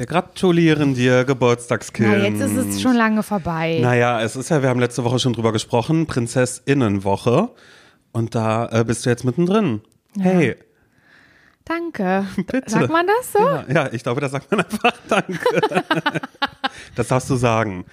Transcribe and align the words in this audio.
Wir 0.00 0.06
gratulieren 0.06 0.94
dir, 0.94 1.24
Geburtstagskind. 1.24 2.08
Na, 2.08 2.26
jetzt 2.26 2.40
ist 2.40 2.56
es 2.56 2.80
schon 2.80 2.96
lange 2.96 3.22
vorbei. 3.22 3.80
Naja, 3.82 4.22
es 4.22 4.34
ist 4.34 4.48
ja, 4.48 4.62
wir 4.62 4.70
haben 4.70 4.80
letzte 4.80 5.04
Woche 5.04 5.18
schon 5.18 5.34
drüber 5.34 5.52
gesprochen, 5.52 6.06
Prinzessinnenwoche. 6.06 7.50
Und 8.10 8.34
da 8.34 8.70
äh, 8.72 8.82
bist 8.82 9.04
du 9.04 9.10
jetzt 9.10 9.26
mittendrin. 9.26 9.82
Hey, 10.18 10.56
Danke. 11.66 12.24
Bitte. 12.36 12.70
Sagt 12.70 12.88
man 12.88 13.06
das 13.06 13.30
so? 13.30 13.40
ja, 13.40 13.64
ja, 13.68 13.92
ich 13.92 14.02
glaube, 14.02 14.22
da 14.22 14.30
sagt 14.30 14.50
man 14.50 14.60
einfach 14.64 14.94
Danke. 15.06 15.38
das 16.94 17.08
darfst 17.08 17.28
du 17.28 17.36
sagen. 17.36 17.84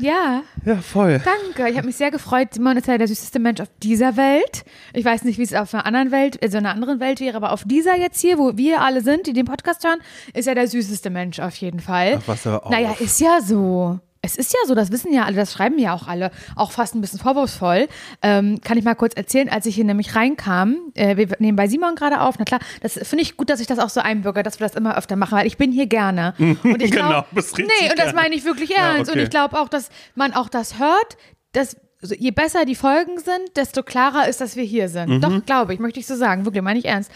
Ja. 0.00 0.42
Ja, 0.64 0.76
voll. 0.76 1.20
Danke. 1.24 1.70
Ich 1.70 1.76
habe 1.76 1.86
mich 1.86 1.96
sehr 1.96 2.10
gefreut. 2.10 2.54
Simon 2.54 2.76
ist 2.76 2.86
ja 2.86 2.98
der 2.98 3.08
süßeste 3.08 3.38
Mensch 3.38 3.60
auf 3.60 3.68
dieser 3.82 4.16
Welt. 4.16 4.64
Ich 4.94 5.04
weiß 5.04 5.24
nicht, 5.24 5.38
wie 5.38 5.42
es 5.42 5.54
auf 5.54 5.72
einer 5.74 5.86
anderen 5.86 6.10
Welt, 6.10 6.42
also 6.42 6.58
einer 6.58 6.70
anderen 6.70 7.00
Welt 7.00 7.20
wäre, 7.20 7.36
aber 7.36 7.52
auf 7.52 7.64
dieser 7.64 7.96
jetzt 7.96 8.20
hier, 8.20 8.38
wo 8.38 8.56
wir 8.56 8.80
alle 8.80 9.02
sind, 9.02 9.26
die 9.26 9.32
den 9.32 9.46
Podcast 9.46 9.84
hören, 9.84 10.00
ist 10.34 10.48
er 10.48 10.54
der 10.54 10.68
süßeste 10.68 11.10
Mensch 11.10 11.38
auf 11.40 11.54
jeden 11.56 11.80
Fall. 11.80 12.18
Ach, 12.20 12.28
was 12.28 12.44
hör 12.44 12.64
auf. 12.64 12.70
Naja, 12.70 12.94
ist 12.98 13.20
ja 13.20 13.40
so. 13.42 14.00
Es 14.22 14.36
ist 14.36 14.52
ja 14.52 14.58
so, 14.66 14.74
das 14.74 14.92
wissen 14.92 15.12
ja 15.14 15.24
alle, 15.24 15.36
das 15.36 15.52
schreiben 15.52 15.78
ja 15.78 15.94
auch 15.94 16.06
alle, 16.06 16.30
auch 16.54 16.72
fast 16.72 16.94
ein 16.94 17.00
bisschen 17.00 17.18
vorwurfsvoll. 17.18 17.88
Ähm, 18.20 18.60
kann 18.62 18.76
ich 18.76 18.84
mal 18.84 18.94
kurz 18.94 19.14
erzählen, 19.14 19.48
als 19.48 19.64
ich 19.64 19.74
hier 19.74 19.84
nämlich 19.84 20.14
reinkam, 20.14 20.76
äh, 20.94 21.16
wir 21.16 21.28
nehmen 21.38 21.56
bei 21.56 21.68
Simon 21.68 21.94
gerade 21.94 22.20
auf, 22.20 22.34
na 22.38 22.44
klar, 22.44 22.60
das 22.82 22.94
finde 22.94 23.22
ich 23.22 23.38
gut, 23.38 23.48
dass 23.48 23.60
ich 23.60 23.66
das 23.66 23.78
auch 23.78 23.88
so 23.88 24.00
einbürge, 24.00 24.42
dass 24.42 24.60
wir 24.60 24.66
das 24.66 24.76
immer 24.76 24.96
öfter 24.98 25.16
machen, 25.16 25.38
weil 25.38 25.46
ich 25.46 25.56
bin 25.56 25.72
hier 25.72 25.86
gerne. 25.86 26.34
Und 26.38 26.82
ich 26.82 26.90
Genau, 26.90 27.08
glaub, 27.08 27.36
richtig 27.36 27.66
Nee, 27.80 27.90
und 27.90 27.98
das 27.98 28.12
meine 28.12 28.34
ich 28.34 28.44
wirklich 28.44 28.70
Ja, 28.70 28.94
ernst. 28.94 29.10
Und 29.10 29.16
okay. 29.16 29.24
ich 29.24 29.30
glaube 29.30 29.58
auch, 29.58 29.68
dass 29.68 29.88
man 30.14 30.34
auch 30.34 30.48
das 30.48 30.78
hört, 30.78 31.16
dass 31.52 31.76
also 32.02 32.14
je 32.14 32.30
besser 32.30 32.64
die 32.64 32.74
Folgen 32.74 33.18
sind, 33.18 33.56
desto 33.56 33.82
klarer 33.82 34.28
ist, 34.28 34.40
dass 34.40 34.56
wir 34.56 34.64
hier 34.64 34.88
sind. 34.88 35.08
Mhm. 35.08 35.20
Doch, 35.20 35.44
glaube 35.44 35.74
ich, 35.74 35.80
möchte 35.80 36.00
ich 36.00 36.06
so 36.06 36.16
sagen, 36.16 36.44
wirklich, 36.44 36.62
meine 36.62 36.78
ich 36.78 36.86
ernst. 36.86 37.10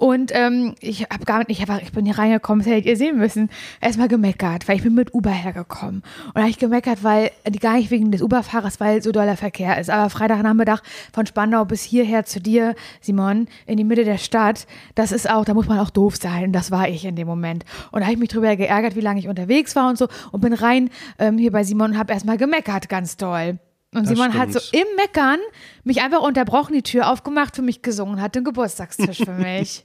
Und 0.00 0.32
ähm, 0.34 0.74
ich 0.80 1.02
habe 1.02 1.26
gar 1.26 1.40
nicht, 1.40 1.50
ich, 1.50 1.68
hab, 1.68 1.82
ich 1.82 1.92
bin 1.92 2.06
hier 2.06 2.16
reingekommen, 2.16 2.64
das 2.64 2.72
hättet 2.72 2.86
ihr 2.86 2.96
sehen 2.96 3.18
müssen, 3.18 3.50
erstmal 3.82 4.08
gemeckert, 4.08 4.66
weil 4.66 4.76
ich 4.76 4.82
bin 4.82 4.94
mit 4.94 5.12
Uber 5.12 5.30
hergekommen. 5.30 5.96
Und 6.28 6.36
da 6.36 6.40
habe 6.40 6.48
ich 6.48 6.58
gemeckert, 6.58 7.04
weil, 7.04 7.30
die 7.46 7.58
gar 7.58 7.74
nicht 7.74 7.90
wegen 7.90 8.10
des 8.10 8.22
Uberfahrers, 8.22 8.80
weil 8.80 9.02
so 9.02 9.12
doller 9.12 9.36
Verkehr 9.36 9.78
ist. 9.78 9.90
Aber 9.90 10.08
Freitagnachmittag 10.08 10.80
von 11.12 11.26
Spandau 11.26 11.66
bis 11.66 11.82
hierher 11.82 12.24
zu 12.24 12.40
dir, 12.40 12.76
Simon, 13.02 13.46
in 13.66 13.76
die 13.76 13.84
Mitte 13.84 14.04
der 14.04 14.16
Stadt, 14.16 14.66
das 14.94 15.12
ist 15.12 15.28
auch, 15.28 15.44
da 15.44 15.52
muss 15.52 15.68
man 15.68 15.78
auch 15.78 15.90
doof 15.90 16.16
sein. 16.16 16.44
Und 16.44 16.52
das 16.54 16.70
war 16.70 16.88
ich 16.88 17.04
in 17.04 17.14
dem 17.14 17.28
Moment. 17.28 17.66
Und 17.92 18.00
da 18.00 18.06
habe 18.06 18.14
ich 18.14 18.20
mich 18.20 18.30
drüber 18.30 18.56
geärgert, 18.56 18.96
wie 18.96 19.02
lange 19.02 19.20
ich 19.20 19.28
unterwegs 19.28 19.76
war 19.76 19.90
und 19.90 19.98
so. 19.98 20.08
Und 20.32 20.40
bin 20.40 20.54
rein 20.54 20.88
ähm, 21.18 21.36
hier 21.36 21.52
bei 21.52 21.62
Simon 21.62 21.90
und 21.90 21.98
habe 21.98 22.14
erstmal 22.14 22.38
gemeckert, 22.38 22.88
ganz 22.88 23.18
doll. 23.18 23.58
Und 23.92 24.02
Das 24.04 24.08
Simon 24.08 24.34
hat 24.34 24.52
so 24.52 24.60
stimmt. 24.60 24.84
im 24.84 24.96
Meckern 24.96 25.38
mich 25.82 26.00
einfach 26.00 26.20
unterbrochen, 26.20 26.74
die 26.74 26.82
Tür 26.82 27.10
aufgemacht, 27.10 27.56
für 27.56 27.62
mich 27.62 27.82
gesungen, 27.82 28.20
hat 28.20 28.34
den 28.36 28.44
Geburtstagstisch 28.44 29.18
für 29.18 29.32
mich. 29.32 29.84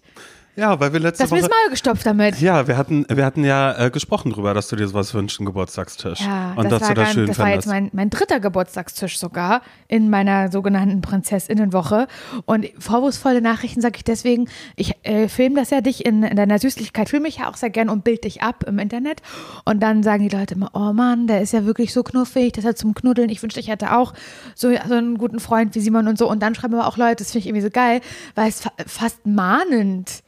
Ja, 0.55 0.79
weil 0.79 0.93
wir 0.93 1.01
letzte 1.01 1.23
Das 1.23 1.31
Woche. 1.31 1.41
das 1.41 1.49
Maul 1.49 1.69
gestopft 1.69 2.05
damit. 2.05 2.39
Ja, 2.39 2.67
wir 2.67 2.77
hatten, 2.77 3.05
wir 3.09 3.25
hatten 3.25 3.43
ja 3.43 3.77
äh, 3.77 3.89
gesprochen 3.89 4.31
drüber, 4.31 4.53
dass 4.53 4.69
du 4.69 4.77
dir 4.77 4.87
sowas 4.87 5.13
wünschst, 5.13 5.39
einen 5.39 5.47
Geburtstagstisch. 5.47 6.21
Ja, 6.21 6.53
und 6.55 6.71
das, 6.71 6.79
dass 6.79 6.81
war, 6.81 6.95
du 6.95 7.01
das 7.01 7.13
schön 7.13 7.27
das 7.27 7.39
war 7.39 7.49
jetzt 7.49 7.67
mein, 7.67 7.89
mein 7.93 8.09
dritter 8.09 8.39
Geburtstagstisch 8.39 9.19
sogar 9.19 9.61
in 9.89 10.09
meiner 10.09 10.49
sogenannten 10.51 11.01
Prinzessinnenwoche. 11.01 12.07
Und 12.45 12.67
vorwurfsvolle 12.79 13.41
Nachrichten 13.41 13.81
sage 13.81 13.97
ich 13.97 14.05
deswegen, 14.05 14.47
ich 14.77 14.93
äh, 15.03 15.27
filme 15.27 15.59
das 15.59 15.71
ja 15.71 15.81
dich 15.81 16.05
in, 16.05 16.23
in 16.23 16.37
deiner 16.37 16.57
Süßlichkeit, 16.57 17.09
filme 17.09 17.27
ich 17.27 17.37
ja 17.37 17.49
auch 17.49 17.57
sehr 17.57 17.69
gern 17.69 17.89
und 17.89 18.05
bild 18.05 18.23
dich 18.23 18.41
ab 18.41 18.63
im 18.65 18.79
Internet. 18.79 19.21
Und 19.65 19.83
dann 19.83 20.03
sagen 20.03 20.27
die 20.27 20.35
Leute 20.35 20.55
immer, 20.55 20.71
oh 20.73 20.93
Mann, 20.93 21.27
der 21.27 21.41
ist 21.41 21.51
ja 21.51 21.65
wirklich 21.65 21.91
so 21.91 22.01
knuffig, 22.01 22.53
das 22.53 22.63
hat 22.63 22.77
zum 22.77 22.93
Knuddeln. 22.93 23.29
Ich 23.29 23.43
wünschte, 23.43 23.59
ich 23.59 23.67
hätte 23.67 23.95
auch 23.95 24.13
so, 24.55 24.71
so 24.87 24.93
einen 24.93 25.17
guten 25.17 25.39
Freund 25.39 25.75
wie 25.75 25.81
Simon 25.81 26.07
und 26.07 26.17
so. 26.17 26.29
Und 26.29 26.41
dann 26.41 26.55
schreiben 26.55 26.75
aber 26.75 26.87
auch 26.87 26.97
Leute, 26.97 27.17
das 27.17 27.31
finde 27.31 27.39
ich 27.39 27.47
irgendwie 27.47 27.63
so 27.63 27.69
geil, 27.69 27.99
weil 28.35 28.47
es 28.47 28.61
fa 28.61 28.71
fast 28.87 29.25
mahnend 29.25 30.23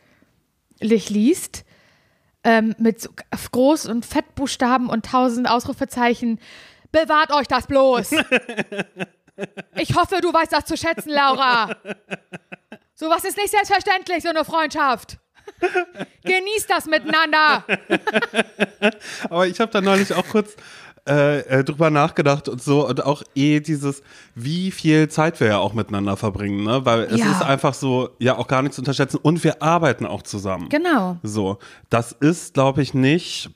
liest 0.79 1.65
ähm, 2.43 2.75
mit 2.77 3.01
so 3.01 3.09
Groß- 3.51 3.89
und 3.89 4.05
Fettbuchstaben 4.05 4.89
und 4.89 5.05
tausend 5.05 5.49
Ausrufezeichen. 5.49 6.39
Bewahrt 6.91 7.31
euch 7.31 7.47
das 7.47 7.67
bloß. 7.67 8.11
Ich 9.75 9.95
hoffe, 9.95 10.19
du 10.19 10.33
weißt 10.33 10.51
das 10.51 10.65
zu 10.65 10.75
schätzen, 10.75 11.09
Laura. 11.11 11.69
Sowas 12.95 13.23
ist 13.23 13.37
nicht 13.37 13.51
selbstverständlich, 13.51 14.23
so 14.23 14.29
eine 14.29 14.43
Freundschaft. 14.43 15.19
Genießt 16.23 16.67
das 16.67 16.85
miteinander. 16.87 17.63
Aber 19.29 19.47
ich 19.47 19.59
habe 19.59 19.71
da 19.71 19.81
neulich 19.81 20.13
auch 20.13 20.27
kurz 20.27 20.55
äh, 21.07 21.39
äh, 21.39 21.63
drüber 21.63 21.89
nachgedacht 21.89 22.49
und 22.49 22.61
so 22.61 22.87
und 22.87 23.05
auch 23.05 23.23
eh 23.35 23.59
dieses, 23.59 24.01
wie 24.35 24.71
viel 24.71 25.07
Zeit 25.09 25.39
wir 25.39 25.47
ja 25.47 25.57
auch 25.57 25.73
miteinander 25.73 26.17
verbringen, 26.17 26.63
ne? 26.63 26.85
Weil 26.85 27.01
es 27.03 27.19
Ja. 27.19 27.31
ist 27.31 27.41
einfach 27.41 27.73
so, 27.73 28.09
ja 28.19 28.37
auch 28.37 28.47
gar 28.47 28.61
nicht 28.61 28.73
zu 28.73 28.81
unterschätzen 28.81 29.17
und 29.21 29.43
wir 29.43 29.61
arbeiten 29.61 30.05
auch 30.05 30.21
zusammen. 30.23 30.69
Genau. 30.69 31.17
So, 31.23 31.57
das 31.89 32.11
ist, 32.11 32.53
glaube 32.53 32.81
ich, 32.81 32.93
nicht. 32.93 33.49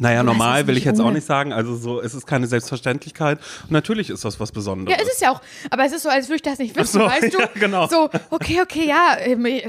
Naja, 0.00 0.22
normal 0.22 0.66
will 0.66 0.76
ich 0.76 0.84
jetzt 0.84 1.00
auch 1.00 1.04
ohne. 1.04 1.14
nicht 1.14 1.26
sagen. 1.26 1.52
Also 1.52 1.76
so, 1.76 2.00
es 2.00 2.14
ist 2.14 2.26
keine 2.26 2.46
Selbstverständlichkeit. 2.46 3.38
Und 3.64 3.70
natürlich 3.70 4.10
ist 4.10 4.24
das 4.24 4.40
was 4.40 4.50
Besonderes. 4.50 4.98
Ja, 4.98 5.04
ist 5.04 5.12
es 5.14 5.20
ja 5.20 5.30
auch. 5.30 5.40
Aber 5.68 5.84
es 5.84 5.92
ist 5.92 6.02
so, 6.02 6.08
als 6.08 6.28
würde 6.28 6.36
ich 6.36 6.42
das 6.42 6.58
nicht 6.58 6.74
wissen, 6.74 7.00
so, 7.00 7.06
weißt 7.06 7.34
du? 7.34 7.38
ja, 7.38 7.48
genau. 7.54 7.86
So, 7.86 8.08
okay, 8.30 8.60
okay, 8.62 8.88
ja, 8.88 9.16
ähm, 9.20 9.44
äh, 9.44 9.62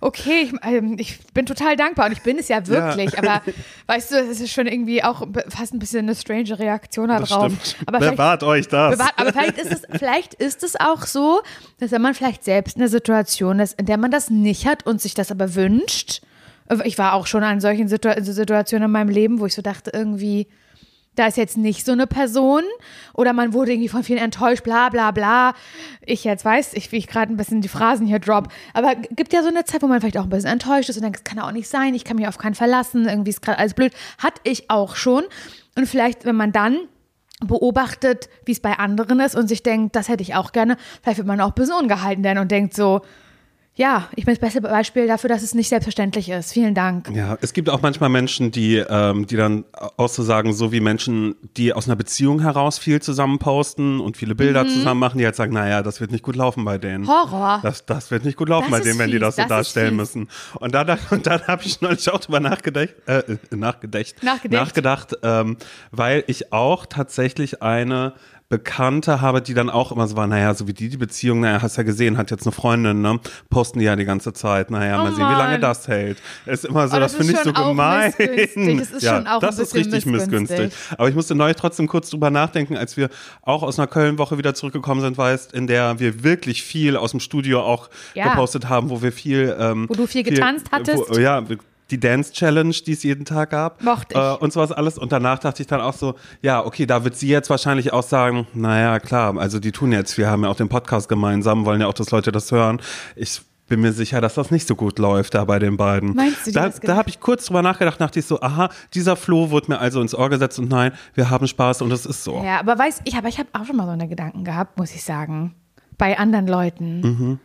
okay, 0.00 0.50
ich, 0.52 0.54
ähm, 0.62 0.96
ich 0.98 1.18
bin 1.32 1.46
total 1.46 1.76
dankbar 1.76 2.06
und 2.06 2.12
ich 2.12 2.22
bin 2.22 2.38
es 2.38 2.48
ja 2.48 2.66
wirklich. 2.66 3.18
Aber 3.18 3.40
weißt 3.86 4.12
du, 4.12 4.16
es 4.16 4.40
ist 4.40 4.52
schon 4.52 4.66
irgendwie 4.66 5.02
auch 5.02 5.26
fast 5.48 5.72
ein 5.72 5.78
bisschen 5.78 6.00
eine 6.00 6.14
strange 6.14 6.58
Reaktion 6.58 7.08
darauf. 7.08 7.52
stimmt. 7.52 7.76
Aber 7.86 7.98
vielleicht, 7.98 8.16
Bewahrt 8.16 8.42
euch 8.42 8.68
das. 8.68 8.96
bewahrt, 8.96 9.14
aber 9.16 9.32
vielleicht 9.32 9.58
ist, 9.58 9.72
es, 9.72 9.98
vielleicht 9.98 10.34
ist 10.34 10.62
es 10.62 10.78
auch 10.78 11.06
so, 11.06 11.40
dass 11.80 11.90
wenn 11.90 12.02
man 12.02 12.14
vielleicht 12.14 12.44
selbst 12.44 12.76
in 12.76 12.82
einer 12.82 12.90
Situation 12.90 13.60
ist, 13.60 13.78
in 13.78 13.86
der 13.86 13.96
man 13.96 14.10
das 14.10 14.28
nicht 14.28 14.66
hat 14.66 14.86
und 14.86 15.00
sich 15.00 15.14
das 15.14 15.30
aber 15.30 15.54
wünscht. 15.54 16.20
Ich 16.84 16.98
war 16.98 17.14
auch 17.14 17.26
schon 17.26 17.42
an 17.42 17.60
solchen 17.60 17.88
Situ 17.88 18.10
Situationen 18.18 18.86
in 18.86 18.92
meinem 18.92 19.08
Leben, 19.08 19.40
wo 19.40 19.46
ich 19.46 19.54
so 19.54 19.62
dachte, 19.62 19.90
irgendwie, 19.94 20.48
da 21.18 21.26
ist 21.26 21.36
jetzt 21.36 21.56
nicht 21.56 21.84
so 21.84 21.92
eine 21.92 22.06
Person 22.06 22.62
oder 23.12 23.32
man 23.32 23.52
wurde 23.52 23.72
irgendwie 23.72 23.88
von 23.88 24.04
vielen 24.04 24.20
enttäuscht, 24.20 24.62
bla 24.62 24.88
bla 24.88 25.10
bla. 25.10 25.54
Ich 26.04 26.24
jetzt 26.24 26.44
weiß, 26.44 26.74
ich, 26.74 26.92
wie 26.92 26.96
ich 26.96 27.08
gerade 27.08 27.32
ein 27.32 27.36
bisschen 27.36 27.60
die 27.60 27.68
Phrasen 27.68 28.06
hier 28.06 28.20
drop, 28.20 28.48
aber 28.72 28.94
gibt 28.94 29.32
ja 29.32 29.42
so 29.42 29.48
eine 29.48 29.64
Zeit, 29.64 29.82
wo 29.82 29.88
man 29.88 30.00
vielleicht 30.00 30.18
auch 30.18 30.24
ein 30.24 30.30
bisschen 30.30 30.50
enttäuscht 30.50 30.88
ist 30.88 30.96
und 30.96 31.02
denkt, 31.02 31.18
das 31.18 31.24
kann 31.24 31.38
auch 31.40 31.52
nicht 31.52 31.68
sein, 31.68 31.94
ich 31.94 32.04
kann 32.04 32.16
mich 32.16 32.28
auf 32.28 32.38
keinen 32.38 32.54
verlassen, 32.54 33.08
irgendwie 33.08 33.30
ist 33.30 33.42
gerade 33.42 33.58
alles 33.58 33.74
blöd. 33.74 33.92
Hatte 34.18 34.40
ich 34.44 34.70
auch 34.70 34.94
schon. 34.94 35.24
Und 35.76 35.86
vielleicht, 35.86 36.24
wenn 36.24 36.36
man 36.36 36.52
dann 36.52 36.78
beobachtet, 37.40 38.28
wie 38.44 38.52
es 38.52 38.60
bei 38.60 38.78
anderen 38.78 39.20
ist 39.20 39.36
und 39.36 39.48
sich 39.48 39.62
denkt, 39.62 39.96
das 39.96 40.08
hätte 40.08 40.22
ich 40.22 40.34
auch 40.34 40.52
gerne, 40.52 40.76
vielleicht 41.02 41.18
wird 41.18 41.26
man 41.26 41.40
auch 41.40 41.48
ein 41.48 41.54
bisschen 41.54 41.76
ungehalten 41.76 42.22
denn 42.22 42.38
und 42.38 42.50
denkt 42.50 42.74
so, 42.74 43.02
ja, 43.78 44.08
ich 44.16 44.24
bin 44.24 44.34
das 44.34 44.40
beste 44.40 44.60
Beispiel 44.60 45.06
dafür, 45.06 45.28
dass 45.28 45.42
es 45.42 45.54
nicht 45.54 45.68
selbstverständlich 45.68 46.28
ist. 46.28 46.52
Vielen 46.52 46.74
Dank. 46.74 47.08
Ja, 47.14 47.38
es 47.40 47.52
gibt 47.52 47.70
auch 47.70 47.80
manchmal 47.80 48.08
Menschen, 48.10 48.50
die, 48.50 48.76
ähm, 48.76 49.26
die 49.26 49.36
dann 49.36 49.64
auszusagen, 49.96 50.52
so 50.52 50.72
wie 50.72 50.80
Menschen, 50.80 51.36
die 51.56 51.72
aus 51.72 51.86
einer 51.86 51.94
Beziehung 51.94 52.40
heraus 52.40 52.78
viel 52.78 53.00
zusammen 53.00 53.38
posten 53.38 54.00
und 54.00 54.16
viele 54.16 54.34
Bilder 54.34 54.64
Mhm. 54.64 54.68
zusammen 54.68 54.98
machen, 55.00 55.18
die 55.18 55.24
halt 55.24 55.36
sagen, 55.36 55.52
naja, 55.52 55.82
das 55.82 56.00
wird 56.00 56.10
nicht 56.10 56.24
gut 56.24 56.34
laufen 56.34 56.64
bei 56.64 56.76
denen. 56.76 57.06
Horror. 57.06 57.60
Das, 57.62 57.86
das 57.86 58.10
wird 58.10 58.24
nicht 58.24 58.36
gut 58.36 58.48
laufen 58.48 58.70
Das 58.70 58.80
bei 58.80 58.84
denen, 58.84 58.98
wenn 58.98 59.12
die 59.12 59.20
das 59.20 59.36
so 59.36 59.42
das 59.42 59.48
darstellen 59.48 59.94
müssen. 59.94 60.28
Und 60.58 60.74
dann, 60.74 60.98
und 61.10 61.26
dann 61.28 61.46
habe 61.46 61.62
ich 61.64 61.80
neulich 61.80 62.10
auch 62.10 62.18
drüber 62.18 62.40
nachgedacht, 62.40 62.88
äh, 63.06 63.22
nachgedacht, 63.54 64.16
Nachgedacht. 64.22 64.60
nachgedacht 64.66 65.14
ähm, 65.22 65.56
weil 65.92 66.24
ich 66.26 66.52
auch 66.52 66.84
tatsächlich 66.84 67.62
eine 67.62 68.14
Bekannte 68.50 69.20
habe, 69.20 69.42
die 69.42 69.52
dann 69.52 69.68
auch 69.68 69.92
immer 69.92 70.08
so 70.08 70.16
war, 70.16 70.26
naja, 70.26 70.54
so 70.54 70.66
wie 70.66 70.72
die 70.72 70.88
die 70.88 70.96
Beziehung, 70.96 71.40
naja, 71.40 71.60
hast 71.60 71.76
ja 71.76 71.82
gesehen, 71.82 72.16
hat 72.16 72.30
jetzt 72.30 72.46
eine 72.46 72.52
Freundin, 72.52 73.02
ne? 73.02 73.20
Posten 73.50 73.78
die 73.78 73.84
ja 73.84 73.94
die 73.94 74.06
ganze 74.06 74.32
Zeit, 74.32 74.70
naja, 74.70 74.96
mal 74.96 75.12
Oh 75.12 75.14
sehen, 75.14 75.28
wie 75.28 75.32
lange 75.34 75.52
Mann. 75.52 75.60
das 75.60 75.86
hält. 75.86 76.16
Ist 76.46 76.64
immer 76.64 76.88
so, 76.88 76.96
Oh, 76.96 77.00
das, 77.00 77.12
das 77.12 77.20
finde 77.26 77.34
ich 77.34 77.40
so 77.40 77.52
gemein. 77.52 78.14
Das 78.18 78.90
ist 78.90 79.02
ja, 79.02 79.16
schon 79.16 79.26
auch 79.26 79.40
das 79.40 79.58
ist 79.58 79.74
richtig 79.74 80.06
missgünstig. 80.06 80.58
missgünstig. 80.60 80.72
Aber 80.98 81.08
ich 81.10 81.14
musste 81.14 81.34
neulich 81.34 81.56
trotzdem 81.56 81.88
kurz 81.88 82.08
drüber 82.08 82.30
nachdenken, 82.30 82.76
als 82.78 82.96
wir 82.96 83.10
auch 83.42 83.62
aus 83.62 83.78
einer 83.78 83.86
Köln-Woche 83.86 84.38
wieder 84.38 84.54
zurückgekommen 84.54 85.02
sind, 85.02 85.18
weißt, 85.18 85.52
in 85.52 85.66
der 85.66 86.00
wir 86.00 86.24
wirklich 86.24 86.62
viel 86.62 86.96
aus 86.96 87.10
dem 87.10 87.20
Studio 87.20 87.60
auch 87.60 87.90
Ja. 88.14 88.30
gepostet 88.30 88.68
haben, 88.70 88.88
wo 88.88 89.02
wir 89.02 89.12
viel, 89.12 89.54
ähm, 89.60 89.86
Wo 89.90 89.94
du 89.94 90.06
viel 90.06 90.22
getanzt 90.22 90.68
hattest. 90.72 91.02
Wo, 91.10 91.18
ja, 91.18 91.42
die 91.90 92.00
Dance 92.00 92.32
Challenge, 92.32 92.74
die 92.86 92.92
es 92.92 93.02
jeden 93.02 93.24
Tag 93.24 93.50
gab. 93.50 93.82
Mochte 93.82 94.14
ich. 94.14 94.20
Äh, 94.20 94.36
und 94.36 94.52
sowas 94.52 94.72
alles. 94.72 94.98
Und 94.98 95.12
danach 95.12 95.38
dachte 95.38 95.62
ich 95.62 95.66
dann 95.66 95.80
auch 95.80 95.94
so, 95.94 96.14
ja, 96.42 96.64
okay, 96.64 96.86
da 96.86 97.04
wird 97.04 97.16
sie 97.16 97.28
jetzt 97.28 97.50
wahrscheinlich 97.50 97.92
auch 97.92 98.02
sagen, 98.02 98.46
naja, 98.54 98.98
klar, 99.00 99.36
also 99.38 99.58
die 99.58 99.72
tun 99.72 99.92
jetzt, 99.92 100.18
wir 100.18 100.28
haben 100.28 100.44
ja 100.44 100.50
auch 100.50 100.56
den 100.56 100.68
Podcast 100.68 101.08
gemeinsam, 101.08 101.64
wollen 101.64 101.80
ja 101.80 101.86
auch, 101.86 101.94
dass 101.94 102.10
Leute 102.10 102.32
das 102.32 102.52
hören. 102.52 102.80
Ich 103.16 103.40
bin 103.68 103.80
mir 103.80 103.92
sicher, 103.92 104.20
dass 104.20 104.34
das 104.34 104.50
nicht 104.50 104.66
so 104.66 104.74
gut 104.74 104.98
läuft 104.98 105.34
da 105.34 105.44
bei 105.44 105.58
den 105.58 105.76
beiden. 105.76 106.14
Meinst 106.14 106.46
du, 106.46 106.50
die 106.50 106.54
da, 106.54 106.68
da 106.68 106.96
habe 106.96 107.10
ich 107.10 107.20
kurz 107.20 107.46
drüber 107.46 107.62
nachgedacht, 107.62 108.00
dachte 108.00 108.18
ich 108.18 108.26
so, 108.26 108.40
aha, 108.40 108.70
dieser 108.94 109.14
Floh 109.14 109.50
wurde 109.50 109.72
mir 109.72 109.78
also 109.78 110.00
ins 110.00 110.14
Ohr 110.14 110.30
gesetzt 110.30 110.58
und 110.58 110.70
nein, 110.70 110.92
wir 111.14 111.30
haben 111.30 111.46
Spaß 111.46 111.82
und 111.82 111.92
es 111.92 112.06
ist 112.06 112.24
so. 112.24 112.42
Ja, 112.42 112.60
aber 112.60 112.78
weiß 112.78 113.02
ich, 113.04 113.16
aber 113.16 113.28
ich 113.28 113.38
habe 113.38 113.50
auch 113.52 113.66
schon 113.66 113.76
mal 113.76 113.84
so 113.84 113.92
eine 113.92 114.08
Gedanken 114.08 114.44
gehabt, 114.44 114.78
muss 114.78 114.94
ich 114.94 115.04
sagen. 115.04 115.54
Bei 115.98 116.18
anderen 116.18 116.46
Leuten. 116.46 117.00
Mhm. 117.00 117.38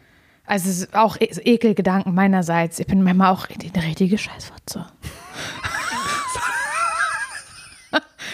Also 0.45 0.69
es 0.69 0.79
ist 0.79 0.93
auch 0.93 1.15
e- 1.19 1.31
Ekelgedanken 1.43 2.13
meinerseits. 2.13 2.79
Ich 2.79 2.87
bin 2.87 3.01
manchmal 3.03 3.31
auch 3.31 3.47
eine 3.49 3.83
richtige 3.83 4.17
Scheißfotze. 4.17 4.85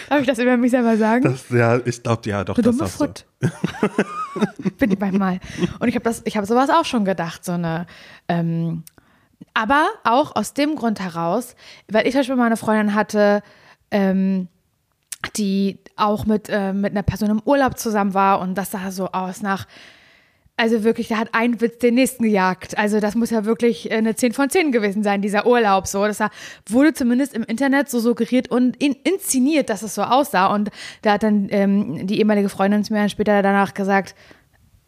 Darf 0.08 0.20
ich 0.20 0.26
das 0.26 0.38
über 0.40 0.56
mich 0.56 0.72
selber 0.72 0.96
sagen? 0.96 1.22
Das, 1.22 1.48
ja, 1.50 1.78
ich 1.84 2.02
glaube, 2.02 2.28
ja, 2.28 2.42
doch, 2.42 2.56
das 2.56 2.64
dumme 2.64 2.78
du. 2.78 2.86
Foot. 2.88 3.26
Bin 4.78 4.90
ich 4.90 4.98
manchmal. 4.98 5.38
Und 5.78 5.88
ich 5.88 5.94
habe 5.94 6.02
das, 6.02 6.22
ich 6.24 6.36
habe 6.36 6.46
sowas 6.46 6.68
auch 6.68 6.84
schon 6.84 7.04
gedacht, 7.04 7.44
so 7.44 7.52
eine, 7.52 7.86
ähm, 8.26 8.82
aber 9.54 9.86
auch 10.02 10.34
aus 10.34 10.52
dem 10.52 10.74
Grund 10.74 10.98
heraus, 10.98 11.54
weil 11.88 12.06
ich 12.06 12.12
zum 12.12 12.20
Beispiel 12.20 12.36
mal 12.36 12.46
eine 12.46 12.56
Freundin 12.56 12.94
hatte, 12.94 13.42
ähm, 13.92 14.48
die 15.36 15.78
auch 15.96 16.26
mit, 16.26 16.48
äh, 16.48 16.72
mit 16.72 16.90
einer 16.92 17.02
Person 17.02 17.30
im 17.30 17.42
Urlaub 17.44 17.78
zusammen 17.78 18.12
war 18.14 18.40
und 18.40 18.56
das 18.56 18.72
sah 18.72 18.90
so 18.90 19.12
aus 19.12 19.42
nach, 19.42 19.66
also 20.60 20.84
wirklich, 20.84 21.08
da 21.08 21.16
hat 21.16 21.30
ein 21.32 21.60
Witz 21.62 21.78
den 21.78 21.94
nächsten 21.94 22.22
gejagt. 22.22 22.76
Also 22.76 23.00
das 23.00 23.14
muss 23.14 23.30
ja 23.30 23.46
wirklich 23.46 23.90
eine 23.90 24.14
10 24.14 24.34
von 24.34 24.50
10 24.50 24.72
gewesen 24.72 25.02
sein, 25.02 25.22
dieser 25.22 25.46
Urlaub 25.46 25.86
so. 25.86 26.04
Das 26.06 26.20
wurde 26.68 26.92
zumindest 26.92 27.32
im 27.32 27.44
Internet 27.44 27.88
so 27.88 27.98
suggeriert 27.98 28.48
und 28.48 28.76
in, 28.76 28.92
inszeniert, 28.92 29.70
dass 29.70 29.82
es 29.82 29.94
so 29.94 30.02
aussah. 30.02 30.48
Und 30.48 30.70
da 31.00 31.14
hat 31.14 31.22
dann 31.22 31.46
ähm, 31.50 32.06
die 32.06 32.18
ehemalige 32.18 32.50
Freundin 32.50 32.84
zu 32.84 32.92
mir 32.92 33.08
später 33.08 33.40
danach 33.40 33.72
gesagt, 33.72 34.14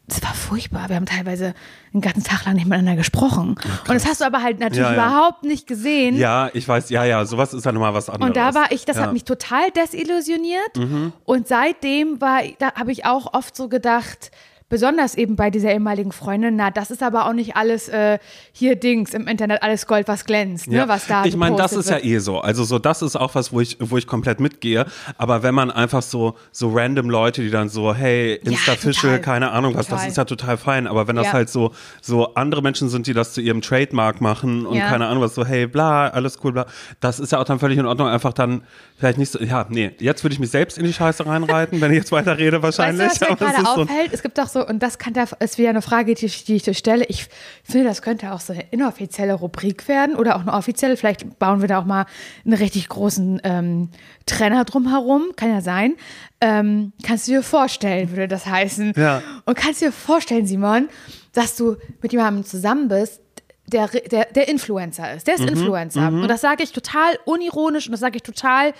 das 0.05 0.21
war 0.21 0.33
furchtbar. 0.35 0.89
Wir 0.89 0.97
haben 0.97 1.07
teilweise 1.07 1.55
einen 1.91 2.01
ganzen 2.01 2.23
Tag 2.23 2.45
lang 2.45 2.55
nicht 2.55 2.65
miteinander 2.65 2.95
gesprochen. 2.95 3.55
Ja, 3.63 3.71
und 3.87 3.95
das 3.95 4.05
hast 4.05 4.21
du 4.21 4.25
aber 4.25 4.43
halt 4.43 4.59
natürlich 4.59 4.85
ja, 4.85 4.93
ja. 4.93 5.07
überhaupt 5.09 5.43
nicht 5.43 5.65
gesehen. 5.65 6.17
Ja, 6.17 6.51
ich 6.53 6.67
weiß, 6.67 6.91
ja, 6.91 7.03
ja, 7.03 7.25
sowas 7.25 7.53
ist 7.53 7.65
ja 7.65 7.71
nochmal 7.71 7.95
was 7.95 8.09
anderes. 8.09 8.29
Und 8.29 8.37
da 8.37 8.53
war 8.53 8.71
ich, 8.71 8.85
das 8.85 8.99
hat 8.99 9.13
mich 9.13 9.23
total 9.23 9.71
desillusioniert. 9.71 10.77
Mhm. 10.77 11.13
Und 11.23 11.47
seitdem 11.47 12.21
war, 12.21 12.41
da 12.59 12.73
habe 12.73 12.91
ich 12.91 13.05
auch 13.05 13.33
oft 13.33 13.55
so 13.55 13.69
gedacht, 13.69 14.29
besonders 14.73 15.13
eben 15.13 15.35
bei 15.35 15.51
dieser 15.51 15.71
ehemaligen 15.71 16.11
Freundin, 16.11 16.55
na, 16.55 16.71
das 16.71 16.89
ist 16.89 17.03
aber 17.03 17.27
auch 17.27 17.33
nicht 17.33 17.55
alles 17.55 17.89
äh, 17.89 18.17
hier 18.53 18.75
Dings 18.75 19.13
im 19.13 19.27
Internet, 19.27 19.61
alles 19.61 19.85
Gold, 19.85 20.07
was 20.07 20.25
glänzt, 20.25 20.67
ne, 20.67 20.87
was 20.87 21.05
da 21.05 21.25
Ich 21.25 21.35
meine, 21.35 21.55
das 21.55 21.73
ist 21.73 21.91
wird. 21.91 22.03
ja 22.03 22.09
eh 22.09 22.17
so. 22.17 22.39
Also 22.39 22.63
so, 22.63 22.79
das 22.79 23.03
ist 23.03 23.15
auch 23.15 23.35
was, 23.35 23.53
wo 23.53 23.61
ich, 23.61 23.77
wo 23.79 23.97
ich 23.97 24.07
komplett 24.07 24.39
mitgehe. 24.39 24.87
Aber 25.19 25.43
wenn 25.43 25.53
man 25.53 25.69
einfach 25.69 26.01
so, 26.01 26.33
so 26.51 26.71
random 26.73 27.11
Leute, 27.11 27.43
die 27.43 27.51
dann 27.51 27.69
so, 27.69 27.93
hey, 27.93 28.33
Insta-Fischel, 28.43 29.11
ja, 29.11 29.19
keine 29.19 29.51
Ahnung 29.51 29.75
was, 29.75 29.85
das 29.89 30.07
ist 30.07 30.17
ja 30.17 30.25
total 30.25 30.57
fein. 30.57 30.87
Aber 30.87 31.07
wenn 31.07 31.17
das 31.17 31.27
ja. 31.27 31.33
halt 31.33 31.51
so, 31.51 31.71
so 32.01 32.33
andere 32.33 32.63
Menschen 32.63 32.89
sind, 32.89 33.05
die 33.05 33.13
das 33.13 33.33
zu 33.33 33.41
ihrem 33.41 33.61
Trademark 33.61 34.21
machen 34.21 34.65
und 34.65 34.77
ja. 34.77 34.89
keine 34.89 35.05
Ahnung 35.05 35.21
was, 35.21 35.35
so, 35.35 35.45
hey, 35.45 35.67
bla, 35.67 36.07
alles 36.07 36.39
cool, 36.43 36.51
bla, 36.51 36.65
das 36.99 37.19
ist 37.19 37.31
ja 37.31 37.39
auch 37.39 37.45
dann 37.45 37.59
völlig 37.59 37.77
in 37.77 37.85
Ordnung, 37.85 38.07
einfach 38.07 38.33
dann 38.33 38.63
vielleicht 38.97 39.19
nicht 39.19 39.31
so, 39.31 39.37
ja, 39.39 39.67
nee, 39.69 39.91
jetzt 39.99 40.23
würde 40.23 40.33
ich 40.33 40.39
mich 40.39 40.49
selbst 40.49 40.79
in 40.79 40.85
die 40.85 40.93
Scheiße 40.93 41.27
reinreiten, 41.27 41.79
wenn 41.79 41.91
ich 41.91 41.99
jetzt 41.99 42.11
weiter 42.11 42.39
rede 42.39 42.63
wahrscheinlich. 42.63 43.05
Weißt 43.07 43.21
du, 43.21 43.25
was 43.25 43.29
mir 43.29 43.35
gerade 43.35 43.67
auffällt? 43.67 44.09
So 44.09 44.13
es 44.13 44.23
gibt 44.23 44.37
doch 44.39 44.47
so 44.47 44.62
und 44.67 44.81
das 44.81 44.97
kann 44.97 45.13
da, 45.13 45.25
ist 45.39 45.57
wieder 45.57 45.69
eine 45.69 45.81
Frage, 45.81 46.13
die, 46.15 46.27
die 46.27 46.55
ich 46.55 46.63
dir 46.63 46.73
stelle. 46.73 47.05
Ich 47.05 47.27
finde, 47.63 47.87
das 47.87 48.01
könnte 48.01 48.31
auch 48.31 48.39
so 48.39 48.53
eine 48.53 48.63
inoffizielle 48.71 49.33
Rubrik 49.33 49.87
werden 49.87 50.15
oder 50.15 50.35
auch 50.35 50.41
eine 50.41 50.53
offizielle. 50.53 50.97
Vielleicht 50.97 51.39
bauen 51.39 51.61
wir 51.61 51.67
da 51.67 51.79
auch 51.79 51.85
mal 51.85 52.05
einen 52.45 52.53
richtig 52.53 52.89
großen 52.89 53.41
ähm, 53.43 53.89
Trenner 54.25 54.65
drumherum. 54.65 55.31
Kann 55.35 55.49
ja 55.49 55.61
sein. 55.61 55.95
Ähm, 56.41 56.93
kannst 57.03 57.27
du 57.27 57.33
dir 57.33 57.43
vorstellen, 57.43 58.09
würde 58.09 58.27
das 58.27 58.45
heißen. 58.45 58.93
Ja. 58.95 59.21
Und 59.45 59.55
kannst 59.55 59.81
du 59.81 59.85
dir 59.85 59.91
vorstellen, 59.91 60.45
Simon, 60.45 60.89
dass 61.33 61.55
du 61.55 61.77
mit 62.01 62.11
jemandem 62.11 62.43
zusammen 62.43 62.87
bist, 62.87 63.21
der, 63.67 63.87
der, 63.87 64.25
der 64.25 64.47
Influencer 64.49 65.13
ist. 65.13 65.27
Der 65.27 65.35
ist 65.35 65.41
mhm, 65.41 65.49
Influencer. 65.49 66.11
Mhm. 66.11 66.23
Und 66.23 66.27
das 66.27 66.41
sage 66.41 66.63
ich 66.63 66.71
total 66.71 67.17
unironisch 67.25 67.87
und 67.87 67.93
das 67.93 68.01
sage 68.01 68.17
ich 68.17 68.23
total 68.23 68.73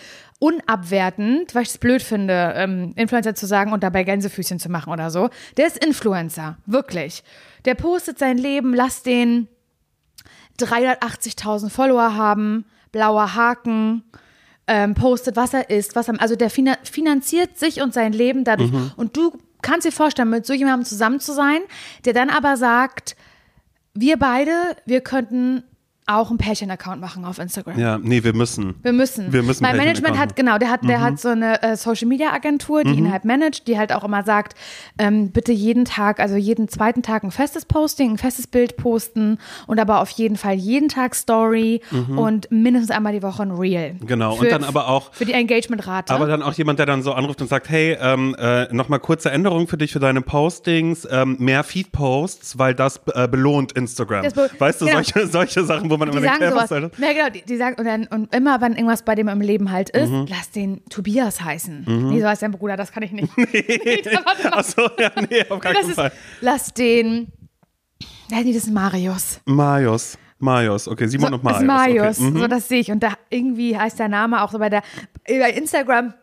unabwertend, 0.43 1.55
weil 1.55 1.61
ich 1.61 1.69
es 1.69 1.77
blöd 1.77 2.01
finde, 2.01 2.53
ähm, 2.57 2.91
Influencer 2.97 3.33
zu 3.33 3.45
sagen 3.45 3.71
und 3.71 3.81
dabei 3.81 4.03
Gänsefüßchen 4.03 4.59
zu 4.59 4.69
machen 4.69 4.91
oder 4.91 5.09
so. 5.09 5.29
Der 5.55 5.67
ist 5.67 5.81
Influencer, 5.83 6.57
wirklich. 6.65 7.23
Der 7.63 7.75
postet 7.75 8.19
sein 8.19 8.37
Leben, 8.37 8.73
lass 8.73 9.03
den 9.03 9.47
380.000 10.59 11.69
Follower 11.69 12.15
haben, 12.15 12.65
blauer 12.91 13.35
Haken, 13.35 14.03
ähm, 14.67 14.95
postet, 14.95 15.37
was 15.37 15.53
er 15.53 15.69
isst, 15.69 15.95
was 15.95 16.09
er, 16.09 16.19
also 16.19 16.35
der 16.35 16.49
finanziert 16.49 17.57
sich 17.57 17.81
und 17.81 17.93
sein 17.93 18.11
Leben 18.11 18.43
dadurch. 18.43 18.73
Mhm. 18.73 18.91
Und 18.97 19.15
du 19.15 19.37
kannst 19.61 19.87
dir 19.87 19.93
vorstellen, 19.93 20.29
mit 20.29 20.45
so 20.45 20.51
jemandem 20.51 20.83
zusammen 20.85 21.21
zu 21.21 21.33
sein, 21.33 21.61
der 22.03 22.11
dann 22.11 22.29
aber 22.29 22.57
sagt, 22.57 23.15
wir 23.93 24.17
beide, 24.17 24.51
wir 24.85 24.99
könnten 24.99 25.63
auch 26.05 26.29
einen 26.29 26.37
Pärchen-Account 26.37 26.99
machen 26.99 27.23
auf 27.25 27.39
Instagram. 27.39 27.79
Ja, 27.79 27.97
nee, 27.97 28.23
wir 28.23 28.33
müssen. 28.33 28.75
Wir 28.81 28.91
müssen. 28.91 29.31
Wir 29.31 29.43
müssen 29.43 29.63
mein 29.63 29.77
Management 29.77 30.17
hat, 30.17 30.35
genau, 30.35 30.57
der 30.57 30.69
hat, 30.69 30.83
der 30.83 30.99
mhm. 30.99 31.03
hat 31.03 31.19
so 31.19 31.29
eine 31.29 31.61
äh, 31.63 31.77
Social-Media-Agentur, 31.77 32.83
die 32.83 32.91
mhm. 32.91 32.97
ihn 32.97 33.11
halt 33.11 33.23
managt, 33.25 33.67
die 33.67 33.77
halt 33.77 33.93
auch 33.93 34.03
immer 34.03 34.23
sagt, 34.23 34.55
ähm, 34.97 35.31
bitte 35.31 35.53
jeden 35.53 35.85
Tag, 35.85 36.19
also 36.19 36.35
jeden 36.35 36.67
zweiten 36.67 37.03
Tag 37.03 37.23
ein 37.23 37.31
festes 37.31 37.65
Posting, 37.65 38.11
ein 38.11 38.17
festes 38.17 38.47
Bild 38.47 38.75
posten 38.75 39.39
und 39.67 39.79
aber 39.79 40.01
auf 40.01 40.09
jeden 40.09 40.35
Fall 40.35 40.55
jeden 40.55 40.89
Tag 40.89 41.15
Story 41.15 41.81
mhm. 41.91 42.17
und 42.17 42.51
mindestens 42.51 42.91
einmal 42.91 43.13
die 43.13 43.23
Woche 43.23 43.43
ein 43.43 43.51
Reel. 43.51 43.95
Genau, 44.05 44.35
für, 44.35 44.43
und 44.43 44.51
dann 44.51 44.63
aber 44.65 44.89
auch. 44.89 45.13
Für 45.13 45.25
die 45.25 45.33
Engagement-Rate. 45.33 46.13
Aber 46.13 46.27
dann 46.27 46.41
auch 46.41 46.53
jemand, 46.53 46.79
der 46.79 46.85
dann 46.85 47.01
so 47.01 47.13
anruft 47.13 47.41
und 47.41 47.47
sagt, 47.47 47.69
hey, 47.69 47.97
ähm, 47.99 48.35
äh, 48.37 48.73
nochmal 48.73 48.99
kurze 48.99 49.31
Änderung 49.31 49.67
für 49.67 49.77
dich, 49.77 49.93
für 49.93 49.99
deine 49.99 50.21
Postings, 50.21 51.07
ähm, 51.09 51.37
mehr 51.39 51.63
Feed-Posts, 51.63 52.57
weil 52.57 52.75
das 52.75 53.01
äh, 53.13 53.27
belohnt 53.27 53.71
Instagram. 53.71 54.23
Das 54.23 54.33
be 54.33 54.49
weißt 54.57 54.81
du, 54.81 54.85
genau. 54.85 54.97
solche, 54.97 55.27
solche 55.27 55.63
Sachen, 55.63 55.89
wo 55.93 55.97
man 55.97 56.11
die 56.11 56.17
immer 56.17 56.27
sagen 56.27 56.49
sowas. 56.49 56.69
Ja, 56.97 57.13
genau, 57.13 57.29
die, 57.29 57.41
die, 57.43 57.57
sagen, 57.57 57.75
und, 57.79 57.85
dann, 57.85 58.07
und 58.07 58.33
immer, 58.35 58.59
wenn 58.61 58.73
irgendwas 58.73 59.03
bei 59.03 59.15
dem 59.15 59.27
im 59.27 59.41
Leben 59.41 59.71
halt 59.71 59.89
ist, 59.91 60.09
mhm. 60.09 60.25
lass 60.29 60.51
den 60.51 60.83
Tobias 60.89 61.41
heißen. 61.41 61.85
Mhm. 61.87 62.09
Nee, 62.09 62.21
so 62.21 62.27
heißt 62.27 62.41
dein 62.41 62.51
Bruder, 62.51 62.75
das 62.75 62.91
kann 62.91 63.03
ich 63.03 63.11
nicht. 63.11 63.35
nee. 63.37 63.47
nee 63.85 64.01
Achso, 64.51 64.89
ja, 64.99 65.11
nee, 65.29 65.45
auf 65.49 65.59
keinen 65.59 65.91
Fall. 65.91 66.07
Ist, 66.07 66.17
lass 66.41 66.73
den, 66.73 67.31
nee, 68.29 68.53
das 68.53 68.63
ist 68.63 68.71
Marius. 68.71 69.39
Marius. 69.45 70.17
Marius, 70.39 70.89
okay, 70.89 71.07
Simon 71.07 71.29
so, 71.29 71.35
und 71.35 71.43
Marius. 71.43 71.63
Marius, 71.63 72.19
okay. 72.19 72.31
mhm. 72.31 72.39
so 72.39 72.47
das 72.47 72.67
sehe 72.67 72.79
ich. 72.81 72.91
Und 72.91 73.01
da 73.01 73.13
irgendwie 73.29 73.77
heißt 73.77 73.97
der 73.97 74.09
Name 74.09 74.43
auch 74.43 74.51
so 74.51 74.59
bei 74.59 74.69
der, 74.69 74.83
bei 75.25 75.51
Instagram 75.51 76.13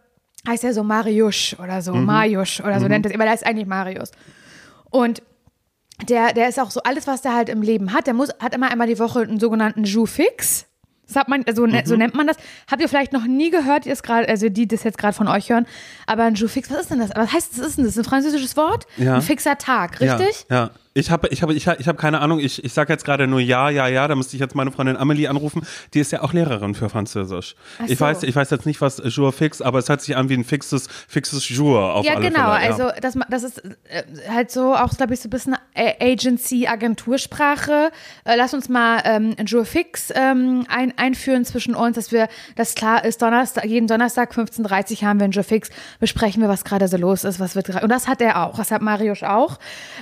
heißt 0.46 0.64
er 0.64 0.75
so 0.75 0.82
Mariusz 0.82 1.56
oder 1.62 1.81
so, 1.81 1.94
mhm. 1.94 2.05
Mariusz 2.05 2.61
oder 2.61 2.78
so 2.78 2.84
mhm. 2.84 2.90
nennt 2.90 3.06
es, 3.06 3.14
aber 3.14 3.25
der 3.25 3.34
ist 3.34 3.46
eigentlich 3.46 3.67
Marius. 3.67 4.11
Und 4.90 5.22
der, 6.08 6.32
der 6.32 6.49
ist 6.49 6.58
auch 6.58 6.70
so, 6.70 6.82
alles, 6.82 7.06
was 7.06 7.23
der 7.23 7.35
halt 7.35 7.49
im 7.49 7.62
Leben 7.62 7.93
hat, 7.93 8.06
der 8.06 8.14
muss, 8.14 8.31
hat 8.38 8.55
immer 8.55 8.70
einmal 8.70 8.87
die 8.87 8.99
Woche 8.99 9.20
einen 9.20 9.41
sogenannten 9.41 9.85
Jou-Fix. 9.85 10.67
Das 11.06 11.17
hat 11.17 11.29
man, 11.29 11.43
also, 11.47 11.67
mhm. 11.67 11.82
so 11.85 11.97
nennt 11.97 12.14
man 12.14 12.29
das. 12.29 12.37
Habt 12.70 12.81
ihr 12.81 12.88
vielleicht 12.88 13.12
noch 13.12 13.25
nie 13.25 13.50
gehört, 13.50 13.85
die 13.85 13.91
gerade, 13.91 14.29
also 14.29 14.49
die 14.49 14.69
das 14.69 14.85
jetzt 14.85 14.97
gerade 14.97 15.12
von 15.12 15.26
euch 15.26 15.50
hören, 15.50 15.67
aber 16.06 16.25
ein 16.25 16.35
Jou-Fix, 16.35 16.70
was 16.70 16.82
ist 16.82 16.91
denn 16.91 17.00
das? 17.00 17.11
Was 17.14 17.32
heißt, 17.32 17.58
was 17.58 17.67
ist 17.67 17.79
denn 17.79 17.85
das? 17.85 17.99
Ein 17.99 18.05
französisches 18.05 18.56
Wort? 18.56 18.87
Ja. 18.97 19.17
Ein 19.17 19.23
fixer 19.23 19.58
Tag, 19.58 20.00
richtig? 20.00 20.47
Ja, 20.49 20.56
ja. 20.56 20.70
Ich 20.92 21.12
habe 21.12 21.28
ich 21.28 21.40
hab, 21.40 21.50
ich 21.50 21.69
hab, 21.69 21.78
ich 21.78 21.87
hab 21.87 21.98
keine 21.98 22.20
Ahnung, 22.20 22.40
ich, 22.40 22.64
ich 22.64 22.72
sage 22.72 22.92
jetzt 22.92 23.04
gerade 23.04 23.28
nur 23.28 23.38
ja, 23.38 23.70
ja, 23.70 23.87
ja, 23.87 24.08
da 24.08 24.16
müsste 24.16 24.34
ich 24.34 24.40
jetzt 24.40 24.56
meine 24.56 24.72
Freundin 24.72 24.96
Amelie 24.96 25.28
anrufen, 25.28 25.64
die 25.94 26.00
ist 26.00 26.10
ja 26.10 26.22
auch 26.22 26.32
Lehrerin 26.32 26.75
für 26.75 26.88
Französisch. 26.88 27.54
Ach 27.78 27.84
ich, 27.87 28.00
weiß, 28.00 28.25
ich 28.25 28.34
weiß 28.34 28.50
jetzt 28.50 28.66
nicht, 28.66 28.81
was 28.81 29.00
Jour 29.04 29.32
fix, 29.32 29.62
aber 29.62 29.78
es 29.78 29.88
hört 29.88 30.00
sich 30.00 30.16
an 30.16 30.28
wie 30.28 30.34
ein 30.34 30.42
fixes, 30.42 30.88
fixes 31.06 31.48
Jour 31.48 31.94
auf 31.94 32.04
ja, 32.04 32.14
alle 32.14 32.28
genau, 32.28 32.54
Fälle. 32.54 32.64
Ja, 32.64 32.72
genau, 32.72 32.88
also 32.88 33.00
das, 33.00 33.16
das 33.31 33.44
ist 33.44 33.62
äh, 33.84 34.02
halt 34.28 34.50
so 34.50 34.75
auch, 34.75 34.90
glaube 34.96 35.14
ich, 35.14 35.20
so 35.20 35.28
ein 35.28 35.31
bisschen 35.31 35.54
Agency-Agentursprache. 35.76 37.93
Äh, 38.25 38.36
lass 38.36 38.52
uns 38.52 38.69
mal 38.69 39.00
ähm, 39.04 39.36
ein 39.38 39.46
Jour 39.46 39.66
fix 39.66 40.12
ähm, 40.12 40.66
ein, 40.69 40.98
einführen 40.98 41.44
zwischen 41.44 41.76
uns, 41.76 41.94
dass 41.94 42.10
wir, 42.10 42.26
das 42.56 42.75
klar 42.75 43.04
ist, 43.04 43.22
Donnerstag, 43.22 43.64
jeden 43.64 43.86
Donnerstag 43.86 44.32
15.30 44.32 45.03
Uhr 45.03 45.08
haben 45.08 45.20
wir 45.20 45.26
ein 45.26 45.31
Jour 45.31 45.44
fix, 45.44 45.70
besprechen 46.00 46.43
wir, 46.43 46.48
was 46.48 46.65
gerade 46.65 46.88
so 46.88 46.96
los 46.96 47.22
ist, 47.22 47.38
was 47.38 47.55
wird 47.55 47.81
Und 47.81 47.91
das 47.91 48.08
hat 48.08 48.20
er 48.20 48.44
auch, 48.44 48.56
das 48.56 48.72
hat 48.72 48.82
Marius 48.82 49.22
auch, 49.22 49.60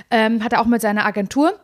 ähm, 0.09 0.43
hat 0.43 0.53
er 0.53 0.61
auch 0.61 0.65
mit 0.65 0.78
seiner 0.79 1.05
Agentur. 1.05 1.59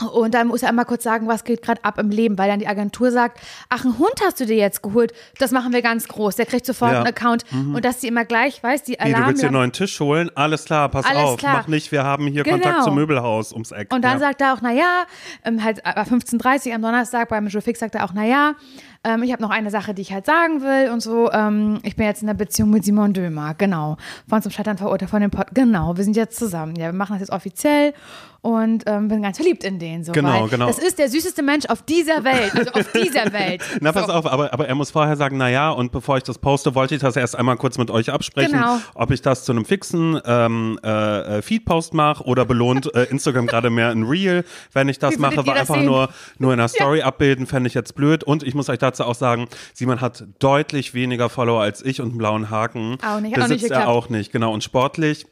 Und 0.00 0.32
dann 0.32 0.48
muss 0.48 0.62
er 0.62 0.70
einmal 0.70 0.86
kurz 0.86 1.04
sagen, 1.04 1.28
was 1.28 1.44
geht 1.44 1.60
gerade 1.60 1.84
ab 1.84 1.98
im 1.98 2.08
Leben, 2.08 2.38
weil 2.38 2.48
dann 2.48 2.58
die 2.58 2.66
Agentur 2.66 3.12
sagt, 3.12 3.38
ach, 3.68 3.84
einen 3.84 3.98
Hund 3.98 4.14
hast 4.24 4.40
du 4.40 4.46
dir 4.46 4.56
jetzt 4.56 4.82
geholt, 4.82 5.12
das 5.38 5.52
machen 5.52 5.72
wir 5.72 5.82
ganz 5.82 6.08
groß, 6.08 6.34
der 6.36 6.46
kriegt 6.46 6.64
sofort 6.64 6.92
ja. 6.92 6.98
einen 6.98 7.06
Account 7.06 7.44
mhm. 7.52 7.74
und 7.74 7.84
dass 7.84 8.00
sie 8.00 8.08
immer 8.08 8.24
gleich, 8.24 8.62
weiß 8.62 8.84
die 8.84 8.98
Alarm. 8.98 9.12
Nee, 9.12 9.20
du 9.20 9.28
willst 9.28 9.42
dir 9.42 9.46
einen 9.48 9.54
neuen 9.54 9.72
Tisch 9.72 10.00
holen, 10.00 10.30
alles 10.34 10.64
klar, 10.64 10.88
pass 10.88 11.04
alles 11.04 11.22
auf, 11.22 11.36
klar. 11.36 11.58
mach 11.58 11.68
nicht, 11.68 11.92
wir 11.92 12.04
haben 12.04 12.26
hier 12.26 12.42
genau. 12.42 12.56
Kontakt 12.56 12.84
zum 12.84 12.94
Möbelhaus 12.94 13.52
ums 13.52 13.70
Eck. 13.70 13.92
Und 13.92 14.02
dann 14.02 14.14
ja. 14.14 14.18
sagt 14.18 14.40
er 14.40 14.54
auch, 14.54 14.62
naja, 14.62 15.04
ähm, 15.44 15.62
halt 15.62 15.84
15.30 15.84 16.68
Uhr 16.68 16.74
am 16.74 16.82
Donnerstag 16.82 17.28
beim 17.28 17.46
Joe 17.48 17.62
Fix 17.62 17.78
sagt 17.78 17.94
er 17.94 18.04
auch, 18.04 18.14
naja, 18.14 18.54
ähm, 19.04 19.22
ich 19.22 19.32
habe 19.32 19.42
noch 19.42 19.50
eine 19.50 19.70
Sache, 19.70 19.94
die 19.94 20.02
ich 20.02 20.12
halt 20.12 20.26
sagen 20.26 20.62
will 20.62 20.90
und 20.92 21.00
so. 21.00 21.30
Ähm, 21.32 21.80
ich 21.82 21.96
bin 21.96 22.06
jetzt 22.06 22.22
in 22.22 22.28
einer 22.28 22.38
Beziehung 22.38 22.70
mit 22.70 22.84
Simon 22.84 23.12
Dömer, 23.12 23.54
genau. 23.54 23.96
Von 24.28 24.42
zum 24.42 24.52
Scheitern 24.52 24.78
verurteilt 24.78 25.10
von 25.10 25.20
dem 25.20 25.30
Pod. 25.30 25.46
Genau, 25.54 25.96
wir 25.96 26.04
sind 26.04 26.16
jetzt 26.16 26.38
zusammen. 26.38 26.76
Ja, 26.76 26.86
wir 26.86 26.92
machen 26.92 27.14
das 27.14 27.20
jetzt 27.20 27.32
offiziell 27.32 27.94
und 28.42 28.82
ähm, 28.86 29.06
bin 29.06 29.22
ganz 29.22 29.36
verliebt 29.36 29.62
in 29.62 29.78
den. 29.78 30.02
So, 30.02 30.10
genau, 30.10 30.48
genau. 30.48 30.66
Das 30.66 30.78
ist 30.78 30.98
der 30.98 31.08
süßeste 31.08 31.42
Mensch 31.42 31.66
auf 31.66 31.82
dieser 31.82 32.24
Welt, 32.24 32.52
also 32.56 32.72
auf 32.72 32.92
dieser 32.92 33.32
Welt. 33.32 33.62
Na, 33.80 33.92
pass 33.92 34.06
so. 34.06 34.12
auf, 34.12 34.26
aber, 34.26 34.52
aber 34.52 34.66
er 34.66 34.74
muss 34.74 34.90
vorher 34.90 35.16
sagen, 35.16 35.36
na 35.36 35.48
ja, 35.48 35.70
und 35.70 35.92
bevor 35.92 36.16
ich 36.16 36.24
das 36.24 36.38
poste, 36.38 36.74
wollte 36.74 36.96
ich 36.96 37.00
das 37.00 37.14
erst 37.14 37.38
einmal 37.38 37.56
kurz 37.56 37.78
mit 37.78 37.88
euch 37.90 38.10
absprechen, 38.10 38.52
genau. 38.52 38.78
ob 38.94 39.12
ich 39.12 39.22
das 39.22 39.44
zu 39.44 39.52
einem 39.52 39.64
fixen 39.64 40.20
ähm, 40.26 40.78
äh, 40.84 41.38
äh 41.38 41.42
Feed-Post 41.42 41.94
mache 41.94 42.24
oder 42.24 42.44
belohnt 42.44 42.92
äh, 42.96 43.04
Instagram 43.04 43.46
gerade 43.46 43.70
mehr 43.70 43.90
ein 43.90 44.02
Reel, 44.02 44.44
wenn 44.72 44.88
ich 44.88 44.98
das 44.98 45.14
Wie 45.14 45.18
mache, 45.18 45.46
weil 45.46 45.58
einfach 45.58 45.80
nur, 45.80 46.08
nur 46.38 46.52
in 46.52 46.58
einer 46.58 46.68
Story 46.72 46.98
ja. 46.98 47.06
abbilden, 47.06 47.46
fände 47.46 47.68
ich 47.68 47.74
jetzt 47.74 47.94
blöd. 47.94 48.24
Und 48.24 48.42
ich 48.42 48.56
muss 48.56 48.68
euch 48.68 48.78
dazu 48.78 48.91
auch 49.00 49.14
sagen, 49.14 49.48
Simon 49.72 50.00
hat 50.00 50.24
deutlich 50.38 50.94
weniger 50.94 51.28
Follower 51.28 51.62
als 51.62 51.84
ich 51.84 52.00
und 52.00 52.10
einen 52.10 52.18
blauen 52.18 52.50
Haken. 52.50 52.98
Auch 53.02 53.20
nicht, 53.20 53.34
Besitzt 53.34 53.42
auch 53.44 53.48
nicht 53.48 53.70
er 53.70 53.88
auch 53.88 54.08
nicht, 54.08 54.32
genau. 54.32 54.52
Und 54.52 54.62
sportlich, 54.62 55.26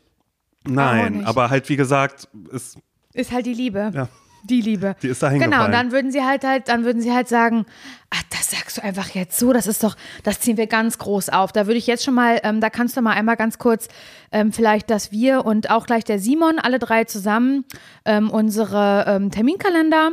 nein, 0.66 1.24
aber 1.26 1.50
halt 1.50 1.68
wie 1.68 1.76
gesagt, 1.76 2.28
ist 2.50 2.78
ist 3.12 3.32
halt 3.32 3.46
die 3.46 3.54
Liebe. 3.54 3.90
Ja. 3.94 4.08
Die 4.44 4.60
Liebe. 4.60 4.96
Die 5.02 5.08
ist 5.08 5.22
da 5.22 5.30
Genau, 5.30 5.66
und 5.66 5.72
dann 5.72 5.92
würden 5.92 6.10
sie 6.12 6.22
halt 6.22 6.44
halt, 6.44 6.68
dann 6.68 6.84
würden 6.84 7.02
sie 7.02 7.12
halt 7.12 7.28
sagen, 7.28 7.66
ach, 8.08 8.22
das 8.30 8.50
sagst 8.50 8.78
du 8.78 8.82
einfach 8.82 9.10
jetzt 9.10 9.38
so, 9.38 9.52
das 9.52 9.66
ist 9.66 9.84
doch, 9.84 9.96
das 10.22 10.40
ziehen 10.40 10.56
wir 10.56 10.66
ganz 10.66 10.98
groß 10.98 11.28
auf. 11.28 11.52
Da 11.52 11.66
würde 11.66 11.78
ich 11.78 11.86
jetzt 11.86 12.04
schon 12.04 12.14
mal, 12.14 12.40
ähm, 12.42 12.60
da 12.60 12.70
kannst 12.70 12.96
du 12.96 13.02
mal 13.02 13.12
einmal 13.12 13.36
ganz 13.36 13.58
kurz 13.58 13.88
ähm, 14.32 14.52
vielleicht, 14.52 14.88
dass 14.88 15.12
wir 15.12 15.44
und 15.44 15.70
auch 15.70 15.86
gleich 15.86 16.04
der 16.04 16.18
Simon, 16.18 16.58
alle 16.58 16.78
drei 16.78 17.04
zusammen, 17.04 17.64
ähm, 18.04 18.30
unsere 18.30 19.04
ähm, 19.06 19.30
Terminkalender 19.30 20.12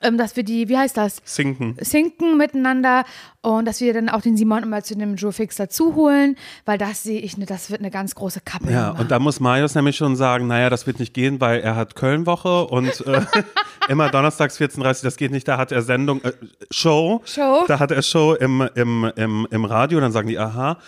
dass 0.00 0.36
wir 0.36 0.42
die, 0.42 0.68
wie 0.68 0.78
heißt 0.78 0.96
das? 0.96 1.20
Sinken. 1.24 1.76
Sinken 1.80 2.36
miteinander 2.38 3.04
und 3.42 3.66
dass 3.66 3.80
wir 3.80 3.92
dann 3.92 4.08
auch 4.08 4.22
den 4.22 4.36
Simon 4.36 4.62
immer 4.62 4.82
zu 4.82 4.96
dem 4.96 5.16
Joe 5.16 5.32
Fix 5.32 5.56
dazu 5.56 5.94
holen, 5.94 6.36
weil 6.64 6.78
das 6.78 7.02
sehe 7.02 7.20
ich, 7.20 7.36
ne, 7.36 7.44
das 7.44 7.70
wird 7.70 7.80
eine 7.80 7.90
ganz 7.90 8.14
große 8.14 8.40
Kappe. 8.40 8.72
Ja, 8.72 8.90
und 8.90 9.10
da 9.10 9.18
muss 9.18 9.40
Marius 9.40 9.74
nämlich 9.74 9.96
schon 9.96 10.16
sagen, 10.16 10.46
naja, 10.46 10.70
das 10.70 10.86
wird 10.86 10.98
nicht 10.98 11.12
gehen, 11.12 11.40
weil 11.40 11.60
er 11.60 11.76
hat 11.76 11.94
Kölnwoche 11.94 12.64
und 12.66 13.06
äh, 13.06 13.20
immer 13.88 14.08
donnerstags 14.10 14.58
14.30 14.58 15.02
das 15.02 15.16
geht 15.16 15.30
nicht, 15.30 15.46
da 15.46 15.58
hat 15.58 15.72
er 15.72 15.82
Sendung, 15.82 16.22
äh, 16.22 16.32
Show. 16.70 17.20
Show. 17.24 17.64
Da 17.68 17.78
hat 17.78 17.90
er 17.90 18.02
Show 18.02 18.34
im, 18.34 18.68
im, 18.74 19.10
im, 19.16 19.46
im 19.50 19.64
Radio, 19.64 20.00
dann 20.00 20.12
sagen 20.12 20.28
die, 20.28 20.38
aha, 20.38 20.78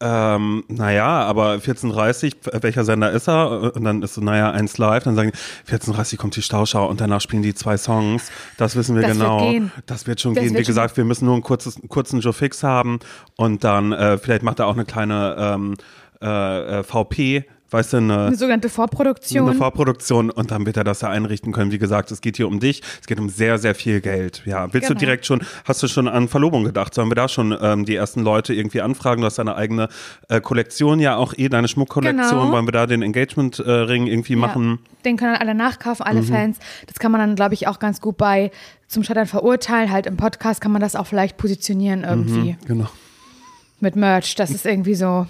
ähm, 0.00 0.64
naja, 0.68 1.06
aber 1.06 1.54
14.30 1.54 2.62
welcher 2.62 2.84
Sender 2.84 3.10
ist 3.12 3.28
er? 3.28 3.74
Und 3.74 3.84
dann 3.84 4.02
ist 4.02 4.14
so, 4.14 4.20
naja, 4.20 4.50
eins 4.50 4.76
live. 4.76 5.04
Dann 5.04 5.16
sagen 5.16 5.32
die, 5.32 5.72
14.30 5.72 6.16
kommt 6.18 6.36
die 6.36 6.42
Stauschau 6.42 6.86
und 6.86 7.00
danach 7.00 7.22
spielen 7.22 7.42
die 7.42 7.54
zwei 7.54 7.78
Songs. 7.78 8.30
Das 8.58 8.76
wissen 8.76 8.94
wir 8.94 9.02
Das 9.02 9.18
wird 9.18 9.20
genau. 9.20 9.50
gehen. 9.50 9.72
Das 9.86 10.06
wird 10.06 10.20
schon 10.20 10.34
Das 10.34 10.44
gehen. 10.44 10.52
wird 10.52 10.62
Wie 10.62 10.66
gesagt, 10.66 10.96
wir 10.98 11.04
müssen 11.04 11.24
nur 11.24 11.34
einen, 11.34 11.42
kurzes, 11.42 11.80
kurzen 11.88 12.20
Joe 12.20 12.34
Fix 12.34 12.62
haben 12.62 12.98
und 13.36 13.64
dann 13.64 13.92
äh, 13.92 14.18
vielleicht 14.18 14.42
macht 14.42 14.58
er 14.58 14.66
auch 14.66 14.74
eine 14.74 14.84
kleine 14.84 15.36
ähm, 15.38 15.74
äh, 16.20 16.78
äh, 16.80 16.82
VP, 16.82 17.44
weißt 17.70 17.92
du, 17.94 17.96
eine, 17.98 18.26
Eine 18.26 18.36
sogenannte 18.36 18.68
Vorproduktion. 18.68 19.48
eine 19.48 19.58
Vorproduktion 19.58 20.30
und 20.30 20.50
dann 20.50 20.64
wird 20.66 20.76
er 20.76 20.84
das 20.84 21.00
ja 21.00 21.08
einrichten 21.10 21.52
können. 21.52 21.72
Wie 21.72 21.78
gesagt, 21.78 22.10
es 22.10 22.20
geht 22.20 22.36
hier 22.36 22.46
um 22.46 22.60
dich. 22.60 22.82
Es 23.00 23.06
geht 23.06 23.18
um 23.18 23.28
sehr, 23.28 23.58
sehr 23.58 23.74
viel 23.74 24.00
Geld. 24.00 24.42
Ja, 24.46 24.72
willst 24.72 24.88
du 24.88 24.94
Genau. 24.94 25.00
direkt 25.00 25.26
schon, 25.26 25.42
hast 25.64 25.82
du 25.82 25.88
schon 25.88 26.06
an 26.08 26.28
Verlobung 26.28 26.64
gedacht? 26.64 26.94
Sollen 26.94 27.10
wir 27.10 27.14
da 27.16 27.28
schon 27.28 27.56
ähm, 27.60 27.84
die 27.84 27.94
ersten 27.96 28.22
Leute 28.22 28.54
irgendwie 28.54 28.80
anfragen? 28.80 29.20
Du 29.20 29.26
hast 29.26 29.38
deine 29.38 29.56
eigene 29.56 29.88
äh, 30.28 30.40
Kollektion 30.40 31.00
ja 31.00 31.16
auch 31.16 31.34
eh, 31.36 31.48
deine 31.48 31.68
Schmuckkollektion. 31.68 32.28
Genau. 32.40 32.52
Wollen 32.52 32.66
wir 32.66 32.72
da 32.72 32.86
den 32.86 33.02
Engagement-Ring 33.02 34.06
irgendwie 34.06 34.36
machen? 34.36 34.78
Ja, 34.82 34.96
den 35.04 35.16
können 35.16 35.32
dann 35.32 35.40
alle 35.42 35.54
nachkaufen, 35.54 36.06
alle 36.06 36.22
Mhm. 36.22 36.26
Fans. 36.26 36.58
Das 36.86 36.98
kann 36.98 37.10
man 37.12 37.20
dann, 37.20 37.34
glaube 37.36 37.54
ich, 37.54 37.66
auch 37.68 37.78
ganz 37.78 38.00
gut 38.00 38.16
bei 38.16 38.50
zum 38.88 39.02
Scheitern 39.02 39.26
verurteilen. 39.26 39.90
Halt 39.90 40.06
im 40.06 40.16
Podcast 40.16 40.60
kann 40.60 40.70
man 40.72 40.80
das 40.80 40.94
auch 40.96 41.06
vielleicht 41.06 41.36
positionieren 41.36 42.04
irgendwie 42.04 42.56
Genau. 42.66 42.88
mit 43.80 43.96
Merch. 43.96 44.34
Das 44.36 44.50
ist 44.50 44.64
irgendwie 44.66 44.94
so. 44.94 45.26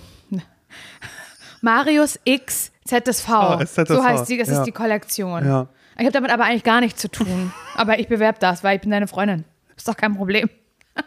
Marius 1.66 2.20
X 2.25 2.70
ZSV. 2.85 3.28
Ah, 3.28 3.58
ZSV, 3.66 3.88
So 3.88 4.04
heißt 4.04 4.26
sie, 4.26 4.38
das 4.38 4.49
ja. 4.49 4.58
ist 4.58 4.64
die 4.64 4.73
Kollektion. 4.73 5.44
Ja. 5.44 5.66
Ich 5.99 6.04
habe 6.04 6.12
damit 6.12 6.30
aber 6.30 6.44
eigentlich 6.44 6.62
gar 6.62 6.80
nichts 6.80 7.00
zu 7.00 7.11
tun. 7.11 7.52
aber 7.75 7.99
ich 7.99 8.06
bewerbe 8.06 8.38
das, 8.38 8.62
weil 8.62 8.76
ich 8.76 8.82
bin 8.82 8.92
deine 8.92 9.08
Freundin. 9.08 9.44
Ist 9.76 9.88
doch 9.88 9.96
kein 9.96 10.16
Problem. 10.16 10.49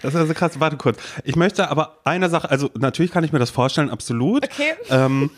Das 0.00 0.14
ist 0.14 0.20
also 0.20 0.32
krass. 0.32 0.58
Warte 0.58 0.78
kurz. 0.78 0.98
Ich 1.24 1.36
möchte 1.36 1.68
aber 1.68 1.98
eine 2.04 2.30
Sache, 2.30 2.50
also 2.50 2.70
natürlich 2.78 3.10
kann 3.10 3.24
ich 3.24 3.32
mir 3.32 3.38
das 3.38 3.50
vorstellen, 3.50 3.90
absolut. 3.90 4.44
Okay. 4.44 4.72
Ähm, 4.88 5.30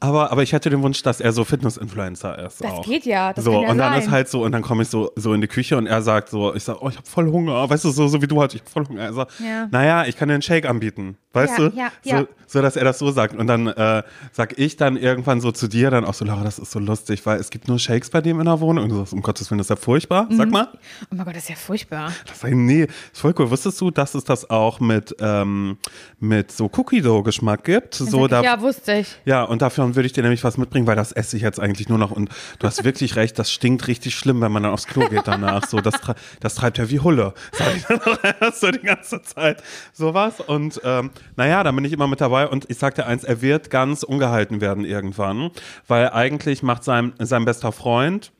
aber, 0.00 0.30
aber 0.30 0.42
ich 0.42 0.52
hätte 0.52 0.68
den 0.70 0.82
Wunsch, 0.82 1.02
dass 1.02 1.20
er 1.20 1.32
so 1.32 1.44
Fitness-Influencer 1.44 2.38
ist. 2.46 2.62
Das 2.62 2.70
auch. 2.72 2.84
geht 2.84 3.06
ja, 3.06 3.32
das 3.32 3.44
so, 3.44 3.62
ja 3.62 3.70
und 3.70 3.78
dann 3.78 3.92
sein. 3.94 4.02
ist 4.02 4.10
halt 4.10 4.28
so, 4.28 4.44
und 4.44 4.52
dann 4.52 4.62
komme 4.62 4.82
ich 4.82 4.88
so, 4.88 5.10
so 5.16 5.32
in 5.32 5.40
die 5.40 5.46
Küche 5.48 5.76
und 5.76 5.86
er 5.86 6.02
sagt 6.02 6.28
so, 6.28 6.54
ich 6.54 6.64
sag, 6.64 6.80
oh, 6.82 6.88
ich 6.88 6.96
habe 6.96 7.06
voll 7.06 7.30
Hunger. 7.30 7.68
Weißt 7.68 7.84
du, 7.84 7.90
so, 7.90 8.06
so 8.08 8.20
wie 8.20 8.26
du 8.26 8.40
halt, 8.40 8.54
ich 8.54 8.60
habe 8.60 8.70
voll 8.70 8.86
Hunger. 8.88 9.02
Er 9.02 9.12
sagt, 9.12 9.32
Ja. 9.40 9.68
naja, 9.70 10.04
ich 10.06 10.16
kann 10.16 10.28
dir 10.28 10.34
einen 10.34 10.42
Shake 10.42 10.66
anbieten. 10.66 11.16
Weißt 11.32 11.58
Ja, 11.58 11.68
du? 11.68 11.76
ja, 11.76 11.88
so, 12.02 12.10
ja. 12.10 12.24
so, 12.46 12.62
dass 12.62 12.76
er 12.76 12.84
das 12.84 12.98
so 12.98 13.10
sagt. 13.10 13.34
Und 13.36 13.46
dann 13.46 13.66
äh, 13.66 14.02
sag 14.32 14.58
ich 14.58 14.76
dann 14.76 14.96
irgendwann 14.96 15.40
so 15.40 15.52
zu 15.52 15.68
dir 15.68 15.90
dann 15.90 16.04
auch 16.04 16.14
so, 16.14 16.24
Laura, 16.24 16.44
das 16.44 16.58
ist 16.58 16.70
so 16.72 16.78
lustig, 16.78 17.24
weil 17.26 17.38
es 17.38 17.50
gibt 17.50 17.68
nur 17.68 17.78
Shakes 17.78 18.08
bei 18.10 18.20
dem 18.22 18.38
in 18.38 18.46
der 18.46 18.60
Wohnung. 18.60 18.84
Und 18.84 18.90
du 18.90 18.96
sagst, 18.96 19.12
um 19.12 19.20
Gottes 19.22 19.50
Willen, 19.50 19.58
das 19.58 19.66
ist 19.66 19.70
ja 19.70 19.76
furchtbar. 19.76 20.26
Mhm. 20.30 20.36
Sag 20.36 20.50
mal. 20.50 20.68
Oh 20.72 21.14
mein 21.14 21.24
Gott, 21.26 21.36
das 21.36 21.42
ist 21.44 21.48
ja 21.50 21.56
furchtbar. 21.56 22.10
Das 22.26 22.42
ich, 22.44 22.54
nee, 22.54 22.82
ist 22.84 23.20
voll 23.20 23.34
cool. 23.38 23.50
Wusstest 23.50 23.80
du, 23.80 23.90
dass 23.90 24.14
es 24.14 24.24
das 24.24 24.48
auch 24.48 24.80
mit, 24.80 25.14
ähm, 25.20 25.76
mit 26.20 26.52
so 26.52 26.70
Cookie-Dough-Geschmack 26.74 27.64
gibt? 27.64 27.94
So, 27.94 28.22
Sag 28.22 28.30
da, 28.30 28.40
ich, 28.40 28.46
ja, 28.46 28.60
wusste 28.60 28.92
ich. 29.00 29.08
ja, 29.26 29.42
und 29.42 29.60
dafür 29.62 29.85
würde 29.94 30.06
ich 30.06 30.12
dir 30.12 30.22
nämlich 30.22 30.42
was 30.42 30.56
mitbringen, 30.58 30.86
weil 30.86 30.96
das 30.96 31.12
esse 31.12 31.36
ich 31.36 31.42
jetzt 31.42 31.60
eigentlich 31.60 31.88
nur 31.88 31.98
noch. 31.98 32.10
Und 32.10 32.30
du 32.58 32.66
hast 32.66 32.82
wirklich 32.84 33.16
recht, 33.16 33.38
das 33.38 33.52
stinkt 33.52 33.86
richtig 33.86 34.14
schlimm, 34.14 34.40
wenn 34.40 34.50
man 34.50 34.62
dann 34.62 34.72
aufs 34.72 34.86
Klo 34.86 35.08
geht 35.08 35.26
danach. 35.26 35.66
So, 35.66 35.80
das, 35.80 35.94
das 36.40 36.54
treibt 36.56 36.78
ja 36.78 36.90
wie 36.90 37.00
Hulle. 37.00 37.34
Sag 37.52 37.76
ich 37.76 37.84
dann 37.84 38.00
auch 38.00 38.18
erst 38.40 38.60
so 38.60 38.70
die 38.70 38.80
ganze 38.80 39.22
Zeit. 39.22 39.62
Sowas. 39.92 40.40
Und 40.40 40.80
ähm, 40.84 41.10
naja, 41.36 41.62
da 41.62 41.70
bin 41.70 41.84
ich 41.84 41.92
immer 41.92 42.08
mit 42.08 42.20
dabei. 42.20 42.48
Und 42.48 42.68
ich 42.70 42.78
sag 42.78 42.94
dir 42.94 43.06
eins, 43.06 43.22
er 43.24 43.42
wird 43.42 43.70
ganz 43.70 44.02
ungehalten 44.02 44.60
werden 44.60 44.84
irgendwann. 44.84 45.50
Weil 45.86 46.10
eigentlich 46.10 46.62
macht 46.62 46.82
sein, 46.84 47.12
sein 47.18 47.44
bester 47.44 47.70
Freund, 47.72 48.32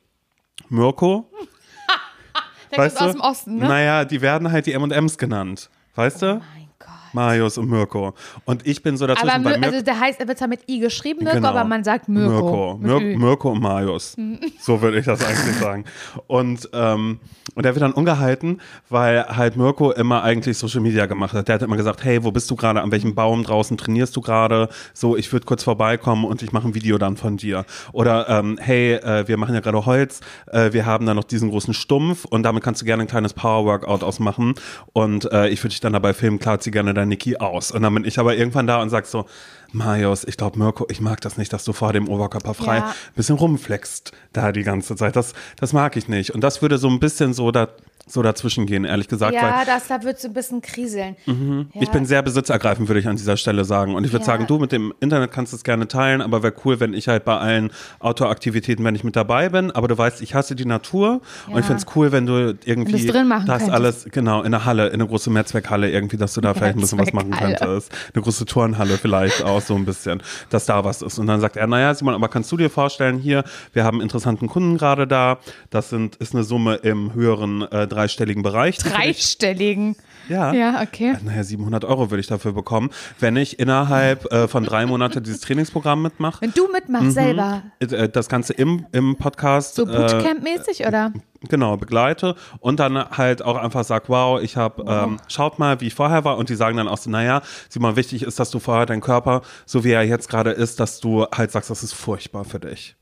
Mirko, 0.69 1.29
Der 2.71 2.79
weißt 2.79 2.97
kommt 2.97 3.15
du? 3.15 3.19
aus 3.21 3.21
dem 3.21 3.21
Osten, 3.21 3.55
ne? 3.59 3.67
Naja, 3.67 4.05
die 4.05 4.21
werden 4.21 4.51
halt 4.51 4.65
die 4.65 4.73
M&M's 4.73 5.17
genannt. 5.17 5.69
Weißt 5.95 6.21
du? 6.21 6.25
Mein. 6.35 6.66
Marius 7.13 7.57
und 7.57 7.69
Mirko. 7.69 8.13
Und 8.45 8.65
ich 8.65 8.81
bin 8.83 8.97
so 8.97 9.07
dazwischen 9.07 9.29
Aber 9.29 9.43
bei 9.43 9.57
Mir, 9.57 9.67
also 9.67 9.81
der 9.81 9.99
heißt, 9.99 10.19
er 10.19 10.27
wird 10.27 10.37
zwar 10.37 10.47
mit 10.47 10.61
I 10.69 10.79
geschrieben, 10.79 11.23
Mirko, 11.23 11.37
Genau. 11.37 11.49
aber 11.49 11.63
man 11.63 11.83
sagt 11.83 12.09
Mirko. 12.09 12.77
Mirko, 12.81 12.99
Mir. 12.99 13.17
Mirko 13.17 13.51
und 13.51 13.61
Marius. 13.61 14.15
So 14.59 14.81
würde 14.81 14.99
ich 14.99 15.05
das 15.05 15.23
eigentlich 15.23 15.55
sagen. 15.57 15.85
Und, 16.27 16.69
ähm, 16.73 17.19
und 17.55 17.65
er 17.65 17.73
wird 17.75 17.81
dann 17.81 17.93
ungehalten, 17.93 18.61
weil 18.89 19.25
halt 19.25 19.55
Mirko 19.57 19.91
immer 19.91 20.23
eigentlich 20.23 20.57
Social 20.57 20.81
Media 20.81 21.05
gemacht 21.05 21.33
hat. 21.33 21.47
Der 21.47 21.55
hat 21.55 21.61
immer 21.61 21.77
gesagt, 21.77 22.03
hey, 22.03 22.23
wo 22.23 22.31
bist 22.31 22.49
du 22.51 22.55
gerade? 22.55 22.81
An 22.81 22.91
welchem 22.91 23.15
Baum 23.15 23.43
draußen 23.43 23.77
trainierst 23.77 24.15
du 24.15 24.21
gerade? 24.21 24.69
So, 24.93 25.15
ich 25.17 25.31
würde 25.31 25.45
kurz 25.45 25.63
vorbeikommen 25.63 26.25
und 26.25 26.41
ich 26.41 26.51
mache 26.51 26.67
ein 26.67 26.75
Video 26.75 26.97
dann 26.97 27.17
von 27.17 27.37
dir. 27.37 27.65
Oder 27.93 28.27
ähm, 28.29 28.57
hey, 28.59 28.93
äh, 28.95 29.27
wir 29.27 29.37
machen 29.37 29.53
ja 29.55 29.61
gerade 29.61 29.85
Holz, 29.85 30.21
äh, 30.51 30.73
wir 30.73 30.85
haben 30.85 31.05
da 31.05 31.13
noch 31.13 31.23
diesen 31.23 31.49
großen 31.49 31.73
Stumpf 31.73 32.25
und 32.25 32.43
damit 32.43 32.63
kannst 32.63 32.81
du 32.81 32.85
gerne 32.85 33.03
ein 33.03 33.07
kleines 33.07 33.33
Power-Workout 33.33 34.03
ausmachen. 34.03 34.55
Und 34.93 35.31
äh, 35.31 35.47
ich 35.49 35.59
würde 35.63 35.69
dich 35.69 35.79
dann 35.79 35.93
dabei 35.93 36.13
filmen, 36.13 36.39
klar, 36.39 36.59
zieh 36.59 36.71
gerne 36.71 36.93
dein 36.97 37.07
Niki 37.07 37.37
aus. 37.37 37.71
Und 37.71 37.81
dann 37.83 37.93
bin 37.93 38.03
ich 38.05 38.19
aber 38.19 38.35
irgendwann 38.35 38.67
da 38.67 38.81
und 38.81 38.89
sag 38.89 39.05
so, 39.05 39.25
Marius, 39.71 40.23
ich 40.23 40.37
glaube, 40.37 40.57
Mirko, 40.59 40.85
ich 40.89 41.01
mag 41.01 41.21
das 41.21 41.37
nicht, 41.37 41.51
dass 41.53 41.63
du 41.65 41.73
vor 41.73 41.93
dem 41.93 42.07
Oberkörper 42.07 42.53
frei 42.53 42.77
Ja. 42.77 42.87
ein 42.89 42.93
bisschen 43.15 43.35
rumflext 43.35 44.11
da 44.33 44.51
die 44.51 44.63
ganze 44.63 44.95
Zeit. 44.95 45.15
Das, 45.15 45.33
das 45.59 45.73
mag 45.73 45.95
ich 45.97 46.07
nicht. 46.07 46.31
Und 46.33 46.41
das 46.41 46.61
würde 46.61 46.77
so 46.77 46.87
ein 46.89 46.99
bisschen 46.99 47.33
so, 47.33 47.51
da, 47.51 47.67
so 48.07 48.21
dazwischen 48.21 48.65
gehen, 48.65 48.85
ehrlich 48.85 49.07
gesagt. 49.07 49.33
Ja, 49.33 49.41
weil 49.57 49.65
das, 49.65 49.87
da 49.87 50.01
wird 50.03 50.19
so 50.19 50.27
ein 50.29 50.33
bisschen 50.33 50.61
kriseln. 50.61 51.15
Ja. 51.25 51.81
ich 51.81 51.89
bin 51.91 52.05
sehr 52.05 52.21
besitzergreifend, 52.21 52.87
würde 52.87 52.99
ich 52.99 53.07
an 53.07 53.15
dieser 53.17 53.37
Stelle 53.37 53.65
sagen. 53.65 53.95
Und 53.95 54.05
ich 54.05 54.11
würde 54.13 54.23
Ja. 54.23 54.27
sagen, 54.27 54.47
du 54.47 54.57
mit 54.59 54.71
dem 54.71 54.93
Internet 54.99 55.31
kannst 55.31 55.53
es 55.53 55.63
gerne 55.63 55.87
teilen, 55.87 56.21
aber 56.21 56.41
wäre 56.43 56.53
cool, 56.65 56.79
wenn 56.79 56.93
ich 56.93 57.07
halt 57.07 57.25
bei 57.25 57.37
allen 57.37 57.71
Outdoor-Aktivitäten, 57.99 58.83
wenn 58.83 58.95
ich 58.95 59.03
mit 59.03 59.15
dabei 59.15 59.49
bin. 59.49 59.71
Aber 59.71 59.87
du 59.87 59.97
weißt, 59.97 60.21
ich 60.21 60.33
hasse 60.33 60.55
die 60.55 60.65
Natur. 60.65 61.21
Und 61.47 61.53
Ja. 61.53 61.59
ich 61.59 61.65
finde 61.65 61.81
es 61.87 61.95
cool, 61.95 62.11
wenn 62.11 62.25
du 62.25 62.57
irgendwie 62.65 62.93
Wenn 62.93 63.07
drin 63.07 63.27
machen 63.27 63.45
das 63.45 63.57
könntest. 63.59 63.75
alles, 63.75 64.07
genau, 64.11 64.41
in 64.43 64.51
der 64.51 64.65
Halle, 64.65 64.87
in 64.87 64.95
einer 64.95 65.07
großen 65.07 65.31
Mehrzweckhalle 65.31 65.89
irgendwie, 65.91 66.17
dass 66.17 66.33
du 66.33 66.41
da 66.41 66.53
vielleicht 66.53 66.75
ein 66.77 66.81
bisschen 66.81 66.99
was 66.99 67.13
machen 67.13 67.31
könntest. 67.31 67.91
Eine 68.13 68.23
große 68.23 68.45
Turnhalle 68.45 68.97
vielleicht 68.97 69.43
auch 69.43 69.61
so 69.61 69.75
ein 69.75 69.85
bisschen, 69.85 70.21
dass 70.49 70.65
da 70.65 70.83
was 70.83 71.01
ist. 71.01 71.19
Und 71.19 71.27
dann 71.27 71.41
sagt 71.41 71.57
er, 71.57 71.67
naja, 71.67 71.93
Simon, 71.93 72.13
aber 72.13 72.29
kannst 72.29 72.51
du 72.51 72.57
dir 72.57 72.69
vorstellen, 72.69 73.17
hier, 73.19 73.43
wir 73.73 73.83
haben 73.83 74.01
interessanten 74.01 74.47
Kunden 74.47 74.77
gerade 74.77 75.07
da. 75.07 75.39
Das 75.69 75.89
sind, 75.89 76.15
ist 76.17 76.33
eine 76.33 76.43
Summe 76.43 76.75
im 76.75 77.13
höheren 77.13 77.61
äh, 77.63 77.87
dreistelligen 77.97 78.43
Bereich. 78.43 78.77
Dreistelligen. 78.77 79.95
Ja. 80.29 80.51
Ja, 80.53 80.81
okay. 80.81 81.15
Naja, 81.23 81.43
700 81.43 81.85
Euro 81.85 82.11
würde 82.11 82.19
ich 82.19 82.27
dafür 82.27 82.51
bekommen, 82.51 82.89
wenn 83.19 83.37
ich 83.37 83.59
innerhalb 83.59 84.31
äh, 84.31 84.47
von 84.49 84.65
drei 84.65 84.85
Monaten 84.85 85.23
dieses 85.23 85.39
Trainingsprogramm 85.41 86.01
mitmache. 86.01 86.41
Wenn 86.41 86.51
du 86.53 86.67
mitmachst 86.69 87.13
selber. 87.13 87.63
Äh, 87.79 88.09
Das 88.09 88.27
Ganze 88.27 88.53
im, 88.53 88.85
im 88.91 89.15
Podcast. 89.15 89.75
So 89.75 89.83
äh, 89.83 89.85
Bootcamp-mäßig, 89.85 90.85
oder? 90.85 91.13
Genau, 91.49 91.77
begleite 91.77 92.35
und 92.59 92.79
dann 92.79 92.97
halt 92.97 93.41
auch 93.41 93.55
einfach 93.55 93.83
sag, 93.83 94.09
wow, 94.09 94.41
ich 94.41 94.57
habe, 94.57 94.83
ähm, 94.87 95.17
schaut 95.27 95.59
mal, 95.59 95.79
wie 95.81 95.87
ich 95.87 95.93
vorher 95.93 96.25
war 96.25 96.37
und 96.37 96.49
die 96.49 96.55
sagen 96.55 96.77
dann 96.77 96.87
auch 96.87 96.97
so, 96.97 97.09
naja, 97.09 97.41
Simon, 97.69 97.95
wichtig 97.95 98.23
ist, 98.23 98.39
dass 98.39 98.49
du 98.49 98.59
vorher 98.59 98.85
deinen 98.85 99.01
Körper, 99.01 99.43
so 99.65 99.83
wie 99.83 99.91
er 99.91 100.03
jetzt 100.03 100.29
gerade 100.29 100.49
ist, 100.51 100.79
dass 100.79 100.99
du 100.99 101.25
halt 101.33 101.51
sagst, 101.51 101.69
das 101.69 101.83
ist 101.83 101.93
furchtbar 101.93 102.43
für 102.43 102.59
dich. 102.59 102.96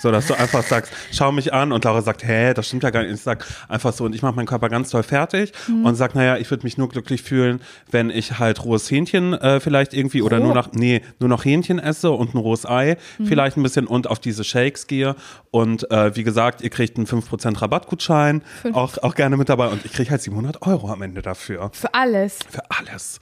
So, 0.00 0.10
dass 0.10 0.26
du 0.26 0.34
einfach 0.34 0.62
sagst, 0.62 0.92
schau 1.12 1.30
mich 1.30 1.52
an 1.52 1.72
und 1.72 1.84
Laura 1.84 2.00
sagt, 2.00 2.26
hä, 2.26 2.54
das 2.54 2.66
stimmt 2.68 2.84
ja 2.84 2.90
gar 2.90 3.02
nicht. 3.02 3.12
Ich 3.12 3.20
sag 3.20 3.46
einfach 3.68 3.92
so 3.92 4.04
und 4.04 4.14
ich 4.14 4.22
mache 4.22 4.34
meinen 4.34 4.46
Körper 4.46 4.70
ganz 4.70 4.90
toll 4.90 5.02
fertig 5.02 5.52
und 5.68 5.94
sag, 5.94 6.14
naja, 6.14 6.38
ich 6.38 6.50
würde 6.50 6.64
mich 6.64 6.78
nur 6.78 6.88
glücklich 6.88 7.22
fühlen, 7.22 7.60
wenn 7.90 8.08
ich 8.08 8.38
halt 8.38 8.64
rohes 8.64 8.90
Hähnchen 8.90 9.34
äh, 9.34 9.60
vielleicht 9.60 9.92
irgendwie 9.92 10.22
oder 10.22 10.38
Roh? 10.38 10.44
nur 10.44 10.54
noch, 10.54 10.72
nee, 10.72 11.02
nur 11.18 11.28
noch 11.28 11.44
Hähnchen 11.44 11.78
esse 11.78 12.10
und 12.10 12.34
ein 12.34 12.38
rohes 12.38 12.64
Ei 12.64 12.96
vielleicht 13.22 13.56
ein 13.56 13.62
bisschen 13.62 13.86
und 13.86 14.06
auf 14.06 14.18
diese 14.18 14.42
Shakes 14.42 14.86
gehe 14.86 15.16
und 15.50 15.90
äh, 15.90 16.16
wie 16.16 16.24
gesagt, 16.24 16.62
ihr 16.62 16.70
kriegt 16.70 16.96
einen 16.96 17.06
5% 17.06 17.60
Rabattgutschein, 17.60 18.42
auch, 18.72 18.96
auch 18.98 19.14
gerne 19.14 19.36
mit 19.36 19.48
dabei 19.48 19.68
und 19.68 19.84
ich 19.84 19.92
kriege 19.92 20.10
halt 20.10 20.22
700 20.22 20.62
Euro 20.62 20.90
am 20.90 21.02
Ende 21.02 21.22
dafür. 21.22 21.70
Für 21.74 21.92
alles. 21.94 22.38
Für 22.48 22.62
alles. 22.70 23.20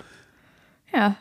Ja. 0.92 1.16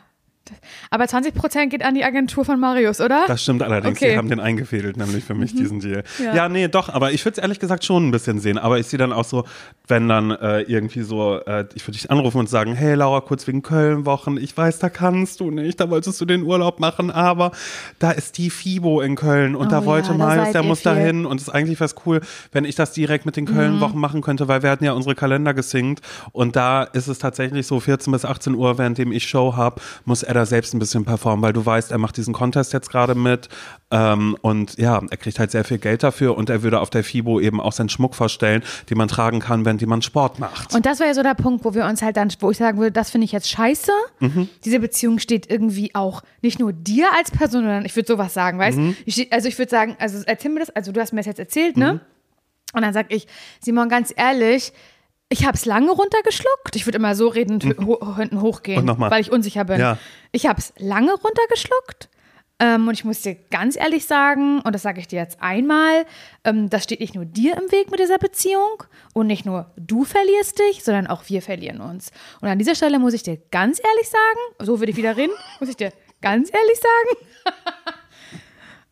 Aber 0.90 1.06
20 1.06 1.34
Prozent 1.34 1.70
geht 1.70 1.84
an 1.84 1.94
die 1.94 2.04
Agentur 2.04 2.44
von 2.44 2.58
Marius, 2.60 3.00
oder? 3.00 3.24
Das 3.26 3.42
stimmt 3.42 3.62
allerdings. 3.62 3.98
Okay. 3.98 4.12
Die 4.12 4.16
haben 4.16 4.28
den 4.28 4.40
eingefädelt, 4.40 4.96
nämlich 4.96 5.24
für 5.24 5.34
mich, 5.34 5.54
diesen 5.54 5.80
Deal. 5.80 6.02
Ja. 6.18 6.34
Ja. 6.34 6.48
nee, 6.48 6.68
doch, 6.68 6.88
aber 6.88 7.12
ich 7.12 7.24
würde 7.24 7.36
es 7.36 7.42
ehrlich 7.42 7.60
gesagt 7.60 7.84
schon 7.84 8.08
ein 8.08 8.10
bisschen 8.10 8.40
sehen. 8.40 8.58
Aber 8.58 8.78
ich 8.78 8.86
sehe 8.86 8.98
dann 8.98 9.12
auch 9.12 9.24
so, 9.24 9.44
wenn 9.86 10.08
dann 10.08 10.30
äh, 10.30 10.62
irgendwie 10.62 11.02
so, 11.02 11.38
äh, 11.46 11.66
ich 11.74 11.86
würde 11.86 11.98
dich 11.98 12.10
anrufen 12.10 12.38
und 12.38 12.48
sagen, 12.48 12.74
hey 12.74 12.94
Laura, 12.94 13.20
kurz 13.20 13.46
wegen 13.46 13.62
Köln-Wochen, 13.62 14.36
ich 14.36 14.56
weiß, 14.56 14.78
da 14.78 14.88
kannst 14.88 15.40
du 15.40 15.50
nicht, 15.50 15.80
da 15.80 15.90
wolltest 15.90 16.20
du 16.20 16.24
den 16.24 16.42
Urlaub 16.42 16.80
machen, 16.80 17.10
aber 17.10 17.52
da 17.98 18.10
ist 18.10 18.38
die 18.38 18.50
FIBO 18.50 19.00
in 19.00 19.16
Köln 19.16 19.54
und 19.54 19.68
Oh 19.68 19.70
da 19.70 19.84
wollte 19.84 20.10
ja, 20.10 20.16
Marius, 20.16 20.52
der 20.52 20.62
muss 20.62 20.82
da 20.82 20.94
hin 20.94 21.24
und 21.24 21.40
es 21.40 21.48
ist 21.48 21.54
eigentlich 21.54 21.80
was 21.80 21.94
cool, 22.06 22.20
wenn 22.52 22.64
ich 22.64 22.74
das 22.74 22.92
direkt 22.92 23.26
mit 23.26 23.36
den 23.36 23.46
Köln-Wochen 23.46 23.98
machen 23.98 24.20
könnte, 24.20 24.48
weil 24.48 24.62
wir 24.62 24.70
hatten 24.70 24.84
ja 24.84 24.92
unsere 24.92 25.14
Kalender 25.14 25.54
gesinkt 25.54 26.00
und 26.32 26.56
da 26.56 26.82
ist 26.82 27.06
es 27.06 27.18
tatsächlich 27.18 27.66
so 27.66 27.80
14 27.80 28.12
bis 28.12 28.24
18 28.24 28.54
Uhr, 28.54 28.78
währenddem 28.78 29.12
ich 29.12 29.28
Show 29.28 29.54
habe, 29.56 29.80
muss 30.04 30.22
er 30.22 30.34
da 30.38 30.46
selbst 30.46 30.74
ein 30.74 30.78
bisschen 30.78 31.04
performen, 31.04 31.42
weil 31.42 31.52
du 31.52 31.64
weißt, 31.64 31.90
er 31.92 31.98
macht 31.98 32.16
diesen 32.16 32.32
Contest 32.32 32.72
jetzt 32.72 32.90
gerade 32.90 33.14
mit 33.14 33.48
ähm, 33.90 34.36
und 34.42 34.78
ja, 34.78 35.00
er 35.10 35.16
kriegt 35.16 35.38
halt 35.38 35.50
sehr 35.50 35.64
viel 35.64 35.78
Geld 35.78 36.02
dafür 36.02 36.36
und 36.36 36.48
er 36.50 36.62
würde 36.62 36.80
auf 36.80 36.90
der 36.90 37.02
FIBO 37.04 37.40
eben 37.40 37.60
auch 37.60 37.72
seinen 37.72 37.88
Schmuck 37.88 38.14
vorstellen, 38.14 38.62
den 38.90 38.98
man 38.98 39.08
tragen 39.08 39.40
kann, 39.40 39.64
wenn 39.64 39.78
man 39.86 40.02
Sport 40.02 40.38
macht. 40.38 40.74
Und 40.74 40.86
das 40.86 40.98
wäre 41.00 41.08
ja 41.08 41.14
so 41.14 41.22
der 41.22 41.34
Punkt, 41.34 41.64
wo 41.64 41.74
wir 41.74 41.84
uns 41.86 42.02
halt 42.02 42.16
dann, 42.16 42.28
wo 42.40 42.50
ich 42.50 42.58
sagen 42.58 42.78
würde, 42.78 42.92
das 42.92 43.10
finde 43.10 43.24
ich 43.24 43.32
jetzt 43.32 43.48
scheiße. 43.50 43.92
Mhm. 44.20 44.48
Diese 44.64 44.80
Beziehung 44.80 45.18
steht 45.18 45.50
irgendwie 45.50 45.94
auch 45.94 46.22
nicht 46.42 46.58
nur 46.58 46.72
dir 46.72 47.08
als 47.16 47.30
Person, 47.30 47.62
sondern 47.62 47.84
ich 47.84 47.96
würde 47.96 48.06
sowas 48.06 48.34
sagen, 48.34 48.58
weißt 48.58 48.78
Mhm. 48.78 48.96
ich, 49.04 49.32
Also 49.32 49.48
ich 49.48 49.58
würde 49.58 49.70
sagen, 49.70 49.96
also 49.98 50.22
erzähl 50.26 50.50
mir 50.50 50.60
das, 50.60 50.70
also 50.70 50.92
du 50.92 51.00
hast 51.00 51.12
mir 51.12 51.20
das 51.20 51.26
jetzt 51.26 51.38
erzählt, 51.40 51.76
ne? 51.76 51.94
Mhm. 51.94 52.00
Und 52.74 52.82
dann 52.82 52.92
sag 52.92 53.06
ich, 53.12 53.26
Simon, 53.60 53.88
ganz 53.88 54.12
ehrlich, 54.14 54.72
ich 55.28 55.44
habe 55.44 55.56
es 55.56 55.66
lange 55.66 55.90
runtergeschluckt. 55.90 56.74
Ich 56.74 56.86
würde 56.86 56.96
immer 56.98 57.14
so 57.14 57.28
reden, 57.28 57.60
ho 57.86 58.16
hinten 58.16 58.40
hochgehen, 58.40 58.84
Mhm. 58.84 58.98
Weil 58.98 59.20
ich 59.20 59.30
unsicher 59.30 59.64
bin. 59.64 59.80
Ja. 59.80 59.98
Ich 60.32 60.46
habe 60.46 60.58
es 60.58 60.72
lange 60.78 61.12
runtergeschluckt. 61.12 62.08
Ähm, 62.60 62.88
und 62.88 62.94
ich 62.94 63.04
muss 63.04 63.20
dir 63.22 63.36
ganz 63.50 63.76
ehrlich 63.76 64.06
sagen, 64.06 64.60
und 64.62 64.74
das 64.74 64.82
sage 64.82 64.98
ich 64.98 65.06
dir 65.06 65.20
jetzt 65.20 65.40
einmal, 65.40 66.04
ähm, 66.42 66.68
das 66.68 66.82
steht 66.82 66.98
nicht 66.98 67.14
nur 67.14 67.24
dir 67.24 67.56
im 67.56 67.70
Weg 67.70 67.90
mit 67.90 68.00
dieser 68.00 68.18
Beziehung 68.18 68.82
und 69.14 69.28
nicht 69.28 69.46
nur 69.46 69.70
du 69.76 70.04
verlierst 70.04 70.58
dich, 70.58 70.82
sondern 70.82 71.06
auch 71.06 71.22
wir 71.28 71.40
verlieren 71.40 71.80
uns. 71.80 72.10
Und 72.40 72.48
an 72.48 72.58
dieser 72.58 72.74
Stelle 72.74 72.98
muss 72.98 73.14
ich 73.14 73.22
dir 73.22 73.36
ganz 73.52 73.78
ehrlich 73.78 74.08
sagen, 74.08 74.40
so 74.66 74.80
würde 74.80 74.90
ich 74.90 74.96
wieder 74.96 75.16
reden, 75.16 75.32
muss 75.60 75.68
ich 75.68 75.76
dir 75.76 75.92
ganz 76.20 76.50
ehrlich 76.52 76.78
sagen, 76.78 77.56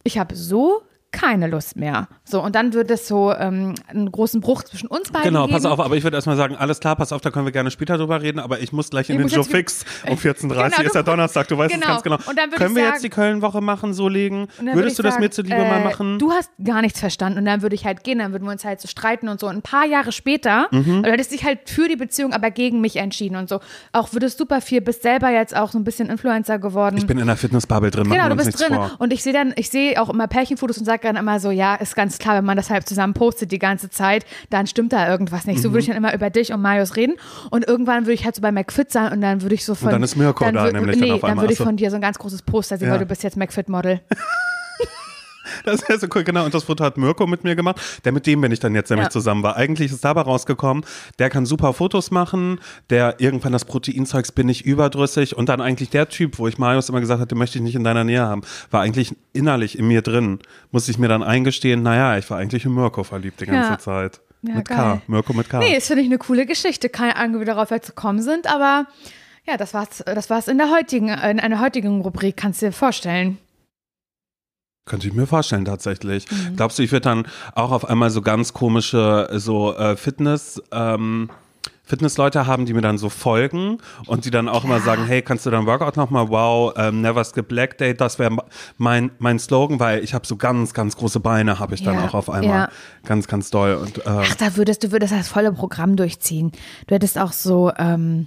ich 0.04 0.18
habe 0.18 0.36
so 0.36 0.82
keine 1.16 1.46
Lust 1.46 1.76
mehr. 1.76 2.08
So, 2.24 2.42
und 2.42 2.54
dann 2.54 2.72
wird 2.74 2.90
es 2.90 3.08
so 3.08 3.32
ähm, 3.32 3.74
einen 3.88 4.12
großen 4.12 4.40
Bruch 4.40 4.62
zwischen 4.64 4.86
uns 4.86 5.10
beiden 5.10 5.28
Genau, 5.30 5.46
geben. 5.46 5.54
pass 5.54 5.64
auf, 5.64 5.80
aber 5.80 5.96
ich 5.96 6.04
würde 6.04 6.16
erstmal 6.16 6.36
sagen, 6.36 6.56
alles 6.56 6.78
klar, 6.80 6.94
pass 6.96 7.12
auf, 7.12 7.20
da 7.22 7.30
können 7.30 7.44
wir 7.46 7.52
gerne 7.52 7.70
später 7.70 7.96
drüber 7.96 8.20
reden, 8.22 8.38
aber 8.38 8.60
ich 8.60 8.72
muss 8.72 8.90
gleich 8.90 9.08
in 9.10 9.16
Ich 9.20 9.26
den 9.26 9.34
Joe 9.34 9.44
Fix 9.44 9.84
um 10.08 10.16
14.30 10.16 10.44
Uhr, 10.44 10.48
Genau, 10.70 10.82
ist 10.82 10.94
ja 10.94 11.02
Donnerstag, 11.02 11.48
du 11.48 11.56
weißt 11.58 11.72
genau. 11.74 11.86
es 11.86 11.90
ganz 11.90 12.02
genau. 12.02 12.16
Und 12.16 12.38
dann 12.38 12.50
würde 12.50 12.56
können 12.62 12.76
wir 12.76 12.82
sagen- 12.84 12.94
jetzt 12.94 13.04
die 13.04 13.08
Köln-Woche 13.10 13.60
machen, 13.60 13.94
so 13.94 14.08
legen? 14.08 14.48
Würdest 14.58 14.74
würde 14.76 14.94
du 14.94 15.02
das 15.02 15.14
sagen, 15.14 15.24
mir 15.24 15.30
zuliebe 15.30 15.54
äh, 15.56 15.68
mal 15.70 15.80
machen? 15.84 16.18
Du 16.18 16.30
hast 16.32 16.50
gar 16.62 16.82
nichts 16.82 17.00
verstanden 17.00 17.38
und 17.38 17.44
dann 17.46 17.62
würde 17.62 17.74
ich 17.74 17.86
halt 17.86 18.04
gehen, 18.04 18.18
dann 18.18 18.32
würden 18.32 18.44
wir 18.44 18.52
uns 18.52 18.64
halt 18.64 18.80
so 18.80 18.88
streiten 18.88 19.28
und 19.28 19.40
so. 19.40 19.48
Und 19.48 19.56
ein 19.56 19.62
paar 19.62 19.86
Jahre 19.86 20.12
später, 20.12 20.68
Mhm. 20.70 21.02
du 21.02 21.10
hättest 21.10 21.32
dich 21.32 21.44
halt 21.44 21.70
für 21.70 21.88
die 21.88 21.96
Beziehung, 21.96 22.32
aber 22.32 22.50
gegen 22.50 22.80
mich 22.80 22.96
entschieden 22.96 23.36
und 23.36 23.48
so. 23.48 23.60
Auch 23.92 24.12
würdest 24.12 24.38
super 24.38 24.60
viel, 24.60 24.80
bist 24.80 25.02
selber 25.02 25.30
jetzt 25.30 25.56
auch 25.56 25.70
so 25.72 25.78
ein 25.78 25.84
bisschen 25.84 26.08
Influencer 26.10 26.58
geworden. 26.58 26.96
ich 26.98 27.06
bin 27.06 27.18
in 27.18 27.26
der 27.26 27.36
Fitnessbubble 27.36 27.90
drin, 27.90 28.10
Genau, 28.10 28.28
du 28.28 28.36
bist 28.36 28.60
drin. 28.60 28.74
vor. 28.74 28.90
Und 28.98 29.12
ich 29.12 29.22
sehe 29.22 29.32
dann, 29.32 29.52
ich 29.56 29.70
sehe 29.70 30.00
auch 30.00 30.08
immer 30.10 30.26
Pärchenfotos 30.26 30.78
und 30.78 30.84
sage 30.84 31.05
dann 31.06 31.16
immer 31.16 31.40
so, 31.40 31.50
ja, 31.50 31.74
ist 31.76 31.96
ganz 31.96 32.18
klar, 32.18 32.36
wenn 32.36 32.44
man 32.44 32.56
das 32.56 32.70
halt 32.70 32.86
zusammen 32.88 33.14
postet 33.14 33.52
die 33.52 33.58
ganze 33.58 33.88
Zeit, 33.90 34.26
dann 34.50 34.66
stimmt 34.66 34.92
da 34.92 35.08
irgendwas 35.08 35.46
nicht. 35.46 35.62
So 35.62 35.68
Mhm. 35.68 35.72
würde 35.72 35.80
ich 35.80 35.86
dann 35.86 35.96
immer 35.96 36.14
über 36.14 36.30
dich 36.30 36.52
und 36.52 36.60
Marius 36.60 36.96
reden. 36.96 37.14
Und 37.50 37.66
irgendwann 37.66 38.04
würde 38.04 38.12
ich 38.14 38.24
halt 38.24 38.34
so 38.36 38.42
bei 38.42 38.52
McFit 38.52 38.90
sein 38.92 39.12
und 39.12 39.20
dann 39.20 39.42
würde 39.42 39.54
ich 39.54 39.64
so 39.64 39.74
von. 39.74 39.90
dann 39.90 40.02
ist 40.02 40.16
Mirko 40.16 40.44
da 40.44 40.50
wür- 40.66 40.72
nämlich 40.72 40.98
dann 40.98 41.08
Nee, 41.08 41.18
dann 41.20 41.30
einmal. 41.30 41.44
würde 41.44 41.52
ich 41.54 41.58
von 41.58 41.76
dir 41.76 41.90
so 41.90 41.96
ein 41.96 42.02
ganz 42.02 42.18
großes 42.18 42.42
Poster 42.42 42.76
sehen, 42.78 42.88
Ja. 42.88 42.92
weil 42.94 43.00
du 43.00 43.06
bist 43.06 43.22
jetzt 43.22 43.36
McFit-Model. 43.36 44.00
Das 45.64 45.88
wäre 45.88 45.98
so 45.98 46.06
cool, 46.14 46.24
genau. 46.24 46.44
Und 46.44 46.54
das 46.54 46.64
Foto 46.64 46.84
hat 46.84 46.96
Mirko 46.96 47.26
mit 47.26 47.44
mir 47.44 47.56
gemacht, 47.56 47.80
der 48.04 48.12
mit 48.12 48.26
dem 48.26 48.40
bin 48.40 48.52
ich 48.52 48.60
dann 48.60 48.74
jetzt 48.74 48.90
nämlich 48.90 49.06
Ja. 49.06 49.10
zusammen 49.10 49.42
war. 49.42 49.56
Eigentlich 49.56 49.92
ist 49.92 50.04
dabei 50.04 50.22
rausgekommen, 50.22 50.84
der 51.18 51.30
kann 51.30 51.46
super 51.46 51.72
Fotos 51.72 52.10
machen, 52.10 52.60
der 52.90 53.16
irgendwann 53.20 53.52
das 53.52 53.64
Proteinzeugs 53.64 54.32
bin 54.32 54.48
ich 54.48 54.64
überdrüssig 54.64 55.36
und 55.36 55.48
dann 55.48 55.60
eigentlich 55.60 55.90
der 55.90 56.08
Typ, 56.08 56.38
wo 56.38 56.48
ich 56.48 56.58
Marius 56.58 56.88
immer 56.88 57.00
gesagt 57.00 57.20
hatte, 57.20 57.34
möchte 57.34 57.58
ich 57.58 57.62
nicht 57.62 57.74
in 57.74 57.84
deiner 57.84 58.04
Nähe 58.04 58.22
haben, 58.22 58.42
war 58.70 58.82
eigentlich 58.82 59.14
innerlich 59.32 59.78
in 59.78 59.86
mir 59.88 60.02
drin. 60.02 60.38
Musste 60.70 60.90
ich 60.90 60.98
mir 60.98 61.08
dann 61.08 61.22
eingestehen, 61.22 61.82
naja, 61.82 62.16
ich 62.18 62.28
war 62.30 62.38
eigentlich 62.38 62.64
in 62.64 62.74
Mirko 62.74 63.04
verliebt 63.04 63.40
die 63.40 63.46
ganze 63.46 63.70
Ja. 63.72 63.78
Zeit. 63.78 64.20
Ja, 64.42 64.54
mit 64.56 64.68
geil. 64.68 64.76
K, 64.76 65.02
Mirko 65.06 65.32
mit 65.32 65.48
K. 65.48 65.58
Nee, 65.58 65.74
das 65.74 65.86
finde 65.88 66.02
ich 66.02 66.08
eine 66.08 66.18
coole 66.18 66.46
Geschichte. 66.46 66.88
Keine 66.88 67.16
Ahnung, 67.16 67.36
wie 67.36 67.38
wir 67.40 67.46
darauf 67.46 67.70
jetzt 67.70 67.88
gekommen 67.88 68.20
sind, 68.22 68.46
aber 68.52 68.86
ja, 69.48 69.56
das 69.56 69.74
war's, 69.74 70.02
das 70.04 70.28
war's 70.30 70.46
in 70.48 70.58
der 70.58 70.70
heutigen, 70.70 71.08
in 71.08 71.40
einer 71.40 71.60
heutigen 71.60 72.00
Rubrik, 72.00 72.36
kannst 72.36 72.62
du 72.62 72.66
dir 72.66 72.72
vorstellen. 72.72 73.38
Könnte 74.86 75.08
ich 75.08 75.14
mir 75.14 75.26
vorstellen, 75.26 75.64
tatsächlich. 75.64 76.30
Mhm. 76.30 76.56
Glaubst 76.56 76.78
du, 76.78 76.82
ich 76.84 76.92
würde 76.92 77.02
dann 77.02 77.26
auch 77.56 77.72
auf 77.72 77.84
einmal 77.84 78.10
so 78.10 78.22
ganz 78.22 78.52
komische, 78.52 79.28
so 79.32 79.74
äh, 79.74 79.96
Fitness, 79.96 80.62
ähm, 80.70 81.28
Fitnessleute 81.82 82.46
haben, 82.46 82.66
die 82.66 82.72
mir 82.72 82.80
dann 82.82 82.96
so 82.96 83.08
folgen 83.08 83.78
und 84.06 84.24
die 84.24 84.30
dann 84.30 84.48
auch 84.48 84.64
immer 84.64 84.80
sagen, 84.80 85.04
hey, 85.06 85.22
kannst 85.22 85.44
du 85.44 85.50
dein 85.50 85.66
Workout 85.66 85.96
nochmal, 85.96 86.28
wow, 86.30 86.72
ähm, 86.76 87.00
never 87.00 87.22
skip 87.24 87.50
leg 87.50 87.76
day, 87.78 87.94
das 87.94 88.18
wäre 88.20 88.36
mein, 88.78 89.10
mein 89.18 89.38
Slogan, 89.40 89.78
weil 89.80 90.02
ich 90.04 90.14
habe 90.14 90.26
so 90.26 90.36
ganz, 90.36 90.72
ganz 90.72 90.96
große 90.96 91.18
Beine, 91.20 91.58
habe 91.58 91.74
ich 91.74 91.82
dann 91.82 91.94
Ja, 91.94 92.04
auch 92.06 92.14
auf 92.14 92.30
einmal. 92.30 92.48
ja. 92.48 92.68
Ganz, 93.04 93.26
ganz 93.28 93.50
doll. 93.50 93.74
Und, 93.74 93.98
äh, 93.98 94.02
Ach, 94.06 94.34
da 94.36 94.56
würdest 94.56 94.84
du 94.84 94.92
würdest 94.92 95.12
das 95.12 95.28
volle 95.28 95.52
Programm 95.52 95.96
durchziehen. 95.96 96.52
Du 96.86 96.94
hättest 96.94 97.18
auch 97.18 97.32
so 97.32 97.72
ähm, 97.76 98.26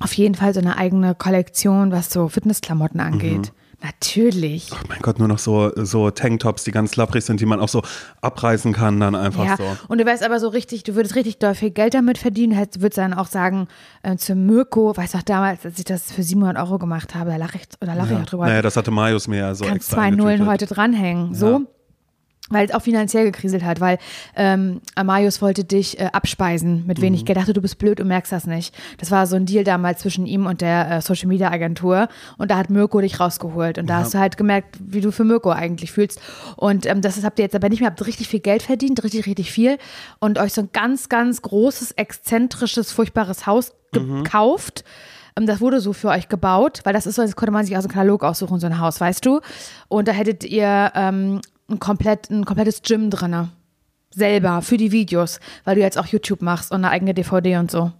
auf 0.00 0.12
jeden 0.14 0.34
Fall 0.34 0.52
so 0.52 0.60
eine 0.60 0.76
eigene 0.76 1.14
Kollektion, 1.14 1.92
was 1.92 2.10
so 2.10 2.28
Fitnessklamotten 2.28 3.00
angeht. 3.00 3.52
Natürlich. 3.80 4.70
oh 4.72 4.76
mein 4.88 4.98
Gott, 5.02 5.20
nur 5.20 5.28
noch 5.28 5.38
so, 5.38 5.70
so 5.76 6.10
Tanktops, 6.10 6.64
die 6.64 6.72
ganz 6.72 6.96
lapprig 6.96 7.24
sind, 7.24 7.40
die 7.40 7.46
man 7.46 7.60
auch 7.60 7.68
so 7.68 7.82
abreißen 8.22 8.72
kann, 8.72 8.98
dann 8.98 9.14
einfach 9.14 9.44
Ja, 9.44 9.56
so. 9.56 9.64
und 9.86 9.98
du 9.98 10.04
wärst 10.04 10.24
aber 10.24 10.40
so 10.40 10.48
richtig, 10.48 10.82
du 10.82 10.96
würdest 10.96 11.14
richtig 11.14 11.38
doll 11.38 11.54
viel 11.54 11.70
Geld 11.70 11.94
damit 11.94 12.18
verdienen, 12.18 12.52
hättest, 12.52 12.82
würdest 12.82 12.98
dann 12.98 13.14
auch 13.14 13.26
sagen, 13.28 13.68
äh, 14.02 14.16
zu 14.16 14.34
Mirko, 14.34 14.96
weißt 14.96 15.14
du 15.14 15.18
auch 15.18 15.22
damals, 15.22 15.64
als 15.64 15.78
ich 15.78 15.84
das 15.84 16.10
für 16.10 16.24
700 16.24 16.56
Euro 16.58 16.78
gemacht 16.78 17.14
habe, 17.14 17.30
da 17.30 17.36
lache 17.36 17.58
ich, 17.58 17.68
oder 17.80 17.94
lache 17.94 18.14
ich 18.14 18.18
auch 18.20 18.26
drüber, 18.26 18.46
Naja, 18.46 18.62
das 18.62 18.76
hatte 18.76 18.90
Marius 18.90 19.28
mir 19.28 19.38
ja 19.38 19.54
so 19.54 19.64
kannst 19.64 19.76
extra 19.76 19.96
zwei 19.96 20.10
Nullen 20.10 20.46
heute 20.46 20.66
dranhängen. 20.66 21.34
So. 21.34 21.62
Weil 22.50 22.66
es 22.66 22.74
auch 22.74 22.80
finanziell 22.82 23.24
gekriselt 23.24 23.62
hat, 23.62 23.80
weil 23.80 23.98
ähm, 24.34 24.80
Amarius 24.94 25.42
wollte 25.42 25.64
dich 25.64 26.00
äh, 26.00 26.08
abspeisen 26.12 26.86
mit 26.86 26.98
Mhm. 26.98 27.02
wenig 27.02 27.24
Geld. 27.24 27.36
Dachte, 27.38 27.52
du 27.52 27.60
bist 27.60 27.78
blöd 27.78 28.00
und 28.00 28.08
merkst 28.08 28.32
das 28.32 28.46
nicht. 28.46 28.74
Das 28.98 29.10
war 29.10 29.26
so 29.26 29.36
ein 29.36 29.44
Deal 29.46 29.64
damals 29.64 30.00
zwischen 30.00 30.24
ihm 30.26 30.46
und 30.46 30.60
der 30.60 30.90
äh, 30.90 31.00
Social 31.02 31.28
Media 31.28 31.50
Agentur. 31.50 32.08
Und 32.38 32.50
da 32.50 32.56
hat 32.56 32.70
Mirko 32.70 33.00
dich 33.00 33.20
rausgeholt. 33.20 33.78
Und 33.78 33.86
da 33.88 33.98
hast 33.98 34.14
du 34.14 34.18
halt 34.18 34.36
gemerkt, 34.36 34.76
wie 34.80 35.00
du 35.00 35.10
für 35.12 35.24
Mirko 35.24 35.50
eigentlich 35.50 35.92
fühlst. 35.92 36.20
Und 36.56 36.86
ähm, 36.86 37.02
das 37.02 37.22
habt 37.22 37.38
ihr 37.38 37.44
jetzt 37.44 37.54
aber 37.54 37.68
nicht 37.68 37.80
mehr. 37.80 37.90
Habt 37.90 38.06
richtig 38.06 38.28
viel 38.28 38.40
Geld 38.40 38.62
verdient, 38.62 39.02
richtig, 39.04 39.26
richtig 39.26 39.50
viel. 39.52 39.76
Und 40.18 40.38
euch 40.38 40.52
so 40.54 40.62
ein 40.62 40.70
ganz, 40.72 41.08
ganz 41.08 41.42
großes, 41.42 41.92
exzentrisches, 41.92 42.92
furchtbares 42.92 43.46
Haus 43.46 43.72
Mhm. 43.94 44.24
gekauft. 44.24 44.84
Ähm, 45.36 45.46
Das 45.46 45.60
wurde 45.62 45.80
so 45.80 45.92
für 45.94 46.08
euch 46.08 46.28
gebaut, 46.28 46.80
weil 46.84 46.92
das 46.92 47.06
ist 47.06 47.14
so, 47.14 47.22
das 47.22 47.36
konnte 47.36 47.52
man 47.52 47.64
sich 47.64 47.74
aus 47.76 47.84
dem 47.84 47.90
Katalog 47.92 48.22
aussuchen, 48.22 48.60
so 48.60 48.66
ein 48.66 48.80
Haus, 48.80 49.00
weißt 49.00 49.24
du? 49.24 49.40
Und 49.88 50.08
da 50.08 50.12
hättet 50.12 50.44
ihr 50.44 50.92
ähm, 50.94 51.40
ein, 51.68 51.78
komplett, 51.78 52.30
ein 52.30 52.44
komplettes 52.44 52.82
Gym 52.82 53.10
drinne. 53.10 53.50
Selber, 54.10 54.62
für 54.62 54.78
die 54.78 54.90
Videos, 54.90 55.38
weil 55.64 55.74
du 55.74 55.82
jetzt 55.82 55.98
auch 55.98 56.06
YouTube 56.06 56.40
machst 56.40 56.72
und 56.72 56.78
eine 56.78 56.90
eigene 56.90 57.12
DVD 57.12 57.58
und 57.58 57.70
so. 57.70 57.92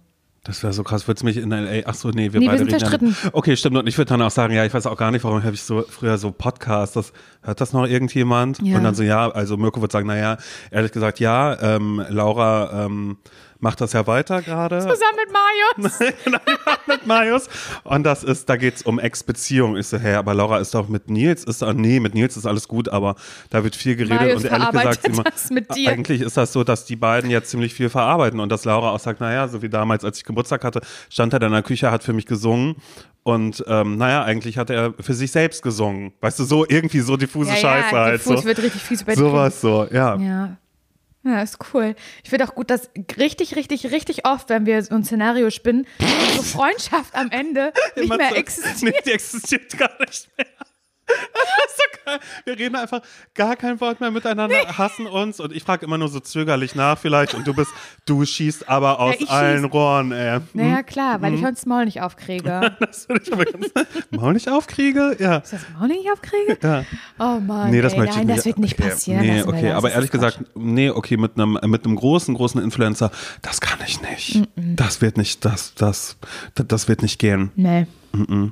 Das 0.43 0.63
wäre 0.63 0.71
so 0.71 0.83
krass, 0.83 1.07
würdest 1.07 1.21
du 1.21 1.25
mich 1.25 1.37
in 1.37 1.49
LA, 1.49 1.81
ach 1.85 1.93
so, 1.93 2.09
nee, 2.09 2.31
wir 2.31 2.39
Nee, 2.39 2.45
wir 2.45 2.51
beide 2.51 2.59
sind 2.59 2.67
reden 2.73 2.79
verstritten. 2.79 3.15
Okay, 3.33 3.57
stimmt. 3.57 3.77
Und 3.77 3.87
ich 3.87 3.97
würde 3.97 4.09
dann 4.09 4.21
auch 4.21 4.31
sagen, 4.31 4.53
ja, 4.53 4.65
ich 4.65 4.73
weiß 4.73 4.87
auch 4.87 4.97
gar 4.97 5.11
nicht, 5.11 5.23
warum 5.23 5.43
habe 5.43 5.53
ich 5.53 5.61
so 5.61 5.83
früher 5.87 6.17
so 6.17 6.31
Podcasts, 6.31 6.93
das, 6.93 7.13
hört 7.41 7.59
das 7.59 7.73
noch 7.73 7.85
irgendjemand? 7.85 8.59
Ja. 8.61 8.77
Und 8.77 8.83
dann 8.83 8.95
so, 8.95 9.03
ja, 9.03 9.29
also 9.29 9.57
Mirko 9.57 9.81
würde 9.81 9.91
sagen, 9.91 10.07
naja, 10.07 10.37
ehrlich 10.71 10.91
gesagt, 10.91 11.19
ja, 11.19 11.59
ähm, 11.61 12.01
Laura 12.09 12.85
ähm, 12.85 13.17
macht 13.59 13.81
das 13.81 13.93
ja 13.93 14.07
weiter 14.07 14.41
gerade 14.41 14.79
Zusammen 14.79 15.17
mit 15.17 15.33
Marius. 15.33 15.99
mit 16.87 17.07
Marius. 17.07 17.49
Und 17.83 18.03
das 18.03 18.23
ist, 18.23 18.49
da 18.49 18.55
geht's 18.57 18.81
um 18.81 18.99
Ex-Beziehung. 18.99 19.77
Ich 19.77 19.87
so, 19.87 19.97
hä, 19.97 20.15
aber 20.15 20.33
Laura 20.33 20.59
ist 20.59 20.73
doch 20.73 20.87
mit 20.87 21.09
Nils, 21.09 21.43
ist 21.43 21.61
doch, 21.61 21.73
nee, 21.73 21.99
mit 21.99 22.13
Nils 22.13 22.37
ist 22.37 22.45
alles 22.45 22.67
gut, 22.67 22.89
aber 22.89 23.15
da 23.49 23.63
wird 23.63 23.75
viel 23.75 23.95
geredet 23.95 24.19
Marius 24.19 24.43
und 24.43 24.51
ehrlich 24.51 24.71
gesagt, 24.71 25.75
dir. 25.75 25.91
eigentlich 25.91 26.21
ist 26.21 26.37
das 26.37 26.53
so, 26.53 26.63
dass 26.63 26.85
die 26.85 26.95
beiden 26.95 27.29
jetzt 27.29 27.49
ziemlich 27.49 27.73
viel 27.73 27.89
verarbeiten 27.89 28.39
und 28.39 28.49
dass 28.49 28.65
Laura 28.65 28.91
auch 28.91 28.99
sagt, 28.99 29.19
naja, 29.19 29.47
so 29.47 29.61
wie 29.61 29.69
damals, 29.69 30.05
als 30.05 30.17
ich 30.17 30.23
Geburtstag 30.23 30.63
hatte, 30.63 30.81
stand 31.09 31.33
er 31.33 31.39
da 31.39 31.47
in 31.47 31.53
der 31.53 31.63
Küche, 31.63 31.91
hat 31.91 32.03
für 32.03 32.13
mich 32.13 32.25
gesungen 32.25 32.75
und 33.23 33.63
ähm, 33.67 33.97
naja, 33.97 34.23
eigentlich 34.23 34.57
hat 34.57 34.69
er 34.69 34.93
für 34.99 35.13
sich 35.13 35.31
selbst 35.31 35.61
gesungen. 35.61 36.13
Weißt 36.21 36.39
du, 36.39 36.45
so 36.45 36.65
irgendwie 36.67 37.01
so 37.01 37.17
diffuse 37.17 37.51
ja, 37.51 37.57
Scheiße 37.57 37.95
ja, 37.95 38.01
halt. 38.01 38.21
diffus 38.21 38.41
So. 38.41 38.45
wird 38.45 38.59
richtig 38.59 38.81
fies 38.81 39.01
über 39.01 39.15
Sowas 39.15 39.61
so, 39.61 39.87
ja. 39.91 40.15
Ja. 40.15 40.57
Ja, 41.23 41.41
ist 41.41 41.57
cool. 41.73 41.95
Ich 42.23 42.29
finde 42.29 42.47
auch 42.47 42.55
gut, 42.55 42.69
dass 42.69 42.89
richtig, 43.17 43.55
richtig, 43.57 43.91
richtig 43.91 44.25
oft, 44.25 44.47
wenn 44.49 44.65
wir 44.65 44.81
so 44.83 44.95
ein 44.95 45.03
Szenario 45.03 45.49
spinnen, 45.49 45.85
so 46.35 46.41
Freundschaft 46.41 47.13
am 47.13 47.29
Ende 47.29 47.73
nicht 47.95 48.15
mehr 48.15 48.35
existiert. 48.37 48.93
Nee, 48.95 49.01
die 49.05 49.11
existiert 49.11 49.77
gar 49.77 49.91
nicht 49.99 50.29
mehr. 50.37 50.47
So. 51.77 51.83
Wir 52.45 52.57
reden 52.57 52.75
einfach 52.75 53.01
gar 53.35 53.55
kein 53.55 53.79
Wort 53.81 53.99
mehr 53.99 54.11
miteinander, 54.11 54.77
hassen 54.77 55.05
uns 55.07 55.39
und 55.39 55.53
ich 55.53 55.63
frage 55.63 55.85
immer 55.85 55.97
nur 55.97 56.07
so 56.07 56.19
zögerlich 56.19 56.75
nach 56.75 56.97
vielleicht 56.97 57.33
und 57.33 57.45
du 57.45 57.53
bist, 57.53 57.71
du 58.05 58.25
schießt 58.25 58.67
aber 58.67 58.99
aus 58.99 59.15
ich 59.19 59.29
allen 59.29 59.63
schieß. 59.63 59.73
Rohren, 59.73 60.11
ey. 60.11 60.39
Naja, 60.53 60.83
klar, 60.83 61.21
weil 61.21 61.33
ich 61.35 61.43
uns 61.45 61.65
Maul 61.65 61.85
nicht 61.85 62.01
aufkriege. 62.01 62.75
Das 62.79 63.07
würde 63.07 63.23
ich 63.25 63.31
aber 63.33 63.45
ganz 63.45 63.67
Maul 64.09 64.33
nicht 64.33 64.49
aufkriege, 64.49 65.15
ja. 65.19 65.37
Ist 65.37 65.53
das 65.53 65.61
Maul 65.77 65.89
nicht 65.89 66.09
aufkriege? 66.11 66.57
Ja. 66.63 66.85
Oh 67.19 67.39
Mann, 67.39 67.69
Nee, 67.71 67.81
das 67.81 67.93
ey, 67.93 67.99
möchte 67.99 68.15
nein, 68.15 68.21
ich 68.23 68.27
nicht. 68.27 68.37
das 68.39 68.45
wird 68.45 68.59
nicht 68.59 68.79
okay. 68.79 68.89
passieren. 68.89 69.21
Nee, 69.21 69.43
okay, 69.43 69.67
das. 69.67 69.75
aber 69.75 69.91
ehrlich 69.91 70.11
gesagt, 70.11 70.39
nee, 70.55 70.89
okay, 70.89 71.17
mit 71.17 71.35
einem 71.35 71.59
mit 71.65 71.85
einem 71.85 71.95
großen, 71.95 72.33
großen 72.33 72.61
Influencer, 72.61 73.11
das 73.41 73.61
kann 73.61 73.77
ich 73.85 74.01
nicht. 74.01 74.47
Das 74.55 75.01
wird 75.01 75.17
nicht, 75.17 75.45
das, 75.45 75.73
das, 75.75 76.17
das, 76.55 76.67
das 76.67 76.87
wird 76.87 77.01
nicht 77.01 77.19
gehen. 77.19 77.51
Nee. 77.55 77.85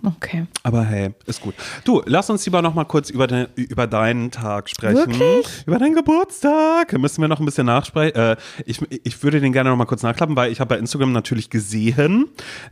Okay. 0.05 0.45
Aber 0.63 0.83
hey, 0.83 1.13
ist 1.25 1.41
gut. 1.41 1.53
Du, 1.83 2.01
lass 2.05 2.29
uns 2.29 2.45
lieber 2.45 2.61
noch 2.61 2.73
mal 2.73 2.85
kurz 2.85 3.09
über, 3.09 3.27
de, 3.27 3.47
über 3.55 3.87
deinen 3.87 4.31
Tag 4.31 4.69
sprechen. 4.69 4.95
Wirklich? 4.97 5.63
Über 5.65 5.79
deinen 5.79 5.95
Geburtstag. 5.95 6.93
Müssen 6.97 7.21
wir 7.21 7.27
noch 7.27 7.39
ein 7.39 7.45
bisschen 7.45 7.65
nachsprechen. 7.65 8.15
Äh, 8.15 8.35
ich, 8.65 8.79
ich 9.03 9.23
würde 9.23 9.39
den 9.41 9.53
gerne 9.53 9.69
noch 9.69 9.77
mal 9.77 9.85
kurz 9.85 10.03
nachklappen, 10.03 10.35
weil 10.35 10.51
ich 10.51 10.59
habe 10.59 10.75
bei 10.75 10.79
Instagram 10.79 11.11
natürlich 11.11 11.49
gesehen, 11.49 12.25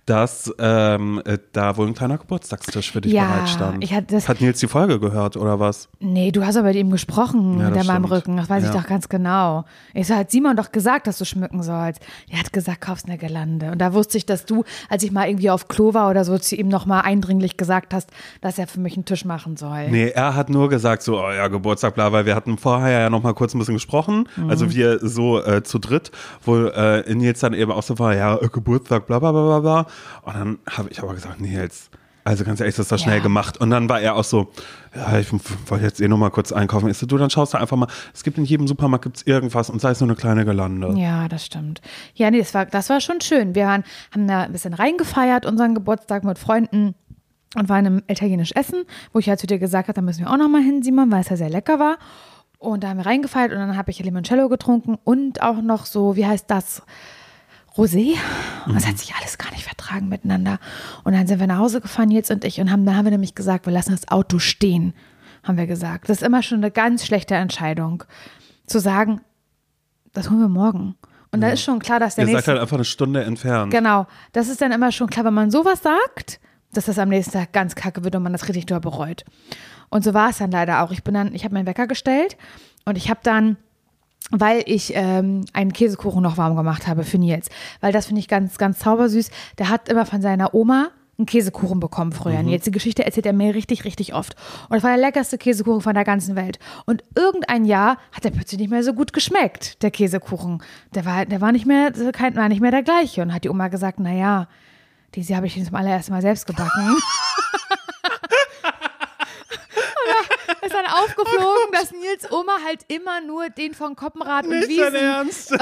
dass 0.05 0.53
ähm, 0.59 1.21
äh, 1.25 1.37
da 1.53 1.77
wohl 1.77 1.87
ein 1.87 1.93
kleiner 1.93 2.17
Geburtstagstisch 2.17 2.91
für 2.91 3.01
dich 3.01 3.13
Ja, 3.13 3.25
bereitstand. 3.27 3.83
ich 3.83 3.93
hatte 3.93 4.15
das- 4.15 4.29
Hat 4.29 4.41
Nils 4.41 4.59
die 4.59 4.67
Folge 4.67 4.99
gehört 4.99 5.37
oder 5.37 5.59
was? 5.59 5.89
Nee, 5.99 6.31
du 6.31 6.45
hast 6.45 6.55
aber 6.57 6.67
mit 6.67 6.77
ihm 6.77 6.91
gesprochen, 6.91 7.59
Ja, 7.59 7.67
mit 7.69 7.75
das 7.77 7.87
meinem. 7.87 8.05
Rücken. 8.05 8.37
Das 8.37 8.49
weiß 8.49 8.63
ich 8.63 8.73
Ja. 8.73 8.79
doch 8.81 8.87
ganz 8.87 9.09
genau. 9.09 9.65
Ich 9.93 10.07
so, 10.07 10.15
hat 10.15 10.29
Simon 10.29 10.55
doch 10.55 10.71
gesagt, 10.71 11.07
dass 11.07 11.17
du 11.17 11.25
schmücken 11.25 11.63
sollst. 11.63 12.01
Er 12.29 12.39
hat 12.39 12.53
gesagt, 12.53 12.81
kaufst 12.81 13.07
eine 13.07 13.17
Girlande. 13.17 13.71
Und 13.71 13.79
da 13.79 13.93
wusste 13.93 14.17
ich, 14.17 14.25
dass 14.25 14.45
du, 14.45 14.63
als 14.89 15.01
ich 15.03 15.11
mal 15.11 15.27
irgendwie 15.27 15.49
auf 15.49 15.67
Klo 15.67 15.93
war 15.95 16.09
oder 16.11 16.23
so, 16.23 16.37
zu 16.37 16.55
ihm 16.55 16.67
noch 16.67 16.74
mal 16.83 16.99
eindringlich 16.99 17.55
gesagt 17.55 17.93
hast, 17.93 18.09
dass 18.41 18.57
er 18.59 18.67
für 18.67 18.81
mich 18.81 18.95
einen 18.95 19.05
Tisch 19.05 19.23
machen 19.23 19.55
soll. 19.55 19.89
Nee, 19.89 20.09
er 20.09 20.35
hat 20.35 20.49
nur 20.49 20.67
gesagt 20.67 21.03
so, 21.03 21.17
oh 21.23 21.31
ja, 21.31 21.47
Geburtstag, 21.47 21.95
bla, 21.95 22.11
weil 22.11 22.25
wir 22.25 22.35
hatten 22.35 22.57
vorher 22.57 22.99
ja 22.99 23.09
noch 23.09 23.23
mal 23.23 23.33
kurz 23.33 23.53
ein 23.53 23.59
bisschen 23.59 23.75
gesprochen, 23.75 24.27
Mhm. 24.35 24.49
also 24.49 24.71
wir 24.73 24.99
so 25.07 25.41
äh, 25.41 25.63
zu 25.63 25.79
dritt, 25.79 26.11
wo 26.43 26.57
äh, 26.65 27.13
Nils 27.15 27.39
dann 27.39 27.53
eben 27.53 27.71
auch 27.71 27.83
so 27.83 27.97
war, 27.99 28.13
ja, 28.13 28.35
äh, 28.35 28.49
Geburtstag, 28.49 29.07
bla, 29.07 29.19
bla, 29.19 29.31
bla, 29.31 29.41
bla, 29.41 29.59
bla. 29.59 29.87
Und 30.23 30.35
dann 30.35 30.57
habe 30.69 30.89
ich 30.89 31.01
aber 31.01 31.13
gesagt, 31.13 31.39
Nils, 31.39 31.89
also 32.27 32.43
ganz 32.43 32.59
ehrlich, 32.59 32.75
das 32.75 32.91
ist 32.91 33.01
schnell 33.01 33.17
Ja. 33.17 33.23
gemacht. 33.23 33.59
Und 33.61 33.69
dann 33.69 33.87
war 33.87 34.01
er 34.01 34.15
auch 34.15 34.23
so, 34.23 34.51
ja, 34.95 35.19
ich 35.19 35.31
wollte 35.31 35.83
jetzt 35.83 35.99
eh 35.99 36.07
noch 36.07 36.17
mal 36.17 36.29
kurz 36.29 36.51
einkaufen. 36.51 36.91
So, 36.93 37.05
du, 37.05 37.17
dann 37.17 37.29
schaust 37.29 37.53
du 37.53 37.57
einfach 37.57 37.75
mal, 37.75 37.87
es 38.13 38.23
gibt 38.23 38.37
in 38.37 38.45
jedem 38.45 38.67
Supermarkt 38.67 39.03
gibt's 39.03 39.23
irgendwas 39.23 39.69
und 39.69 39.81
sei 39.81 39.91
es 39.91 39.99
nur 39.99 40.09
eine 40.09 40.15
kleine 40.15 40.45
Gelande. 40.45 40.93
Ja, 40.97 41.27
das 41.27 41.45
stimmt. 41.45 41.81
Ja, 42.13 42.31
nee, 42.31 42.39
das 42.39 42.53
war, 42.53 42.65
das 42.65 42.89
war 42.89 43.01
schon 43.01 43.19
schön. 43.21 43.55
Wir 43.55 43.65
waren, 43.65 43.83
haben 44.11 44.27
da 44.27 44.43
ein 44.43 44.51
bisschen 44.51 44.73
reingefeiert, 44.73 45.45
unseren 45.45 45.75
Geburtstag 45.75 46.23
mit 46.23 46.39
Freunden 46.39 46.95
und 47.55 47.69
waren 47.69 47.85
im 47.85 48.03
italienisch 48.07 48.53
Essen, 48.53 48.83
wo 49.11 49.19
ich 49.19 49.25
ja 49.25 49.37
zu 49.37 49.47
dir 49.47 49.59
gesagt 49.59 49.87
habe, 49.87 49.95
da 49.95 50.01
müssen 50.01 50.21
wir 50.21 50.31
auch 50.31 50.37
noch 50.37 50.49
mal 50.49 50.61
hin, 50.61 50.81
Simon, 50.81 51.11
weil 51.11 51.21
es 51.21 51.29
ja 51.29 51.37
sehr 51.37 51.49
lecker 51.49 51.79
war. 51.79 51.97
Und 52.57 52.83
da 52.83 52.89
haben 52.89 52.97
wir 52.97 53.05
reingefeiert 53.05 53.51
und 53.51 53.57
dann 53.57 53.77
habe 53.77 53.91
ich 53.91 53.99
Limoncello 53.99 54.49
getrunken 54.49 54.97
und 55.03 55.41
auch 55.41 55.61
noch 55.61 55.85
so, 55.85 56.15
wie 56.15 56.25
heißt 56.25 56.45
das? 56.49 56.83
Rosé. 57.77 58.15
Und 58.65 58.75
das 58.75 58.87
hat 58.87 58.97
sich 58.97 59.13
alles 59.15 59.37
gar 59.37 59.51
nicht 59.51 59.63
vertragen 59.63 60.07
miteinander. 60.09 60.59
Und 61.03 61.13
dann 61.13 61.27
sind 61.27 61.39
wir 61.39 61.47
nach 61.47 61.59
Hause 61.59 61.81
gefahren, 61.81 62.11
jetzt 62.11 62.31
und 62.31 62.43
ich, 62.45 62.59
und 62.59 62.71
haben, 62.71 62.85
dann 62.85 62.95
haben 62.95 63.05
wir 63.05 63.11
nämlich 63.11 63.35
gesagt, 63.35 63.65
wir 63.65 63.73
lassen 63.73 63.91
das 63.91 64.07
Auto 64.07 64.39
stehen, 64.39 64.93
haben 65.43 65.57
wir 65.57 65.67
gesagt. 65.67 66.09
Das 66.09 66.17
ist 66.17 66.23
immer 66.23 66.41
schon 66.41 66.59
eine 66.59 66.71
ganz 66.71 67.05
schlechte 67.05 67.35
Entscheidung, 67.35 68.03
zu 68.65 68.79
sagen, 68.79 69.21
das 70.13 70.29
holen 70.29 70.39
wir 70.39 70.49
morgen. 70.49 70.95
Und 71.31 71.41
da 71.41 71.49
ist 71.49 71.63
schon 71.63 71.79
klar, 71.79 71.99
dass 71.99 72.15
der 72.15 72.25
Ihr 72.25 72.33
nächste 72.33 72.51
halt 72.51 72.61
einfach 72.61 72.77
eine 72.77 72.85
Stunde 72.85 73.23
entfernt. 73.23 73.71
Genau, 73.71 74.07
das 74.31 74.47
ist 74.47 74.61
dann 74.61 74.71
immer 74.71 74.93
schon 74.93 75.07
klar, 75.07 75.25
wenn 75.25 75.33
man 75.33 75.51
sowas 75.51 75.81
sagt, 75.83 76.39
dass 76.73 76.85
das 76.85 76.97
am 76.97 77.09
nächsten 77.09 77.33
Tag 77.33 77.51
ganz 77.51 77.75
kacke 77.75 78.05
wird 78.05 78.15
und 78.15 78.23
man 78.23 78.31
das 78.31 78.47
richtig 78.47 78.67
doll 78.67 78.79
bereut. 78.79 79.25
Und 79.89 80.03
so 80.03 80.13
war 80.13 80.29
es 80.29 80.37
dann 80.37 80.51
leider 80.51 80.81
auch. 80.81 80.91
Ich 80.91 81.03
bin 81.03 81.13
dann, 81.13 81.35
ich 81.35 81.43
habe 81.43 81.53
meinen 81.53 81.67
Wecker 81.67 81.87
gestellt 81.87 82.37
und 82.85 82.97
ich 82.97 83.09
habe 83.09 83.19
dann, 83.23 83.57
weil 84.31 84.63
ich 84.65 84.93
ähm, 84.95 85.45
einen 85.53 85.71
Käsekuchen 85.73 86.21
noch 86.23 86.37
warm 86.37 86.55
gemacht 86.55 86.87
habe 86.87 87.03
für 87.03 87.17
Nils, 87.17 87.47
weil 87.81 87.91
das 87.91 88.07
finde 88.07 88.19
ich 88.19 88.27
ganz, 88.27 88.57
ganz 88.57 88.79
zaubersüß. 88.79 89.29
Der 89.57 89.69
hat 89.69 89.87
immer 89.89 90.05
von 90.05 90.21
seiner 90.21 90.53
Oma 90.53 90.89
einen 91.17 91.27
Käsekuchen 91.27 91.79
bekommen 91.79 92.11
früher. 92.11 92.39
Mhm. 92.39 92.45
Nils, 92.49 92.65
die 92.65 92.71
Geschichte 92.71 93.05
erzählt 93.05 93.25
er 93.25 93.31
mir 93.33 93.55
richtig, 93.55 93.85
richtig 93.85 94.13
oft. 94.13 94.35
Und 94.67 94.75
das 94.75 94.83
war 94.83 94.89
der 94.89 94.99
leckerste 95.05 95.37
Käsekuchen 95.37 95.79
von 95.81 95.93
der 95.93 96.03
ganzen 96.03 96.35
Welt. 96.35 96.59
Und 96.85 97.03
irgendein 97.15 97.63
Jahr 97.65 97.97
hat 98.11 98.25
er 98.25 98.31
plötzlich 98.31 98.59
nicht 98.59 98.69
mehr 98.71 98.83
so 98.83 98.93
gut 98.93 99.13
geschmeckt, 99.13 99.81
der 99.81 99.91
Käsekuchen. 99.91 100.61
Der 100.93 101.05
war, 101.05 101.25
der 101.25 101.39
war 101.39 101.51
nicht 101.53 101.65
mehr, 101.65 101.91
kein- 102.11 102.35
war 102.35 102.49
nicht 102.49 102.59
mehr 102.61 102.71
der 102.71 102.83
gleiche. 102.83 103.21
Und 103.21 103.33
hat 103.33 103.43
die 103.45 103.49
Oma 103.49 103.69
gesagt, 103.69 103.99
na 104.01 104.11
ja, 104.11 104.47
diese 105.13 105.37
habe 105.37 105.47
ich 105.47 105.63
zum 105.63 105.75
allerersten 105.75 106.11
Mal 106.11 106.21
selbst 106.21 106.45
gebacken. 106.47 106.97
Und 108.65 110.11
da 110.11 110.34
ist 110.61 110.73
dann 110.73 110.85
aufgeflogen, 110.85 111.71
dass 111.71 111.91
Nils 111.91 112.31
Oma 112.31 112.53
halt 112.65 112.81
immer 112.87 113.21
nur 113.21 113.49
den 113.49 113.73
von 113.73 113.95
Koppenrad 113.95 114.45
und 114.45 114.53
Wiesen 114.67 114.93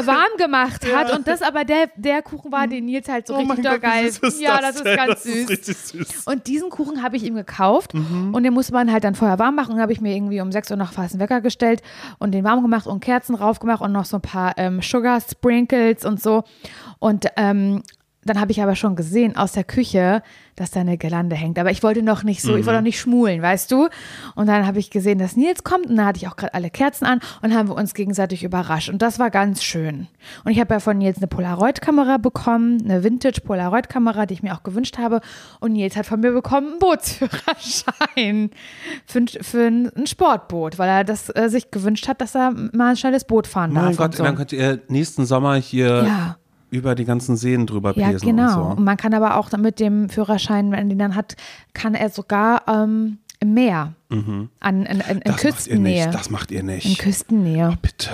warm 0.05 0.37
gemacht 0.37 0.85
hat. 0.93 1.11
Und 1.11 1.27
das 1.27 1.41
aber 1.41 1.63
der, 1.65 1.89
der 1.95 2.21
Kuchen 2.21 2.51
war, 2.51 2.67
den 2.67 2.85
Nils 2.85 3.07
halt 3.09 3.27
so 3.27 3.35
Oh 3.35 3.39
richtig 3.39 3.63
Gott, 3.63 3.81
geil. 3.81 4.05
ist 4.05 4.41
ja, 4.41 4.59
das 4.61 4.75
das 4.75 4.85
ist 4.85 4.95
ganz 4.97 5.09
Das 5.09 5.23
süß. 5.23 5.49
ist 5.49 5.87
süß. 5.89 6.27
Und 6.27 6.47
diesen 6.47 6.69
Kuchen 6.69 7.01
habe 7.03 7.17
ich 7.17 7.23
ihm 7.23 7.35
gekauft 7.35 7.93
Mhm. 7.93 8.33
und 8.33 8.43
den 8.43 8.53
musste 8.53 8.73
man 8.73 8.91
halt 8.91 9.03
dann 9.03 9.15
vorher 9.15 9.39
warm 9.39 9.55
machen. 9.55 9.75
Und 9.75 9.81
habe 9.81 9.91
ich 9.93 10.01
mir 10.01 10.15
irgendwie 10.15 10.41
um 10.41 10.51
6 10.51 10.71
Uhr 10.71 10.77
noch 10.77 10.91
fast 10.93 11.13
einen 11.13 11.21
Wecker 11.21 11.41
gestellt 11.41 11.81
und 12.19 12.31
den 12.31 12.43
warm 12.43 12.61
gemacht 12.61 12.87
und 12.87 12.99
Kerzen 13.03 13.35
drauf 13.35 13.59
gemacht 13.59 13.81
und 13.81 13.91
noch 13.91 14.05
so 14.05 14.17
ein 14.17 14.21
paar 14.21 14.53
ähm, 14.57 14.81
Sugar 14.81 15.19
Sprinkles 15.21 16.05
und 16.05 16.21
so. 16.21 16.43
Und 16.99 17.27
ähm, 17.37 17.83
dann 18.25 18.39
habe 18.39 18.51
ich 18.51 18.61
aber 18.61 18.75
schon 18.75 18.95
gesehen 18.95 19.35
aus 19.35 19.51
der 19.53 19.63
Küche, 19.63 20.21
dass 20.55 20.69
da 20.71 20.81
eine 20.81 20.97
Girlande 20.97 21.35
hängt. 21.35 21.57
Aber 21.57 21.71
ich 21.71 21.81
wollte 21.81 22.03
noch 22.03 22.23
nicht 22.23 22.41
so, 22.41 22.55
ich 22.55 22.65
wollte 22.65 22.77
noch 22.77 22.83
nicht 22.83 22.99
schmulen, 22.99 23.41
weißt 23.41 23.71
du? 23.71 23.87
Und 24.35 24.45
dann 24.47 24.67
habe 24.67 24.77
ich 24.79 24.91
gesehen, 24.91 25.17
dass 25.17 25.35
Nils 25.35 25.63
kommt 25.63 25.87
und 25.87 25.95
da 25.95 26.05
hatte 26.05 26.17
ich 26.17 26.27
auch 26.27 26.35
gerade 26.35 26.53
alle 26.53 26.69
Kerzen 26.69 27.05
an 27.05 27.19
und 27.41 27.55
haben 27.55 27.69
wir 27.69 27.75
uns 27.75 27.93
gegenseitig 27.95 28.43
überrascht. 28.43 28.89
Und 28.89 29.01
das 29.01 29.17
war 29.17 29.31
ganz 29.31 29.63
schön. 29.63 30.07
Und 30.45 30.51
ich 30.51 30.59
habe 30.59 30.73
ja 30.75 30.79
von 30.79 30.97
Nils 30.99 31.17
eine 31.17 31.27
Polaroid-Kamera 31.27 32.17
bekommen, 32.17 32.81
eine 32.83 33.03
Vintage-Polaroid-Kamera, 33.03 34.25
die 34.27 34.35
ich 34.35 34.43
mir 34.43 34.53
auch 34.53 34.61
gewünscht 34.63 34.97
habe. 34.99 35.21
Und 35.59 35.73
Nils 35.73 35.95
hat 35.95 36.05
von 36.05 36.19
mir 36.19 36.31
bekommen 36.31 36.67
einen 36.73 36.79
Bootsführerschein 36.79 38.51
für, 39.05 39.19
ein- 39.19 39.27
für 39.27 39.67
ein 39.67 40.07
Sportboot, 40.07 40.77
weil 40.79 40.89
er 40.89 41.03
das 41.03 41.29
äh, 41.35 41.49
sich 41.49 41.71
gewünscht 41.71 42.07
hat, 42.07 42.21
dass 42.21 42.35
er 42.35 42.51
mal 42.51 42.91
ein 42.91 42.97
schnelles 42.97 43.25
Boot 43.25 43.47
fahren 43.47 43.73
darf. 43.73 43.85
Mein 43.85 43.95
Gott, 43.95 44.05
und 44.11 44.15
so. 44.17 44.23
dann 44.23 44.35
könnt 44.35 44.53
ihr 44.53 44.79
nächsten 44.87 45.25
Sommer 45.25 45.55
hier 45.55 46.03
Ja. 46.05 46.37
Über 46.73 46.95
die 46.95 47.05
ganzen 47.05 47.35
Seen 47.37 47.65
drüber 47.67 47.95
Ja, 47.97 48.09
pesen 48.11 48.25
genau. 48.27 48.71
und 48.71 48.77
Und 48.79 48.83
man 48.83 48.97
kann 48.97 49.13
aber 49.13 49.37
auch 49.37 49.51
mit 49.57 49.79
dem 49.79 50.09
Führerschein, 50.09 50.71
wenn 50.71 50.89
den 50.89 50.99
dann 50.99 51.15
hat, 51.15 51.35
kann 51.73 51.93
er 51.95 52.09
sogar 52.09 52.63
ähm, 52.67 53.19
im 53.39 53.53
Meer, 53.53 53.93
an, 54.09 54.85
in, 54.85 54.85
in, 54.85 55.17
in 55.19 55.21
so. 55.25 55.31
Das 55.31 55.31
macht 55.31 55.43
ihr 55.43 55.51
Küstennähe. 55.51 56.05
nicht. 56.05 56.13
Das 56.15 56.29
macht 56.29 56.51
ihr 56.51 56.59
In 56.61 56.65
nicht. 56.67 56.99
Küstennähe. 56.99 57.77
Bitte. 57.81 58.09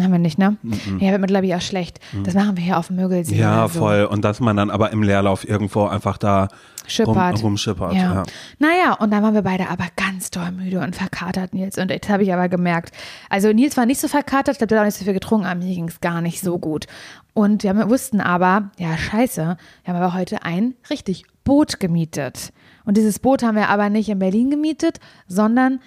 Haben 0.00 0.12
wir 0.12 0.18
nicht, 0.18 0.38
ne? 0.38 0.56
Ja, 1.00 1.10
wird 1.10 1.20
mir, 1.20 1.26
glaube 1.26 1.46
ich, 1.46 1.54
auch 1.54 1.60
schlecht. 1.60 2.00
Das 2.24 2.32
machen 2.32 2.56
wir 2.56 2.64
hier 2.64 2.78
auf 2.78 2.86
dem 2.86 2.96
Mögelsee. 2.96 3.36
Ja, 3.36 3.68
so. 3.68 3.80
voll. 3.80 4.04
Und 4.04 4.24
dass 4.24 4.40
man 4.40 4.56
dann 4.56 4.70
aber 4.70 4.90
im 4.90 5.02
Leerlauf 5.02 5.46
irgendwo 5.46 5.84
einfach 5.84 6.16
da 6.16 6.42
rum, 6.44 6.48
Schippert. 6.86 7.42
rumschippert. 7.42 7.94
Ja. 7.94 8.14
Ja. 8.14 8.22
Naja, 8.58 8.94
und 8.94 9.10
dann 9.10 9.22
waren 9.22 9.34
wir 9.34 9.42
beide 9.42 9.68
aber 9.68 9.86
ganz 9.96 10.30
doll 10.30 10.50
müde 10.50 10.80
und 10.80 10.96
verkatert, 10.96 11.52
Nils. 11.52 11.76
Und 11.76 11.90
das 11.90 12.08
habe 12.08 12.22
ich 12.22 12.32
aber 12.32 12.48
gemerkt. 12.48 12.94
Also 13.28 13.52
Nils 13.52 13.76
war 13.76 13.86
nicht 13.86 14.00
so 14.00 14.08
verkatert, 14.08 14.54
ich 14.54 14.58
glaube, 14.58 14.68
der 14.68 14.78
hat 14.78 14.84
auch 14.84 14.88
nicht 14.88 14.98
so 14.98 15.04
viel 15.04 15.14
getrunken, 15.14 15.46
aber 15.46 15.60
mir 15.60 15.74
ging 15.74 15.88
es 15.88 16.00
gar 16.00 16.20
nicht 16.22 16.40
so 16.40 16.58
gut. 16.58 16.86
Und 17.34 17.62
wir 17.62 17.88
wussten 17.88 18.20
aber, 18.20 18.70
ja, 18.78 18.96
scheiße, 18.96 19.56
wir 19.84 19.94
haben 19.94 20.02
aber 20.02 20.14
heute 20.14 20.42
ein 20.44 20.74
richtig 20.90 21.24
Boot 21.44 21.80
gemietet. 21.80 22.52
Und 22.84 22.96
dieses 22.96 23.18
Boot 23.18 23.42
haben 23.42 23.56
wir 23.56 23.68
aber 23.68 23.90
nicht 23.90 24.08
in 24.08 24.18
Berlin 24.18 24.50
gemietet, 24.50 25.00
sondern 25.28 25.80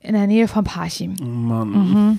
in 0.00 0.14
der 0.14 0.26
Nähe 0.26 0.48
vom 0.48 0.64
Parchim. 0.64 1.14
Mann. 1.20 2.18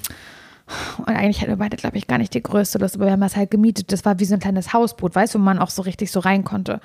Und 0.98 1.10
eigentlich 1.10 1.42
hatten 1.42 1.52
wir 1.52 1.58
beide, 1.58 1.78
glaube 1.78 1.98
ich, 1.98 2.08
gar 2.08 2.18
nicht 2.18 2.34
die 2.34 2.44
größte 2.44 2.78
Lust, 2.78 2.96
aber 2.96 3.06
wir 3.06 3.12
haben 3.12 3.22
das 3.22 3.36
halt 3.36 3.52
gemietet. 3.52 3.92
Das 3.92 4.06
war 4.06 4.20
wie 4.20 4.26
so 4.26 4.34
ein 4.34 4.40
kleines 4.40 4.74
Hausboot, 4.74 5.16
weißt 5.16 5.36
du, 5.36 5.40
wo 5.40 5.44
man 5.44 5.60
auch 5.60 5.70
so 5.70 5.82
richtig 5.82 6.12
so 6.12 6.20
rein 6.20 6.44
konnte. 6.44 6.82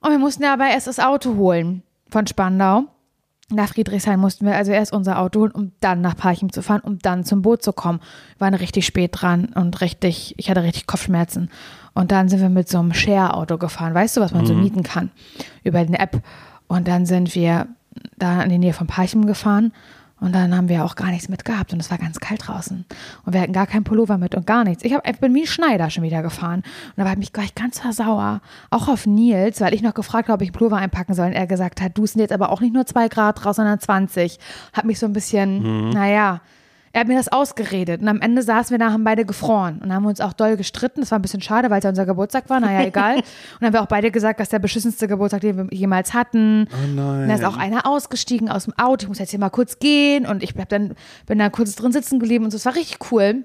Und 0.00 0.10
wir 0.10 0.18
mussten 0.18 0.44
aber 0.44 0.68
erst 0.68 0.86
das 0.86 1.00
Auto 1.00 1.36
holen 1.36 1.82
von 2.08 2.26
Spandau. 2.26 2.84
Nach 3.48 3.68
Friedrichshain 3.68 4.18
mussten 4.18 4.44
wir 4.44 4.56
also 4.56 4.72
erst 4.72 4.92
unser 4.92 5.20
Auto 5.20 5.40
holen, 5.40 5.52
um 5.52 5.72
dann 5.80 6.00
nach 6.00 6.16
Parchim 6.16 6.52
zu 6.52 6.62
fahren, 6.62 6.80
um 6.80 6.98
dann 6.98 7.24
zum 7.24 7.42
Boot 7.42 7.62
zu 7.62 7.72
kommen. 7.72 8.00
Wir 8.38 8.46
waren 8.46 8.54
richtig 8.54 8.86
spät 8.86 9.12
dran 9.14 9.46
und 9.54 9.80
richtig, 9.80 10.34
ich 10.36 10.50
hatte 10.50 10.64
richtig 10.64 10.86
Kopfschmerzen. 10.86 11.50
Und 11.94 12.10
dann 12.10 12.28
sind 12.28 12.40
wir 12.40 12.48
mit 12.48 12.68
so 12.68 12.78
einem 12.78 12.92
Share-Auto 12.92 13.56
gefahren, 13.56 13.94
weißt 13.94 14.16
du, 14.16 14.20
was 14.20 14.32
man 14.32 14.46
so 14.46 14.54
mieten 14.54 14.82
kann 14.82 15.10
über 15.62 15.78
eine 15.78 15.98
App. 15.98 16.20
Und 16.66 16.88
dann 16.88 17.06
sind 17.06 17.34
wir 17.34 17.68
da 18.18 18.42
in 18.42 18.50
die 18.50 18.58
Nähe 18.58 18.72
von 18.72 18.86
Parchim 18.86 19.26
gefahren 19.26 19.72
und 20.18 20.34
dann 20.34 20.56
haben 20.56 20.68
wir 20.68 20.84
auch 20.84 20.96
gar 20.96 21.10
nichts 21.10 21.28
mit 21.28 21.44
gehabt 21.44 21.72
und 21.72 21.80
es 21.80 21.90
war 21.90 21.98
ganz 21.98 22.20
kalt 22.20 22.46
draußen. 22.46 22.86
Und 23.24 23.32
wir 23.32 23.40
hatten 23.40 23.52
gar 23.52 23.66
keinen 23.66 23.84
Pullover 23.84 24.16
mit 24.16 24.34
und 24.34 24.46
gar 24.46 24.64
nichts. 24.64 24.82
Ich, 24.82 24.94
hab, 24.94 25.06
ich 25.06 25.18
bin 25.18 25.34
wie 25.34 25.42
ein 25.42 25.46
Schneider 25.46 25.90
schon 25.90 26.04
wieder 26.04 26.22
gefahren. 26.22 26.60
Und 26.60 26.96
da 26.96 27.04
war 27.04 27.12
ich 27.12 27.18
mich 27.18 27.32
gleich 27.34 27.54
ganz 27.54 27.80
versauer. 27.80 28.40
Auch 28.70 28.88
auf 28.88 29.06
Nils, 29.06 29.60
weil 29.60 29.74
ich 29.74 29.82
noch 29.82 29.92
gefragt 29.92 30.28
habe, 30.28 30.36
ob 30.36 30.42
ich 30.42 30.48
einen 30.48 30.54
Pullover 30.54 30.78
einpacken 30.78 31.14
soll. 31.14 31.26
Und 31.26 31.32
er 31.34 31.46
gesagt 31.46 31.82
hat, 31.82 31.98
du 31.98 32.06
sind 32.06 32.20
jetzt 32.20 32.32
aber 32.32 32.50
auch 32.50 32.62
nicht 32.62 32.72
nur 32.72 32.86
zwei 32.86 33.08
Grad 33.08 33.44
raus, 33.44 33.56
sondern 33.56 33.78
20. 33.78 34.38
Hat 34.72 34.86
mich 34.86 34.98
so 34.98 35.04
ein 35.04 35.12
bisschen, 35.12 35.90
naja, 35.90 36.40
er 36.96 37.00
hat 37.00 37.08
mir 37.08 37.16
das 37.16 37.28
ausgeredet. 37.28 38.00
Und 38.00 38.08
am 38.08 38.22
Ende 38.22 38.40
saßen 38.40 38.70
wir 38.70 38.78
da, 38.78 38.90
haben 38.90 39.04
beide 39.04 39.26
gefroren. 39.26 39.80
Und 39.82 39.92
haben 39.92 40.06
uns 40.06 40.22
auch 40.22 40.32
doll 40.32 40.56
gestritten. 40.56 41.00
Das 41.00 41.10
war 41.10 41.18
ein 41.18 41.22
bisschen 41.22 41.42
schade, 41.42 41.68
weil 41.68 41.80
es 41.80 41.84
ja 41.84 41.90
unser 41.90 42.06
Geburtstag 42.06 42.48
war. 42.48 42.58
Naja, 42.58 42.86
egal. 42.86 43.16
Und 43.16 43.24
dann 43.60 43.66
haben 43.66 43.74
wir 43.74 43.82
auch 43.82 43.86
beide 43.86 44.10
gesagt, 44.10 44.40
dass 44.40 44.48
der 44.48 44.60
beschissenste 44.60 45.06
Geburtstag, 45.06 45.42
den 45.42 45.58
wir 45.58 45.76
jemals 45.76 46.14
hatten. 46.14 46.66
Oh 46.72 46.86
nein. 46.86 47.24
Und 47.24 47.28
da 47.28 47.34
ist 47.34 47.44
auch 47.44 47.58
einer 47.58 47.86
ausgestiegen 47.86 48.48
aus 48.48 48.64
dem 48.64 48.72
Auto. 48.78 49.02
Ich 49.02 49.08
muss 49.08 49.18
jetzt 49.18 49.28
hier 49.28 49.38
mal 49.38 49.50
kurz 49.50 49.78
gehen. 49.78 50.24
Und 50.24 50.42
ich 50.42 50.54
bleib 50.54 50.70
dann, 50.70 50.94
bin 51.26 51.38
da 51.38 51.50
kurz 51.50 51.74
drin 51.74 51.92
sitzen 51.92 52.18
geblieben 52.18 52.46
und 52.46 52.50
so. 52.50 52.56
Es 52.56 52.64
war 52.64 52.74
richtig 52.74 53.12
cool. 53.12 53.44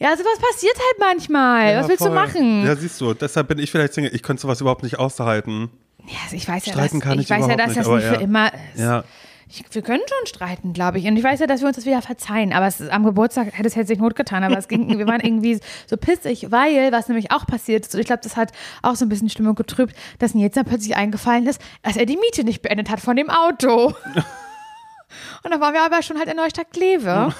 ja, 0.00 0.16
sowas 0.16 0.38
passiert 0.50 0.74
halt 0.74 0.98
manchmal. 0.98 1.74
Ja, 1.74 1.80
Was 1.80 1.88
willst 1.88 2.02
voll. 2.02 2.08
du 2.08 2.14
machen? 2.16 2.66
Ja, 2.66 2.74
siehst 2.74 3.00
du, 3.00 3.14
deshalb 3.14 3.46
bin 3.46 3.60
ich 3.60 3.70
vielleicht 3.70 3.94
Single. 3.94 4.12
Ich 4.12 4.24
könnte 4.24 4.42
sowas 4.42 4.60
überhaupt 4.60 4.82
nicht 4.82 4.98
aushalten. 4.98 5.70
Ja, 6.08 6.18
also 6.24 6.34
ich 6.34 6.48
weiß 6.48 6.66
ja, 6.66 6.72
Streiten 6.72 6.98
dass, 6.98 7.08
kann 7.08 7.20
ich 7.20 7.26
ich 7.26 7.30
weiß 7.30 7.46
ja, 7.46 7.56
dass 7.56 7.68
nicht, 7.68 7.78
das 7.78 7.86
nicht 7.86 8.04
für 8.04 8.14
immer 8.16 8.50
ist. 8.74 8.80
Ja. 8.80 9.04
Ich, 9.48 9.62
wir 9.70 9.82
können 9.82 10.02
schon 10.08 10.26
streiten, 10.26 10.72
glaube 10.72 10.98
ich. 10.98 11.06
Und 11.06 11.16
ich 11.16 11.22
weiß 11.22 11.38
ja, 11.38 11.46
dass 11.46 11.60
wir 11.60 11.68
uns 11.68 11.76
das 11.76 11.86
wieder 11.86 12.02
verzeihen. 12.02 12.52
Aber 12.52 12.66
es 12.66 12.80
am 12.88 13.04
Geburtstag 13.04 13.52
hätte 13.52 13.68
es 13.68 13.76
jetzt 13.76 13.88
nicht 13.88 14.00
Not 14.00 14.16
getan. 14.16 14.42
Aber 14.42 14.58
es 14.58 14.66
ging, 14.66 14.88
wir 14.98 15.06
waren 15.06 15.20
irgendwie 15.20 15.60
so 15.86 15.96
pissig, 15.96 16.50
weil, 16.50 16.90
was 16.90 17.08
nämlich 17.08 17.30
auch 17.30 17.46
passiert 17.46 17.86
ist, 17.86 17.94
und 17.94 18.00
ich 18.00 18.06
glaube, 18.06 18.22
das 18.22 18.36
hat 18.36 18.52
auch 18.82 18.96
so 18.96 19.04
ein 19.04 19.08
bisschen 19.08 19.28
Stimmung 19.28 19.54
getrübt, 19.54 19.94
dass 20.18 20.34
Nils 20.34 20.54
dann 20.54 20.64
plötzlich 20.64 20.96
eingefallen 20.96 21.46
ist, 21.46 21.60
dass 21.82 21.96
er 21.96 22.06
die 22.06 22.16
Miete 22.16 22.44
nicht 22.44 22.62
beendet 22.62 22.90
hat 22.90 23.00
von 23.00 23.16
dem 23.16 23.30
Auto. 23.30 23.86
und 25.44 25.50
dann 25.50 25.60
waren 25.60 25.74
wir 25.74 25.82
aber 25.82 26.02
schon 26.02 26.18
halt 26.18 26.28
in 26.28 26.36
Neustadt-Kleve. 26.36 27.32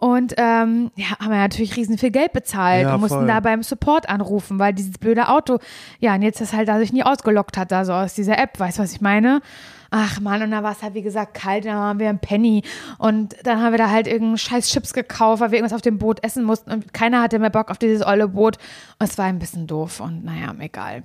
Und 0.00 0.32
ähm, 0.38 0.90
ja, 0.96 1.10
haben 1.20 1.30
wir 1.30 1.36
natürlich 1.36 1.76
riesen 1.76 1.98
viel 1.98 2.10
Geld 2.10 2.32
bezahlt 2.32 2.84
Ja, 2.84 2.94
und 2.94 3.00
mussten 3.02 3.18
voll. 3.18 3.26
da 3.26 3.40
beim 3.40 3.62
Support 3.62 4.08
anrufen, 4.08 4.58
weil 4.58 4.72
dieses 4.72 4.96
blöde 4.96 5.28
Auto, 5.28 5.58
ja, 5.98 6.14
und 6.14 6.22
jetzt 6.22 6.40
ist 6.40 6.54
halt, 6.54 6.68
da 6.68 6.78
sich 6.78 6.90
nie 6.94 7.02
ausgelockt 7.02 7.58
hat, 7.58 7.70
da 7.70 7.84
so 7.84 7.92
aus 7.92 8.14
dieser 8.14 8.38
App, 8.38 8.58
weißt 8.58 8.78
du, 8.78 8.82
was 8.82 8.92
ich 8.92 9.02
meine? 9.02 9.42
Ach 9.90 10.18
man, 10.18 10.40
und 10.42 10.52
da 10.52 10.62
war 10.62 10.72
es 10.72 10.82
halt, 10.82 10.94
wie 10.94 11.02
gesagt, 11.02 11.34
kalt, 11.34 11.66
dann 11.66 11.76
waren 11.76 11.98
wir 11.98 12.08
im 12.08 12.18
Penny 12.18 12.62
und 12.96 13.36
dann 13.42 13.60
haben 13.60 13.72
wir 13.72 13.78
da 13.78 13.90
halt 13.90 14.06
irgendeinen 14.06 14.38
scheiß 14.38 14.70
Chips 14.70 14.94
gekauft, 14.94 15.42
weil 15.42 15.50
wir 15.50 15.58
irgendwas 15.58 15.76
auf 15.76 15.82
dem 15.82 15.98
Boot 15.98 16.24
essen 16.24 16.44
mussten 16.44 16.70
und 16.70 16.94
keiner 16.94 17.20
hatte 17.20 17.38
mehr 17.38 17.50
Bock 17.50 17.70
auf 17.70 17.76
dieses 17.76 18.06
olle 18.06 18.28
Boot 18.28 18.56
und 18.98 19.06
es 19.10 19.18
war 19.18 19.26
ein 19.26 19.38
bisschen 19.38 19.66
doof 19.66 20.00
und 20.00 20.24
naja, 20.24 20.54
egal. 20.60 21.02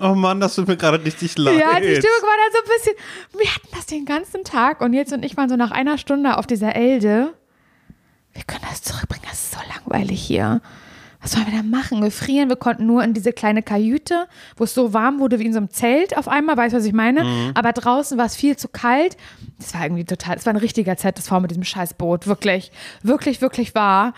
Oh 0.00 0.14
Mann, 0.14 0.40
das 0.40 0.54
tut 0.54 0.68
mir 0.68 0.76
gerade 0.76 1.04
richtig 1.04 1.36
leid. 1.36 1.58
Ja, 1.60 1.78
die 1.78 1.96
Stimmung 1.96 2.22
war 2.22 2.36
dann 2.38 2.52
so 2.52 2.58
ein 2.58 2.76
bisschen, 2.76 3.40
wir 3.40 3.54
hatten 3.54 3.68
das 3.76 3.86
den 3.86 4.04
ganzen 4.06 4.42
Tag 4.44 4.80
und 4.80 4.94
jetzt 4.94 5.12
und 5.12 5.22
ich 5.22 5.36
waren 5.36 5.48
so 5.48 5.56
nach 5.56 5.70
einer 5.70 5.98
Stunde 5.98 6.38
auf 6.38 6.46
dieser 6.46 6.74
Elde. 6.74 7.34
Wir 8.32 8.42
können 8.44 8.64
das 8.68 8.82
zurückbringen, 8.82 9.24
das 9.28 9.42
ist 9.42 9.52
so 9.52 9.60
langweilig 9.74 10.22
hier. 10.22 10.60
Was 11.20 11.32
sollen 11.32 11.46
wir 11.46 11.56
da 11.56 11.62
machen? 11.62 12.02
Wir 12.02 12.10
frieren, 12.10 12.48
wir 12.48 12.56
konnten 12.56 12.84
nur 12.84 13.04
in 13.04 13.14
diese 13.14 13.32
kleine 13.32 13.62
Kajüte, 13.62 14.26
wo 14.56 14.64
es 14.64 14.74
so 14.74 14.92
warm 14.92 15.20
wurde 15.20 15.38
wie 15.38 15.46
in 15.46 15.52
so 15.52 15.58
einem 15.58 15.70
Zelt 15.70 16.16
auf 16.16 16.26
einmal, 16.26 16.56
weißt 16.56 16.72
du, 16.72 16.78
was 16.78 16.84
ich 16.84 16.92
meine? 16.92 17.52
Aber 17.54 17.72
draußen 17.72 18.18
war 18.18 18.26
es 18.26 18.34
viel 18.34 18.56
zu 18.56 18.66
kalt. 18.66 19.16
Das 19.58 19.72
war 19.72 19.84
irgendwie 19.84 20.04
total, 20.04 20.36
es 20.36 20.46
war 20.46 20.52
ein 20.52 20.56
richtiger 20.58 20.96
ZSV 20.96 21.30
mit 21.40 21.52
diesem 21.52 21.62
Scheißboot, 21.62 22.26
wirklich, 22.26 22.72
wirklich, 23.02 23.40
wirklich 23.40 23.76
wahr. 23.76 24.14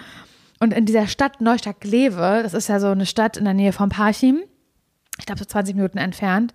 Und 0.60 0.72
in 0.72 0.86
dieser 0.86 1.06
Stadt 1.06 1.42
Neustadt-Glewe, 1.42 2.40
das 2.42 2.54
ist 2.54 2.68
ja 2.68 2.80
so 2.80 2.88
eine 2.88 3.04
Stadt 3.04 3.36
in 3.36 3.44
der 3.44 3.52
Nähe 3.52 3.72
von 3.72 3.90
Parchim, 3.90 4.42
ich 5.18 5.26
glaube 5.26 5.40
so 5.40 5.44
20 5.44 5.76
Minuten 5.76 5.98
entfernt, 5.98 6.54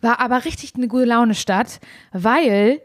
war 0.00 0.20
aber 0.20 0.46
richtig 0.46 0.74
eine 0.74 0.88
gute 0.88 1.04
Laune-Stadt, 1.04 1.80
weil 2.12 2.80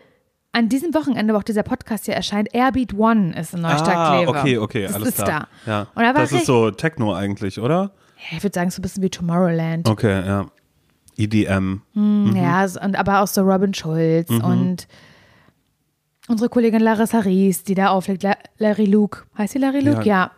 an 0.53 0.69
diesem 0.69 0.93
Wochenende, 0.93 1.33
wo 1.33 1.38
auch 1.38 1.43
dieser 1.43 1.63
Podcast 1.63 2.05
hier 2.05 2.15
erscheint, 2.15 2.53
Airbeat 2.53 2.93
One 2.93 3.38
ist 3.39 3.53
in 3.53 3.63
Ah, 3.63 3.71
Neustadt-Kleve. 3.73 4.29
okay, 4.29 4.57
okay, 4.57 4.83
das 4.83 4.93
alles 4.95 5.07
ist 5.10 5.23
klar. 5.23 5.47
da. 5.65 5.71
Ja. 5.71 5.79
Und 5.93 6.01
da 6.03 6.15
war 6.15 6.21
das 6.21 6.31
ist 6.31 6.45
so 6.45 6.71
Techno 6.71 7.13
eigentlich, 7.13 7.60
oder? 7.60 7.91
Ja, 8.31 8.38
ich 8.38 8.43
würde 8.43 8.53
sagen, 8.55 8.71
so 8.71 8.79
ein 8.79 8.81
bisschen 8.81 9.03
wie 9.03 9.10
Tomorrowland. 9.10 9.88
Okay, 9.88 10.25
ja. 10.25 10.45
EDM. 11.17 11.81
Ja, 12.36 12.67
so- 12.67 12.79
und 12.79 12.95
aber 12.97 13.21
auch 13.21 13.27
so 13.27 13.41
Robin 13.41 13.73
Schulz 13.73 14.29
und 14.29 14.88
unsere 16.27 16.49
Kollegin 16.49 16.81
Larissa 16.81 17.19
Ries, 17.19 17.63
die 17.63 17.73
da 17.75 17.88
auflegt, 17.89 18.23
La 18.23 18.36
Larry 18.60 18.86
Luke. 18.86 19.23
Heißt 19.38 19.53
sie 19.53 19.60
Larry 19.60 19.79
Luke? 19.81 20.03
Ja. 20.03 20.31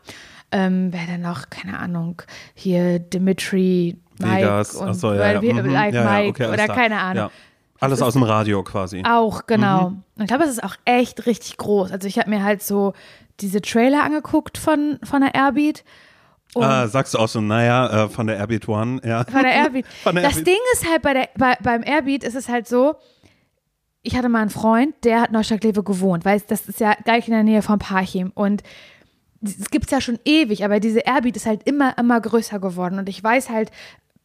Ähm, 0.51 0.87
wer 0.91 1.05
denn 1.05 1.21
noch? 1.21 1.49
Keine 1.49 1.77
Ahnung. 1.77 2.21
Hier 2.55 2.99
Dimitri, 2.99 3.97
Mike 4.19 4.37
Vegas. 4.37 4.75
und 4.75 4.87
Achso, 4.89 5.13
ja, 5.13 5.33
ja. 5.33 5.41
mhm. 5.41 5.69
like 5.69 5.93
ja, 5.93 6.03
ja, 6.03 6.11
Mike 6.21 6.43
okay, 6.43 6.53
oder 6.53 6.67
keine 6.67 6.99
Ahnung. 6.99 7.29
Alles 7.79 8.01
aus 8.01 8.13
dem 8.13 8.23
Radio 8.23 8.63
quasi. 8.63 9.03
Auch, 9.05 9.45
genau. 9.47 9.89
Mhm. 9.91 10.03
Und 10.17 10.21
ich 10.23 10.27
glaube, 10.27 10.43
es 10.43 10.49
ist 10.51 10.63
auch 10.63 10.75
echt 10.85 11.25
richtig 11.25 11.57
groß. 11.57 11.91
Also 11.91 12.07
ich 12.07 12.17
habe 12.19 12.29
mir 12.29 12.43
halt 12.43 12.61
so 12.63 12.93
diese 13.39 13.61
Trailer 13.61 14.03
angeguckt 14.03 14.57
von, 14.57 14.99
von 15.03 15.21
der 15.21 15.33
Airbeat. 15.35 15.83
Und 16.55 16.63
Ah, 16.63 16.87
sagst 16.87 17.13
du 17.13 17.19
auch 17.19 17.27
so, 17.27 17.39
naja, 17.41 18.05
äh, 18.05 18.09
von 18.09 18.27
der 18.27 18.37
Airbeat 18.37 18.67
One, 18.67 18.99
ja. 19.05 19.23
von 19.23 19.43
der 19.43 19.53
Airbeat. 19.53 19.85
Von 20.03 20.15
der 20.15 20.23
das 20.23 20.37
Airbeat. 20.37 20.47
Ding 20.47 20.61
ist 20.73 20.89
halt 20.89 21.01
bei 21.03 21.13
der, 21.13 21.29
bei, 21.37 21.55
beim 21.61 21.83
Airbeat 21.83 22.23
ist 22.23 22.35
es 22.35 22.49
halt 22.49 22.67
so, 22.67 22.95
ich 24.01 24.15
hatte 24.17 24.29
mal 24.29 24.41
einen 24.41 24.49
Freund, 24.49 24.95
der 25.03 25.21
hat 25.21 25.31
Neustadt-Kleve 25.31 25.83
gewohnt, 25.83 26.25
weil 26.25 26.37
es- 26.37 26.45
das 26.47 26.67
ist 26.67 26.79
ja 26.79 26.93
gleich 27.03 27.27
in 27.27 27.33
der 27.33 27.43
Nähe 27.43 27.61
von 27.61 27.77
Parchim 27.79 28.31
und 28.33 28.63
es 29.41 29.69
gibt 29.69 29.85
es 29.85 29.91
ja 29.91 30.01
schon 30.01 30.19
ewig, 30.25 30.65
aber 30.65 30.79
diese 30.79 30.99
Airbeat 31.01 31.35
ist 31.37 31.45
halt 31.45 31.63
immer, 31.67 31.97
immer 31.97 32.19
größer 32.19 32.59
geworden 32.59 32.97
und 32.99 33.07
ich 33.09 33.23
weiß 33.23 33.49
halt, 33.49 33.71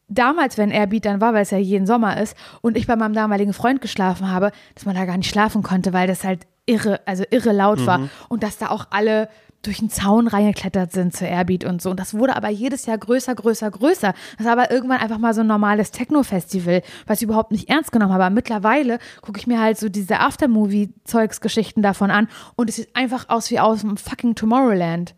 damals, 0.07 0.57
wenn 0.57 0.71
Airbeat 0.71 1.05
dann 1.05 1.21
war, 1.21 1.33
weil 1.33 1.43
es 1.43 1.51
ja 1.51 1.57
jeden 1.57 1.87
Sommer 1.87 2.21
ist 2.21 2.35
und 2.61 2.77
ich 2.77 2.87
bei 2.87 2.95
meinem 2.95 3.13
damaligen 3.13 3.53
Freund 3.53 3.81
geschlafen 3.81 4.29
habe, 4.29 4.51
dass 4.75 4.85
man 4.85 4.95
da 4.95 5.05
gar 5.05 5.17
nicht 5.17 5.29
schlafen 5.29 5.63
konnte, 5.63 5.93
weil 5.93 6.07
das 6.07 6.23
halt 6.23 6.45
irre, 6.65 6.99
also 7.05 7.23
irre 7.29 7.51
laut 7.51 7.85
war 7.85 8.09
und 8.29 8.43
dass 8.43 8.57
da 8.57 8.69
auch 8.69 8.87
alle 8.89 9.29
durch 9.65 9.79
den 9.79 9.89
Zaun 9.89 10.27
reingeklettert 10.27 10.91
sind 10.91 11.15
zu 11.15 11.25
Airbeat 11.25 11.65
und 11.65 11.81
so. 11.81 11.89
Und 11.89 11.99
das 11.99 12.13
wurde 12.13 12.35
aber 12.35 12.49
jedes 12.49 12.85
Jahr 12.85 12.97
größer, 12.97 13.33
größer, 13.33 13.71
größer. 13.71 14.13
Das 14.37 14.45
war 14.45 14.53
aber 14.53 14.71
irgendwann 14.71 14.99
einfach 14.99 15.17
mal 15.17 15.33
so 15.33 15.41
ein 15.41 15.47
normales 15.47 15.91
Techno-Festival, 15.91 16.81
was 17.07 17.19
ich 17.19 17.23
überhaupt 17.23 17.51
nicht 17.51 17.69
ernst 17.69 17.91
genommen 17.91 18.13
habe. 18.13 18.25
Aber 18.25 18.33
mittlerweile 18.33 18.99
gucke 19.21 19.39
ich 19.39 19.47
mir 19.47 19.59
halt 19.59 19.77
so 19.77 19.89
diese 19.89 20.19
Aftermovie-Zeugsgeschichten 20.19 21.81
davon 21.81 22.11
an 22.11 22.27
und 22.55 22.69
es 22.69 22.75
sieht 22.75 22.95
einfach 22.95 23.29
aus 23.29 23.49
wie 23.49 23.59
aus 23.59 23.81
dem 23.81 23.97
fucking 23.97 24.35
Tomorrowland. 24.35 25.15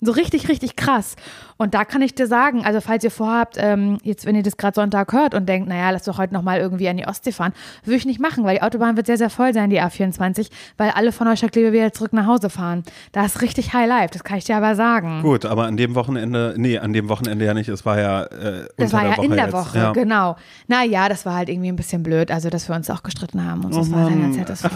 So 0.00 0.12
richtig, 0.12 0.48
richtig 0.48 0.76
krass. 0.76 1.16
Und 1.56 1.74
da 1.74 1.84
kann 1.84 2.02
ich 2.02 2.14
dir 2.14 2.28
sagen, 2.28 2.64
also 2.64 2.80
falls 2.80 3.02
ihr 3.02 3.10
vorhabt, 3.10 3.56
ähm, 3.58 3.98
jetzt, 4.04 4.26
wenn 4.26 4.36
ihr 4.36 4.44
das 4.44 4.56
gerade 4.56 4.76
Sonntag 4.76 5.12
hört 5.12 5.34
und 5.34 5.48
denkt, 5.48 5.68
naja, 5.68 5.90
lass 5.90 6.04
doch 6.04 6.18
heute 6.18 6.32
nochmal 6.32 6.60
irgendwie 6.60 6.88
an 6.88 6.96
die 6.96 7.04
Ostsee 7.06 7.32
fahren, 7.32 7.52
würde 7.82 7.96
ich 7.96 8.06
nicht 8.06 8.20
machen, 8.20 8.44
weil 8.44 8.56
die 8.56 8.62
Autobahn 8.62 8.96
wird 8.96 9.06
sehr, 9.06 9.18
sehr 9.18 9.28
voll 9.28 9.52
sein, 9.52 9.70
die 9.70 9.80
A24, 9.82 10.50
weil 10.76 10.90
alle 10.90 11.10
von 11.10 11.26
Neustadt-Kleve 11.26 11.72
wieder 11.72 11.92
zurück 11.92 12.12
nach 12.12 12.26
Hause 12.26 12.48
fahren. 12.48 12.84
Da 13.10 13.24
ist 13.24 13.42
richtig 13.42 13.72
High 13.74 13.88
Life, 13.88 14.10
das 14.12 14.22
kann 14.22 14.38
ich 14.38 14.44
dir 14.44 14.56
aber 14.56 14.76
sagen. 14.76 15.20
Gut, 15.22 15.44
aber 15.44 15.64
an 15.66 15.76
dem 15.76 15.96
Wochenende, 15.96 16.54
nee, 16.56 16.78
an 16.78 16.92
dem 16.92 17.08
Wochenende 17.08 17.44
ja 17.44 17.52
nicht, 17.54 17.68
es 17.68 17.84
war 17.84 17.98
ja 17.98 18.22
äh, 18.22 18.68
Das 18.76 18.92
war 18.92 19.00
der 19.00 19.10
ja 19.10 19.16
Woche 19.16 19.26
in 19.26 19.32
der 19.32 19.44
jetzt. 19.46 19.52
Woche, 19.52 19.78
Ja. 19.78 19.92
genau. 19.92 20.36
Naja, 20.68 21.08
das 21.08 21.26
war 21.26 21.34
halt 21.34 21.48
irgendwie 21.48 21.70
ein 21.72 21.76
bisschen 21.76 22.04
blöd, 22.04 22.30
also 22.30 22.50
dass 22.50 22.68
wir 22.68 22.76
uns 22.76 22.88
auch 22.88 23.02
gestritten 23.02 23.44
haben 23.44 23.64
und 23.64 23.72
so, 23.74 23.80
das 23.80 23.90
war 23.90 24.08
dann 24.08 24.32
der 24.32 24.46
ZSV. 24.46 24.70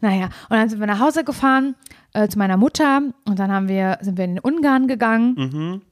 naja, 0.00 0.26
und 0.48 0.56
dann 0.56 0.68
sind 0.68 0.78
wir 0.78 0.86
nach 0.86 1.00
Hause 1.00 1.24
gefahren 1.24 1.74
äh, 2.12 2.28
zu 2.28 2.38
meiner 2.38 2.56
Mutter 2.56 3.02
und 3.26 3.38
dann 3.38 3.50
haben 3.52 3.68
wir, 3.68 3.98
sind 4.00 4.16
wir 4.16 4.24
in 4.24 4.36
den 4.36 4.40
Ungarn 4.40 4.88
gegangen. 4.88 5.82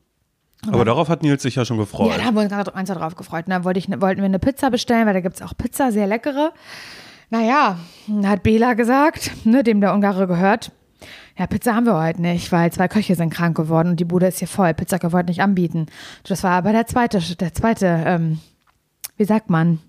Aber 0.68 0.85
darauf 0.85 1.09
hat 1.09 1.22
Nils 1.22 1.42
sich 1.42 1.55
ja 1.55 1.64
schon 1.64 1.79
gefreut. 1.79 2.11
Ja, 2.11 2.18
da 2.18 2.24
haben 2.24 2.35
wir 2.35 2.42
uns 2.42 2.50
ganz 2.50 2.72
ganz 2.72 2.88
darauf 2.88 3.14
gefreut. 3.14 3.46
Und 3.46 3.50
dann 3.50 3.64
wollte 3.64 3.79
ich, 3.79 3.88
wollten 3.88 4.20
wir 4.20 4.24
eine 4.24 4.38
Pizza 4.38 4.70
bestellen, 4.70 5.07
weil 5.07 5.14
da 5.14 5.20
gibt 5.20 5.37
es 5.37 5.42
auch 5.42 5.57
Pizza, 5.57 5.92
sehr 5.92 6.07
leckere. 6.07 6.52
Naja, 7.31 7.79
hat 8.24 8.42
Bela 8.42 8.74
gesagt, 8.74 9.33
ne, 9.44 9.62
dem 9.62 9.81
der 9.81 9.92
Ungare 9.92 10.26
gehört, 10.26 10.72
ja, 11.38 11.46
Pizza 11.46 11.74
haben 11.74 11.85
wir 11.85 12.00
heute 12.00 12.22
nicht, 12.22 12.50
weil 12.50 12.72
zwei 12.72 12.88
Köche 12.88 13.14
sind 13.14 13.31
krank 13.31 13.57
geworden 13.57 13.90
und 13.90 14.00
die 14.00 14.07
Bude 14.07 14.26
ist 14.26 14.38
hier 14.38 14.48
voll. 14.48 14.72
Pizza 14.72 14.98
können 14.98 15.12
wir 15.12 15.18
heute 15.18 15.29
nicht 15.29 15.42
anbieten. 15.42 15.87
Das 16.24 16.42
war 16.42 16.52
aber 16.52 16.72
der 16.72 16.87
zweite, 16.87 17.20
der 17.37 17.52
zweite, 17.52 17.87
ähm, 18.07 18.38
wie 19.18 19.24
sagt 19.24 19.50
man, 19.50 19.81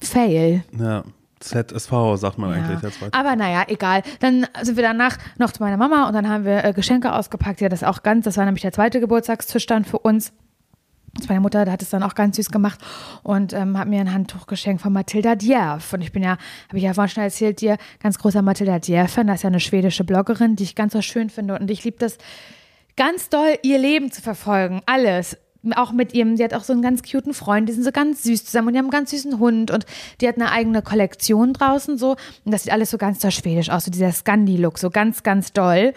Fail. 0.00 0.64
ja. 0.78 1.04
ZSV 1.40 1.92
sagt 2.16 2.38
man 2.38 2.52
eigentlich. 2.52 2.92
Aber 3.12 3.36
naja, 3.36 3.64
egal. 3.68 4.02
Dann 4.20 4.46
sind 4.62 4.76
wir 4.76 4.82
danach 4.82 5.18
noch 5.38 5.52
zu 5.52 5.62
meiner 5.62 5.76
Mama 5.76 6.08
und 6.08 6.14
dann 6.14 6.28
haben 6.28 6.44
wir 6.44 6.64
äh, 6.64 6.72
Geschenke 6.72 7.12
ausgepackt. 7.12 7.60
Ja, 7.60 7.68
das 7.68 7.84
auch 7.84 8.02
ganz, 8.02 8.24
das 8.24 8.36
war 8.36 8.44
nämlich 8.44 8.62
der 8.62 8.72
zweite 8.72 9.00
Geburtstagstisch 9.00 9.66
dann 9.66 9.84
für 9.84 9.98
uns. 9.98 10.32
Meine 11.28 11.40
Mutter 11.40 11.70
hat 11.70 11.82
es 11.82 11.90
dann 11.90 12.02
auch 12.02 12.14
ganz 12.14 12.36
süß 12.36 12.50
gemacht 12.50 12.78
und 13.22 13.52
ähm, 13.52 13.76
hat 13.78 13.88
mir 13.88 14.00
ein 14.00 14.12
Handtuch 14.12 14.46
geschenkt 14.46 14.82
von 14.82 14.92
Mathilda 14.92 15.34
Djerf. 15.34 15.92
Und 15.92 16.02
ich 16.02 16.12
bin 16.12 16.22
ja, 16.22 16.32
habe 16.68 16.78
ich 16.78 16.84
ja 16.84 16.94
vorhin 16.94 17.10
schon 17.10 17.24
erzählt, 17.24 17.60
dir 17.60 17.76
ganz 18.00 18.18
großer 18.18 18.42
Mathilda 18.42 18.78
Djerf-Fan. 18.78 19.26
Das 19.26 19.36
ist 19.36 19.42
ja 19.42 19.48
eine 19.48 19.60
schwedische 19.60 20.04
Bloggerin, 20.04 20.54
die 20.54 20.64
ich 20.64 20.74
ganz 20.74 20.92
so 20.92 21.02
schön 21.02 21.30
finde. 21.30 21.58
Und 21.58 21.70
ich 21.70 21.82
liebe 21.82 21.98
das 21.98 22.18
ganz 22.96 23.30
doll, 23.30 23.58
ihr 23.62 23.78
Leben 23.78 24.12
zu 24.12 24.22
verfolgen. 24.22 24.82
Alles. 24.86 25.36
Auch 25.74 25.92
mit 25.92 26.14
ihrem, 26.14 26.36
die 26.36 26.44
hat 26.44 26.54
auch 26.54 26.62
so 26.62 26.72
einen 26.72 26.82
ganz 26.82 27.02
cuten 27.02 27.34
Freund, 27.34 27.68
die 27.68 27.72
sind 27.72 27.82
so 27.82 27.90
ganz 27.90 28.22
süß 28.22 28.44
zusammen 28.44 28.68
und 28.68 28.74
die 28.74 28.78
haben 28.78 28.86
einen 28.86 28.92
ganz 28.92 29.10
süßen 29.10 29.38
Hund 29.38 29.70
und 29.70 29.86
die 30.20 30.28
hat 30.28 30.36
eine 30.36 30.52
eigene 30.52 30.82
Kollektion 30.82 31.52
draußen 31.52 31.98
so 31.98 32.12
und 32.44 32.52
das 32.52 32.62
sieht 32.62 32.72
alles 32.72 32.90
so 32.90 32.98
ganz 32.98 33.18
doll 33.18 33.32
schwedisch 33.32 33.68
aus, 33.68 33.84
so 33.84 33.90
dieser 33.90 34.12
Scandi-Look, 34.12 34.78
so 34.78 34.90
ganz, 34.90 35.22
ganz 35.22 35.52
doll. 35.52 35.94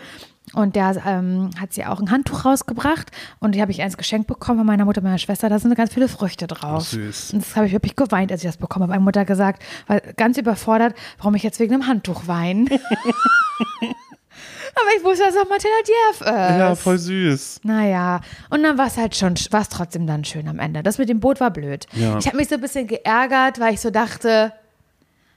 Und 0.54 0.76
da 0.76 0.91
ähm, 1.06 1.52
hat 1.58 1.71
sie 1.71 1.86
auch 1.86 2.02
ein 2.02 2.12
Handtuch 2.12 2.43
rausgebracht 2.43 3.12
und 3.39 3.56
die 3.56 3.62
habe 3.62 3.71
ich 3.71 3.82
eins 3.82 3.95
geschenkt 3.95 4.28
bekommen 4.28 4.60
von 4.60 4.67
meiner 4.67 4.84
Mutter 4.84 5.00
und 5.00 5.06
meiner 5.06 5.17
Schwester. 5.17 5.47
Da 5.47 5.60
sind 5.60 5.74
ganz 5.76 5.93
viele 5.93 6.10
Früchte 6.10 6.47
drauf. 6.47 6.89
Oh, 6.91 6.95
süß. 6.95 7.34
Und 7.34 7.43
das 7.43 7.56
habe 7.56 7.67
ich 7.67 7.71
wirklich 7.71 7.95
geweint, 7.95 8.32
als 8.32 8.43
ich 8.43 8.50
das 8.50 8.58
bekommen 8.58 8.84
habe. 8.84 8.91
Meine 8.91 9.04
Mutter 9.04 9.24
gesagt, 9.24 9.63
war 9.88 10.02
ganz 10.02 10.38
überfordert, 10.38 10.93
warum 11.19 11.36
ich 11.36 11.43
jetzt 11.43 11.60
wegen 11.60 11.74
einem 11.74 11.88
Handtuch 11.88 12.28
weine. 12.28 12.65
Aber 14.75 14.89
ich 14.97 15.03
wusste, 15.03 15.25
dass 15.25 15.36
auch 15.38 15.49
Matilda 15.49 15.77
Djerf 15.86 16.21
ist. 16.21 16.60
ja, 16.60 16.75
voll 16.75 16.97
süß. 16.97 17.62
Naja, 17.63 18.21
und 18.49 18.63
dann 18.63 18.77
war 18.77 18.88
es 18.88 18.97
halt 18.97 19.15
schon, 19.15 19.36
war 19.51 19.62
es 19.62 19.69
trotzdem 19.69 20.07
dann 20.07 20.23
schön 20.23 20.47
am 20.47 20.60
Ende. 20.60 20.84
Das 20.84 20.97
mit 20.97 21.10
dem 21.10 21.19
Boot 21.19 21.39
war 21.39 21.51
blöd. 21.51 21.86
Ja. 21.93 22.17
Ich 22.17 22.27
habe 22.27 22.38
mich 22.38 22.47
so 22.49 22.55
ein 22.55 22.62
bisschen 22.62 22.88
geärgert, 22.88 23.60
weil 23.60 23.73
ich 23.73 23.81
so 23.81 23.89
dachte, 23.89 24.53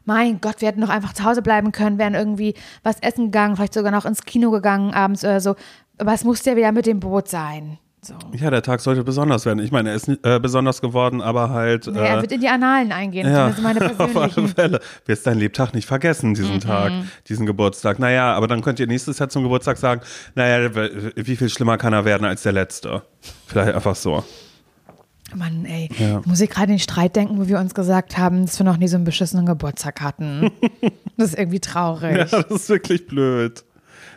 mein 0.04 0.40
Gott, 0.40 0.60
wir 0.60 0.68
hätten 0.68 0.80
doch 0.80 0.88
einfach 0.88 1.12
zu 1.14 1.24
Hause 1.24 1.42
bleiben 1.42 1.72
können, 1.72 1.98
wären 1.98 2.14
irgendwie 2.14 2.54
was 2.82 3.00
essen 3.00 3.26
gegangen, 3.26 3.56
vielleicht 3.56 3.74
sogar 3.74 3.92
noch 3.92 4.04
ins 4.04 4.24
Kino 4.24 4.50
gegangen 4.50 4.92
abends 4.92 5.24
oder 5.24 5.40
so. 5.40 5.56
Aber 5.98 6.12
es 6.12 6.24
musste 6.24 6.50
ja 6.50 6.56
wieder 6.56 6.72
mit 6.72 6.86
dem 6.86 7.00
Boot 7.00 7.28
sein. 7.28 7.78
So. 8.04 8.14
Ja, 8.36 8.50
der 8.50 8.62
Tag 8.62 8.80
sollte 8.80 9.02
besonders 9.02 9.46
werden. 9.46 9.60
Ich 9.60 9.72
meine, 9.72 9.90
er 9.90 9.96
ist 9.96 10.08
nicht, 10.08 10.24
äh, 10.26 10.38
besonders 10.38 10.80
geworden, 10.80 11.22
aber 11.22 11.50
halt. 11.50 11.86
Nee, 11.86 11.98
er 11.98 12.18
äh, 12.18 12.20
wird 12.22 12.32
in 12.32 12.40
die 12.40 12.48
Annalen 12.48 12.92
eingehen, 12.92 13.26
ja, 13.26 13.54
meine 13.62 13.80
auf 13.98 14.16
alle. 14.16 14.48
Fälle. 14.48 14.80
Wirst 15.06 15.26
deinen 15.26 15.38
Lebtag 15.38 15.72
nicht 15.74 15.86
vergessen, 15.86 16.34
diesen 16.34 16.60
Tag, 16.60 16.92
diesen 17.28 17.46
Geburtstag. 17.46 17.98
Naja, 17.98 18.34
aber 18.34 18.46
dann 18.46 18.60
könnt 18.62 18.78
ihr 18.80 18.86
nächstes 18.86 19.18
Jahr 19.18 19.28
zum 19.28 19.42
Geburtstag 19.42 19.78
sagen, 19.78 20.02
naja, 20.34 20.70
wie 21.16 21.36
viel 21.36 21.48
schlimmer 21.48 21.78
kann 21.78 21.92
er 21.92 22.04
werden 22.04 22.24
als 22.26 22.42
der 22.42 22.52
letzte? 22.52 23.02
Vielleicht 23.46 23.74
einfach 23.74 23.96
so. 23.96 24.22
Mann, 25.34 25.64
ey, 25.64 25.88
Ja. 25.98 26.22
muss 26.26 26.40
ich 26.40 26.50
gerade 26.50 26.68
den 26.68 26.78
Streit 26.78 27.16
denken, 27.16 27.38
wo 27.38 27.48
wir 27.48 27.58
uns 27.58 27.74
gesagt 27.74 28.18
haben, 28.18 28.44
dass 28.46 28.58
wir 28.60 28.64
noch 28.64 28.76
nie 28.76 28.86
so 28.88 28.96
einen 28.96 29.04
beschissenen 29.04 29.46
Geburtstag 29.46 30.00
hatten. 30.00 30.50
das 31.16 31.30
ist 31.30 31.38
irgendwie 31.38 31.60
traurig. 31.60 32.16
Ja, 32.16 32.24
das 32.42 32.50
ist 32.50 32.68
wirklich 32.68 33.06
blöd. 33.06 33.64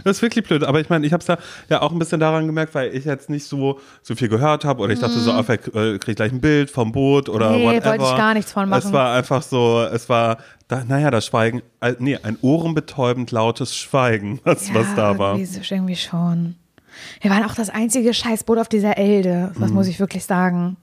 Das 0.08 0.18
ist 0.18 0.22
wirklich 0.22 0.46
blöd. 0.46 0.64
Aber 0.64 0.80
ich 0.80 0.90
meine, 0.90 1.06
ich 1.06 1.12
habe 1.14 1.22
es 1.22 1.28
ja, 1.28 1.38
ja 1.70 1.82
auch 1.82 1.92
ein 1.92 2.00
bisschen 2.00 2.20
daran 2.20 2.46
gemerkt, 2.48 2.74
weil 2.74 2.96
ich 2.96 3.06
jetzt 3.06 3.30
nicht 3.30 3.46
so, 3.46 3.80
so 4.02 4.16
viel 4.16 4.30
gehört 4.30 4.64
habe 4.64 4.82
oder 4.82 4.94
ich 4.94 5.00
dachte 5.00 5.20
so, 5.20 5.34
auf, 5.34 5.50
ich 5.50 5.60
äh, 5.76 5.98
krieg 6.00 6.16
gleich 6.16 6.32
ein 6.32 6.40
Bild 6.40 6.72
vom 6.72 6.92
Boot 6.92 7.28
oder 7.28 7.52
Mhm. 7.52 7.58
Nee, 7.58 7.66
whatever. 7.66 7.86
wollte 7.90 8.04
ich 8.06 8.18
gar 8.18 8.34
nichts 8.34 8.52
von 8.54 8.70
machen. 8.70 8.84
Es 8.88 8.94
war 8.94 9.14
einfach 9.16 9.42
so, 9.42 9.82
es 9.84 10.08
war, 10.08 10.38
da, 10.68 10.84
naja, 10.86 11.12
das 11.12 11.26
Schweigen, 11.26 11.62
äh, 11.82 11.94
nee, 12.00 12.18
ein 12.24 12.38
ohrenbetäubend 12.42 13.32
lautes 13.32 13.76
Schweigen, 13.76 14.40
was, 14.46 14.74
was 14.74 14.96
da 14.96 15.18
war. 15.18 15.38
Irgendwie, 15.38 15.74
irgendwie 15.76 15.96
schon. 15.96 16.56
Wir 17.22 17.30
waren 17.30 17.44
auch 17.44 17.54
das 17.56 17.70
einzige 17.70 18.14
Scheißboot 18.14 18.58
auf 18.58 18.70
dieser 18.70 18.98
Elde. 18.98 19.52
Mhm. 19.56 19.62
Das 19.62 19.72
muss 19.72 19.88
ich 19.88 20.00
wirklich 20.00 20.26
sagen. 20.26 20.78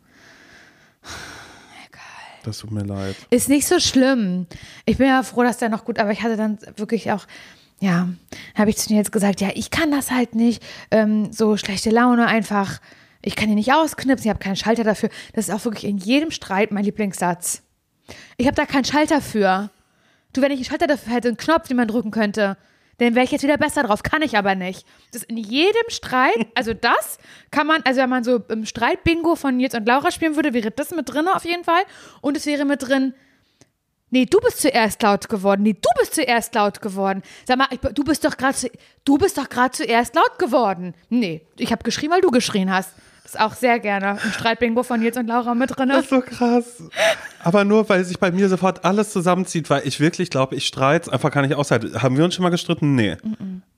Das 2.45 2.59
tut 2.59 2.71
mir 2.71 2.85
leid. 2.85 3.17
Ist 3.31 3.49
nicht 3.49 3.67
so 3.67 3.81
schlimm. 3.81 4.47
Ich 4.85 4.99
bin 4.99 5.07
ja 5.07 5.23
froh, 5.23 5.43
dass 5.43 5.57
der 5.57 5.71
noch 5.71 5.85
gut, 5.87 5.99
aber 5.99 6.11
ich 6.13 6.23
hatte 6.23 6.37
dann 6.37 6.59
wirklich 6.77 7.11
auch, 7.11 7.25
ja, 7.81 8.09
habe 8.55 8.71
ich 8.71 8.77
zu 8.77 8.89
dir 8.89 8.97
jetzt 8.97 9.13
gesagt, 9.13 9.41
ja, 9.41 9.51
ich 9.55 9.71
kann 9.71 9.91
das 9.91 10.11
halt 10.11 10.35
nicht. 10.35 10.63
Ähm, 10.91 11.33
so 11.33 11.57
schlechte 11.57 11.91
Laune 11.91 12.27
einfach. 12.27 12.81
Ich 13.23 13.37
kann 13.37 13.49
die 13.49 13.55
nicht 13.55 13.73
ausknipsen, 13.73 14.27
ich 14.27 14.31
habe 14.31 14.43
keinen 14.43 14.57
Schalter 14.57 14.85
dafür. 14.85 15.09
Das 15.33 15.49
ist 15.49 15.55
auch 15.55 15.65
wirklich 15.65 15.85
in 15.85 15.99
jedem 15.99 16.31
Streit 16.31 16.73
mein 16.73 16.85
Lieblingssatz. 16.85 17.63
Ich 18.37 18.47
habe 18.47 18.57
da 18.57 18.67
keinen 18.67 18.85
Schalter 18.85 19.21
für. 19.21 19.71
Du, 20.33 20.43
wenn 20.43 20.51
ich 20.51 20.59
einen 20.59 20.65
Schalter 20.67 20.87
dafür 20.87 21.15
hätte, 21.15 21.29
einen 21.29 21.37
Knopf, 21.37 21.69
den 21.69 21.77
man 21.77 21.89
drücken 21.89 22.11
könnte, 22.11 22.57
dann 22.99 23.15
wäre 23.15 23.25
ich 23.25 23.31
jetzt 23.31 23.43
wieder 23.43 23.57
besser 23.57 23.83
drauf. 23.83 24.03
Kann 24.03 24.23
ich 24.23 24.37
aber 24.37 24.55
nicht. 24.55 24.87
Das 25.13 25.23
ist 25.23 25.31
in 25.31 25.37
jedem 25.37 25.89
Streit, 25.89 26.47
also 26.55 26.75
das 26.75 27.19
kann 27.51 27.67
man, 27.67 27.83
also 27.85 28.01
wenn 28.01 28.11
man 28.11 28.25
so 28.25 28.37
im 28.49 28.67
Streit-Bingo 28.67 29.37
von 29.37 29.57
Nils 29.57 29.75
und 29.75 29.87
Laura 29.87 30.11
spielen 30.11 30.37
würde, 30.37 30.53
wäre 30.53 30.71
das 30.71 30.91
mit 30.91 31.09
drin 31.09 31.29
auf 31.29 31.45
jeden 31.45 31.65
Fall. 31.65 31.83
Und 32.21 32.37
es 32.37 32.47
wäre 32.47 32.65
mit 32.65 32.83
drin, 32.83 33.15
nee, 34.15 34.27
du 34.27 34.39
bist 34.39 34.61
zuerst 34.61 35.03
laut 35.03 35.29
geworden. 35.29 35.63
Nee, 35.65 35.75
du 35.75 35.89
bist 35.99 36.15
zuerst 36.15 36.55
laut 36.55 36.81
geworden. 36.81 37.23
Sag 37.47 37.59
mal, 37.59 37.67
ich, 37.71 37.81
du 37.81 38.05
bist 38.05 38.25
doch 38.25 38.37
gerade 38.37 38.57
du 39.05 39.19
bist 39.19 39.37
doch 39.37 39.49
gerade 39.49 39.73
zuerst 39.73 40.15
laut 40.15 40.39
geworden. 40.39 40.95
Nee, 41.11 41.43
ich 41.59 41.73
habe 41.73 41.83
geschrien, 41.83 42.11
weil 42.11 42.21
du 42.21 42.31
geschrien 42.31 42.73
hast. 42.73 42.91
Das 43.25 43.35
ist 43.35 43.41
auch 43.41 43.55
sehr 43.55 43.81
gerne 43.81 44.19
im 44.23 44.33
Streit-Bingo 44.33 44.83
von 44.83 45.01
Nils 45.01 45.17
und 45.17 45.27
Laura 45.27 45.55
mit 45.55 45.77
drin. 45.77 45.89
Das 45.89 46.03
ist 46.03 46.11
so 46.11 46.21
krass. 46.21 46.83
Aber 47.43 47.65
nur, 47.65 47.89
weil 47.89 48.05
sich 48.05 48.21
bei 48.21 48.31
mir 48.31 48.49
sofort 48.51 48.85
alles 48.85 49.11
zusammenzieht, 49.11 49.71
weil 49.71 49.87
ich 49.87 49.99
wirklich 49.99 50.29
glaube, 50.31 50.55
ich 50.55 50.67
streite 50.67 51.11
einfach 51.11 51.31
gar 51.31 51.41
nicht 51.41 51.55
aushalten. 51.55 52.01
Haben 52.03 52.19
wir 52.19 52.25
uns 52.25 52.35
schon 52.35 52.43
mal 52.43 52.51
gestritten? 52.51 52.95
Nee. 52.95 53.17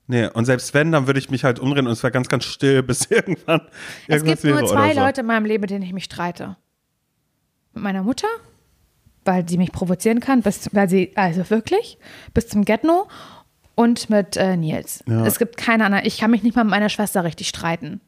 Nee. 0.05 0.27
Und 0.27 0.45
selbst 0.45 0.73
wenn, 0.73 0.91
dann 0.91 1.07
würde 1.07 1.19
ich 1.19 1.29
mich 1.29 1.45
halt 1.45 1.59
umdrehen 1.59 1.87
und 1.87 1.93
es 1.93 2.03
wäre 2.03 2.11
ganz, 2.11 2.27
ganz 2.27 2.43
still, 2.43 2.83
bis 2.83 3.05
irgendwann 3.09 3.61
Es 4.07 4.23
gibt 4.23 4.43
nur 4.43 4.65
zwei 4.65 4.93
so. 4.93 4.99
Leute 4.99 5.21
in 5.21 5.27
meinem 5.27 5.45
Leben, 5.45 5.61
mit 5.61 5.69
denen 5.69 5.83
ich 5.83 5.93
mich 5.93 6.03
streite. 6.03 6.57
Mit 7.73 7.83
meiner 7.83 8.03
Mutter, 8.03 8.27
weil 9.27 9.47
sie 9.47 9.57
mich 9.57 9.71
provozieren 9.71 10.19
kann, 10.19 10.41
bis, 10.41 10.69
weil 10.73 10.89
sie, 10.89 11.11
also 11.15 11.49
wirklich, 11.49 11.97
bis 12.33 12.47
zum 12.47 12.65
Get-No. 12.65 13.07
Und 13.75 14.09
mit 14.09 14.37
äh, 14.37 14.57
Nils. 14.57 15.03
Ja. 15.07 15.23
Es 15.23 15.37
gibt 15.37 15.55
keine 15.55 15.85
andere. 15.85 16.01
Ich 16.01 16.17
kann 16.17 16.31
mich 16.31 16.41
nicht 16.41 16.55
mal 16.55 16.63
mit 16.63 16.71
meiner 16.71 16.89
Schwester 16.89 17.23
richtig 17.23 17.47
streiten. 17.47 18.01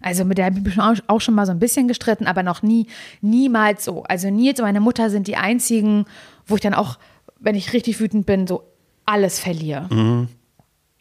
Also 0.00 0.24
mit 0.24 0.38
der 0.38 0.46
habe 0.46 0.58
ich 0.58 0.64
mich 0.64 0.80
auch, 0.80 0.94
auch 1.08 1.20
schon 1.20 1.34
mal 1.34 1.44
so 1.44 1.52
ein 1.52 1.58
bisschen 1.58 1.88
gestritten, 1.88 2.26
aber 2.26 2.42
noch 2.42 2.62
nie, 2.62 2.86
niemals 3.20 3.84
so. 3.84 4.02
Also 4.04 4.30
Nils 4.30 4.58
und 4.60 4.64
meine 4.64 4.80
Mutter 4.80 5.10
sind 5.10 5.26
die 5.26 5.36
einzigen, 5.36 6.06
wo 6.46 6.54
ich 6.54 6.62
dann 6.62 6.72
auch, 6.72 6.98
wenn 7.38 7.54
ich 7.54 7.74
richtig 7.74 8.00
wütend 8.00 8.24
bin, 8.24 8.46
so 8.46 8.62
alles 9.04 9.38
verliere. 9.38 9.92
Mhm. 9.92 10.28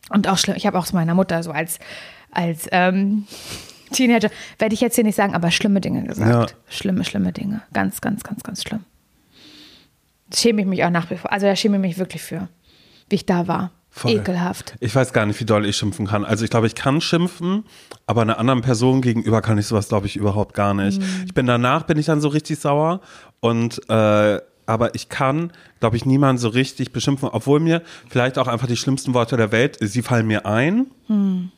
Und 0.09 0.27
auch 0.27 0.37
schlimm, 0.37 0.57
ich 0.57 0.65
habe 0.65 0.77
auch 0.77 0.85
zu 0.85 0.95
meiner 0.95 1.15
Mutter 1.15 1.41
so 1.41 1.51
als, 1.51 1.79
als 2.31 2.67
ähm, 2.71 3.25
Teenager, 3.91 4.29
werde 4.57 4.73
ich 4.73 4.81
jetzt 4.81 4.95
hier 4.95 5.03
nicht 5.03 5.15
sagen, 5.15 5.33
aber 5.33 5.49
schlimme 5.51 5.79
Dinge 5.79 6.03
gesagt. 6.03 6.51
Ja. 6.51 6.57
Schlimme, 6.67 7.05
schlimme 7.05 7.31
Dinge. 7.31 7.61
Ganz, 7.71 8.01
ganz, 8.01 8.23
ganz, 8.23 8.43
ganz 8.43 8.63
schlimm. 8.63 8.83
Schäme 10.33 10.61
ich 10.61 10.67
mich 10.67 10.83
auch 10.83 10.89
nach 10.89 11.09
wie 11.09 11.17
vor. 11.17 11.31
Also 11.31 11.45
da 11.45 11.55
schäme 11.55 11.77
ich 11.77 11.81
mich 11.81 11.97
wirklich 11.97 12.21
für, 12.21 12.47
wie 13.09 13.15
ich 13.15 13.25
da 13.25 13.47
war. 13.47 13.71
Voll. 13.91 14.11
Ekelhaft. 14.11 14.75
Ich 14.79 14.95
weiß 14.95 15.13
gar 15.13 15.25
nicht, 15.25 15.39
wie 15.39 15.45
doll 15.45 15.65
ich 15.65 15.75
schimpfen 15.75 16.07
kann. 16.07 16.23
Also 16.23 16.45
ich 16.45 16.51
glaube, 16.51 16.67
ich 16.67 16.75
kann 16.75 17.01
schimpfen, 17.01 17.65
aber 18.05 18.21
einer 18.21 18.37
anderen 18.37 18.61
Person 18.61 19.01
gegenüber 19.01 19.41
kann 19.41 19.57
ich 19.57 19.65
sowas, 19.65 19.89
glaube 19.89 20.05
ich, 20.05 20.15
überhaupt 20.15 20.53
gar 20.53 20.73
nicht. 20.73 21.01
Mhm. 21.01 21.23
Ich 21.25 21.33
bin 21.33 21.47
danach, 21.47 21.83
bin 21.83 21.97
ich 21.97 22.05
dann 22.05 22.21
so 22.21 22.27
richtig 22.27 22.59
sauer 22.59 23.01
und 23.39 23.81
äh, 23.89 24.39
aber 24.67 24.93
ich 24.93 25.09
kann, 25.09 25.51
glaube 25.79 25.97
ich, 25.97 26.05
niemanden 26.05 26.37
so 26.39 26.49
richtig 26.49 26.93
beschimpfen, 26.93 27.29
obwohl 27.29 27.59
mir 27.59 27.81
vielleicht 28.07 28.37
auch 28.37 28.47
einfach 28.47 28.67
die 28.67 28.77
schlimmsten 28.77 29.15
Worte 29.15 29.35
der 29.35 29.51
Welt, 29.51 29.79
sie 29.81 30.03
fallen 30.03 30.27
mir 30.27 30.45
ein. 30.45 30.85
Hm. 31.07 31.51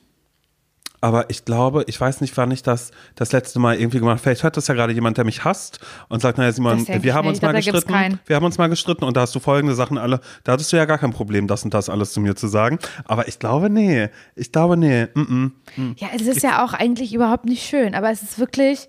Aber 1.02 1.32
ich 1.32 1.46
glaube, 1.46 1.84
ich 1.88 2.00
weiß 2.00 2.22
nicht, 2.22 2.38
wann 2.38 2.52
ich 2.52 2.62
das 2.62 2.92
das 3.16 3.32
letzte 3.32 3.58
Mal 3.58 3.76
irgendwie 3.76 3.98
gemacht 3.98 4.14
habe. 4.14 4.22
Vielleicht 4.22 4.44
hört 4.44 4.56
das 4.56 4.68
ja 4.68 4.76
gerade 4.76 4.94
jemand, 4.94 5.18
der 5.18 5.26
mich 5.26 5.44
hasst 5.44 5.80
und 6.10 6.22
sagt, 6.22 6.38
naja, 6.38 6.52
Simon, 6.52 6.88
wir 6.88 7.04
ich 7.04 7.12
haben 7.12 7.28
uns 7.28 7.38
Ich 7.38 7.42
glaube, 7.42 7.54
mal 7.54 7.62
gestritten. 7.62 8.20
Wir 8.28 8.36
haben 8.36 8.46
uns 8.46 8.58
mal 8.60 8.68
gestritten 8.68 9.04
und 9.04 9.18
da 9.18 9.22
hast 9.22 9.34
du 9.34 9.40
folgende 9.40 9.74
Sachen 9.74 9.98
alle, 9.98 10.22
da 10.44 10.54
hattest 10.54 10.72
du 10.72 10.78
ja 10.78 10.86
gar 10.86 11.00
kein 11.00 11.12
Problem, 11.12 11.48
das 11.48 11.64
und 11.64 11.74
das 11.74 11.90
alles 11.90 12.14
zu 12.14 12.22
mir 12.22 12.36
zu 12.36 12.48
sagen. 12.48 12.78
Aber 13.06 13.28
ich 13.28 13.40
glaube, 13.40 13.72
nee. 13.72 14.10
Ich 14.36 14.52
glaube, 14.52 14.78
nee. 14.78 15.08
Mm 15.16 15.52
-mm. 15.76 15.96
Ja, 15.98 16.10
es 16.16 16.22
ist 16.22 16.44
ja 16.44 16.64
auch 16.64 16.74
eigentlich 16.74 17.16
überhaupt 17.16 17.46
nicht 17.46 17.68
schön, 17.68 17.96
aber 17.96 18.12
es 18.12 18.22
ist 18.22 18.38
wirklich, 18.38 18.88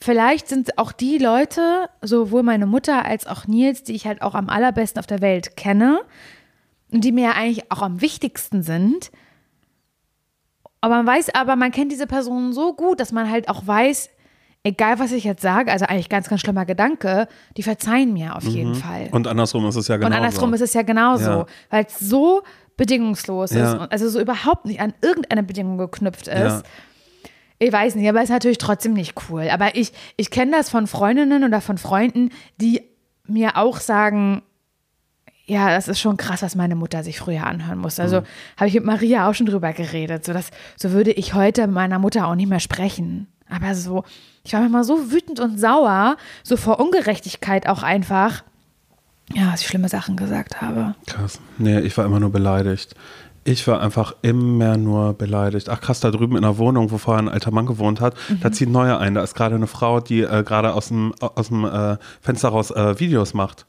vielleicht 0.00 0.48
sind 0.48 0.76
auch 0.76 0.90
die 0.90 1.18
Leute, 1.18 1.88
sowohl 2.02 2.42
meine 2.42 2.66
Mutter 2.66 3.04
als 3.04 3.28
auch 3.28 3.46
Nils, 3.46 3.84
die 3.84 3.94
ich 3.94 4.06
halt 4.06 4.22
auch 4.22 4.34
am 4.34 4.48
allerbesten 4.48 4.98
auf 4.98 5.06
der 5.06 5.20
Welt 5.20 5.56
kenne 5.56 6.00
und 6.90 7.04
die 7.04 7.12
mir 7.12 7.24
ja 7.24 7.32
eigentlich 7.32 7.70
auch 7.70 7.82
am 7.82 8.00
wichtigsten 8.00 8.64
sind. 8.64 9.12
Aber 10.84 10.96
man 10.96 11.06
weiß 11.06 11.34
aber, 11.34 11.56
man 11.56 11.70
kennt 11.70 11.90
diese 11.92 12.06
Personen 12.06 12.52
so 12.52 12.74
gut, 12.74 13.00
dass 13.00 13.10
man 13.10 13.30
halt 13.30 13.48
auch 13.48 13.66
weiß, 13.66 14.10
egal 14.64 14.98
was 14.98 15.12
ich 15.12 15.24
jetzt 15.24 15.40
sage, 15.40 15.72
also 15.72 15.86
eigentlich 15.86 16.10
ganz, 16.10 16.28
ganz 16.28 16.42
schlimmer 16.42 16.66
Gedanke, 16.66 17.26
die 17.56 17.62
verzeihen 17.62 18.12
mir 18.12 18.36
auf 18.36 18.44
jeden 18.44 18.74
Fall. 18.74 19.08
Und 19.10 19.26
andersrum 19.26 19.66
ist 19.66 19.76
es 19.76 19.88
ja 19.88 19.96
genau 19.96 20.08
Und 20.08 20.12
andersrum 20.12 20.52
ist 20.52 20.60
es 20.60 20.74
ja 20.74 20.82
genauso, 20.82 21.30
Ja. 21.30 21.46
weil 21.70 21.86
es 21.86 21.98
so 21.98 22.42
bedingungslos 22.76 23.52
Ja. 23.52 23.64
ist 23.72 23.80
und 23.80 23.92
also 23.92 24.08
so 24.10 24.20
überhaupt 24.20 24.66
nicht 24.66 24.80
an 24.80 24.92
irgendeine 25.00 25.42
Bedingung 25.42 25.78
geknüpft 25.78 26.28
ist. 26.28 26.34
Ja. 26.36 26.62
Ich 27.58 27.72
weiß 27.72 27.94
nicht, 27.94 28.06
aber 28.08 28.22
ist 28.22 28.28
natürlich 28.30 28.58
trotzdem 28.58 28.92
nicht 28.92 29.14
cool. 29.30 29.48
Aber 29.50 29.76
ich, 29.76 29.92
ich 30.18 30.30
kenne 30.30 30.50
das 30.52 30.68
von 30.68 30.86
Freundinnen 30.86 31.44
oder 31.44 31.60
von 31.62 31.78
Freunden, 31.78 32.28
die 32.60 32.82
mir 33.26 33.56
auch 33.56 33.78
sagen, 33.78 34.42
ja, 35.46 35.68
das 35.68 35.88
ist 35.88 36.00
schon 36.00 36.16
krass, 36.16 36.42
was 36.42 36.54
meine 36.54 36.74
Mutter 36.74 37.02
sich 37.04 37.18
früher 37.18 37.46
anhören 37.46 37.78
musste. 37.78 38.02
Also 38.02 38.20
Mhm. 38.20 38.24
habe 38.56 38.68
ich 38.68 38.74
mit 38.74 38.84
Maria 38.84 39.28
auch 39.28 39.34
schon 39.34 39.46
drüber 39.46 39.72
geredet. 39.72 40.24
So, 40.24 40.32
dass, 40.32 40.50
so 40.76 40.92
würde 40.92 41.12
ich 41.12 41.34
heute 41.34 41.66
mit 41.66 41.74
meiner 41.74 41.98
Mutter 41.98 42.26
auch 42.26 42.34
nicht 42.34 42.48
mehr 42.48 42.60
sprechen. 42.60 43.26
Aber 43.50 43.74
so, 43.74 44.04
ich 44.42 44.52
war 44.54 44.60
manchmal 44.60 44.84
so 44.84 45.12
wütend 45.12 45.38
und 45.40 45.60
sauer, 45.60 46.16
so 46.42 46.56
vor 46.56 46.80
Ungerechtigkeit 46.80 47.68
auch 47.68 47.82
einfach, 47.82 48.42
ja, 49.34 49.50
dass 49.50 49.60
ich 49.60 49.66
schlimme 49.66 49.88
Sachen 49.88 50.16
gesagt 50.16 50.60
habe. 50.62 50.94
Krass. 51.06 51.40
Nee, 51.58 51.80
ich 51.80 51.96
war 51.98 52.04
immer 52.06 52.20
nur 52.20 52.32
beleidigt. 52.32 52.94
Ich 53.46 53.68
war 53.68 53.82
einfach 53.82 54.14
immer 54.22 54.78
nur 54.78 55.12
beleidigt. 55.12 55.68
Ach 55.68 55.78
krass, 55.82 56.00
da 56.00 56.10
drüben 56.10 56.36
in 56.36 56.42
der 56.42 56.56
Wohnung, 56.56 56.90
wo 56.90 56.96
vorher 56.96 57.22
ein 57.22 57.28
alter 57.28 57.50
Mann 57.50 57.66
gewohnt 57.66 58.00
hat, 58.00 58.14
da 58.40 58.50
zieht 58.50 58.70
ein 58.70 58.72
neuer 58.72 58.98
ein. 58.98 59.12
Da 59.12 59.22
ist 59.22 59.34
gerade 59.34 59.54
eine 59.54 59.66
Frau, 59.66 60.00
die 60.00 60.22
äh, 60.22 60.42
gerade 60.42 60.72
aus 60.72 60.88
dem, 60.88 61.12
aus 61.20 61.48
dem 61.48 61.66
äh, 61.66 61.98
Fenster 62.22 62.48
raus 62.48 62.70
äh, 62.70 62.98
Videos 62.98 63.34
macht. 63.34 63.66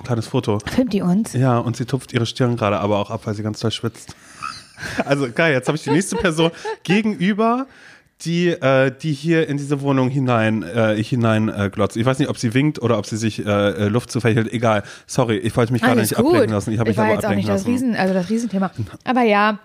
Ein 0.00 0.04
kleines 0.04 0.26
Foto. 0.26 0.58
Filmt 0.66 0.92
die 0.92 1.02
uns? 1.02 1.32
Ja, 1.34 1.58
und 1.58 1.76
sie 1.76 1.84
tupft 1.84 2.12
ihre 2.12 2.26
Stirn 2.26 2.56
gerade 2.56 2.78
aber 2.80 2.98
auch 2.98 3.10
ab, 3.10 3.22
weil 3.24 3.34
sie 3.34 3.42
ganz 3.42 3.60
doll 3.60 3.70
schwitzt. 3.70 4.14
Also 5.04 5.28
geil, 5.32 5.52
jetzt 5.54 5.68
habe 5.68 5.76
ich 5.78 5.84
die 5.84 5.90
nächste 5.90 6.16
Person 6.16 6.50
gegenüber, 6.82 7.66
die, 8.22 8.48
äh, 8.48 8.92
die 9.00 9.12
hier 9.12 9.48
in 9.48 9.56
diese 9.56 9.80
Wohnung 9.80 10.08
hinein, 10.10 10.62
äh, 10.64 11.02
hinein 11.02 11.48
äh, 11.48 11.70
glotzt. 11.72 11.96
Ich 11.96 12.04
weiß 12.04 12.18
nicht, 12.18 12.28
ob 12.28 12.38
sie 12.38 12.54
winkt 12.54 12.82
oder 12.82 12.98
ob 12.98 13.06
sie 13.06 13.16
sich 13.16 13.46
äh, 13.46 13.50
äh, 13.70 13.88
Luft 13.88 14.10
zufächelt. 14.10 14.52
Egal. 14.52 14.82
Sorry, 15.06 15.36
ich 15.38 15.56
wollte 15.56 15.72
mich 15.72 15.80
gerade 15.80 16.00
nicht 16.00 16.14
gut. 16.16 16.26
ablenken 16.26 16.50
lassen. 16.50 16.72
Ich 16.72 16.80
habe 16.80 16.90
mich 16.90 16.96
war 16.96 17.04
aber 17.06 17.14
jetzt 17.14 17.24
auch 17.24 17.30
nicht 17.34 17.48
das 17.48 17.60
lassen. 17.62 17.70
Riesen, 17.70 17.96
also 17.96 18.14
das 18.14 18.28
Riesenthema. 18.28 18.72
Aber 19.04 19.22
ja, 19.22 19.58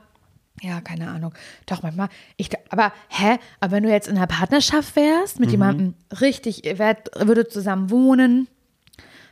ja, 0.61 0.79
keine 0.81 1.09
Ahnung. 1.09 1.33
Doch 1.65 1.81
manchmal. 1.83 2.09
Ich, 2.37 2.49
aber 2.69 2.93
hä? 3.09 3.37
Aber 3.59 3.71
wenn 3.73 3.83
du 3.83 3.89
jetzt 3.89 4.07
in 4.07 4.15
einer 4.15 4.27
Partnerschaft 4.27 4.95
wärst 4.95 5.37
Mhm. 5.39 5.41
mit 5.41 5.51
jemandem 5.51 5.93
richtig, 6.21 6.65
ihr 6.65 6.77
würdet 6.79 7.51
zusammen 7.51 7.89
wohnen, 7.89 8.47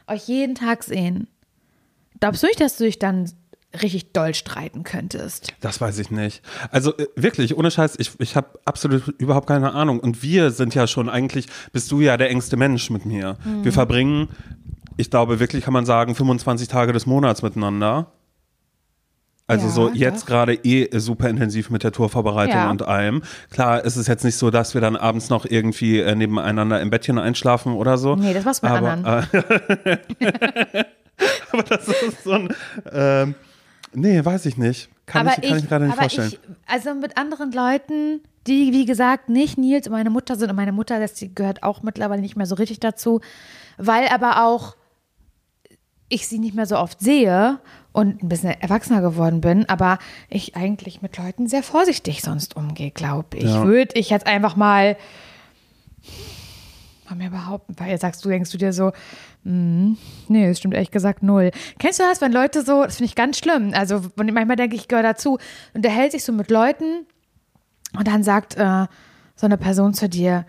euch 0.07 0.27
jeden 0.27 0.55
Tag 0.55 0.83
sehen, 0.83 1.27
glaubst 2.19 2.43
du 2.43 2.47
nicht, 2.47 2.59
dass 2.59 2.77
du 2.77 2.85
dich 2.85 2.99
dann 2.99 3.29
richtig 3.81 4.13
doll 4.13 4.33
streiten 4.33 4.83
könntest? 4.83 5.53
Das 5.61 5.81
weiß 5.81 5.99
ich 5.99 6.11
nicht. 6.11 6.41
Also 6.71 6.95
äh, 6.97 7.07
wirklich, 7.15 7.57
ohne 7.57 7.71
Scheiß, 7.71 7.95
ich, 7.99 8.11
ich 8.19 8.35
habe 8.35 8.59
absolut 8.65 9.07
überhaupt 9.19 9.47
keine 9.47 9.73
Ahnung. 9.73 9.99
Und 9.99 10.23
wir 10.23 10.51
sind 10.51 10.73
ja 10.75 10.87
schon 10.87 11.09
eigentlich, 11.09 11.47
bist 11.71 11.91
du 11.91 12.01
ja 12.01 12.17
der 12.17 12.29
engste 12.29 12.57
Mensch 12.57 12.89
mit 12.89 13.05
mir. 13.05 13.37
Mhm. 13.43 13.63
Wir 13.63 13.73
verbringen, 13.73 14.29
ich 14.95 15.09
glaube 15.09 15.39
wirklich, 15.39 15.63
kann 15.63 15.73
man 15.73 15.85
sagen, 15.85 16.15
25 16.15 16.67
Tage 16.67 16.93
des 16.93 17.05
Monats 17.05 17.41
miteinander. 17.41 18.11
Also 19.49 19.67
Ja, 19.67 19.71
so 19.71 19.89
jetzt 19.93 20.25
gerade 20.25 20.53
eh 20.53 20.89
super 20.99 21.29
intensiv 21.29 21.69
mit 21.69 21.83
der 21.83 21.93
Tourvorbereitung 21.93 22.55
Ja. 22.55 22.69
und 22.69 22.83
allem. 22.83 23.23
Klar, 23.49 23.85
ist 23.85 23.95
es 23.95 24.07
jetzt 24.07 24.25
nicht 24.25 24.35
so, 24.35 24.51
dass 24.51 24.73
wir 24.73 24.81
dann 24.81 24.97
abends 24.97 25.29
noch 25.29 25.45
irgendwie 25.45 25.99
äh, 25.99 26.15
nebeneinander 26.15 26.81
im 26.81 26.89
Bettchen 26.89 27.17
einschlafen 27.17 27.71
oder 27.73 27.97
so. 27.97 28.17
Nee, 28.17 28.33
das 28.33 28.45
war's 28.45 28.61
mit 28.61 28.71
aber, 28.71 28.91
anderen. 28.91 29.23
Äh, 29.31 29.97
aber 31.51 31.63
das 31.63 31.87
ist 31.87 32.23
so 32.25 32.33
ein, 32.33 32.49
ähm, 32.91 33.35
nee, 33.93 34.23
weiß 34.23 34.45
ich 34.47 34.57
nicht. 34.57 34.89
Kann 35.05 35.25
aber 35.25 35.41
ich, 35.41 35.49
kann 35.49 35.59
ich, 35.59 35.69
gerade 35.69 35.85
nicht 35.85 35.97
vorstellen. 35.97 36.33
Ich, 36.33 36.39
also 36.65 36.93
mit 36.95 37.17
anderen 37.17 37.53
Leuten, 37.53 38.19
die, 38.47 38.73
wie 38.73 38.83
gesagt, 38.83 39.29
nicht 39.29 39.57
Nils 39.57 39.87
und 39.87 39.93
meine 39.93 40.09
Mutter 40.09 40.35
sind. 40.35 40.49
Und 40.49 40.57
meine 40.57 40.73
Mutter, 40.73 40.99
das 40.99 41.13
die 41.13 41.33
gehört 41.33 41.63
auch 41.63 41.83
mittlerweile 41.83 42.21
nicht 42.21 42.35
mehr 42.35 42.45
so 42.45 42.55
richtig 42.55 42.81
dazu, 42.81 43.21
weil 43.77 44.09
aber 44.09 44.43
auch 44.43 44.75
ich 46.09 46.27
sie 46.27 46.39
nicht 46.39 46.55
mehr 46.55 46.65
so 46.65 46.77
oft 46.77 46.99
sehe 46.99 47.59
und 47.97 48.21
ein 48.21 48.29
bisschen 48.29 48.51
erwachsener 48.51 49.01
geworden 49.01 49.41
bin, 49.41 49.67
aber 49.67 49.97
ich 50.29 50.55
eigentlich 50.55 51.01
mit 51.01 51.17
Leuten 51.17 51.47
sehr 51.47 51.63
vorsichtig 51.63 52.21
sonst 52.21 52.55
umgehe, 52.55 52.91
glaube 52.91 53.35
ich. 53.37 53.45
Ja. 53.45 53.65
Würde 53.65 53.99
ich 53.99 54.11
jetzt 54.11 54.27
einfach 54.27 54.55
mal, 54.55 54.97
mal 57.09 57.15
mir 57.15 57.31
behaupten, 57.31 57.73
weil 57.77 57.89
jetzt 57.89 58.01
sagst 58.01 58.23
du, 58.23 58.29
denkst 58.29 58.51
du 58.51 58.59
dir 58.59 58.71
so, 58.71 58.91
mm, 59.45 59.93
nee, 60.27 60.47
das 60.47 60.59
stimmt 60.59 60.75
ehrlich 60.75 60.91
gesagt 60.91 61.23
null. 61.23 61.49
Kennst 61.79 61.97
du 61.97 62.03
das, 62.03 62.21
wenn 62.21 62.31
Leute 62.31 62.63
so, 62.63 62.83
das 62.83 62.97
finde 62.97 63.09
ich 63.09 63.15
ganz 63.15 63.39
schlimm, 63.39 63.71
also 63.73 64.03
manchmal 64.15 64.57
denke 64.57 64.75
ich, 64.75 64.83
ich 64.83 64.87
gehöre 64.87 65.01
dazu 65.01 65.39
und 65.73 65.81
der 65.81 65.89
hält 65.89 66.11
sich 66.11 66.23
so 66.23 66.31
mit 66.31 66.51
Leuten 66.51 67.07
und 67.97 68.07
dann 68.07 68.21
sagt 68.21 68.57
äh, 68.57 68.85
so 69.35 69.47
eine 69.47 69.57
Person 69.57 69.95
zu 69.95 70.07
dir, 70.07 70.45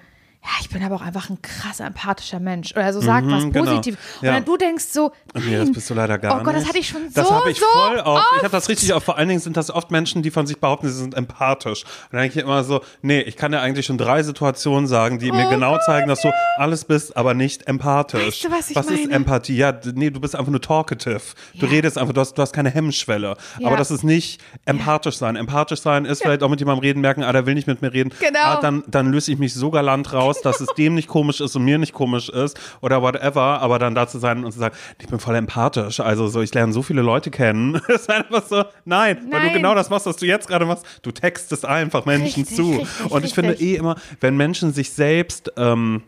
ja, 0.49 0.55
ich 0.63 0.71
bin 0.71 0.83
aber 0.83 0.95
auch 0.95 1.03
einfach 1.03 1.29
ein 1.29 1.43
krass 1.43 1.81
empathischer 1.81 2.41
Mensch. 2.41 2.73
Oder 2.73 2.93
so 2.95 3.01
sagt 3.03 3.27
Mhm, 3.27 3.33
was 3.33 3.43
genau. 3.53 3.65
positiv. 3.67 3.99
Und 4.21 4.27
Ja. 4.27 4.33
dann 4.35 4.45
du 4.47 4.57
denkst 4.57 4.85
so, 4.91 5.13
Nee, 5.35 5.57
das 5.57 5.65
nein, 5.67 5.73
bist 5.73 5.91
du 5.91 5.95
leider 5.95 6.17
gar 6.19 6.33
oh 6.33 6.37
nicht. 6.37 6.45
Gott, 6.47 6.55
das 6.57 6.67
hatte 6.67 6.79
ich 6.79 6.89
schon 6.89 7.03
Das 7.13 7.29
so, 7.29 7.35
habe 7.35 7.51
ich 7.51 7.59
so 7.61 7.67
voll 7.67 7.99
oft. 7.99 8.25
Ich 8.37 8.43
habe 8.43 8.51
das 8.53 8.69
richtig 8.71 8.95
oft. 8.95 9.05
Vor 9.05 9.19
allen 9.19 9.29
Dingen 9.29 9.41
sind 9.41 9.57
das 9.59 9.71
oft 9.71 9.91
Menschen, 9.91 10.23
die 10.23 10.31
von 10.31 10.47
sich 10.47 10.59
behaupten, 10.59 10.89
sie 10.89 10.95
sind 10.95 11.15
empathisch. 11.15 11.85
Und 11.85 12.13
dann 12.13 12.21
denke 12.23 12.39
ich 12.39 12.45
immer 12.45 12.65
so, 12.65 12.81
nee, 13.03 13.21
ich 13.21 13.37
kann 13.37 13.53
dir 13.53 13.61
eigentlich 13.61 13.85
schon 13.87 13.99
drei 13.99 14.23
Situationen 14.23 14.87
sagen, 14.87 15.19
die 15.19 15.31
mir 15.33 15.47
Oh 15.47 15.51
genau 15.51 15.79
zeigen, 15.85 16.09
dass 16.09 16.23
du 16.23 16.31
alles 16.57 16.85
bist, 16.87 17.15
aber 17.17 17.35
nicht 17.35 17.69
empathisch. 17.69 18.45
Weißt 18.45 18.45
du, 18.45 18.51
was 18.51 18.71
ich 18.71 18.77
ist 18.95 19.01
meine? 19.03 19.15
Empathie? 19.15 19.57
Ja, 19.57 19.73
nee, 19.95 20.09
du 20.11 20.19
bist 20.21 20.35
einfach 20.35 20.51
nur 20.51 20.63
talkative. 20.63 21.21
Du 21.59 21.67
Ja. 21.67 21.73
redest 21.73 21.99
einfach, 21.99 22.15
du 22.15 22.21
hast, 22.23 22.35
du 22.35 22.43
hast 22.43 22.53
keine 22.55 22.71
Hemmschwelle. 22.71 23.37
Ja. 23.59 23.67
Aber 23.67 23.77
das 23.77 23.91
ist 23.91 24.03
nicht 24.03 24.41
empathisch 24.65 25.17
sein. 25.19 25.37
Empathisch 25.37 25.81
sein 25.83 26.05
ist 26.07 26.23
vielleicht 26.23 26.43
auch 26.43 26.49
mit 26.49 26.61
jemandem 26.61 26.83
reden, 26.83 27.01
merken, 27.01 27.23
ah, 27.23 27.33
der 27.33 27.45
will 27.47 27.55
nicht 27.55 27.67
mit 27.67 27.83
mir 27.83 27.93
reden. 27.93 28.13
Genau. 28.19 28.39
Ah, 28.43 28.61
dann, 28.61 28.83
dann 28.87 29.13
löse 29.13 29.31
ich 29.33 29.39
mich 29.39 29.53
so 29.55 29.71
galant 29.71 30.13
raus, 30.13 30.38
dass 30.43 30.61
es 30.61 30.69
dem 30.77 30.95
nicht 30.95 31.09
komisch 31.09 31.41
ist 31.41 31.55
und 31.57 31.65
mir 31.65 31.79
nicht 31.79 31.93
komisch 31.93 32.29
ist 32.29 32.59
oder 32.81 33.03
whatever, 33.03 33.61
aber 33.61 33.79
dann 33.79 33.95
da 33.95 34.07
zu 34.09 34.19
sein 34.19 34.45
und 34.45 34.53
zu 34.53 34.59
sagen, 34.59 34.75
ich 34.99 35.07
bin 35.07 35.19
voll 35.19 35.35
empathisch, 35.37 36.01
also 36.01 36.29
so, 36.29 36.41
ich 36.43 36.53
lerne 36.55 36.73
so 36.73 36.83
viele 36.83 37.03
Leute 37.03 37.31
kennen. 37.31 37.81
Das 37.89 38.03
ist 38.03 38.11
einfach 38.11 38.47
so, 38.47 38.65
nein, 38.85 39.19
weil 39.31 39.41
du 39.41 39.47
Nein. 39.47 39.53
genau 39.55 39.75
das 39.75 39.91
machst, 39.91 40.07
was 40.07 40.17
du 40.17 40.27
jetzt 40.27 40.47
gerade 40.49 40.67
machst. 40.67 40.85
Du 41.03 41.11
textest 41.11 41.65
einfach 41.65 42.05
Menschen 42.07 42.43
Richtig, 42.43 42.57
zu. 42.57 42.71
richtig, 42.77 43.11
und 43.11 43.25
ich 43.25 43.35
finde 43.35 43.51
richtig. 43.53 43.69
eh 43.69 43.77
immer, 43.77 43.97
wenn 44.21 44.37
Menschen 44.37 44.73
sich 44.73 44.93
selbst 44.93 45.53
ähm, 45.57 46.03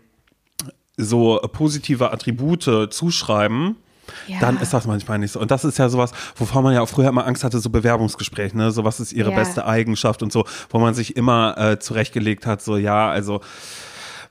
so 0.96 1.40
positive 1.52 2.12
Attribute 2.12 2.88
zuschreiben, 2.90 3.76
Ja. 4.26 4.38
dann 4.40 4.58
ist 4.58 4.72
das 4.74 4.86
manchmal 4.86 5.18
nicht 5.18 5.32
so. 5.32 5.40
Und 5.40 5.50
das 5.50 5.64
ist 5.64 5.78
ja 5.78 5.88
sowas, 5.88 6.12
wovor 6.36 6.62
man 6.62 6.74
ja 6.74 6.82
auch 6.82 6.88
früher 6.88 7.08
immer 7.08 7.26
Angst 7.26 7.44
hatte, 7.44 7.58
so 7.60 7.70
Bewerbungsgespräche, 7.70 8.56
ne? 8.56 8.70
So 8.72 8.84
was 8.84 9.00
ist 9.00 9.12
ihre 9.12 9.30
Ja. 9.30 9.36
beste 9.36 9.66
Eigenschaft 9.66 10.22
und 10.22 10.32
so, 10.32 10.44
wo 10.68 10.78
man 10.78 10.94
sich 10.94 11.16
immer 11.16 11.56
äh, 11.56 11.78
zurechtgelegt 11.78 12.44
hat, 12.44 12.60
so 12.60 12.76
ja, 12.76 13.08
also 13.08 13.40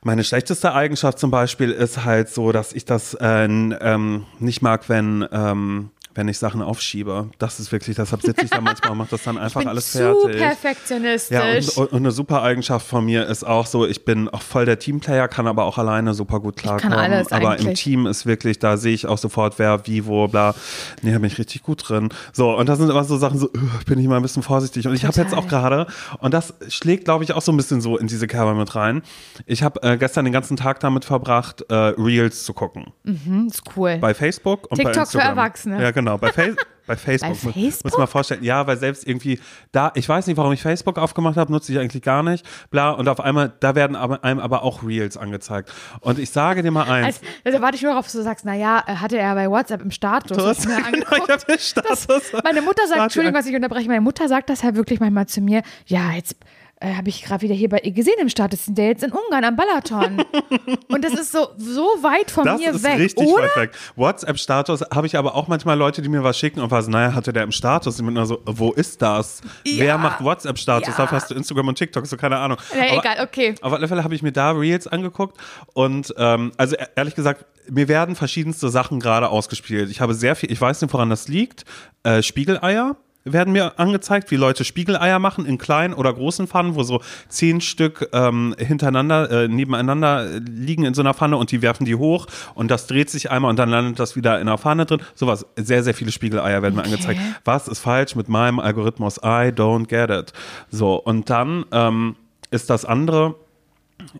meine 0.01 0.23
schlechteste 0.23 0.73
Eigenschaft 0.73 1.19
zum 1.19 1.31
Beispiel 1.31 1.71
ist 1.71 2.05
halt 2.05 2.29
so, 2.29 2.51
dass 2.51 2.73
ich 2.73 2.85
das 2.85 3.15
äh, 3.15 3.45
ähm, 3.45 4.25
nicht 4.39 4.61
mag, 4.61 4.87
wenn 4.87 5.27
ähm, 5.31 5.91
wenn 6.15 6.27
ich 6.27 6.37
Sachen 6.37 6.61
aufschiebe. 6.61 7.29
Das 7.37 7.59
ist 7.59 7.71
wirklich, 7.71 7.95
deshalb 7.95 8.21
sitze 8.21 8.43
ich 8.43 8.49
da 8.49 8.61
manchmal 8.61 8.91
und 8.91 8.97
mache 8.97 9.11
das 9.11 9.23
dann 9.23 9.37
einfach 9.37 9.61
ich 9.61 9.65
bin 9.65 9.69
alles 9.69 9.91
zu 9.91 9.97
fertig. 9.99 10.37
perfektionistisch. 10.37 11.75
Ja, 11.75 11.81
und, 11.81 11.91
und 11.91 11.99
eine 11.99 12.11
super 12.11 12.41
Eigenschaft 12.41 12.87
von 12.87 13.05
mir 13.05 13.27
ist 13.27 13.45
auch 13.45 13.65
so, 13.65 13.85
ich 13.85 14.05
bin 14.05 14.27
auch 14.29 14.41
voll 14.41 14.65
der 14.65 14.79
Teamplayer, 14.79 15.27
kann 15.27 15.47
aber 15.47 15.65
auch 15.65 15.77
alleine 15.77 16.13
super 16.13 16.39
gut 16.39 16.57
klarkommen. 16.57 16.97
alles 16.97 17.31
aber 17.31 17.57
im 17.57 17.67
eigentlich. 17.67 17.81
Team 17.81 18.05
ist 18.07 18.25
wirklich, 18.25 18.59
da 18.59 18.77
sehe 18.77 18.93
ich 18.93 19.05
auch 19.05 19.17
sofort, 19.17 19.59
wer, 19.59 19.85
wie, 19.85 20.05
wo, 20.05 20.27
bla. 20.27 20.55
Nee, 21.01 21.11
da 21.11 21.19
bin 21.19 21.27
ich 21.27 21.37
richtig 21.37 21.63
gut 21.63 21.87
drin. 21.87 22.09
So, 22.33 22.55
und 22.57 22.67
das 22.67 22.79
sind 22.79 22.89
immer 22.89 23.03
so 23.03 23.17
Sachen, 23.17 23.37
so, 23.37 23.47
uh, 23.47 23.85
bin 23.85 23.99
ich 23.99 24.07
mal 24.07 24.17
ein 24.17 24.21
bisschen 24.21 24.43
vorsichtig. 24.43 24.87
Und 24.87 24.95
ich 24.95 25.05
habe 25.05 25.15
jetzt 25.19 25.33
auch 25.33 25.47
gerade, 25.47 25.87
und 26.19 26.33
das 26.33 26.53
schlägt, 26.69 27.05
glaube 27.05 27.23
ich, 27.23 27.33
auch 27.33 27.41
so 27.41 27.51
ein 27.51 27.57
bisschen 27.57 27.81
so 27.81 27.97
in 27.97 28.07
diese 28.07 28.27
Kerbe 28.27 28.55
mit 28.55 28.75
rein. 28.75 29.03
Ich 29.45 29.63
habe 29.63 29.81
äh, 29.83 29.97
gestern 29.97 30.25
den 30.25 30.33
ganzen 30.33 30.57
Tag 30.57 30.79
damit 30.79 31.05
verbracht, 31.05 31.63
äh, 31.69 31.75
Reels 31.75 32.43
zu 32.43 32.53
gucken. 32.53 32.87
Hm, 33.05 33.47
ist 33.47 33.63
cool. 33.75 33.97
Bei 33.99 34.13
Facebook 34.13 34.69
und 34.71 34.81
bei 34.81 34.91
TikTok 34.91 35.11
für. 35.11 35.19
Erwachsene. 35.19 35.81
Ja, 35.81 35.91
genau. 35.99 36.17
Bei, 36.17 36.31
Fa 36.31 36.43
bei 36.87 36.95
Facebook. 36.95 37.37
Bei 37.43 37.51
Facebook? 37.51 37.83
Muss 37.83 37.97
man 37.97 38.07
vorstellen. 38.07 38.43
Ja, 38.43 38.65
weil 38.67 38.77
selbst 38.77 39.07
irgendwie 39.07 39.39
da, 39.71 39.91
ich 39.95 40.07
weiß 40.07 40.27
nicht, 40.27 40.37
warum 40.37 40.53
ich 40.53 40.61
Facebook 40.61 40.97
aufgemacht 40.97 41.37
habe, 41.37 41.51
nutze 41.51 41.71
ich 41.71 41.79
eigentlich 41.79 42.01
gar 42.01 42.23
nicht. 42.23 42.45
Bla. 42.71 42.91
Und 42.91 43.07
auf 43.07 43.19
einmal, 43.19 43.53
da 43.59 43.75
werden 43.75 43.95
aber, 43.95 44.23
einem 44.23 44.39
aber 44.39 44.63
auch 44.63 44.83
Reels 44.83 45.17
angezeigt. 45.17 45.71
Und 46.01 46.19
ich 46.19 46.29
sage 46.29 46.63
dir 46.63 46.71
mal 46.71 46.89
eins. 46.89 47.17
also, 47.17 47.21
also 47.45 47.61
warte 47.61 47.75
ich 47.75 47.83
nur 47.83 47.93
dass 47.93 48.11
du 48.11 48.21
sagst, 48.23 48.45
naja, 48.45 48.83
äh, 48.87 48.95
hatte 48.95 49.17
er 49.17 49.35
bei 49.35 49.49
WhatsApp 49.49 49.81
im 49.81 49.91
Status. 49.91 50.65
Mir 50.65 50.81
genau, 50.91 51.23
ich 51.23 51.29
hab 51.29 51.45
den 51.45 51.59
Status. 51.59 52.07
Meine 52.43 52.61
Mutter 52.61 52.87
sagt, 52.87 53.01
Entschuldigung, 53.01 53.37
was 53.37 53.45
ich 53.45 53.55
unterbreche, 53.55 53.87
meine 53.87 54.01
Mutter 54.01 54.27
sagt 54.27 54.49
das 54.49 54.63
halt 54.63 54.75
wirklich 54.75 54.99
manchmal 54.99 55.27
zu 55.27 55.41
mir, 55.41 55.61
ja, 55.85 56.11
jetzt 56.13 56.35
äh, 56.81 56.93
habe 56.95 57.09
ich 57.09 57.23
gerade 57.23 57.41
wieder 57.41 57.53
hier 57.55 57.67
bei 57.69 57.79
ihr 57.79 57.91
gesehen 57.91 58.15
im 58.21 58.29
Status, 58.29 58.65
sind 58.65 58.77
der 58.77 58.87
jetzt 58.87 59.03
in 59.03 59.11
Ungarn 59.11 59.43
am 59.43 59.55
Balaton. 59.55 60.23
Und 60.87 61.03
das 61.03 61.13
ist 61.13 61.31
so, 61.31 61.49
so 61.57 61.81
weit 62.01 62.31
von 62.31 62.45
Das 62.45 62.59
mir 62.59 62.71
ist 62.71 62.83
weg, 62.83 62.97
richtig 62.97 63.27
oder? 63.27 63.43
weit 63.43 63.55
weg. 63.57 63.71
WhatsApp-Status 63.97 64.81
habe 64.93 65.05
ich 65.07 65.17
aber 65.17 65.35
auch 65.35 65.47
manchmal 65.47 65.77
Leute, 65.77 66.01
die 66.01 66.09
mir 66.09 66.23
was 66.23 66.37
schicken 66.39 66.59
und 66.61 66.71
was, 66.71 66.87
naja, 66.87 67.13
hatte 67.13 67.33
der 67.33 67.43
im 67.43 67.51
Status? 67.51 67.95
Ich 67.99 68.05
bin 68.05 68.15
immer 68.15 68.25
so, 68.25 68.41
wo 68.45 68.71
ist 68.71 69.01
das? 69.01 69.41
Ja. 69.65 69.85
Wer 69.85 69.97
macht 69.97 70.23
WhatsApp-Status? 70.23 70.87
Ja. 70.89 70.95
Dafür 70.97 71.17
hast 71.17 71.29
du 71.29 71.35
Instagram 71.35 71.67
und 71.67 71.77
TikTok, 71.77 72.05
so 72.07 72.15
keine 72.17 72.37
Ahnung. 72.37 72.57
Ja, 72.73 72.93
Aber- 72.97 72.99
egal, 72.99 73.25
okay. 73.25 73.55
Auf 73.61 73.73
alle 73.73 73.87
Fälle 73.87 74.03
habe 74.03 74.15
ich 74.15 74.21
mir 74.23 74.31
da 74.31 74.51
Reels 74.51 74.87
angeguckt 74.87 75.37
und 75.73 76.13
ähm, 76.17 76.51
also 76.57 76.75
e- 76.75 76.85
ehrlich 76.95 77.15
gesagt, 77.15 77.45
mir 77.69 77.87
werden 77.87 78.15
verschiedenste 78.15 78.69
Sachen 78.69 78.99
gerade 78.99 79.29
ausgespielt. 79.29 79.91
Ich 79.91 80.01
habe 80.01 80.13
sehr 80.13 80.35
viel, 80.35 80.51
ich 80.51 80.59
weiß 80.59 80.81
nicht, 80.81 80.93
woran 80.93 81.09
das 81.09 81.27
liegt. 81.27 81.65
Äh, 82.03 82.23
Spiegeleier 82.23 82.95
werden 83.33 83.53
mir 83.53 83.79
angezeigt, 83.79 84.31
wie 84.31 84.35
Leute 84.35 84.63
Spiegeleier 84.63 85.19
machen 85.19 85.45
in 85.45 85.57
kleinen 85.57 85.93
oder 85.93 86.13
großen 86.13 86.47
Pfannen, 86.47 86.75
wo 86.75 86.83
so 86.83 87.01
zehn 87.27 87.61
Stück 87.61 88.09
ähm, 88.13 88.55
hintereinander, 88.57 89.29
äh, 89.31 89.47
nebeneinander 89.47 90.25
äh, 90.25 90.37
liegen 90.39 90.85
in 90.85 90.93
so 90.93 91.01
einer 91.01 91.13
Pfanne 91.13 91.37
und 91.37 91.51
die 91.51 91.61
werfen 91.61 91.85
die 91.85 91.95
hoch 91.95 92.27
und 92.55 92.69
das 92.71 92.87
dreht 92.87 93.09
sich 93.09 93.31
einmal 93.31 93.49
und 93.49 93.57
dann 93.59 93.69
landet 93.69 93.99
das 93.99 94.15
wieder 94.15 94.39
in 94.39 94.47
einer 94.47 94.57
Pfanne 94.57 94.85
drin. 94.85 95.01
Sowas, 95.15 95.45
sehr, 95.55 95.83
sehr 95.83 95.93
viele 95.93 96.11
Spiegeleier 96.11 96.61
werden 96.61 96.75
mir 96.75 96.81
Okay. 96.81 96.91
angezeigt. 96.93 97.21
Was 97.45 97.67
ist 97.67 97.79
falsch 97.79 98.15
mit 98.15 98.29
meinem 98.29 98.59
Algorithmus? 98.59 99.17
I 99.17 99.51
don't 99.51 99.87
get 99.87 100.09
it. 100.09 100.33
So, 100.71 100.95
und 100.95 101.29
dann 101.29 101.65
ähm, 101.71 102.15
ist 102.51 102.69
das 102.69 102.85
andere, 102.85 103.35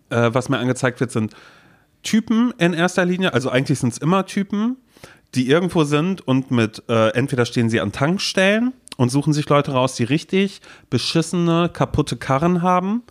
äh, 0.10 0.30
was 0.34 0.50
mir 0.50 0.58
angezeigt 0.60 1.00
wird, 1.00 1.12
sind 1.12 1.34
Typen 2.04 2.54
in 2.58 2.74
erster 2.74 3.06
Linie. 3.06 3.34
Also 3.34 3.50
eigentlich 3.50 3.80
sind 3.80 3.94
es 3.94 3.98
immer 3.98 4.26
Typen, 4.26 4.78
die 5.36 5.50
irgendwo 5.50 5.84
sind 5.84 6.28
und 6.28 6.50
mit, 6.52 6.84
äh, 6.90 7.10
entweder 7.10 7.46
stehen 7.46 7.70
sie 7.70 7.82
an 7.82 7.92
Tankstellen 7.92 8.74
und 9.00 9.08
suchen 9.08 9.32
sich 9.32 9.48
Leute 9.48 9.72
raus, 9.72 9.96
die 9.96 10.04
richtig 10.04 10.60
beschissene, 10.90 11.70
kaputte 11.72 12.18
Karren 12.18 12.62
haben. 12.62 13.04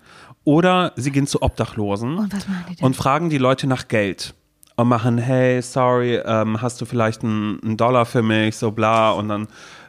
Oder 0.45 0.93
sie 0.97 1.11
gehen 1.11 1.27
zu 1.27 1.41
Obdachlosen 1.41 2.19
Und 2.19 2.33
was 2.35 2.47
machen 2.47 2.65
die 2.69 2.77
denn? 2.77 2.85
und 2.85 2.95
fragen 2.95 3.31
die 3.31 3.39
Leute 3.39 3.67
nach 3.67 3.89
Geld. 3.89 4.35
Und 4.77 4.89
machen, 4.89 5.17
hey, 5.17 5.63
sorry, 5.63 6.17
ähm, 6.17 6.61
hast 6.61 6.83
du 6.83 6.85
vielleicht 6.85 7.25
einen, 7.25 7.59
einen 7.63 7.77
Dollar 7.79 8.05
für 8.05 8.23
mich, 8.23 8.57
so 8.57 8.71
bla. 8.71 9.13
Und 9.13 9.29
dann 9.31 9.49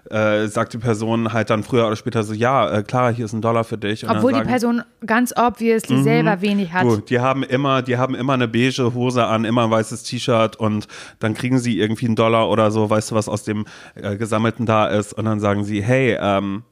äh, 0.10 0.48
sagt 0.48 0.74
die 0.74 0.78
Person 0.78 1.34
halt 1.34 1.50
dann 1.50 1.64
früher 1.64 1.88
oder 1.88 1.96
später 1.96 2.24
so, 2.24 2.34
ja, 2.34 2.70
äh, 2.70 2.84
klar, 2.84 3.14
hier 3.14 3.26
ist 3.26 3.34
ein 3.34 3.42
Dollar 3.42 3.64
für 3.64 3.78
dich. 3.78 4.04
Und 4.04 4.12
Obwohl 4.12 4.32
dann 4.32 4.42
die 4.42 4.50
sagen, 4.60 4.78
Person 4.78 4.84
ganz 5.06 5.34
obviously 5.36 6.02
selber 6.04 6.42
wenig 6.42 6.74
hat. 6.74 6.84
Du, 6.84 6.98
die 6.98 7.20
haben 7.20 7.44
immer, 7.44 7.82
die 7.82 7.98
haben 7.98 8.16
immer 8.16 8.34
eine 8.34 8.48
beige 8.48 8.94
Hose 8.94 9.26
an, 9.26 9.46
immer 9.46 9.66
ein 9.66 9.72
weißes 9.72 10.04
T-Shirt 10.04 10.56
und 10.56 10.88
dann 11.20 11.34
kriegen 11.34 11.60
sie 11.60 11.80
irgendwie 11.80 12.08
einen 12.08 12.16
Dollar 12.16 12.50
oder 12.50 12.72
so, 12.72 12.90
weißt 12.90 13.12
du, 13.12 13.16
was 13.16 13.30
aus 13.30 13.44
dem 13.44 13.66
äh, 13.96 14.18
Gesammelten 14.18 14.66
da 14.66 14.88
ist 14.88 15.14
und 15.14 15.26
dann 15.26 15.40
sagen 15.40 15.64
sie, 15.64 15.82
hey, 15.82 16.18
ähm, 16.20 16.64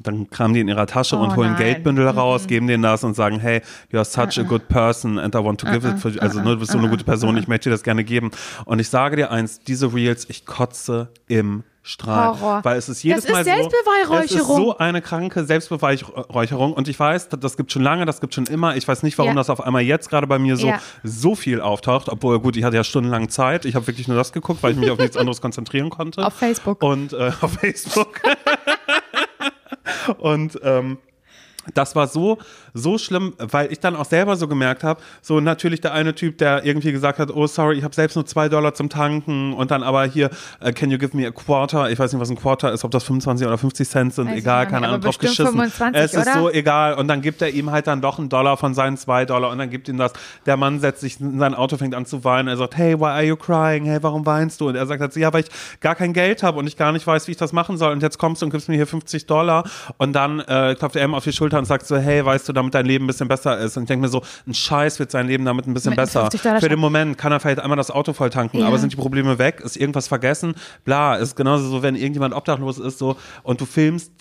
dann 0.00 0.28
kramen 0.28 0.54
die 0.54 0.60
in 0.60 0.68
ihrer 0.68 0.86
Tasche 0.86 1.16
Oh 1.16 1.22
und 1.22 1.36
holen 1.36 1.52
nein. 1.52 1.62
Geldbündel 1.62 2.08
raus, 2.08 2.46
geben 2.46 2.66
denen 2.66 2.82
das 2.82 3.04
und 3.04 3.14
sagen, 3.14 3.38
hey, 3.38 3.62
you 3.90 3.98
are 3.98 4.04
such 4.04 4.38
a 4.38 4.42
good 4.42 4.68
person 4.68 5.18
and 5.18 5.34
I 5.34 5.38
want 5.38 5.60
to 5.60 5.70
give 5.70 5.88
it 5.88 5.98
for 5.98 6.10
you. 6.10 6.20
Also, 6.20 6.40
ne, 6.40 6.50
du 6.50 6.58
bist 6.58 6.72
so 6.72 6.78
eine 6.78 6.88
gute 6.88 7.04
Person, 7.04 7.36
ich 7.36 7.48
möchte 7.48 7.68
dir 7.68 7.74
das 7.74 7.82
gerne 7.82 8.04
geben. 8.04 8.30
Und 8.64 8.80
ich 8.80 8.88
sage 8.88 9.16
dir 9.16 9.30
eins, 9.30 9.60
diese 9.60 9.94
Reels, 9.94 10.26
ich 10.28 10.46
kotze 10.46 11.10
im 11.28 11.62
Strahl. 11.86 12.40
Horror. 12.40 12.64
Weil 12.64 12.78
es 12.78 12.88
ist 12.88 13.02
jedes 13.02 13.24
Das 13.24 13.26
ist 13.26 13.32
Mal 13.32 13.44
so. 13.44 13.50
Selbstbeweihräucherung. 13.50 14.24
Es 14.24 14.30
ist 14.32 14.46
so 14.46 14.78
eine 14.78 15.02
kranke 15.02 15.44
Selbstbeweihräucherung. 15.44 16.72
Und 16.72 16.88
ich 16.88 16.98
weiß, 16.98 17.28
das, 17.28 17.40
das 17.40 17.56
gibt 17.58 17.72
schon 17.72 17.82
lange, 17.82 18.06
das 18.06 18.22
gibt 18.22 18.32
schon 18.34 18.46
immer. 18.46 18.74
Ich 18.74 18.88
weiß 18.88 19.02
nicht, 19.02 19.18
warum 19.18 19.32
Ja. 19.32 19.36
das 19.36 19.50
auf 19.50 19.60
einmal 19.60 19.82
jetzt 19.82 20.08
gerade 20.08 20.26
bei 20.26 20.38
mir 20.38 20.56
so, 20.56 20.66
Ja. 20.68 20.80
so 21.02 21.34
viel 21.34 21.60
auftaucht. 21.60 22.08
Obwohl, 22.08 22.40
gut, 22.40 22.56
ich 22.56 22.64
hatte 22.64 22.76
ja 22.76 22.84
stundenlang 22.84 23.28
Zeit. 23.28 23.66
Ich 23.66 23.74
habe 23.74 23.86
wirklich 23.86 24.08
nur 24.08 24.16
das 24.16 24.32
geguckt, 24.32 24.62
weil 24.62 24.72
ich 24.72 24.78
mich 24.78 24.90
auf 24.90 24.98
nichts 24.98 25.18
anderes 25.18 25.42
konzentrieren 25.42 25.90
konnte. 25.90 26.26
Auf 26.26 26.32
Facebook. 26.32 26.82
Und 26.82 27.12
äh, 27.12 27.32
auf 27.42 27.52
Facebook. 27.52 28.20
Und 30.18 30.58
ähm, 30.62 30.98
das 31.72 31.96
war 31.96 32.06
so, 32.06 32.38
so 32.74 32.98
schlimm, 32.98 33.34
weil 33.38 33.72
ich 33.72 33.80
dann 33.80 33.96
auch 33.96 34.04
selber 34.04 34.36
so 34.36 34.48
gemerkt 34.48 34.84
habe, 34.84 35.00
so 35.22 35.40
natürlich 35.40 35.80
der 35.80 35.92
eine 35.94 36.14
Typ, 36.14 36.38
der 36.38 36.64
irgendwie 36.64 36.92
gesagt 36.92 37.18
hat, 37.18 37.30
oh 37.30 37.46
sorry, 37.46 37.78
ich 37.78 37.84
habe 37.84 37.94
selbst 37.94 38.16
nur 38.16 38.26
zwei 38.26 38.48
Dollar 38.48 38.74
zum 38.74 38.88
Tanken 38.88 39.54
und 39.54 39.70
dann 39.70 39.82
aber 39.82 40.04
hier, 40.04 40.30
äh, 40.60 40.72
can 40.72 40.90
you 40.90 40.98
give 40.98 41.16
me 41.16 41.26
a 41.26 41.30
quarter? 41.30 41.90
Ich 41.90 41.98
weiß 41.98 42.12
nicht, 42.12 42.20
was 42.20 42.30
ein 42.30 42.36
Quarter 42.36 42.72
ist, 42.72 42.84
ob 42.84 42.90
das 42.90 43.04
25 43.04 43.46
oder 43.46 43.56
50 43.56 43.88
Cent 43.88 44.14
sind, 44.14 44.28
ich 44.28 44.38
egal, 44.38 44.66
keine 44.66 44.88
Ahnung, 44.88 45.00
drauf 45.00 45.18
geschissen. 45.18 45.46
25, 45.46 46.02
es 46.02 46.14
ist 46.14 46.26
oder? 46.28 46.32
so 46.34 46.50
egal 46.50 46.94
und 46.94 47.08
dann 47.08 47.22
gibt 47.22 47.40
er 47.40 47.50
ihm 47.50 47.70
halt 47.70 47.86
dann 47.86 48.00
doch 48.00 48.18
einen 48.18 48.28
Dollar 48.28 48.56
von 48.56 48.74
seinen 48.74 48.96
zwei 48.96 49.24
Dollar 49.24 49.50
und 49.50 49.58
dann 49.58 49.70
gibt 49.70 49.88
ihm 49.88 49.96
das, 49.96 50.12
der 50.46 50.56
Mann 50.56 50.80
setzt 50.80 51.00
sich 51.00 51.20
in 51.20 51.38
sein 51.38 51.54
Auto, 51.54 51.76
fängt 51.76 51.94
an 51.94 52.06
zu 52.06 52.24
weinen, 52.24 52.48
er 52.48 52.56
sagt, 52.56 52.76
hey, 52.76 52.98
why 52.98 53.04
are 53.04 53.22
you 53.22 53.36
crying? 53.36 53.84
Hey, 53.84 54.02
warum 54.02 54.26
weinst 54.26 54.60
du? 54.60 54.68
Und 54.68 54.76
er 54.76 54.86
sagt 54.86 55.00
halt, 55.00 55.16
ja, 55.16 55.32
weil 55.32 55.44
ich 55.44 55.80
gar 55.80 55.94
kein 55.94 56.12
Geld 56.12 56.42
habe 56.42 56.58
und 56.58 56.66
ich 56.66 56.76
gar 56.76 56.92
nicht 56.92 57.06
weiß, 57.06 57.26
wie 57.28 57.32
ich 57.32 57.36
das 57.36 57.52
machen 57.52 57.76
soll 57.76 57.92
und 57.92 58.02
jetzt 58.02 58.18
kommst 58.18 58.42
du 58.42 58.46
und 58.46 58.50
gibst 58.50 58.68
mir 58.68 58.76
hier 58.76 58.86
50 58.86 59.26
Dollar 59.26 59.64
und 59.98 60.12
dann 60.12 60.40
äh, 60.40 60.74
klopft 60.78 60.96
er 60.96 61.04
ihm 61.04 61.14
auf 61.14 61.24
die 61.24 61.32
Schulter 61.32 61.53
Schulter 61.54 61.58
und 61.58 61.64
sagt 61.66 61.86
so, 61.86 61.96
hey, 61.96 62.24
weißt 62.24 62.48
du, 62.48 62.52
damit 62.52 62.74
dein 62.74 62.86
Leben 62.86 63.04
ein 63.04 63.06
bisschen 63.06 63.28
besser 63.28 63.58
ist. 63.58 63.76
Und 63.76 63.84
ich 63.84 63.88
denke 63.88 64.02
mir 64.02 64.08
so, 64.08 64.22
ein 64.46 64.54
Scheiß 64.54 64.98
wird 64.98 65.10
sein 65.10 65.26
Leben 65.26 65.44
damit 65.44 65.66
ein 65.66 65.74
bisschen 65.74 65.90
Mit 65.90 65.96
besser. 65.96 66.22
50 66.22 66.42
Dollar 66.42 66.60
Für 66.60 66.68
den. 66.68 66.78
Moment 66.78 67.16
kann 67.16 67.32
er 67.32 67.40
vielleicht 67.40 67.60
einmal 67.60 67.76
das 67.76 67.90
Auto 67.90 68.12
voll 68.12 68.30
tanken, 68.30 68.58
Ja. 68.58 68.66
aber 68.66 68.78
sind 68.78 68.92
die 68.92 68.96
Probleme 68.96 69.38
weg, 69.38 69.60
ist 69.64 69.76
irgendwas 69.76 70.08
vergessen, 70.08 70.54
bla, 70.84 71.14
ist 71.16 71.36
genauso 71.36 71.66
so, 71.68 71.82
wenn 71.82 71.94
irgendjemand 71.94 72.34
obdachlos 72.34 72.78
ist 72.78 72.98
so 72.98 73.16
und 73.42 73.60
du 73.60 73.64
filmst 73.66 74.12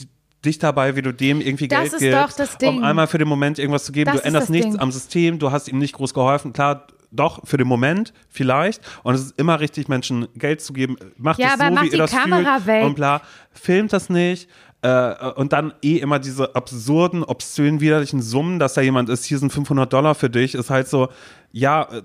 dich 0.46 0.60
dabei, 0.60 0.96
wie 0.96 1.02
du 1.02 1.14
dem 1.14 1.40
irgendwie 1.42 1.68
Das 1.68 1.80
Geld 1.80 1.94
ist 1.94 2.00
gibst, 2.00 2.18
doch 2.18 2.32
das 2.38 2.58
Ding. 2.58 2.78
um 2.78 2.84
einmal 2.84 3.08
für 3.08 3.18
den 3.18 3.28
Moment 3.28 3.60
irgendwas 3.60 3.86
zu 3.86 3.92
geben. 3.92 4.12
Das 4.12 4.22
du 4.22 4.28
änderst 4.28 4.50
nichts 4.50 4.72
Ding. 4.72 4.80
am 4.80 4.92
System, 4.92 5.40
du 5.40 5.52
hast 5.52 5.68
ihm 5.70 5.80
nicht 5.80 5.94
groß 5.94 6.14
geholfen. 6.14 6.52
Klar, 6.54 6.86
doch, 7.14 7.46
für 7.48 7.58
den 7.58 7.68
Moment 7.68 8.14
vielleicht. 8.30 8.82
Und 9.04 9.16
es 9.16 9.22
ist 9.22 9.40
immer 9.40 9.60
richtig, 9.60 9.88
Menschen 9.88 10.28
Geld 10.36 10.62
zu 10.62 10.74
geben. 10.74 10.98
Macht 11.18 11.40
Ja, 11.40 11.48
es 11.48 11.54
aber 11.54 11.70
so, 11.70 11.74
mach 11.76 11.84
wie 11.84 11.90
die 11.90 11.96
ihr 11.96 12.00
das 12.00 12.12
Kamera 12.12 12.56
fühlt 12.56 12.68
weg. 12.68 12.86
und 12.86 12.96
bla. 12.96 13.22
Filmt 13.52 13.94
das 13.94 14.10
nicht. 14.10 14.50
Äh, 14.82 15.30
und 15.36 15.54
dann 15.54 15.74
eh 15.82 15.98
immer 15.98 16.20
diese 16.20 16.56
absurden, 16.56 17.24
obszönen, 17.24 17.80
widerlichen 17.80 18.22
Summen, 18.22 18.60
dass 18.60 18.74
da 18.74 18.82
jemand 18.82 19.08
ist, 19.10 19.24
hier 19.24 19.38
sind 19.40 19.54
500 19.54 19.92
Dollar 19.94 20.14
für 20.14 20.30
dich, 20.30 20.56
ist 20.56 20.70
halt 20.70 20.90
so, 20.90 21.08
ja, 21.54 21.84
äh, 21.84 22.02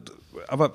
aber 0.47 0.75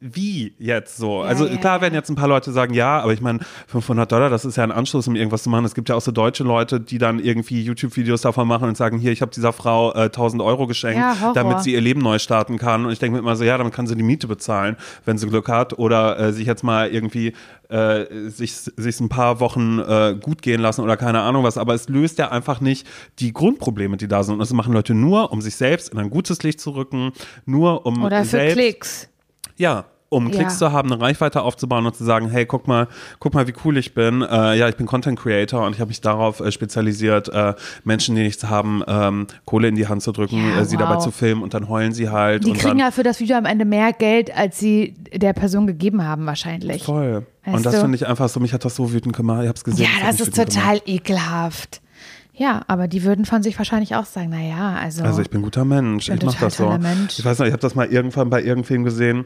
wie 0.00 0.54
jetzt 0.58 0.96
so? 0.96 1.20
also 1.20 1.46
ja, 1.46 1.56
klar 1.56 1.76
ja. 1.76 1.82
werden 1.82 1.94
jetzt 1.94 2.10
ein 2.10 2.16
paar 2.16 2.28
Leute 2.28 2.50
sagen, 2.50 2.74
ja, 2.74 3.00
aber 3.00 3.12
ich 3.12 3.20
meine, 3.20 3.38
500 3.68 4.10
Dollar, 4.10 4.28
das 4.28 4.44
ist 4.44 4.56
ja 4.56 4.64
ein 4.64 4.72
Anschluss, 4.72 5.06
um 5.06 5.14
irgendwas 5.14 5.44
zu 5.44 5.50
machen. 5.50 5.64
Es 5.64 5.74
gibt 5.74 5.88
ja 5.88 5.94
auch 5.94 6.00
so 6.00 6.10
deutsche 6.10 6.42
Leute, 6.42 6.80
die 6.80 6.98
dann 6.98 7.20
irgendwie 7.20 7.62
YouTube-Videos 7.62 8.22
davon 8.22 8.48
machen 8.48 8.68
und 8.68 8.76
sagen, 8.76 8.98
hier, 8.98 9.12
ich 9.12 9.22
habe 9.22 9.30
dieser 9.30 9.52
Frau 9.52 9.94
äh, 9.94 10.04
1000 10.06 10.42
Euro 10.42 10.66
geschenkt, 10.66 10.98
Ja, 10.98 11.32
damit 11.32 11.62
sie 11.62 11.74
ihr 11.74 11.80
Leben 11.80 12.00
neu 12.00 12.18
starten 12.18 12.58
kann. 12.58 12.86
Und 12.86 12.92
ich 12.92 12.98
denke 12.98 13.14
mir 13.14 13.20
immer 13.20 13.36
so, 13.36 13.44
ja, 13.44 13.56
damit 13.56 13.72
kann 13.72 13.86
sie 13.86 13.94
die 13.94 14.02
Miete 14.02 14.26
bezahlen, 14.26 14.76
wenn 15.04 15.16
sie 15.16 15.28
Glück 15.28 15.48
hat. 15.48 15.78
Oder 15.78 16.18
äh, 16.18 16.32
sich 16.32 16.46
jetzt 16.46 16.64
mal 16.64 16.88
irgendwie 16.88 17.34
äh, 17.68 18.30
sich, 18.30 18.52
sich 18.54 19.00
ein 19.00 19.08
paar 19.08 19.40
Wochen 19.40 19.78
äh, 19.78 20.16
gut 20.20 20.42
gehen 20.42 20.60
lassen 20.60 20.80
oder 20.80 20.96
keine 20.96 21.20
Ahnung 21.20 21.44
was. 21.44 21.56
Aber 21.56 21.74
es 21.74 21.88
löst 21.88 22.18
ja 22.18 22.30
einfach 22.30 22.60
nicht 22.60 22.86
die 23.20 23.32
Grundprobleme, 23.32 23.96
die 23.96 24.08
da 24.08 24.24
sind. 24.24 24.34
Und 24.34 24.40
das 24.40 24.52
machen 24.52 24.72
Leute 24.72 24.94
nur, 24.94 25.32
um 25.32 25.40
sich 25.40 25.54
selbst 25.54 25.90
in 25.90 25.98
ein 25.98 26.10
gutes 26.10 26.42
Licht 26.42 26.60
zu 26.60 26.70
rücken, 26.70 27.12
nur 27.46 27.86
um 27.86 28.02
Oder 28.02 28.20
für 28.20 28.30
selbst 28.30 28.54
Klicks. 28.54 29.08
Ja, 29.58 29.84
um 30.10 30.28
Ja. 30.28 30.36
Klicks 30.36 30.56
zu 30.56 30.72
haben, 30.72 30.90
eine 30.90 31.02
Reichweite 31.02 31.42
aufzubauen 31.42 31.84
und 31.84 31.94
zu 31.94 32.02
sagen, 32.02 32.30
hey, 32.30 32.46
guck 32.46 32.66
mal, 32.66 32.88
guck 33.18 33.34
mal, 33.34 33.46
wie 33.46 33.52
cool 33.66 33.76
ich 33.76 33.92
bin. 33.92 34.22
Äh, 34.22 34.56
ja, 34.56 34.66
ich 34.66 34.76
bin 34.76 34.86
Content 34.86 35.18
Creator 35.20 35.66
und 35.66 35.74
ich 35.74 35.80
habe 35.80 35.88
mich 35.88 36.00
darauf 36.00 36.40
äh, 36.40 36.50
spezialisiert, 36.50 37.28
äh, 37.28 37.52
Menschen, 37.84 38.14
die 38.14 38.22
nichts 38.22 38.44
haben, 38.44 38.82
ähm, 38.86 39.26
Kohle 39.44 39.68
in 39.68 39.74
die 39.74 39.86
Hand 39.86 40.02
zu 40.02 40.12
drücken, 40.12 40.38
Ja, 40.48 40.60
äh, 40.60 40.64
sie 40.64 40.76
wow. 40.78 40.88
dabei 40.88 40.96
zu 40.96 41.10
filmen 41.10 41.42
und 41.42 41.52
dann 41.52 41.68
heulen 41.68 41.92
sie 41.92 42.08
halt. 42.08 42.46
Die 42.46 42.54
kriegen 42.54 42.78
ja 42.78 42.90
für 42.90 43.02
das 43.02 43.20
Video 43.20 43.36
am 43.36 43.44
Ende 43.44 43.66
mehr 43.66 43.92
Geld, 43.92 44.34
als 44.34 44.58
sie 44.58 44.94
der 45.12 45.34
Person 45.34 45.66
gegeben 45.66 46.02
haben, 46.02 46.24
wahrscheinlich. 46.24 46.84
Voll. 46.84 47.26
Weißt 47.44 47.56
und 47.58 47.66
das 47.66 47.78
finde 47.78 47.96
ich 47.96 48.06
einfach 48.06 48.30
so, 48.30 48.40
mich 48.40 48.54
hat 48.54 48.64
das 48.64 48.76
so 48.76 48.90
wütend 48.90 49.14
gemacht. 49.14 49.42
Ich 49.42 49.48
habe 49.48 49.56
es 49.58 49.64
gesehen. 49.64 49.84
Ja, 49.84 50.06
das 50.06 50.20
ist 50.20 50.28
wütend 50.28 50.50
gemacht. 50.52 50.54
total 50.54 50.80
ekelhaft. 50.86 51.82
Ja, 52.32 52.62
aber 52.68 52.86
die 52.88 53.02
würden 53.02 53.24
von 53.24 53.42
sich 53.42 53.58
wahrscheinlich 53.58 53.96
auch 53.96 54.04
sagen, 54.06 54.30
naja, 54.30 54.76
also. 54.80 55.02
Also 55.02 55.20
ich 55.20 55.28
bin 55.28 55.40
ein 55.40 55.44
guter 55.44 55.64
Mensch. 55.64 56.08
Ich 56.08 56.22
mache 56.22 56.36
total 56.36 56.48
das 56.48 56.56
so. 56.56 56.68
Mensch. 56.78 57.18
Ich 57.18 57.24
weiß 57.24 57.40
noch, 57.40 57.46
ich 57.46 57.52
habe 57.52 57.60
das 57.60 57.74
mal 57.74 57.86
irgendwann 57.88 58.30
bei 58.30 58.42
irgendwem 58.42 58.84
gesehen. 58.84 59.24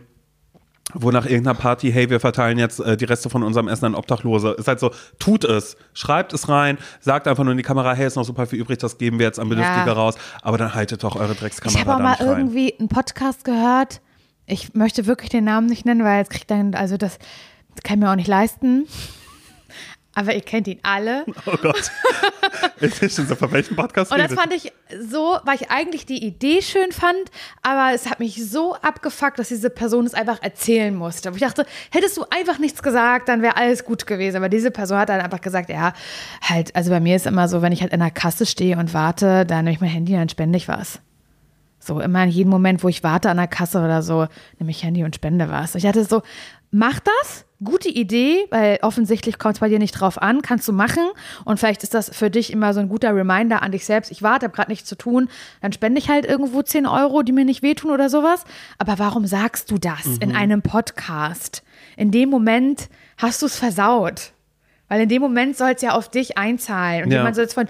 Wo 0.94 1.10
nach 1.10 1.24
irgendeiner 1.26 1.54
Party, 1.58 1.90
hey, 1.92 2.10
wir 2.10 2.20
verteilen 2.20 2.58
jetzt 2.58 2.80
äh, 2.80 2.96
die 2.96 3.04
Reste 3.04 3.30
von 3.30 3.42
unserem 3.42 3.68
Essen 3.68 3.86
an 3.86 3.94
Obdachlose. 3.94 4.50
Ist 4.52 4.68
halt 4.68 4.80
so, 4.80 4.90
tut 5.18 5.44
es. 5.44 5.76
Schreibt 5.94 6.32
es 6.32 6.48
rein, 6.48 6.78
sagt 7.00 7.26
einfach 7.28 7.44
nur 7.44 7.52
in 7.52 7.56
die 7.56 7.62
Kamera, 7.62 7.94
hey, 7.94 8.06
ist 8.06 8.16
noch 8.16 8.24
super 8.24 8.46
viel 8.46 8.58
übrig, 8.60 8.78
das 8.78 8.98
geben 8.98 9.18
wir 9.18 9.26
jetzt 9.26 9.38
an 9.40 9.48
Bedürftige 9.48 9.86
Ja. 9.86 9.92
raus. 9.92 10.16
Aber 10.42 10.58
dann 10.58 10.74
haltet 10.74 11.02
doch 11.02 11.16
eure 11.16 11.34
Dreckskamera 11.34 11.78
ich 11.80 11.86
habe 11.86 11.94
auch 11.96 12.02
mal 12.02 12.14
rein. 12.14 12.38
irgendwie 12.38 12.74
einen 12.78 12.88
Podcast 12.88 13.44
gehört. 13.44 14.00
Ich 14.46 14.74
möchte 14.74 15.06
wirklich 15.06 15.30
den 15.30 15.44
Namen 15.44 15.66
nicht 15.68 15.86
nennen, 15.86 16.04
weil 16.04 16.18
jetzt 16.18 16.30
kriegt 16.30 16.50
dann, 16.50 16.74
also 16.74 16.96
das, 16.96 17.18
das 17.74 17.82
kann 17.84 17.98
ich 17.98 18.04
mir 18.04 18.10
auch 18.10 18.16
nicht 18.16 18.28
leisten. 18.28 18.86
Aber 20.14 20.34
ihr 20.34 20.42
kennt 20.42 20.68
ihn 20.68 20.78
alle. 20.82 21.24
Oh 21.46 21.56
Gott. 21.60 21.90
ich 22.80 23.00
bin 23.00 23.10
schon 23.10 23.26
so, 23.26 23.34
von 23.34 23.50
welchem 23.52 23.74
Podcast 23.74 24.12
Und 24.12 24.18
das 24.18 24.32
fand 24.32 24.52
ich 24.52 24.72
so, 25.00 25.38
weil 25.44 25.56
ich 25.56 25.70
eigentlich 25.70 26.06
die 26.06 26.24
Idee 26.24 26.62
schön 26.62 26.92
fand, 26.92 27.16
aber 27.62 27.94
es 27.94 28.08
hat 28.08 28.20
mich 28.20 28.48
so 28.48 28.74
abgefuckt, 28.76 29.38
dass 29.38 29.48
diese 29.48 29.70
Person 29.70 30.06
es 30.06 30.14
einfach 30.14 30.40
erzählen 30.42 30.94
musste. 30.94 31.28
Aber 31.28 31.36
ich 31.36 31.42
dachte, 31.42 31.66
hättest 31.90 32.16
du 32.16 32.24
einfach 32.30 32.58
nichts 32.58 32.82
gesagt, 32.82 33.28
dann 33.28 33.42
wäre 33.42 33.56
alles 33.56 33.84
gut 33.84 34.06
gewesen. 34.06 34.36
Aber 34.36 34.48
diese 34.48 34.70
Person 34.70 34.98
hat 34.98 35.08
dann 35.08 35.20
einfach 35.20 35.40
gesagt, 35.40 35.68
ja, 35.68 35.94
halt, 36.42 36.74
also 36.76 36.90
bei 36.90 37.00
mir 37.00 37.16
ist 37.16 37.26
immer 37.26 37.48
so, 37.48 37.62
wenn 37.62 37.72
ich 37.72 37.82
halt 37.82 37.92
in 37.92 38.00
der 38.00 38.10
Kasse 38.10 38.46
stehe 38.46 38.78
und 38.78 38.94
warte, 38.94 39.44
dann 39.46 39.64
nehme 39.64 39.74
ich 39.74 39.80
mein 39.80 39.90
Handy, 39.90 40.12
dann 40.12 40.28
spende 40.28 40.56
ich 40.56 40.68
was. 40.68 41.00
So 41.78 42.00
immer 42.00 42.22
in 42.22 42.30
jedem 42.30 42.50
Moment, 42.50 42.84
wo 42.84 42.88
ich 42.88 43.02
warte 43.02 43.30
an 43.30 43.38
der 43.38 43.48
Kasse 43.48 43.78
oder 43.78 44.02
so, 44.02 44.28
nehme 44.58 44.70
ich 44.70 44.84
Handy 44.84 45.02
und 45.02 45.16
spende 45.16 45.50
was. 45.50 45.74
Ich 45.74 45.86
hatte 45.86 46.04
so, 46.04 46.22
mach 46.70 47.00
das, 47.00 47.44
gute 47.64 47.88
Idee, 47.88 48.46
weil 48.50 48.78
offensichtlich 48.82 49.38
kommt 49.38 49.54
es 49.56 49.60
bei 49.60 49.68
dir 49.68 49.78
nicht 49.78 49.92
drauf 49.92 50.20
an, 50.20 50.42
kannst 50.42 50.66
du 50.68 50.72
machen. 50.72 51.02
Und 51.44 51.58
vielleicht 51.58 51.82
ist 51.82 51.94
das 51.94 52.10
für 52.14 52.30
dich 52.30 52.52
immer 52.52 52.74
so 52.74 52.80
ein 52.80 52.88
guter 52.88 53.14
Reminder 53.14 53.62
an 53.62 53.72
dich 53.72 53.84
selbst. 53.84 54.10
Ich 54.10 54.22
warte, 54.22 54.46
habe 54.46 54.54
gerade 54.54 54.70
nichts 54.70 54.88
zu 54.88 54.96
tun, 54.96 55.28
dann 55.60 55.72
spende 55.72 55.98
ich 55.98 56.08
halt 56.08 56.24
irgendwo 56.24 56.62
10 56.62 56.86
Euro, 56.86 57.22
die 57.22 57.32
mir 57.32 57.44
nicht 57.44 57.62
wehtun 57.62 57.90
oder 57.90 58.08
sowas. 58.10 58.44
Aber 58.78 58.98
warum 58.98 59.26
sagst 59.26 59.70
du 59.70 59.78
das 59.78 60.06
in 60.20 60.34
einem 60.34 60.62
Podcast? 60.62 61.62
In 61.96 62.10
dem 62.10 62.30
Moment 62.30 62.88
hast 63.18 63.42
du 63.42 63.46
es 63.46 63.56
versaut. 63.56 64.32
Weil 64.88 65.00
in 65.02 65.08
dem 65.08 65.22
Moment 65.22 65.56
soll 65.56 65.70
es 65.70 65.82
ja 65.82 65.92
auf 65.92 66.10
dich 66.10 66.36
einzahlen. 66.36 67.04
Und 67.04 67.10
Ja. 67.12 67.18
jemand 67.18 67.36
soll 67.36 67.44
es 67.46 67.54
von 67.54 67.66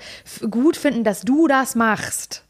gut 0.50 0.76
finden, 0.76 1.04
dass 1.04 1.20
du 1.22 1.46
das 1.46 1.74
machst. 1.76 2.44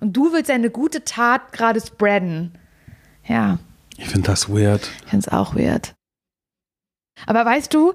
Und 0.00 0.16
du 0.16 0.32
willst 0.32 0.50
eine 0.50 0.70
gute 0.70 1.04
Tat 1.04 1.52
gerade 1.52 1.80
spreaden. 1.80 2.52
Ja, 3.26 3.58
Ich 3.96 4.08
finde 4.08 4.28
das 4.28 4.48
weird. 4.48 4.90
ich 5.04 5.10
finde 5.10 5.26
es 5.26 5.32
auch 5.32 5.54
weird. 5.54 5.94
Aber 7.26 7.44
weißt 7.44 7.72
du, 7.72 7.92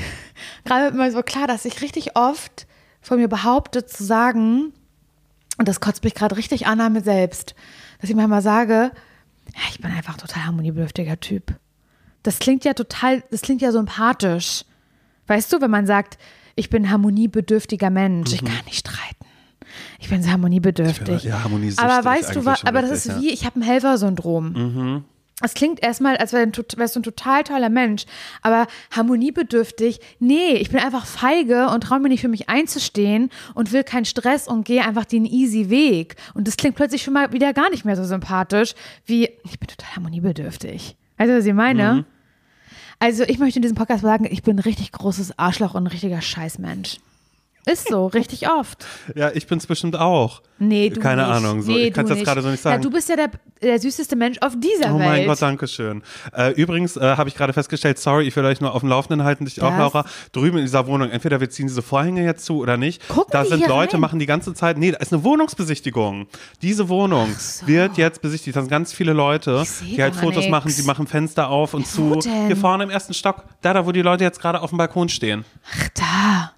gerade 0.64 0.84
wird 0.86 0.94
mir 0.94 1.10
so 1.12 1.22
klar, 1.22 1.46
dass 1.46 1.64
ich 1.64 1.82
richtig 1.82 2.16
oft 2.16 2.66
von 3.00 3.18
mir 3.18 3.28
behaupte 3.28 3.84
zu 3.84 4.02
sagen, 4.04 4.72
und 5.58 5.68
das 5.68 5.80
kotzt 5.80 6.02
mich 6.04 6.14
gerade 6.14 6.36
richtig 6.36 6.66
an 6.66 6.80
an 6.80 6.92
mir 6.94 7.02
selbst, 7.02 7.54
dass 8.00 8.10
ich 8.10 8.16
manchmal 8.16 8.42
sage, 8.42 8.90
ja, 9.54 9.60
ich 9.70 9.80
bin 9.80 9.90
einfach 9.92 10.16
total 10.16 10.46
harmoniebedürftiger 10.46 11.20
Typ. 11.20 11.54
Das 12.22 12.38
klingt 12.38 12.64
ja 12.64 12.72
total, 12.72 13.22
das 13.30 13.42
klingt 13.42 13.60
ja 13.60 13.70
sympathisch. 13.70 14.64
Weißt 15.26 15.52
du, 15.52 15.60
wenn 15.60 15.70
man 15.70 15.86
sagt, 15.86 16.18
ich 16.56 16.70
bin 16.70 16.90
harmoniebedürftiger 16.90 17.90
Mensch, 17.90 18.32
ich 18.32 18.44
kann 18.44 18.64
nicht 18.64 18.78
streiten. 18.78 19.26
Ich 19.98 20.08
bin 20.08 20.22
so 20.22 20.30
harmoniebedürftig. 20.30 21.00
Ich 21.00 21.22
bin- 21.22 21.30
ja, 21.30 21.44
aber 21.84 22.04
weißt 22.04 22.34
du, 22.36 22.40
aber 22.68 22.80
das 22.82 22.90
ist 22.90 23.06
ja. 23.06 23.20
wie, 23.20 23.30
ich 23.30 23.44
habe 23.44 23.60
ein 23.60 23.62
Helfersyndrom. 23.62 25.04
Es 25.42 25.54
klingt 25.54 25.82
erstmal, 25.82 26.16
als 26.16 26.32
wär- 26.32 26.46
wärst 26.76 26.94
du 26.94 27.00
ein 27.00 27.02
total 27.02 27.42
toller 27.42 27.68
Mensch, 27.68 28.04
aber 28.42 28.66
harmoniebedürftig, 28.92 29.98
nee, 30.20 30.52
ich 30.54 30.70
bin 30.70 30.78
einfach 30.80 31.06
feige 31.06 31.68
und 31.68 31.82
traue 31.82 31.98
mir 31.98 32.08
nicht 32.08 32.20
für 32.20 32.28
mich 32.28 32.48
einzustehen 32.48 33.30
und 33.54 33.72
will 33.72 33.82
keinen 33.82 34.04
Stress 34.04 34.46
und 34.46 34.64
gehe 34.64 34.84
einfach 34.84 35.04
den 35.04 35.24
easy 35.24 35.70
Weg. 35.70 36.14
Und 36.34 36.46
das 36.46 36.56
klingt 36.56 36.76
plötzlich 36.76 37.02
schon 37.02 37.14
mal 37.14 37.32
wieder 37.32 37.52
gar 37.52 37.68
nicht 37.70 37.84
mehr 37.84 37.96
so 37.96 38.04
sympathisch, 38.04 38.74
wie 39.06 39.24
ich 39.44 39.58
bin 39.58 39.66
total 39.68 39.96
harmoniebedürftig. 39.96 40.96
Weißt 41.18 41.30
du, 41.30 41.38
was 41.38 41.46
ich 41.46 41.52
meine? 41.54 42.04
Also 43.00 43.24
ich 43.24 43.38
möchte 43.38 43.58
in 43.58 43.62
diesem 43.62 43.76
Podcast 43.76 44.02
sagen, 44.02 44.26
ich 44.30 44.42
bin 44.44 44.56
ein 44.56 44.60
richtig 44.60 44.92
großes 44.92 45.38
Arschloch 45.38 45.74
und 45.74 45.84
ein 45.84 45.88
richtiger 45.88 46.22
Scheißmensch. 46.22 46.98
Ist 47.66 47.88
so, 47.88 48.06
richtig 48.08 48.48
oft. 48.58 48.84
Ja, 49.14 49.30
ich 49.32 49.46
bin's 49.46 49.66
bestimmt 49.66 49.96
auch. 49.96 50.42
Nee, 50.58 50.90
du 50.90 51.00
Keine 51.00 51.22
nicht. 51.22 51.30
Ahnung, 51.32 51.62
so. 51.62 51.72
Nee, 51.72 51.88
ich 51.88 51.94
kann 51.94 52.06
jetzt 52.06 52.24
gerade 52.24 52.40
so 52.42 52.48
nicht 52.48 52.62
sagen. 52.62 52.76
Ja, 52.76 52.82
du 52.82 52.90
bist 52.94 53.08
ja 53.08 53.16
der, 53.16 53.30
der 53.62 53.78
süßeste 53.80 54.14
Mensch 54.16 54.38
auf 54.40 54.52
dieser 54.56 54.94
Oh 54.94 54.98
Welt. 54.98 55.08
mein 55.08 55.26
Gott, 55.26 55.42
danke 55.42 55.66
schön. 55.66 56.02
Äh, 56.36 56.50
übrigens 56.52 56.96
äh, 56.96 57.00
habe 57.16 57.28
ich 57.28 57.34
gerade 57.34 57.52
festgestellt, 57.52 57.98
sorry, 57.98 58.26
ich 58.28 58.36
will 58.36 58.44
euch 58.44 58.60
nur 58.60 58.72
auf 58.74 58.80
dem 58.80 58.88
Laufenden 58.88 59.24
halten, 59.24 59.44
dich 59.46 59.60
auch, 59.62 59.70
Das- 59.70 59.78
Laura. 59.78 60.04
Drüben 60.32 60.58
in 60.58 60.64
dieser 60.64 60.86
Wohnung, 60.86 61.10
entweder 61.10 61.40
wir 61.40 61.50
ziehen 61.50 61.66
diese 61.66 61.82
Vorhänge 61.82 62.22
jetzt 62.24 62.44
zu 62.44 62.58
oder 62.58 62.76
nicht. 62.76 63.06
Gucken 63.08 63.30
da 63.32 63.44
sind 63.44 63.58
hier 63.58 63.68
Leute, 63.68 63.94
rein? 63.94 64.00
machen 64.00 64.18
die 64.20 64.26
ganze 64.26 64.54
Zeit, 64.54 64.78
nee, 64.78 64.92
da 64.92 64.98
ist 64.98 65.12
eine 65.12 65.24
Wohnungsbesichtigung. 65.24 66.26
Diese 66.62 66.88
Wohnung 66.88 67.34
wird 67.66 67.96
jetzt 67.96 68.22
besichtigt. 68.22 68.56
Da 68.56 68.60
sind 68.60 68.70
ganz 68.70 68.92
viele 68.92 69.12
Leute, 69.12 69.64
die 69.82 70.00
halt 70.02 70.14
Fotos 70.14 70.44
nix. 70.44 70.50
machen, 70.50 70.72
die 70.76 70.82
machen 70.82 71.06
Fenster 71.06 71.48
auf 71.48 71.74
und 71.74 71.84
Wo 71.98 72.16
zu. 72.20 72.30
Hier 72.46 72.56
vorne 72.56 72.84
im 72.84 72.90
ersten 72.90 73.14
Stock, 73.14 73.44
da, 73.62 73.72
da, 73.72 73.86
wo 73.86 73.92
die 73.92 74.02
Leute 74.02 74.22
jetzt 74.24 74.40
gerade 74.40 74.60
auf 74.60 74.70
dem 74.70 74.78
Balkon 74.78 75.08
stehen. 75.08 75.44
Ach, 75.72 75.88
da. 75.94 76.52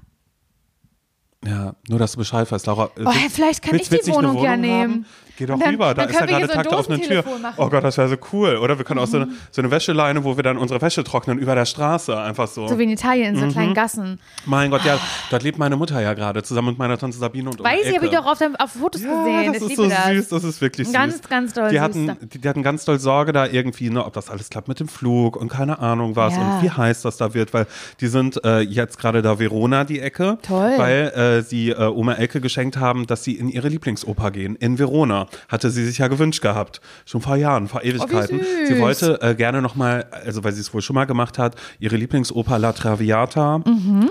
Ja, 1.47 1.75
nur 1.89 1.99
dass 1.99 2.13
du 2.13 2.19
Bescheid 2.19 2.51
weißt, 2.51 2.67
Laura. 2.67 2.91
Oh, 2.99 3.11
hey, 3.11 3.31
vielleicht 3.31 3.63
kann 3.63 3.77
ich 3.77 3.89
die 3.89 4.07
Wohnung 4.09 4.43
ja 4.43 4.51
haben? 4.51 5.07
Geh 5.37 5.47
doch 5.47 5.59
dann- 5.59 5.71
rüber, 5.71 5.95
da 5.95 6.05
ist 6.05 6.19
ja 6.19 6.27
gerade 6.27 6.47
so 6.47 6.53
Takt 6.53 6.73
auf 6.73 6.89
eine 6.89 7.01
Tür. 7.01 7.25
Machen. 7.43 7.55
Oh 7.59 7.69
Gott, 7.69 7.85
das 7.85 7.97
wäre 7.99 8.09
so 8.09 8.17
cool. 8.33 8.57
Oder 8.57 8.79
wir 8.79 8.85
können 8.85 9.01
auch 9.01 9.07
so, 9.07 9.19
eine, 9.19 9.29
so 9.51 9.61
eine 9.63 9.71
Wäscheleine, 9.71 10.25
wo 10.25 10.37
wir 10.37 10.43
dann 10.43 10.57
unsere 10.57 10.81
Wäsche 10.81 11.05
trocknen 11.05 11.39
über 11.39 11.55
der 11.55 11.65
Straße. 11.67 12.17
Einfach 12.19 12.47
so. 12.49 12.67
So 12.69 12.79
wie 12.79 12.85
in 12.85 12.91
Italien, 12.91 13.35
Mhm. 13.37 13.43
in 13.43 13.49
so 13.51 13.53
kleinen 13.55 13.75
Gassen. 13.75 14.19
mein 14.47 14.71
Gott, 14.71 14.85
ja, 14.85 14.99
dort 15.31 15.43
lebt 15.43 15.59
meine 15.59 15.77
Mutter 15.77 16.01
ja 16.01 16.15
gerade, 16.15 16.43
zusammen 16.43 16.69
mit 16.69 16.79
meiner 16.79 16.97
Tante 16.99 17.17
Sabine 17.19 17.51
und 17.51 17.63
Weiß 17.63 17.87
ich, 17.87 17.95
habe 17.97 18.07
ich 18.07 18.13
doch 18.13 18.25
auf, 18.27 18.39
auf 18.59 18.71
Fotos 18.73 19.03
ja, 19.03 19.09
gesehen. 19.25 19.53
das 19.53 19.63
ich 19.63 19.71
ist 19.71 19.77
so 19.77 19.89
das. 19.89 20.07
süß, 20.07 20.29
das 20.29 20.45
ist 20.45 20.61
wirklich 20.61 20.87
süß. 20.87 20.95
Ganz, 20.97 21.21
ganz 21.29 21.53
doll 21.53 21.69
die 21.69 21.77
süß. 21.77 21.83
hatten, 21.83 22.17
die, 22.33 22.39
die 22.39 22.49
hatten 22.49 22.63
ganz 22.63 22.85
doll 22.85 22.99
Sorge 22.99 23.33
da 23.33 23.47
irgendwie, 23.47 23.91
ne, 23.91 24.05
ob 24.05 24.13
das 24.15 24.31
alles 24.31 24.49
klappt 24.51 24.69
mit 24.69 24.81
dem 24.81 24.89
Flug 24.89 25.37
und 25.37 25.49
keine 25.49 25.79
Ahnung 25.79 26.17
was 26.17 26.35
Ja. 26.37 26.41
und 26.59 26.63
wie 26.63 26.71
heiß 26.71 27.03
das 27.03 27.17
da 27.17 27.35
wird, 27.35 27.53
weil 27.55 27.67
die 28.01 28.07
sind 28.09 28.43
äh, 28.45 28.61
jetzt 28.61 28.99
gerade 28.99 29.23
da 29.23 29.39
Verona 29.39 29.85
die 29.85 30.01
Ecke, 30.01 30.39
Toll. 30.43 30.73
weil 30.77 31.09
äh, 31.15 31.43
sie 31.43 31.71
äh, 31.71 31.83
Oma 31.87 32.15
Elke 32.15 32.41
geschenkt 32.41 32.77
haben, 32.77 33.07
dass 33.07 33.25
sie 33.25 33.33
in 33.35 33.49
ihre 33.49 33.69
Lieblingsoper 33.69 34.31
gehen, 34.31 34.57
in 34.57 34.79
Verona. 34.79 35.26
Hatte 35.49 35.71
sie 35.71 35.85
sich 35.85 35.99
ja 35.99 36.09
gewünscht 36.09 36.41
gehabt. 36.43 36.81
Schon 37.05 37.21
vor 37.21 37.37
Jahren, 37.37 37.69
vor 37.69 37.83
Ewigkeiten. 37.85 38.39
süß. 38.39 38.69
sie 38.69 38.79
wollte 38.79 39.21
äh, 39.23 39.35
gerne 39.35 39.63
nochmal, 39.63 40.07
also 40.25 40.45
weil 40.45 40.53
sie 40.53 40.61
es 40.61 40.73
wohl 40.75 40.83
schon 40.83 40.95
mal 40.95 41.05
gemacht 41.07 41.39
hat, 41.39 41.57
ihre 41.79 41.97
Lieblingsoper 41.97 42.59
La 42.59 42.73
Traviata 42.73 43.61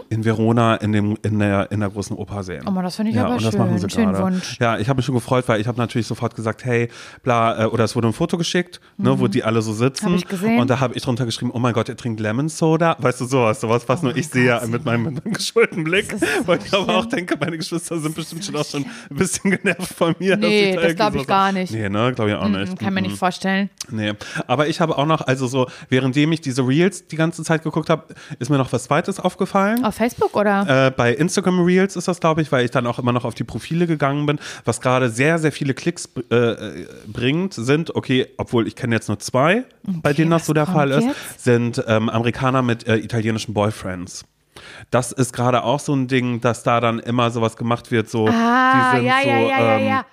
in 0.09 0.25
Verona 0.25 0.75
in, 0.75 0.91
dem, 0.91 1.17
in, 1.23 1.39
der, 1.39 1.71
in 1.71 1.79
der 1.79 1.89
großen 1.89 2.15
Oper 2.15 2.43
sehen. 2.43 2.61
Mhm. 2.63 2.67
Oh 2.67 2.71
Mann, 2.71 2.83
das 2.83 2.95
finde 2.95 3.11
ich 3.11 3.17
ja, 3.17 3.25
aber 3.25 3.35
und 3.35 3.43
das 3.43 3.51
schön. 3.51 3.59
machen 3.61 3.77
sie 3.79 3.89
Schönen 3.89 4.13
gerade. 4.13 4.23
Wunsch. 4.35 4.57
Ja, 4.59 4.77
ich 4.77 4.89
habe 4.89 4.97
mich 4.97 5.05
schon 5.05 5.15
gefreut, 5.15 5.47
weil 5.47 5.61
ich 5.61 5.67
habe 5.67 5.77
natürlich 5.77 6.07
sofort 6.07 6.35
gesagt, 6.35 6.65
hey, 6.65 6.89
bla, 7.23 7.63
äh, 7.63 7.65
oder 7.65 7.83
es 7.83 7.95
wurde 7.95 8.07
ein 8.07 8.13
Foto 8.13 8.37
geschickt, 8.37 8.79
ne, 8.97 9.19
wo 9.19 9.27
die 9.27 9.43
alle 9.43 9.61
so 9.61 9.73
sitzen. 9.73 10.21
Mhm. 10.41 10.59
Und 10.59 10.69
da 10.69 10.79
habe 10.79 10.95
ich 10.95 11.03
drunter 11.03 11.25
geschrieben, 11.25 11.51
oh 11.53 11.59
mein 11.59 11.73
Gott, 11.73 11.89
er 11.89 11.95
trinkt 11.97 12.19
Lemon 12.19 12.49
Soda. 12.49 12.95
Weißt 12.99 13.21
du, 13.21 13.25
sowas, 13.25 13.61
sowas, 13.61 13.83
was 13.87 14.01
nur 14.01 14.15
ich 14.15 14.27
sehe 14.27 14.45
ja 14.45 14.65
mit 14.67 14.85
meinem, 14.85 15.03
mit 15.03 15.23
meinem 15.25 15.33
geschulten 15.33 15.83
Blick. 15.83 16.09
Das 16.09 16.21
Weil 16.45 16.59
so 16.61 16.65
ich 16.67 16.73
aber 16.73 16.97
auch 16.97 17.05
denke, 17.05 17.35
meine 17.39 17.57
Geschwister 17.57 17.99
sind 17.99 18.15
bestimmt 18.15 18.43
schon 18.45 18.55
auch 18.55 18.65
schon 18.65 18.83
ein 18.83 19.15
bisschen 19.15 19.51
genervt 19.51 19.93
von 19.93 20.15
mir. 20.19 20.37
dass 20.37 20.49
Nee, 20.49 20.69
ich 20.71 20.75
da 20.75 20.81
das 20.81 20.95
irgendwie 21.07 21.25
glaub 21.25 21.37
ich 21.37 21.43
gar 21.43 21.51
nicht. 21.51 21.71
Nee, 21.71 21.89
ne, 21.89 22.13
glaube 22.13 22.31
ich 22.31 22.35
auch 22.37 22.47
nicht. 22.47 22.79
Kann 22.79 22.93
mir 22.93 23.01
nicht 23.01 23.17
vorstellen. 23.17 23.69
Nee, 23.89 24.13
aber 24.47 24.67
ich 24.67 24.81
habe 24.81 24.97
auch 24.97 25.05
noch, 25.05 25.21
also 25.21 25.47
so, 25.47 25.67
währenddem 25.89 26.31
ich 26.31 26.41
diese 26.41 26.67
Reels 26.67 27.07
die 27.07 27.15
ganze 27.15 27.43
Zeit 27.43 27.63
geguckt 27.63 27.89
habe, 27.89 28.13
ist 28.39 28.49
mir 28.49 28.57
noch 28.57 28.71
was 28.73 28.85
Zweites 28.85 29.19
aufgefallen. 29.19 29.83
Auf 29.85 29.95
Facebook 29.95 30.35
oder? 30.35 30.87
Äh, 30.87 30.91
bei 30.91 31.13
Instagram 31.13 31.63
Reels 31.63 31.95
ist 31.95 32.07
das, 32.07 32.19
glaube 32.19 32.41
ich, 32.41 32.51
weil 32.51 32.65
ich 32.65 32.71
dann 32.71 32.87
auch 32.87 32.99
immer 32.99 33.11
noch 33.11 33.25
auf 33.25 33.35
die 33.35 33.43
Profile 33.43 33.87
gegangen 33.87 34.25
bin. 34.25 34.39
Was 34.63 34.81
gerade 34.81 35.09
sehr, 35.09 35.39
sehr 35.39 35.51
viele 35.51 35.73
Klicks 35.73 36.09
äh, 36.31 36.35
äh, 36.35 36.87
bringt, 37.07 37.53
sind, 37.53 37.95
okay, 37.95 38.27
obwohl 38.37 38.67
ich 38.67 38.75
kenne 38.75 38.95
jetzt 38.95 39.07
nur 39.07 39.19
zwei, 39.19 39.63
bei 39.83 40.13
denen 40.13 40.31
das 40.31 40.45
so 40.45 40.53
der 40.53 40.65
Fall 40.65 40.91
ist, 40.91 41.05
jetzt? 41.05 41.43
sind 41.43 41.83
ähm, 41.87 42.09
Amerikaner 42.09 42.61
mit 42.61 42.87
äh, 42.87 42.97
italienischen 42.97 43.53
Boyfriends. 43.53 44.25
Das 44.91 45.11
ist 45.11 45.33
gerade 45.33 45.63
auch 45.63 45.79
so 45.79 45.93
ein 45.93 46.07
Ding, 46.07 46.41
dass 46.41 46.63
da 46.63 46.79
dann 46.79 46.99
immer 46.99 47.31
sowas 47.31 47.57
gemacht 47.57 47.91
wird, 47.91 48.09
so, 48.09 48.27
ah, 48.27 48.91
die 48.93 48.97
sind 48.97 49.05
ja, 49.05 49.21
so, 49.21 49.29
ja, 49.29 49.39
ja, 49.39 49.47
ja, 49.47 49.77
ähm, 49.77 49.87
ja. 49.87 50.05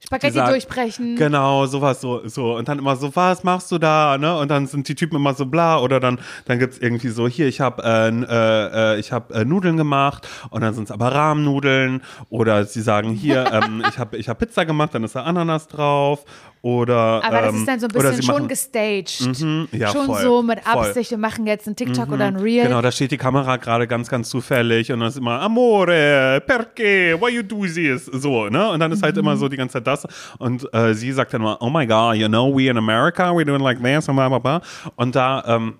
Spaghetti 0.00 0.34
sagt- 0.34 0.50
durchbrechen. 0.50 1.16
Genau, 1.16 1.66
sowas 1.66 2.00
so, 2.00 2.26
so. 2.26 2.56
Und 2.56 2.68
dann 2.68 2.78
immer 2.78 2.94
so, 2.96 3.14
was 3.16 3.42
machst 3.42 3.70
du 3.72 3.78
da? 3.78 4.16
Ne? 4.16 4.38
Und 4.38 4.48
dann 4.48 4.66
sind 4.66 4.88
die 4.88 4.94
Typen 4.94 5.16
immer 5.16 5.34
so 5.34 5.46
bla. 5.46 5.80
Oder 5.80 5.98
dann, 6.00 6.18
dann 6.46 6.58
gibt's 6.58 6.78
irgendwie 6.78 7.08
so, 7.08 7.26
hier, 7.26 7.48
ich 7.48 7.60
habe 7.60 7.82
äh, 7.82 8.08
äh, 8.08 8.94
äh, 8.94 9.00
ich 9.00 9.10
hab, 9.12 9.32
äh, 9.32 9.44
Nudeln 9.44 9.76
gemacht 9.76 10.28
und 10.50 10.60
dann 10.60 10.72
sind's 10.74 10.90
aber 10.92 11.12
Rahmennudeln. 11.12 12.02
Oder 12.30 12.64
sie 12.64 12.80
sagen, 12.82 13.10
hier, 13.10 13.44
ähm, 13.52 13.82
ich 13.88 13.98
habe 13.98 14.16
ich 14.16 14.28
hab 14.28 14.38
Pizza 14.38 14.64
gemacht, 14.64 14.94
dann 14.94 15.02
ist 15.04 15.16
da 15.16 15.24
Ananas 15.24 15.66
drauf. 15.66 16.24
Oder, 16.62 17.22
Aber 17.24 17.42
das 17.42 17.54
ähm, 17.54 17.60
ist 17.60 17.68
dann 17.68 17.80
so 17.80 17.86
ein 17.86 17.92
bisschen 17.92 18.22
schon 18.22 18.34
machen- 18.34 18.48
gestaged. 18.48 19.40
Mhm, 19.40 19.68
ja, 19.72 19.88
schon 19.92 20.06
voll, 20.06 20.22
so 20.22 20.42
mit 20.42 20.60
voll. 20.60 20.86
Absicht, 20.86 21.10
wir 21.12 21.18
machen 21.18 21.46
jetzt 21.46 21.66
einen 21.66 21.76
TikTok 21.76 22.10
oder 22.10 22.24
ein 22.26 22.36
Reel. 22.36 22.64
Genau, 22.64 22.82
da 22.82 22.90
steht 22.90 23.10
die 23.12 23.16
Kamera 23.16 23.56
gerade 23.56 23.86
ganz, 23.86 24.08
ganz 24.08 24.28
zufällig 24.28 24.90
und 24.90 25.00
dann 25.00 25.08
ist 25.08 25.16
immer 25.18 25.40
Amore, 25.40 26.42
perché, 26.46 27.20
why 27.20 27.30
you 27.32 27.42
do 27.42 27.64
this? 27.64 28.06
So, 28.06 28.48
ne? 28.48 28.70
Und 28.70 28.80
dann 28.80 28.90
ist 28.92 29.02
halt 29.02 29.16
immer 29.16 29.36
so 29.36 29.48
die 29.48 29.56
ganze 29.56 29.74
Zeit 29.74 29.86
das. 29.86 30.06
Und 30.38 30.66
äh, 30.74 30.94
sie 30.94 31.12
sagt 31.12 31.32
dann 31.32 31.42
immer, 31.42 31.58
oh 31.60 31.70
my 31.70 31.86
God, 31.86 32.16
you 32.16 32.26
know, 32.28 32.52
we 32.54 32.68
in 32.68 32.76
America, 32.76 33.34
we 33.36 33.44
doing 33.44 33.60
like 33.60 33.82
this 33.82 34.08
und 34.08 34.16
bla 34.16 34.28
bla 34.28 34.38
bla. 34.38 34.60
Und 34.96 35.14
da, 35.14 35.44
ähm, 35.46 35.74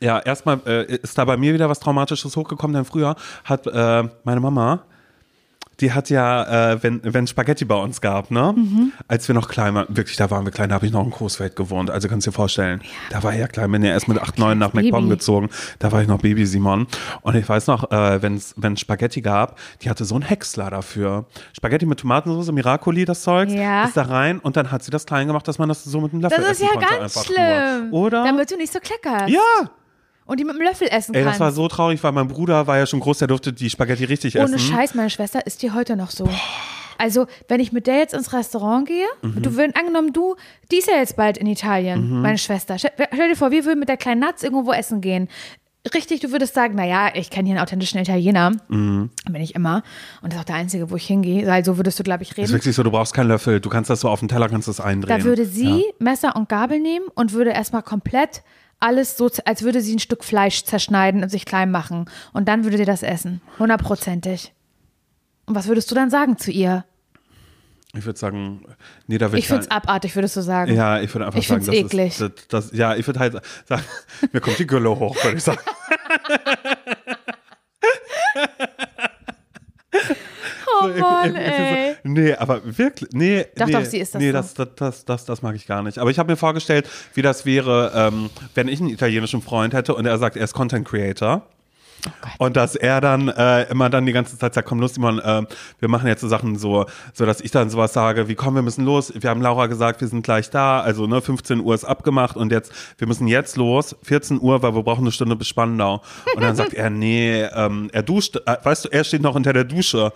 ja, 0.00 0.18
erstmal 0.20 0.60
äh, 0.66 0.96
ist 0.96 1.16
da 1.18 1.24
bei 1.24 1.36
mir 1.36 1.54
wieder 1.54 1.68
was 1.68 1.80
Traumatisches 1.80 2.36
hochgekommen, 2.36 2.74
denn 2.74 2.84
früher 2.84 3.16
hat 3.44 3.66
äh, 3.66 4.04
meine 4.24 4.40
Mama, 4.40 4.84
die 5.80 5.92
hat 5.92 6.10
ja, 6.10 6.72
äh, 6.72 6.82
wenn, 6.82 7.00
wenn 7.02 7.26
Spaghetti 7.26 7.64
bei 7.64 7.74
uns 7.76 8.00
gab, 8.00 8.30
ne? 8.30 8.54
Als 9.08 9.26
wir 9.28 9.34
noch 9.34 9.48
klein 9.48 9.74
waren, 9.74 9.86
wirklich, 9.88 10.16
da 10.16 10.30
waren 10.30 10.44
wir 10.44 10.52
klein, 10.52 10.68
da 10.68 10.76
habe 10.76 10.86
ich 10.86 10.92
noch 10.92 11.04
in 11.04 11.10
Coesfeld 11.10 11.56
gewohnt, 11.56 11.90
also 11.90 12.08
kannst 12.08 12.26
du 12.26 12.30
dir 12.30 12.34
vorstellen. 12.34 12.80
Da 13.10 13.22
war 13.22 13.32
ich 13.32 13.40
ja 13.40 13.46
klein, 13.48 13.70
bin 13.72 13.82
ja 13.82 13.90
erst 13.90 14.08
mit 14.08 14.18
8, 14.20 14.38
9 14.38 14.56
nach. 14.58 14.72
MacPom 14.72 15.08
gezogen, 15.08 15.50
da 15.78 15.92
war 15.92 16.02
ich 16.02 16.08
noch 16.08 16.20
Baby 16.20 16.46
Simon. 16.46 16.86
Und 17.22 17.34
ich 17.36 17.48
weiß 17.48 17.66
noch, 17.66 17.90
äh, 17.90 18.22
wenn 18.22 18.76
Spaghetti 18.76 19.20
gab, 19.20 19.58
die 19.82 19.90
hatte 19.90 20.04
so 20.04 20.14
einen 20.14 20.22
Häcksler 20.24 20.70
dafür. 20.70 21.26
Spaghetti 21.56 21.86
mit 21.86 22.00
Tomatensauce, 22.00 22.52
Miracoli, 22.52 23.04
das 23.04 23.22
Zeug, 23.22 23.48
Ja. 23.50 23.84
ist 23.84 23.96
da 23.96 24.02
rein 24.02 24.38
und 24.38 24.56
dann 24.56 24.70
hat 24.70 24.82
sie 24.82 24.90
das 24.90 25.06
klein 25.06 25.26
gemacht, 25.26 25.46
dass 25.48 25.58
man 25.58 25.68
das 25.68 25.84
so 25.84 26.00
mit 26.00 26.12
einem 26.12 26.22
Löffel 26.22 26.38
Das 26.40 26.52
ist 26.52 26.60
essen 26.62 26.64
ja 26.66 26.70
konnte. 26.72 26.86
ganz 26.88 27.16
einfach 27.16 27.24
schlimm. 27.24 27.90
Nur. 27.90 28.00
Oder? 28.00 28.24
Damit 28.24 28.50
du 28.50 28.56
nicht 28.56 28.72
so 28.72 28.78
kleckerst. 28.80 29.28
ja! 29.28 29.40
Und 30.26 30.40
die 30.40 30.44
mit 30.44 30.54
dem 30.54 30.62
Löffel 30.62 30.88
essen 30.90 31.14
Ey, 31.14 31.22
das 31.24 31.38
war 31.40 31.52
so 31.52 31.68
traurig, 31.68 32.02
weil 32.02 32.12
mein 32.12 32.28
Bruder 32.28 32.66
war 32.66 32.78
ja 32.78 32.86
schon 32.86 33.00
groß, 33.00 33.18
der 33.18 33.28
durfte 33.28 33.52
die 33.52 33.68
Spaghetti 33.68 34.04
richtig 34.04 34.36
Ohne 34.36 34.44
essen. 34.56 34.58
Scheiß, 34.58 34.94
meine 34.94 35.10
Schwester 35.10 35.46
ist 35.46 35.62
die 35.62 35.70
heute 35.72 35.96
noch 35.96 36.10
so. 36.10 36.28
Also, 36.96 37.26
wenn 37.48 37.60
ich 37.60 37.72
mit 37.72 37.86
der 37.86 37.96
jetzt 37.98 38.14
ins 38.14 38.32
Restaurant 38.32 38.86
gehe, 38.86 39.06
Mhm. 39.22 39.42
du 39.42 39.56
würden 39.56 39.74
angenommen, 39.78 40.12
du, 40.12 40.36
die 40.70 40.76
ist 40.78 40.88
ja 40.88 40.96
jetzt 40.96 41.16
bald 41.16 41.36
in 41.36 41.46
Italien, 41.46 42.22
meine 42.22 42.38
Schwester. 42.38 42.78
Stell, 42.78 42.92
stell 43.12 43.28
dir 43.28 43.36
vor, 43.36 43.50
wir 43.50 43.64
würden 43.64 43.80
mit 43.80 43.88
der 43.88 43.96
kleinen 43.96 44.20
Natz 44.20 44.42
irgendwo 44.42 44.72
essen 44.72 45.00
gehen. 45.00 45.28
Richtig, 45.92 46.20
du 46.20 46.32
würdest 46.32 46.54
sagen, 46.54 46.76
naja, 46.76 47.10
ich 47.14 47.28
kenne 47.28 47.46
hier 47.48 47.56
einen 47.56 47.62
authentischen 47.62 48.00
Italiener. 48.00 48.52
Mhm. 48.68 49.10
Bin 49.30 49.42
ich 49.42 49.54
immer. 49.54 49.82
Und 50.22 50.32
das 50.32 50.36
ist 50.38 50.40
auch 50.40 50.44
der 50.46 50.54
einzige, 50.54 50.90
wo 50.90 50.96
ich 50.96 51.06
hingehe. 51.06 51.52
Also 51.52 51.76
würdest 51.76 51.98
du, 51.98 52.04
glaube 52.04 52.22
ich, 52.22 52.30
ist 52.30 52.38
reden. 52.38 52.52
wirklich 52.52 52.74
so, 52.74 52.82
du 52.82 52.90
brauchst 52.90 53.12
keinen 53.12 53.28
Löffel, 53.28 53.60
du 53.60 53.68
kannst 53.68 53.90
das 53.90 54.00
so 54.00 54.08
auf 54.08 54.20
den 54.20 54.28
Teller, 54.28 54.48
kannst 54.48 54.66
das 54.66 54.80
eindrehen. 54.80 55.18
Da 55.18 55.24
würde 55.24 55.44
sie 55.44 55.84
Messer 55.98 56.36
und 56.36 56.48
Gabel 56.48 56.80
nehmen 56.80 57.04
und 57.14 57.32
würde 57.34 57.50
erstmal 57.50 57.82
komplett 57.82 58.42
alles 58.84 59.16
so, 59.16 59.30
als 59.44 59.62
würde 59.62 59.80
sie 59.80 59.94
ein 59.94 59.98
Stück 59.98 60.22
Fleisch 60.24 60.64
zerschneiden 60.64 61.22
und 61.22 61.28
sich 61.30 61.44
klein 61.46 61.70
machen. 61.70 62.04
Und 62.32 62.46
dann 62.48 62.64
würde 62.64 62.76
sie 62.76 62.84
das 62.84 63.02
essen. 63.02 63.40
Hundertprozentig. 63.58 64.52
Und 65.46 65.54
was 65.54 65.66
würdest 65.66 65.90
du 65.90 65.94
dann 65.94 66.10
sagen 66.10 66.36
zu 66.38 66.50
ihr? 66.50 66.84
Ich 67.96 68.04
würde 68.04 68.18
sagen, 68.18 68.64
nee, 69.06 69.18
da 69.18 69.26
würde 69.26 69.38
Ich 69.38 69.44
ich, 69.44 69.48
finde 69.48 69.62
es 69.62 69.70
abartig, 69.70 70.14
würdest 70.16 70.36
du 70.36 70.40
sagen. 70.40 70.74
Ja, 70.74 71.00
ich 71.00 71.14
würde 71.14 71.26
einfach 71.26 71.38
Ich 71.38 71.46
sagen, 71.46 71.62
find's 71.62 71.80
das 71.80 71.92
eklig. 71.92 72.20
ist, 72.20 72.20
das, 72.50 72.70
das, 72.70 72.72
ja, 72.78 72.96
ich 72.96 73.06
würde 73.06 73.20
halt 73.20 73.40
sagen, 73.66 73.84
mir 74.32 74.40
kommt 74.40 74.58
die 74.58 74.66
Gülle 74.66 74.90
hoch, 74.98 75.14
würde 75.22 75.36
ich 75.36 75.42
sagen. 75.44 75.60
Oh 80.82 80.88
Ich- 80.88 81.00
Mann, 81.00 81.36
ich- 81.36 81.40
ich- 81.40 81.46
ey. 81.48 81.83
Nee, 82.06 82.34
aber 82.34 82.60
wirklich, 82.64 83.10
nee. 83.12 83.46
Doch, 83.56 83.66
nee, 83.66 83.72
doch, 83.72 83.84
sie 83.84 83.98
ist 83.98 84.14
das 84.14 84.20
Nee, 84.20 84.28
so. 84.28 84.32
das, 84.34 84.54
das, 84.54 84.68
das, 84.76 85.04
das, 85.06 85.24
das 85.24 85.42
mag 85.42 85.56
ich 85.56 85.66
gar 85.66 85.82
nicht. 85.82 85.98
Aber 85.98 86.10
ich 86.10 86.18
habe 86.18 86.30
mir 86.30 86.36
vorgestellt, 86.36 86.86
wie 87.14 87.22
das 87.22 87.46
wäre, 87.46 87.92
ähm, 87.94 88.28
wenn 88.54 88.68
ich 88.68 88.78
einen 88.78 88.90
italienischen 88.90 89.40
Freund 89.40 89.72
hätte 89.72 89.94
und 89.94 90.04
er 90.04 90.18
sagt, 90.18 90.36
er 90.36 90.44
ist 90.44 90.52
Content 90.52 90.86
Creator. 90.86 91.42
Und 92.36 92.56
dass 92.56 92.76
er 92.76 93.00
dann 93.00 93.28
äh, 93.28 93.62
immer 93.70 93.88
dann 93.88 94.04
die 94.04 94.12
ganze 94.12 94.36
Zeit 94.38 94.52
sagt, 94.52 94.68
komm 94.68 94.80
los, 94.80 94.92
Simon, 94.92 95.18
äh, 95.20 95.42
wir 95.78 95.88
machen 95.88 96.06
jetzt 96.06 96.20
so 96.20 96.28
Sachen 96.28 96.56
so, 96.56 96.84
so 97.14 97.24
dass 97.24 97.40
ich 97.40 97.50
dann 97.50 97.70
sowas 97.70 97.94
sage, 97.94 98.28
wie 98.28 98.34
komm, 98.34 98.54
wir 98.54 98.60
müssen 98.62 98.84
los. 98.84 99.10
Wir 99.18 99.30
haben 99.30 99.40
Laura 99.40 99.66
gesagt, 99.66 100.02
wir 100.02 100.08
sind 100.08 100.22
gleich 100.22 100.50
da. 100.50 100.80
Also 100.80 101.06
ne, 101.06 101.22
15 101.22 101.60
Uhr 101.60 101.74
ist 101.74 101.84
abgemacht 101.84 102.36
und 102.36 102.52
jetzt, 102.52 102.72
wir 102.98 103.06
müssen 103.06 103.26
jetzt 103.26 103.56
los, 103.56 103.96
14 104.02 104.38
Uhr, 104.40 104.62
weil 104.62 104.74
wir 104.74 104.82
brauchen 104.82 105.04
eine 105.04 105.12
Stunde 105.12 105.36
bis 105.36 105.48
Spandau. 105.48 106.02
Und 106.34 106.42
dann 106.42 106.56
sagt 106.56 106.74
er, 106.74 106.90
nee, 106.90 107.42
ähm, 107.42 107.88
er 107.92 108.02
duscht, 108.02 108.36
äh, 108.44 108.56
weißt 108.62 108.84
du, 108.84 108.88
er 108.90 109.04
steht 109.04 109.22
noch 109.22 109.34
unter 109.34 109.54
der 109.54 109.64
Dusche. 109.64 110.12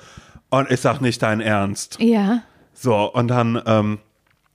Und 0.50 0.70
ich 0.70 0.80
sag 0.80 1.00
nicht 1.00 1.22
dein 1.22 1.40
Ernst. 1.40 1.98
Ja. 2.00 2.42
So, 2.72 3.12
und 3.12 3.28
dann, 3.28 3.60
ähm, 3.66 3.98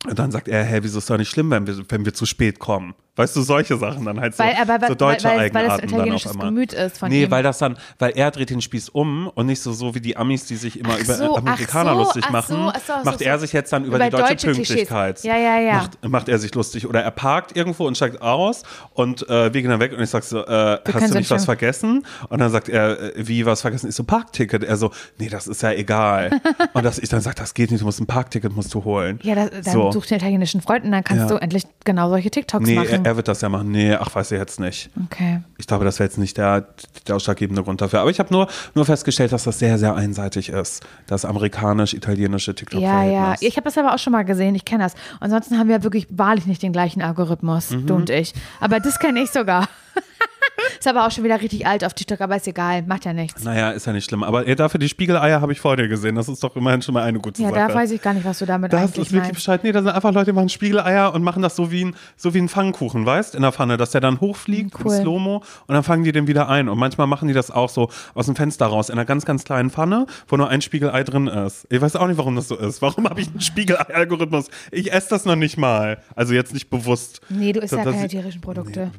und 0.06 0.20
dann 0.20 0.32
sagt 0.32 0.48
er, 0.48 0.64
hey, 0.64 0.84
wieso 0.84 1.00
ist 1.00 1.10
doch 1.10 1.18
nicht 1.18 1.30
schlimm, 1.30 1.52
wenn 1.52 1.68
wir, 1.68 1.78
wenn 1.90 2.06
wir 2.06 2.14
zu 2.14 2.26
spät 2.26 2.60
kommen? 2.60 2.94
Weißt 3.16 3.36
du, 3.36 3.42
solche 3.44 3.78
Sachen 3.78 4.06
dann 4.06 4.20
halt 4.20 4.36
so, 4.36 4.44
Weil, 4.44 4.56
aber, 4.60 4.88
so 4.88 4.96
deutsche 4.96 5.28
weil, 5.28 5.38
weil, 5.38 5.54
weil 5.54 5.68
das 5.68 5.80
Eigenarten 5.84 5.98
dann 6.10 6.12
auf 6.14 6.32
einmal. 6.32 6.46
Gemüt 6.48 6.74
ist 6.74 6.98
von 6.98 7.10
Nee, 7.10 7.26
ihm. 7.26 7.32
weil 7.32 7.44
das 7.44 7.60
dann, 7.60 7.78
weil 8.00 8.14
er 8.16 8.32
dreht 8.32 8.50
den 8.50 8.60
Spieß 8.60 8.90
um 8.90 9.28
und 9.28 9.46
nicht 9.46 9.62
so, 9.62 9.72
so 9.72 9.94
wie 9.94 10.00
die 10.02 10.18
Amis, 10.18 10.46
die 10.48 10.56
sich 10.56 10.80
immer 10.80 10.96
Ach 10.96 11.00
über 11.00 11.14
so, 11.14 11.36
äh, 11.36 11.38
Amerikaner 11.38 11.92
ach 11.92 11.94
so, 11.96 12.00
lustig 12.02 12.24
ach 12.28 12.32
machen, 12.32 12.56
so, 12.56 12.72
ach 12.74 12.80
ach 12.90 13.04
macht 13.04 13.20
so. 13.20 13.26
er 13.26 13.38
sich 13.38 13.54
jetzt 13.54 13.72
dann 13.72 13.86
über, 13.86 13.98
Über 13.98 14.06
die 14.06 14.10
deutsche, 14.12 14.30
deutsche 14.30 14.48
Klischees. 14.48 14.68
Pünktlichkeit. 14.68 15.24
Ja, 15.24 15.38
ja, 15.38 15.60
ja. 15.60 15.74
Macht, 15.74 16.10
macht 16.10 16.30
er 16.30 16.40
sich 16.40 16.56
lustig. 16.56 16.88
Oder 16.88 17.04
er 17.04 17.12
parkt 17.12 17.56
irgendwo 17.56 17.86
und 17.86 17.96
steigt 17.96 18.20
aus 18.22 18.64
und 18.94 19.30
äh, 19.30 19.54
wir 19.54 19.62
gehen 19.62 19.70
dann 19.70 19.80
weg 19.80 19.94
und 19.94 20.02
ich 20.02 20.10
sag 20.10 20.24
so, 20.24 20.44
äh, 20.44 20.80
hast 20.92 21.14
du 21.14 21.18
nicht 21.20 21.30
was 21.30 21.46
vergessen? 21.46 22.06
Und 22.30 22.40
dann 22.40 22.50
sagt 22.52 22.68
er, 22.68 23.16
äh, 23.16 23.28
wie 23.28 23.46
was 23.46 23.62
vergessen? 23.62 23.90
Ich 23.90 23.96
so, 23.96 24.04
Parkticket. 24.04 24.64
Er 24.64 24.76
so, 24.78 24.90
nee, 25.20 25.30
das 25.30 25.46
ist 25.48 25.62
ja 25.62 25.72
egal. 25.72 26.32
und 26.74 26.84
dass 26.84 26.98
ich 26.98 27.10
dann 27.10 27.22
sag, 27.22 27.36
das 27.36 27.54
geht 27.54 27.70
nicht, 27.70 27.82
du 27.82 27.86
musst 27.86 28.02
ein 28.02 28.08
Parkticket 28.08 28.56
musst 28.56 28.74
du 28.74 28.84
holen. 28.84 29.20
ja, 29.22 29.36
das, 29.36 29.52
dann 29.66 29.74
so. 29.74 29.92
such 29.92 30.10
einen 30.10 30.20
italienischen 30.20 30.62
Freund 30.62 30.84
und 30.86 30.92
dann 30.92 31.04
kannst 31.04 31.22
Ja. 31.24 31.28
du 31.30 31.36
endlich 31.36 31.64
genau 31.86 32.10
solche 32.10 32.32
TikToks 32.32 32.66
Nee, 32.66 32.76
er, 32.84 33.03
machen. 33.04 33.12
er 33.12 33.16
wird 33.18 33.28
das 33.28 33.42
ja 33.42 33.50
machen. 33.50 33.72
Nee, 33.72 33.94
ach, 33.96 34.14
weiß 34.14 34.32
ich 34.32 34.40
jetzt 34.40 34.60
nicht. 34.60 34.90
okay. 35.06 35.42
Ich 35.58 35.68
glaube, 35.68 35.86
das 35.86 36.00
wäre 36.00 36.08
jetzt 36.08 36.18
nicht 36.18 36.38
der, 36.38 36.68
der 37.08 37.16
ausschlaggebende 37.16 37.64
Grund 37.64 37.82
dafür. 37.82 38.02
Aber 38.02 38.10
ich 38.10 38.20
habe 38.20 38.34
nur, 38.34 38.48
nur 38.74 38.86
festgestellt, 38.86 39.32
dass 39.32 39.44
das 39.44 39.60
sehr, 39.60 39.78
sehr 39.78 39.96
einseitig 39.96 40.50
ist. 40.50 40.84
Das 41.08 41.26
amerikanisch-italienische 41.26 42.56
tiktok 42.56 42.82
Ja, 42.82 43.04
ja. 43.04 43.36
Ich 43.40 43.56
habe 43.58 43.66
das 43.66 43.78
aber 43.78 43.94
auch 43.94 44.00
schon 44.00 44.14
mal 44.14 44.24
gesehen, 44.24 44.56
ich 44.56 44.66
kenne 44.66 44.84
das. 44.84 44.96
Ansonsten 45.20 45.58
haben 45.60 45.70
wir 45.70 45.84
wirklich 45.84 46.08
wahrlich 46.10 46.46
nicht 46.46 46.62
den 46.64 46.74
gleichen 46.74 47.02
Algorithmus, 47.02 47.72
Mhm. 47.72 47.88
du 47.88 47.96
und 47.96 48.10
ich. 48.10 48.34
Aber 48.60 48.80
das 48.80 49.00
kenne 49.00 49.22
ich 49.22 49.32
sogar. 49.32 49.68
ist 50.80 50.88
aber 50.88 51.06
auch 51.08 51.12
schon 51.12 51.24
wieder 51.24 51.40
richtig 51.42 51.66
alt 51.68 51.84
auf 51.84 51.94
TikTok, 51.94 52.22
aber 52.22 52.36
ist 52.36 52.48
egal, 52.48 52.84
macht 52.84 53.06
ja 53.06 53.14
nichts. 53.14 53.44
Naja, 53.44 53.72
ist 53.72 53.86
ja 53.88 53.94
nicht 53.94 54.06
schlimm. 54.06 54.24
Aber 54.24 54.48
äh, 54.48 54.56
dafür 54.56 54.80
die 54.80 54.90
Spiegeleier 54.90 55.42
habe 55.42 55.52
ich 55.52 55.60
vor 55.60 55.76
dir 55.78 55.88
gesehen. 55.88 56.16
Das 56.16 56.28
ist 56.30 56.44
doch 56.44 56.56
immerhin 56.56 56.82
schon 56.82 56.94
mal 56.94 57.04
eine 57.04 57.20
gute 57.20 57.42
Ja, 57.42 57.50
Sache. 57.50 57.68
da 57.68 57.74
weiß 57.74 57.92
ich 57.92 58.02
gar 58.02 58.14
nicht, 58.14 58.26
was 58.26 58.40
du 58.40 58.46
damit 58.46 58.72
das 58.74 58.80
eigentlich 58.82 58.92
ist 59.08 59.12
wirklich 59.12 59.22
meinst. 59.24 59.34
Bescheid. 59.36 59.64
Nee, 59.64 59.72
da 59.72 59.80
sind 59.82 59.92
einfach 59.92 60.12
Leute, 60.14 60.26
die 60.32 60.34
machen 60.34 60.50
Spiegeleier 60.50 61.14
und 61.14 61.24
machen 61.24 61.42
das 61.42 61.56
so 61.56 61.72
wie 61.72 61.86
ein, 61.86 61.96
so 62.18 62.34
wie 62.34 62.40
ein 62.40 62.50
Pfannkuchen, 62.50 63.06
weißt? 63.06 63.36
In 63.36 63.42
der 63.42 63.52
Pfanne, 63.52 63.78
dass 63.78 63.92
der 63.92 64.02
dann 64.02 64.20
hochfliegt 64.22 64.76
Cool. 64.84 64.94
im 64.94 65.02
Slow-Mo 65.02 65.44
und 65.68 65.74
dann 65.74 65.84
fangen 65.84 66.04
die 66.04 66.12
den 66.12 66.28
wieder 66.28 66.50
ein. 66.50 66.70
Und 66.70 66.78
manchmal 66.78 67.08
machen 67.08 67.28
die 67.28 67.34
das 67.34 67.52
auch 67.52 67.70
so 67.70 67.90
aus 68.14 68.26
dem 68.28 68.36
Fenster 68.36 68.66
raus, 68.68 68.90
in 68.90 68.94
einer 68.94 69.06
ganz, 69.06 69.26
ganz 69.26 69.44
kleinen 69.44 69.70
Pfanne, 69.70 70.06
wo 70.28 70.38
nur 70.38 70.50
ein 70.50 70.62
Spiegelei 70.62 71.04
drin 71.04 71.28
ist. 71.28 71.68
Ich 71.70 71.82
weiß 71.82 71.96
auch 71.96 72.08
nicht, 72.08 72.18
warum 72.18 72.36
das 72.36 72.48
so 72.48 72.56
ist. 72.58 72.82
Warum 72.82 73.08
habe 73.10 73.22
ich 73.22 73.28
einen 73.30 73.42
Spiegelei-Algorithmus? 73.42 74.48
Ich 74.72 74.92
esse 74.94 75.10
das 75.10 75.26
noch 75.26 75.36
nicht 75.36 75.58
mal. 75.58 76.00
Also 76.16 76.34
jetzt 76.34 76.54
nicht 76.54 76.70
bewusst. 76.70 77.22
Nee, 77.30 77.52
du 77.54 77.60
isst 77.60 77.74
ja 77.74 77.84
keine 77.84 78.08
tierischen 78.08 78.42
Produkte. 78.42 78.92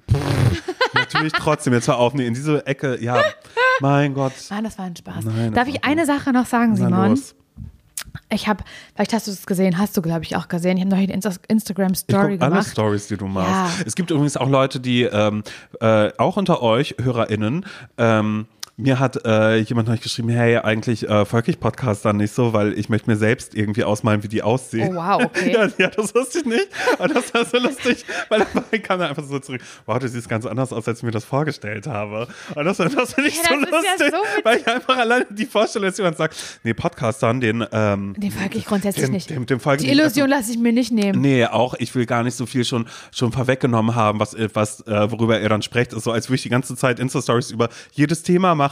Natürlich 0.94 1.32
trotzdem, 1.32 1.72
jetzt 1.72 1.88
hör 1.88 1.98
auf, 1.98 2.14
nee, 2.14 2.26
in 2.26 2.34
diese 2.34 2.66
Ecke, 2.66 3.02
ja. 3.02 3.20
Mein 3.80 4.14
Gott. 4.14 4.32
Mann, 4.50 4.64
das 4.64 4.78
war 4.78 4.84
ein 4.86 4.96
Spaß. 4.96 5.24
Nein, 5.24 5.52
Darf 5.52 5.68
ich 5.68 5.84
eine 5.84 6.06
Sache 6.06 6.32
noch 6.32 6.46
sagen, 6.46 6.76
Simon? 6.76 7.10
los. 7.10 7.34
Ich 8.30 8.46
habe, 8.48 8.62
vielleicht 8.94 9.12
hast 9.12 9.26
du 9.26 9.32
es 9.32 9.44
gesehen, 9.46 9.76
hast 9.78 9.96
du, 9.96 10.02
glaube 10.02 10.22
ich, 10.22 10.36
auch 10.36 10.46
gesehen. 10.48 10.76
Ich 10.76 10.82
habe 10.84 10.90
noch 10.90 10.98
eine 10.98 11.12
Insta- 11.14 11.38
Instagram-Story 11.48 12.32
gucke 12.34 12.44
alle 12.44 12.50
gemacht. 12.52 12.70
Stories, 12.70 13.08
die 13.08 13.16
du 13.16 13.26
machst. 13.26 13.50
Ja. 13.50 13.70
Es 13.86 13.94
gibt 13.96 14.10
übrigens 14.10 14.36
auch 14.36 14.48
Leute, 14.48 14.78
die 14.80 15.02
ähm, 15.02 15.42
äh, 15.80 16.10
auch 16.18 16.36
unter 16.36 16.62
euch, 16.62 16.94
HörerInnen, 17.00 17.66
ähm, 17.98 18.46
mir 18.76 18.98
hat 18.98 19.24
äh, 19.24 19.58
jemand 19.58 19.86
neulich 19.86 20.02
geschrieben, 20.02 20.30
hey, 20.30 20.56
eigentlich 20.56 21.08
äh, 21.08 21.24
folge 21.24 21.52
ich 21.52 21.60
Podcastern 21.60 22.16
nicht 22.16 22.34
so, 22.34 22.52
weil 22.52 22.76
ich 22.76 22.88
möchte 22.88 23.08
mir 23.08 23.16
selbst 23.16 23.54
irgendwie 23.54 23.84
ausmalen, 23.84 24.24
wie 24.24 24.28
die 24.28 24.42
aussehen. 24.42 24.96
Oh, 24.96 25.00
wow, 25.00 25.24
okay. 25.24 25.52
ja, 25.54 25.68
ja, 25.78 25.88
das 25.90 26.12
wusste 26.12 26.40
ich 26.40 26.44
nicht. 26.44 26.66
Aber 26.98 27.14
das 27.14 27.32
war 27.32 27.44
so 27.44 27.58
lustig, 27.58 28.04
weil 28.28 28.44
dabei 28.52 28.78
kam 28.82 29.00
er 29.00 29.10
einfach 29.10 29.22
so 29.22 29.38
zurück, 29.38 29.60
wow, 29.86 29.98
du 30.00 30.08
siehst 30.08 30.28
ganz 30.28 30.44
anders 30.44 30.72
aus, 30.72 30.88
als 30.88 30.98
ich 30.98 31.04
mir 31.04 31.12
das 31.12 31.24
vorgestellt 31.24 31.86
habe. 31.86 32.26
Und 32.56 32.64
das, 32.64 32.78
das 32.78 33.14
finde 33.14 33.30
ich 33.30 33.36
Ja, 33.36 33.50
so 33.50 33.54
ist 33.54 33.72
ja 33.72 33.78
lustig, 33.78 34.10
so 34.10 34.44
weil 34.44 34.58
ich 34.58 34.66
einfach 34.66 34.96
alleine 34.96 35.26
die 35.30 35.46
Vorstellung, 35.46 35.88
dass 35.88 35.98
jemand 35.98 36.16
sagt, 36.16 36.36
nee, 36.64 36.74
Podcastern, 36.74 37.40
den 37.40 37.64
ähm, 37.70 38.14
Den 38.18 38.32
folge 38.32 38.58
ich 38.58 38.64
grundsätzlich 38.64 39.06
dem, 39.06 39.12
nicht. 39.12 39.30
Dem, 39.30 39.46
dem 39.46 39.60
Die. 39.78 39.88
Illusion 39.88 40.28
lasse 40.28 40.50
ich 40.50 40.58
mir 40.58 40.72
nicht 40.72 40.90
nehmen. 40.90 41.20
Nee, 41.20 41.46
auch 41.46 41.74
ich 41.78 41.94
will 41.94 42.06
gar 42.06 42.24
nicht 42.24 42.34
so 42.34 42.44
viel 42.44 42.64
schon, 42.64 42.86
schon 43.12 43.30
vorweggenommen 43.30 43.94
haben, 43.94 44.18
was, 44.18 44.36
was, 44.52 44.80
äh, 44.88 45.10
worüber 45.12 45.38
er 45.38 45.48
dann 45.48 45.62
spricht. 45.62 45.92
Ist 45.92 46.02
so, 46.02 46.10
als 46.10 46.28
würde 46.28 46.36
ich 46.36 46.42
die 46.42 46.48
ganze 46.48 46.74
Zeit 46.74 46.98
Insta-Stories 46.98 47.52
über 47.52 47.68
jedes 47.92 48.24
Thema 48.24 48.56
machen, 48.56 48.63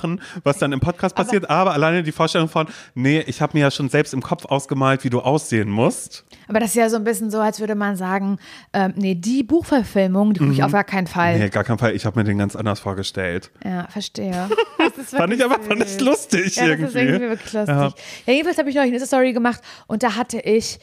was 0.45 0.59
dann 0.59 0.73
im 0.73 0.81
Podcast 0.81 1.15
passiert. 1.15 1.49
Aber 1.51 1.73
alleine 1.73 2.03
die 2.03 2.13
Vorstellung 2.13 2.49
von, 2.49 2.67
nee, 2.95 3.21
ich 3.27 3.41
habe 3.41 3.57
mir 3.57 3.61
ja 3.61 3.71
schon 3.71 3.89
selbst 3.89 4.15
im 4.15 4.23
Kopf 4.23 4.45
ausgemalt, 4.47 5.05
wie 5.05 5.11
du 5.11 5.21
aussehen 5.21 5.69
musst. 5.69 6.25
Aber 6.49 6.61
das 6.61 6.71
ist 6.71 6.77
ja 6.77 6.89
so 6.89 6.97
ein 6.97 7.05
bisschen 7.05 7.31
so, 7.31 7.41
als 7.41 7.61
würde 7.61 7.75
man 7.75 7.97
sagen, 7.97 8.39
ähm, 8.73 8.95
nee, 8.97 9.15
die 9.15 9.43
Buchverfilmung, 9.43 10.35
die 10.35 10.41
gucke 10.41 10.53
ich 10.53 10.63
auf 10.63 10.73
gar 10.73 10.85
keinen 10.85 11.07
Fall. 11.07 11.39
Nee, 11.39 11.49
gar 11.49 11.65
keinen 11.65 11.79
Fall. 11.79 11.95
Ich 11.95 12.05
habe 12.05 12.19
mir 12.19 12.25
den 12.25 12.39
ganz 12.39 12.57
anders 12.57 12.81
vorgestellt. 12.81 13.51
Ja, 13.65 13.87
verstehe. 13.89 14.49
Das 14.79 14.99
ist 14.99 15.11
Fand 15.17 15.33
ich 15.33 15.45
aber 15.45 15.61
fand 15.61 15.85
ich 15.85 16.01
lustig 16.01 16.57
ja, 16.57 16.67
irgendwie. 16.67 16.83
Das 16.83 16.95
ist 16.95 17.01
irgendwie 17.01 17.29
wirklich 17.29 17.53
lustig. 17.53 17.69
Ja. 17.69 17.93
Ja, 18.27 18.33
jedenfalls 18.33 18.59
habe 18.59 18.69
ich 18.69 18.75
noch 18.75 18.83
eine 18.83 18.91
Insta-Story 18.91 19.33
gemacht 19.33 19.61
und 19.87 20.03
da 20.03 20.17
hatte 20.17 20.41
ich 20.41 20.81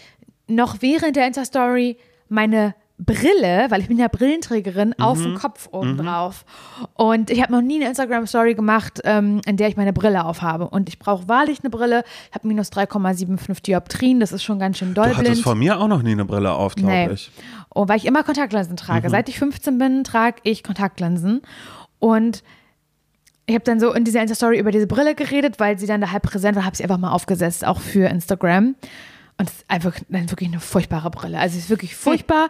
noch 0.47 0.77
während 0.79 1.17
der 1.17 1.27
Insta-Story 1.27 1.97
meine 2.29 2.75
Brille, 2.99 3.67
weil 3.69 3.79
ich 3.81 3.87
bin 3.87 3.97
ja 3.97 4.09
Brillenträgerin, 4.09 4.93
auf 4.99 5.17
Mhm. 5.19 5.23
dem 5.23 5.35
Kopf 5.35 5.69
oben 5.71 5.97
drauf. 5.97 6.43
Und 6.95 7.29
ich 7.31 7.41
habe 7.41 7.51
noch 7.53 7.61
nie 7.61 7.77
eine 7.77 7.87
Instagram-Story 7.87 8.55
gemacht, 8.55 8.99
ähm, 9.05 9.39
in 9.45 9.55
der 9.55 9.69
ich 9.69 9.77
meine 9.77 9.93
Brille 9.93 10.25
aufhabe. 10.25 10.69
Und 10.69 10.89
ich 10.89 10.99
brauche 10.99 11.27
wahrlich 11.29 11.59
eine 11.61 11.69
Brille. 11.69 12.03
Ich 12.29 12.35
habe 12.35 12.47
minus 12.47 12.69
3,75 12.71 13.61
Dioptrien, 13.63 14.19
das 14.19 14.31
ist 14.33 14.43
schon 14.43 14.59
ganz 14.59 14.77
schön 14.77 14.93
doll 14.93 15.09
Du 15.09 15.15
hattest 15.15 15.31
blind. 15.31 15.43
von 15.43 15.57
mir 15.57 15.79
auch 15.79 15.87
noch 15.87 16.01
nie 16.01 16.11
eine 16.11 16.25
Brille 16.25 16.51
auf, 16.53 16.75
glaube 16.75 16.91
Nee. 16.91 17.09
ich. 17.13 17.31
Und 17.69 17.87
weil 17.87 17.97
ich 17.97 18.05
immer 18.05 18.23
Kontaktlinsen 18.23 18.75
trage. 18.75 19.07
Mhm. 19.07 19.11
Seit 19.11 19.29
ich 19.29 19.39
15 19.39 19.77
bin, 19.77 20.03
trage 20.03 20.37
ich 20.43 20.63
Kontaktlinsen. 20.63 21.41
Und 21.99 22.43
ich 23.45 23.55
habe 23.55 23.63
dann 23.63 23.79
so 23.79 23.93
in 23.93 24.03
dieser 24.03 24.21
Insta-Story 24.21 24.59
über 24.59 24.71
diese 24.71 24.87
Brille 24.87 25.15
geredet, 25.15 25.59
weil 25.59 25.79
sie 25.79 25.87
dann 25.87 26.01
da 26.01 26.11
halb 26.11 26.23
präsent 26.23 26.55
war, 26.55 26.65
habe 26.65 26.75
sie 26.75 26.83
einfach 26.83 26.97
mal 26.97 27.11
aufgesetzt, 27.11 27.65
auch 27.65 27.79
für 27.79 28.07
Instagram. 28.09 28.75
Und 29.39 29.47
es 29.47 29.55
ist 29.55 29.65
einfach 29.69 29.93
dann 30.09 30.29
wirklich 30.29 30.49
eine 30.49 30.59
furchtbare 30.59 31.09
Brille. 31.09 31.39
Also 31.39 31.57
es 31.57 31.63
ist 31.63 31.69
wirklich 31.69 31.95
furchtbar. 31.95 32.49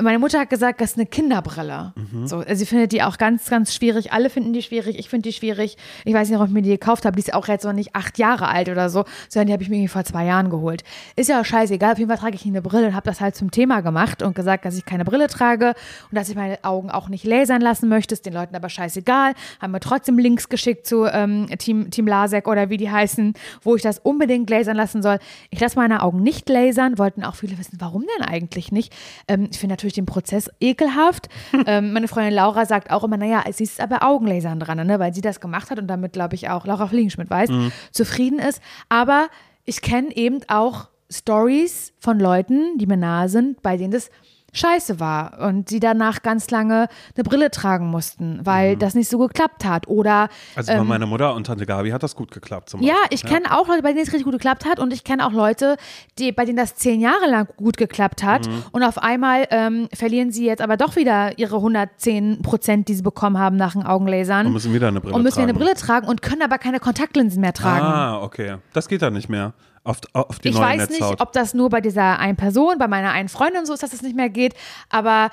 Meine 0.00 0.20
Mutter 0.20 0.38
hat 0.38 0.50
gesagt, 0.50 0.80
das 0.80 0.92
ist 0.92 0.96
eine 0.96 1.06
Kinderbrille. 1.06 1.92
Mhm. 1.96 2.28
So, 2.28 2.36
also 2.36 2.54
sie 2.54 2.64
findet 2.64 2.92
die 2.92 3.02
auch 3.02 3.18
ganz, 3.18 3.50
ganz 3.50 3.74
schwierig. 3.74 4.12
Alle 4.12 4.30
finden 4.30 4.52
die 4.52 4.62
schwierig. 4.62 5.00
Ich 5.00 5.08
finde 5.08 5.28
die 5.28 5.32
schwierig. 5.32 5.76
Ich 6.04 6.14
weiß 6.14 6.30
nicht, 6.30 6.38
ob 6.38 6.46
ich 6.46 6.52
mir 6.52 6.62
die 6.62 6.70
gekauft 6.70 7.04
habe. 7.06 7.16
Die 7.16 7.22
ist 7.22 7.34
auch 7.34 7.48
jetzt 7.48 7.64
noch 7.64 7.72
nicht 7.72 7.96
acht 7.96 8.18
Jahre 8.18 8.46
alt 8.46 8.68
oder 8.68 8.88
so, 8.88 9.04
sondern 9.28 9.48
die 9.48 9.52
habe 9.52 9.64
ich 9.64 9.68
mir 9.68 9.78
irgendwie 9.78 9.88
vor 9.88 10.04
zwei 10.04 10.26
Jahren 10.26 10.48
geholt. 10.48 10.84
Ist 11.16 11.28
ja 11.28 11.40
auch 11.40 11.44
scheißegal. 11.44 11.90
Auf 11.90 11.98
jeden 11.98 12.08
Fall 12.08 12.18
trage 12.18 12.36
ich 12.36 12.46
eine 12.46 12.62
Brille 12.62 12.86
und 12.86 12.94
habe 12.94 13.06
das 13.06 13.20
halt 13.20 13.34
zum 13.34 13.50
Thema 13.50 13.80
gemacht 13.80 14.22
und 14.22 14.36
gesagt, 14.36 14.64
dass 14.64 14.78
ich 14.78 14.84
keine 14.84 15.04
Brille 15.04 15.26
trage 15.26 15.74
und 16.08 16.14
dass 16.14 16.28
ich 16.28 16.36
meine 16.36 16.62
Augen 16.62 16.88
auch 16.88 17.08
nicht 17.08 17.24
lasern 17.24 17.60
lassen 17.60 17.88
möchte. 17.88 18.14
Ist 18.14 18.26
den 18.26 18.34
Leuten 18.34 18.54
aber 18.54 18.68
scheißegal. 18.68 19.32
Haben 19.60 19.72
mir 19.72 19.80
trotzdem 19.80 20.20
Links 20.20 20.48
geschickt 20.48 20.86
zu 20.86 21.04
ähm, 21.06 21.48
Team, 21.58 21.90
Team 21.90 22.06
Lasek 22.06 22.46
oder 22.46 22.70
wie 22.70 22.76
die 22.76 22.92
heißen, 22.92 23.34
wo 23.62 23.74
ich 23.74 23.82
das 23.82 23.98
unbedingt 23.98 24.48
lasern 24.48 24.76
lassen 24.76 25.02
soll. 25.02 25.18
Ich 25.50 25.58
lasse 25.58 25.74
meine 25.76 26.00
Augen 26.00 26.22
nicht 26.22 26.27
lasern. 26.48 26.98
Wollten 26.98 27.24
auch 27.24 27.34
viele 27.34 27.58
wissen, 27.58 27.78
warum 27.80 28.04
denn 28.16 28.26
eigentlich 28.26 28.72
nicht? 28.72 28.94
Ähm, 29.26 29.48
ich 29.50 29.58
finde 29.58 29.74
natürlich 29.74 29.94
den 29.94 30.06
Prozess 30.06 30.50
ekelhaft. 30.60 31.28
ähm, 31.66 31.92
meine 31.92 32.08
Freundin 32.08 32.34
Laura 32.34 32.66
sagt 32.66 32.90
auch 32.90 33.04
immer, 33.04 33.16
naja, 33.16 33.44
sie 33.52 33.64
ist 33.64 33.80
aber 33.80 34.02
Augenlasern 34.02 34.60
dran, 34.60 34.86
ne? 34.86 34.98
weil 34.98 35.14
sie 35.14 35.20
das 35.20 35.40
gemacht 35.40 35.70
hat 35.70 35.78
und 35.78 35.88
damit, 35.88 36.12
glaube 36.12 36.34
ich, 36.34 36.48
auch 36.48 36.66
Laura 36.66 36.86
Fliegenschmidt 36.86 37.30
weiß, 37.30 37.50
zufrieden 37.92 38.38
ist. 38.38 38.62
Aber 38.88 39.28
ich 39.64 39.82
kenne 39.82 40.14
eben 40.16 40.40
auch 40.48 40.88
Stories 41.10 41.92
von 42.00 42.18
Leuten, 42.18 42.78
die 42.78 42.86
mir 42.86 42.96
nahe 42.96 43.28
sind, 43.28 43.62
bei 43.62 43.76
denen 43.76 43.92
das 43.92 44.10
scheiße 44.52 44.98
war 44.98 45.38
und 45.40 45.68
sie 45.68 45.78
danach 45.80 46.22
ganz 46.22 46.50
lange 46.50 46.88
eine 47.16 47.24
Brille 47.24 47.50
tragen 47.50 47.86
mussten, 47.88 48.40
weil 48.44 48.76
das 48.76 48.94
nicht 48.94 49.08
so 49.10 49.18
geklappt 49.18 49.64
hat. 49.64 49.88
Oder 49.88 50.28
Also 50.56 50.72
bei 50.72 50.84
meiner 50.84 51.06
Mutter 51.06 51.34
und 51.34 51.46
Tante 51.46 51.66
Gabi 51.66 51.90
hat 51.90 52.02
das 52.02 52.16
gut 52.16 52.30
geklappt. 52.30 52.70
Zum 52.70 52.80
Ähm, 52.80 52.86
ja, 52.88 52.94
ich 53.10 53.24
kenne 53.24 53.56
auch 53.56 53.68
Leute, 53.68 53.82
bei 53.82 53.88
denen 53.92 54.00
es 54.02 54.08
richtig 54.08 54.24
gut 54.24 54.32
geklappt 54.32 54.64
hat 54.64 54.78
und 54.80 54.92
ich 54.92 55.04
kenne 55.04 55.26
auch 55.26 55.32
Leute, 55.32 55.76
die, 56.18 56.32
bei 56.32 56.44
denen 56.44 56.56
das 56.56 56.74
zehn 56.76 57.00
Jahre 57.00 57.28
lang 57.28 57.48
gut 57.56 57.76
geklappt 57.76 58.22
hat 58.22 58.46
Mhm. 58.48 58.64
und 58.72 58.82
auf 58.82 58.98
einmal 58.98 59.46
ähm, 59.50 59.88
verlieren 59.94 60.30
sie 60.32 60.46
jetzt 60.46 60.62
aber 60.62 60.76
doch 60.76 60.96
wieder 60.96 61.38
ihre 61.38 61.56
110 61.56 62.42
Prozent, 62.42 62.88
die 62.88 62.94
sie 62.94 63.02
bekommen 63.02 63.38
haben 63.38 63.56
nach 63.56 63.72
den 63.74 63.84
Augenlasern 63.84 64.46
Und 64.46 64.52
müssen 64.54 64.72
wieder 64.72 64.88
eine 64.88 65.00
Brille 65.00 65.14
und 65.14 65.22
müssen 65.22 65.36
tragen. 65.36 65.50
eine 65.50 65.58
Brille 65.58 65.74
tragen 65.74 66.06
und 66.08 66.22
können 66.22 66.42
aber 66.42 66.58
keine 66.58 66.80
Kontaktlinsen 66.80 67.40
mehr 67.40 67.52
tragen. 67.52 67.84
Ah, 67.84 68.22
okay. 68.22 68.56
Das 68.72 68.88
geht 68.88 69.02
dann 69.02 69.12
nicht 69.12 69.28
mehr. 69.28 69.52
Auf, 69.88 69.98
auf 70.12 70.38
die 70.38 70.48
Ich 70.48 70.54
neue 70.54 70.64
weiß 70.64 70.90
nicht, 70.90 71.00
Netzhaut. 71.00 71.20
ob 71.20 71.32
das 71.32 71.54
nur 71.54 71.70
bei 71.70 71.80
dieser 71.80 72.18
einen 72.18 72.36
Person, 72.36 72.78
bei 72.78 72.88
meiner 72.88 73.10
einen 73.12 73.28
Freundin 73.28 73.64
so 73.66 73.72
ist, 73.74 73.82
dass 73.82 73.92
es 73.92 74.02
nicht 74.02 74.16
mehr 74.16 74.28
geht, 74.28 74.54
aber 74.90 75.30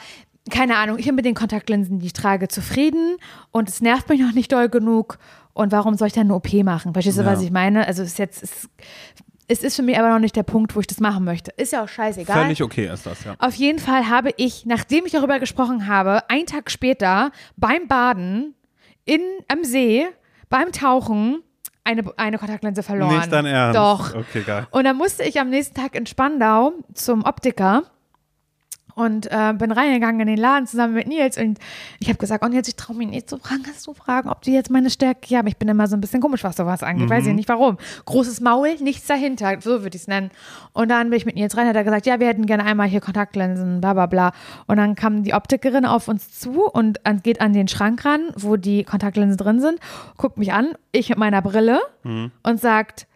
keine 0.51 0.77
Ahnung, 0.77 0.97
ich 0.99 1.05
bin 1.05 1.15
mit 1.15 1.25
den 1.25 1.33
Kontaktlinsen, 1.33 1.99
die 1.99 2.05
ich 2.07 2.13
trage, 2.13 2.47
zufrieden 2.47 3.17
und 3.51 3.67
es 3.67 3.81
nervt 3.81 4.07
mich 4.09 4.21
noch 4.21 4.31
nicht 4.33 4.51
doll 4.51 4.69
genug. 4.69 5.17
Und 5.53 5.71
warum 5.71 5.95
soll 5.95 6.07
ich 6.07 6.13
dann 6.13 6.23
eine 6.27 6.35
OP 6.35 6.53
machen? 6.63 6.93
Verstehst 6.93 7.17
du, 7.17 7.23
Ja. 7.23 7.31
was 7.31 7.41
ich 7.41 7.49
meine? 7.51 7.87
Also 7.87 8.03
es 8.03 8.09
ist 8.09 8.19
jetzt, 8.19 8.43
es, 8.43 8.69
es 9.47 9.63
ist 9.63 9.75
für 9.75 9.81
mich 9.81 9.97
aber 9.97 10.09
noch 10.09 10.19
nicht 10.19 10.35
der 10.35 10.43
Punkt, 10.43 10.75
wo 10.75 10.79
ich 10.81 10.87
das 10.87 10.99
machen 10.99 11.23
möchte. 11.23 11.51
Ist 11.57 11.71
ja 11.73 11.83
auch 11.83 11.87
scheißegal. 11.87 12.43
Völlig 12.43 12.61
okay 12.61 12.91
ist 12.93 13.05
das, 13.05 13.23
ja. 13.23 13.35
Auf 13.39 13.55
jeden 13.55 13.79
Fall 13.79 14.07
habe 14.09 14.31
ich, 14.37 14.65
nachdem 14.65 15.05
ich 15.05 15.11
darüber 15.13 15.39
gesprochen 15.39 15.87
habe, 15.87 16.29
einen 16.29 16.45
Tag 16.45 16.69
später 16.69 17.31
beim 17.57 17.87
Baden 17.87 18.53
in, 19.05 19.21
am 19.51 19.63
See, 19.63 20.05
beim 20.49 20.71
Tauchen, 20.71 21.41
eine, 21.85 22.03
eine 22.17 22.37
Kontaktlinse 22.37 22.83
verloren. 22.83 23.15
Nicht 23.15 23.31
dein 23.31 23.45
Ernst. 23.45 23.77
Doch. 23.77 24.15
Okay, 24.15 24.41
geil. 24.41 24.67
Und 24.71 24.83
dann 24.83 24.97
musste 24.97 25.23
ich 25.23 25.39
am 25.39 25.49
nächsten 25.49 25.75
Tag 25.75 25.95
in 25.95 26.05
Spandau 26.05 26.73
zum 26.93 27.23
Optiker 27.23 27.83
und 28.95 29.27
äh, 29.29 29.53
bin 29.53 29.71
reingegangen 29.71 30.21
in 30.21 30.27
den 30.27 30.37
Laden 30.37 30.67
zusammen 30.67 30.93
mit 30.93 31.07
Nils 31.07 31.37
und 31.37 31.59
ich 31.99 32.07
habe 32.07 32.17
gesagt, 32.17 32.43
oh 32.43 32.47
Nils, 32.47 32.67
ich 32.67 32.75
traue 32.75 32.95
mich 32.95 33.09
nicht 33.09 33.29
zu 33.29 33.37
fragen, 33.37 33.63
kannst 33.63 33.85
du 33.85 33.93
fragen, 33.93 34.29
ob 34.29 34.41
die 34.41 34.53
jetzt 34.53 34.71
meine 34.71 34.89
Stärke 34.89 35.27
hier 35.27 35.39
haben? 35.39 35.47
Ich 35.47 35.57
bin 35.57 35.67
immer 35.67 35.87
so 35.87 35.95
ein 35.95 36.01
bisschen 36.01 36.21
komisch, 36.21 36.43
was 36.43 36.55
sowas 36.55 36.81
angeht, 36.81 37.09
weiß 37.09 37.27
ich 37.27 37.33
nicht 37.33 37.49
warum. 37.49 37.77
Großes 38.05 38.39
Maul, 38.41 38.75
nichts 38.81 39.05
dahinter, 39.05 39.59
so 39.61 39.83
würde 39.83 39.95
ich 39.95 40.03
es 40.03 40.07
nennen. 40.07 40.31
Und 40.73 40.89
dann 40.89 41.09
bin 41.09 41.17
ich 41.17 41.25
mit 41.25 41.35
Nils 41.35 41.55
rein, 41.57 41.67
hat 41.67 41.75
er 41.75 41.83
gesagt, 41.83 42.05
ja, 42.05 42.19
wir 42.19 42.27
hätten 42.27 42.45
gerne 42.45 42.63
einmal 42.63 42.87
hier 42.87 43.01
Kontaktlinsen, 43.01 43.81
bla 43.81 43.93
bla 43.93 44.05
bla. 44.05 44.31
Und 44.67 44.77
dann 44.77 44.95
kam 44.95 45.23
die 45.23 45.33
Optikerin 45.33 45.85
auf 45.85 46.07
uns 46.07 46.39
zu 46.39 46.65
und 46.65 46.99
geht 47.23 47.41
an 47.41 47.53
den 47.53 47.67
Schrank 47.67 48.05
ran, 48.05 48.31
wo 48.35 48.55
die 48.55 48.83
Kontaktlinsen 48.83 49.37
drin 49.37 49.59
sind, 49.59 49.79
guckt 50.17 50.37
mich 50.37 50.53
an, 50.53 50.73
ich 50.91 51.09
mit 51.09 51.17
meiner 51.17 51.41
Brille 51.41 51.79
und 52.43 52.59
sagt, 52.59 53.07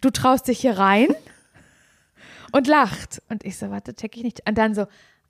du 0.00 0.10
traust 0.10 0.48
dich 0.48 0.60
hier 0.60 0.78
rein? 0.78 1.08
und 2.52 2.68
lacht. 2.68 3.20
Und 3.28 3.44
ich 3.44 3.56
so, 3.56 3.70
warte, 3.70 3.94
check 3.94 4.16
ich 4.16 4.22
nicht. 4.22 4.46
Und 4.46 4.56
dann 4.56 4.74
so, 4.74 4.86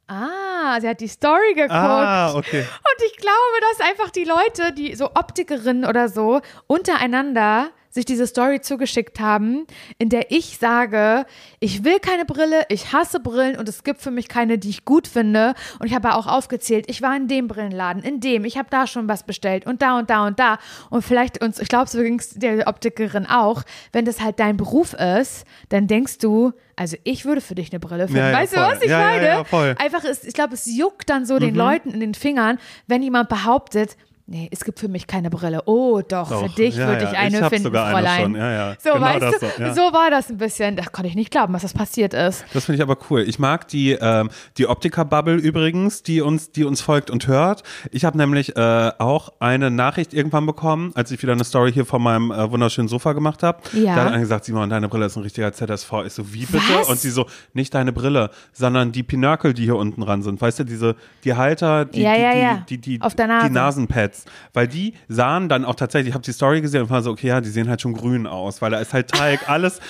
ah, 0.08 0.80
sie 0.80 0.88
hat 0.88 1.00
die 1.00 1.08
Story 1.08 1.54
geguckt. 1.54 1.72
Ah, 1.72 2.34
okay. 2.34 2.60
Und 2.60 3.06
ich 3.06 3.16
glaube, 3.16 3.58
dass 3.70 3.88
einfach 3.88 4.10
die 4.10 4.24
Leute, 4.24 4.72
die 4.72 4.94
so 4.94 5.06
Optikerinnen 5.14 5.84
oder 5.84 6.08
so, 6.08 6.40
untereinander 6.66 7.70
sich 7.92 8.04
diese 8.06 8.26
Story 8.26 8.60
zugeschickt 8.60 9.20
haben, 9.20 9.66
in 9.98 10.08
der 10.08 10.30
ich 10.32 10.58
sage, 10.58 11.26
ich 11.60 11.84
will 11.84 12.00
keine 12.00 12.24
Brille, 12.24 12.62
ich 12.70 12.92
hasse 12.92 13.20
Brillen 13.20 13.56
und 13.58 13.68
es 13.68 13.84
gibt 13.84 14.00
für 14.00 14.10
mich 14.10 14.28
keine, 14.28 14.56
die 14.58 14.70
ich 14.70 14.84
gut 14.84 15.06
finde. 15.06 15.54
Und 15.78 15.86
ich 15.86 15.94
habe 15.94 16.14
auch 16.14 16.26
aufgezählt, 16.26 16.86
ich 16.88 17.02
war 17.02 17.14
in 17.14 17.28
dem 17.28 17.48
Brillenladen, 17.48 18.02
in 18.02 18.18
dem, 18.20 18.44
ich 18.46 18.56
habe 18.56 18.68
da 18.70 18.86
schon 18.86 19.08
was 19.08 19.22
bestellt 19.24 19.66
und 19.66 19.82
da 19.82 19.98
und 19.98 20.08
da 20.10 20.26
und 20.26 20.38
da. 20.40 20.58
Und 20.90 21.02
vielleicht 21.02 21.42
uns, 21.44 21.58
ich 21.58 21.68
glaube, 21.68 21.88
so 21.90 21.98
ging 22.02 22.18
es 22.18 22.30
der 22.30 22.66
Optikerin 22.66 23.26
auch, 23.26 23.62
wenn 23.92 24.06
das 24.06 24.20
halt 24.22 24.40
dein 24.40 24.56
Beruf 24.56 24.94
ist, 24.94 25.44
dann 25.68 25.86
denkst 25.86 26.16
du, 26.18 26.52
also 26.76 26.96
ich 27.04 27.26
würde 27.26 27.42
für 27.42 27.54
dich 27.54 27.70
eine 27.72 27.78
Brille 27.80 28.06
finden. 28.06 28.20
Ja, 28.22 28.30
ja, 28.30 28.36
weißt 28.38 28.54
voll. 28.54 28.64
du, 28.64 28.70
was 28.76 28.82
ich 28.82 28.90
Ja, 28.90 28.98
meine? 28.98 29.26
ja, 29.26 29.44
voll. 29.44 29.74
Einfach 29.78 30.04
ist, 30.04 30.26
ich 30.26 30.32
glaube, 30.32 30.54
es 30.54 30.64
juckt 30.66 31.10
dann 31.10 31.26
so 31.26 31.34
Mhm. 31.34 31.40
den 31.40 31.54
Leuten 31.54 31.90
in 31.90 32.00
den 32.00 32.14
Fingern, 32.14 32.58
wenn 32.86 33.02
jemand 33.02 33.28
behauptet, 33.28 33.96
nee, 34.26 34.48
es 34.50 34.64
gibt 34.64 34.78
für 34.78 34.88
mich 34.88 35.06
keine 35.06 35.30
Brille. 35.30 35.62
Oh, 35.66 36.00
doch, 36.06 36.28
für 36.28 36.46
Doch. 36.48 36.54
dich 36.54 36.76
Ja, 36.76 36.88
würde 36.88 37.04
ja. 37.04 37.10
ich 37.12 37.18
eine 37.18 37.40
Ich 37.40 37.46
finden, 37.46 37.64
sogar 37.64 37.86
eine 37.86 37.94
Fräulein. 37.96 38.22
schon. 38.22 38.34
Ja, 38.36 38.50
ja. 38.52 38.76
So, 38.82 38.92
Genau 38.94 39.04
weißt 39.04 39.22
das 39.22 39.38
du, 39.38 39.46
so, 39.46 39.62
ja. 39.62 39.74
so 39.74 39.80
war 39.92 40.10
das 40.10 40.30
ein 40.30 40.38
bisschen. 40.38 40.76
Da 40.76 40.84
konnte 40.84 41.08
ich 41.08 41.14
nicht 41.14 41.30
glauben, 41.30 41.52
was 41.52 41.62
das 41.62 41.74
passiert 41.74 42.14
ist. 42.14 42.44
Das 42.52 42.64
finde 42.64 42.76
ich 42.76 42.82
aber 42.82 42.96
cool. 43.10 43.22
Ich 43.22 43.38
mag 43.38 43.68
die, 43.68 43.92
ähm, 43.92 44.30
die 44.58 44.66
Optiker-Bubble 44.66 45.36
übrigens, 45.36 46.02
die 46.02 46.20
uns, 46.20 46.52
die 46.52 46.64
uns 46.64 46.80
folgt 46.80 47.10
und 47.10 47.26
hört. 47.26 47.62
Ich 47.90 48.04
habe 48.04 48.16
nämlich 48.18 48.56
äh, 48.56 48.92
auch 48.98 49.32
eine 49.40 49.70
Nachricht 49.70 50.14
irgendwann 50.14 50.46
bekommen, 50.46 50.92
als 50.94 51.10
ich 51.10 51.22
wieder 51.22 51.32
eine 51.32 51.44
Story 51.44 51.72
hier 51.72 51.86
von 51.86 52.02
meinem 52.02 52.30
äh, 52.30 52.50
wunderschönen 52.50 52.88
Sofa 52.88 53.12
gemacht 53.12 53.42
habe. 53.42 53.60
Ja. 53.72 53.94
Da 53.96 54.04
hat 54.04 54.08
einer 54.12 54.20
gesagt, 54.20 54.44
Simon, 54.44 54.70
deine 54.70 54.88
Brille 54.88 55.06
ist 55.06 55.16
ein 55.16 55.22
richtiger 55.22 55.52
ZSV. 55.52 55.92
Ich 56.06 56.12
so, 56.12 56.32
wie 56.32 56.46
bitte? 56.46 56.62
Was? 56.74 56.88
Und 56.88 56.98
sie 56.98 57.10
so, 57.10 57.26
nicht 57.54 57.74
deine 57.74 57.92
Brille, 57.92 58.30
sondern 58.52 58.92
die 58.92 59.02
Pinökel, 59.02 59.54
die 59.54 59.64
hier 59.64 59.76
unten 59.76 60.00
dran 60.00 60.22
sind. 60.22 60.40
Weißt 60.40 60.60
du, 60.60 60.64
diese, 60.64 60.96
die 61.24 61.34
Halter, 61.34 61.84
die, 61.84 61.98
die, 61.98 62.02
ja, 62.02 62.64
die, 62.68 62.78
die, 62.78 62.98
die, 62.98 62.98
Nase. 62.98 63.48
die 63.48 63.52
Nasenpads. 63.54 64.11
Nasenpads, 64.12 64.24
weil 64.52 64.68
die 64.68 64.94
sahen 65.08 65.48
dann 65.48 65.64
auch 65.64 65.74
tatsächlich, 65.74 66.10
ich 66.10 66.14
habe 66.14 66.24
die 66.24 66.32
Story 66.32 66.60
gesehen 66.60 66.82
und 66.82 66.90
war 66.90 67.02
so, 67.02 67.10
okay, 67.10 67.28
ja, 67.28 67.40
die 67.40 67.48
sehen 67.48 67.68
halt 67.68 67.80
schon 67.80 67.94
grün 67.94 68.26
aus, 68.26 68.62
weil 68.62 68.70
da 68.70 68.78
ist 68.78 68.92
halt 68.92 69.08
Teig, 69.08 69.48
alles. 69.48 69.80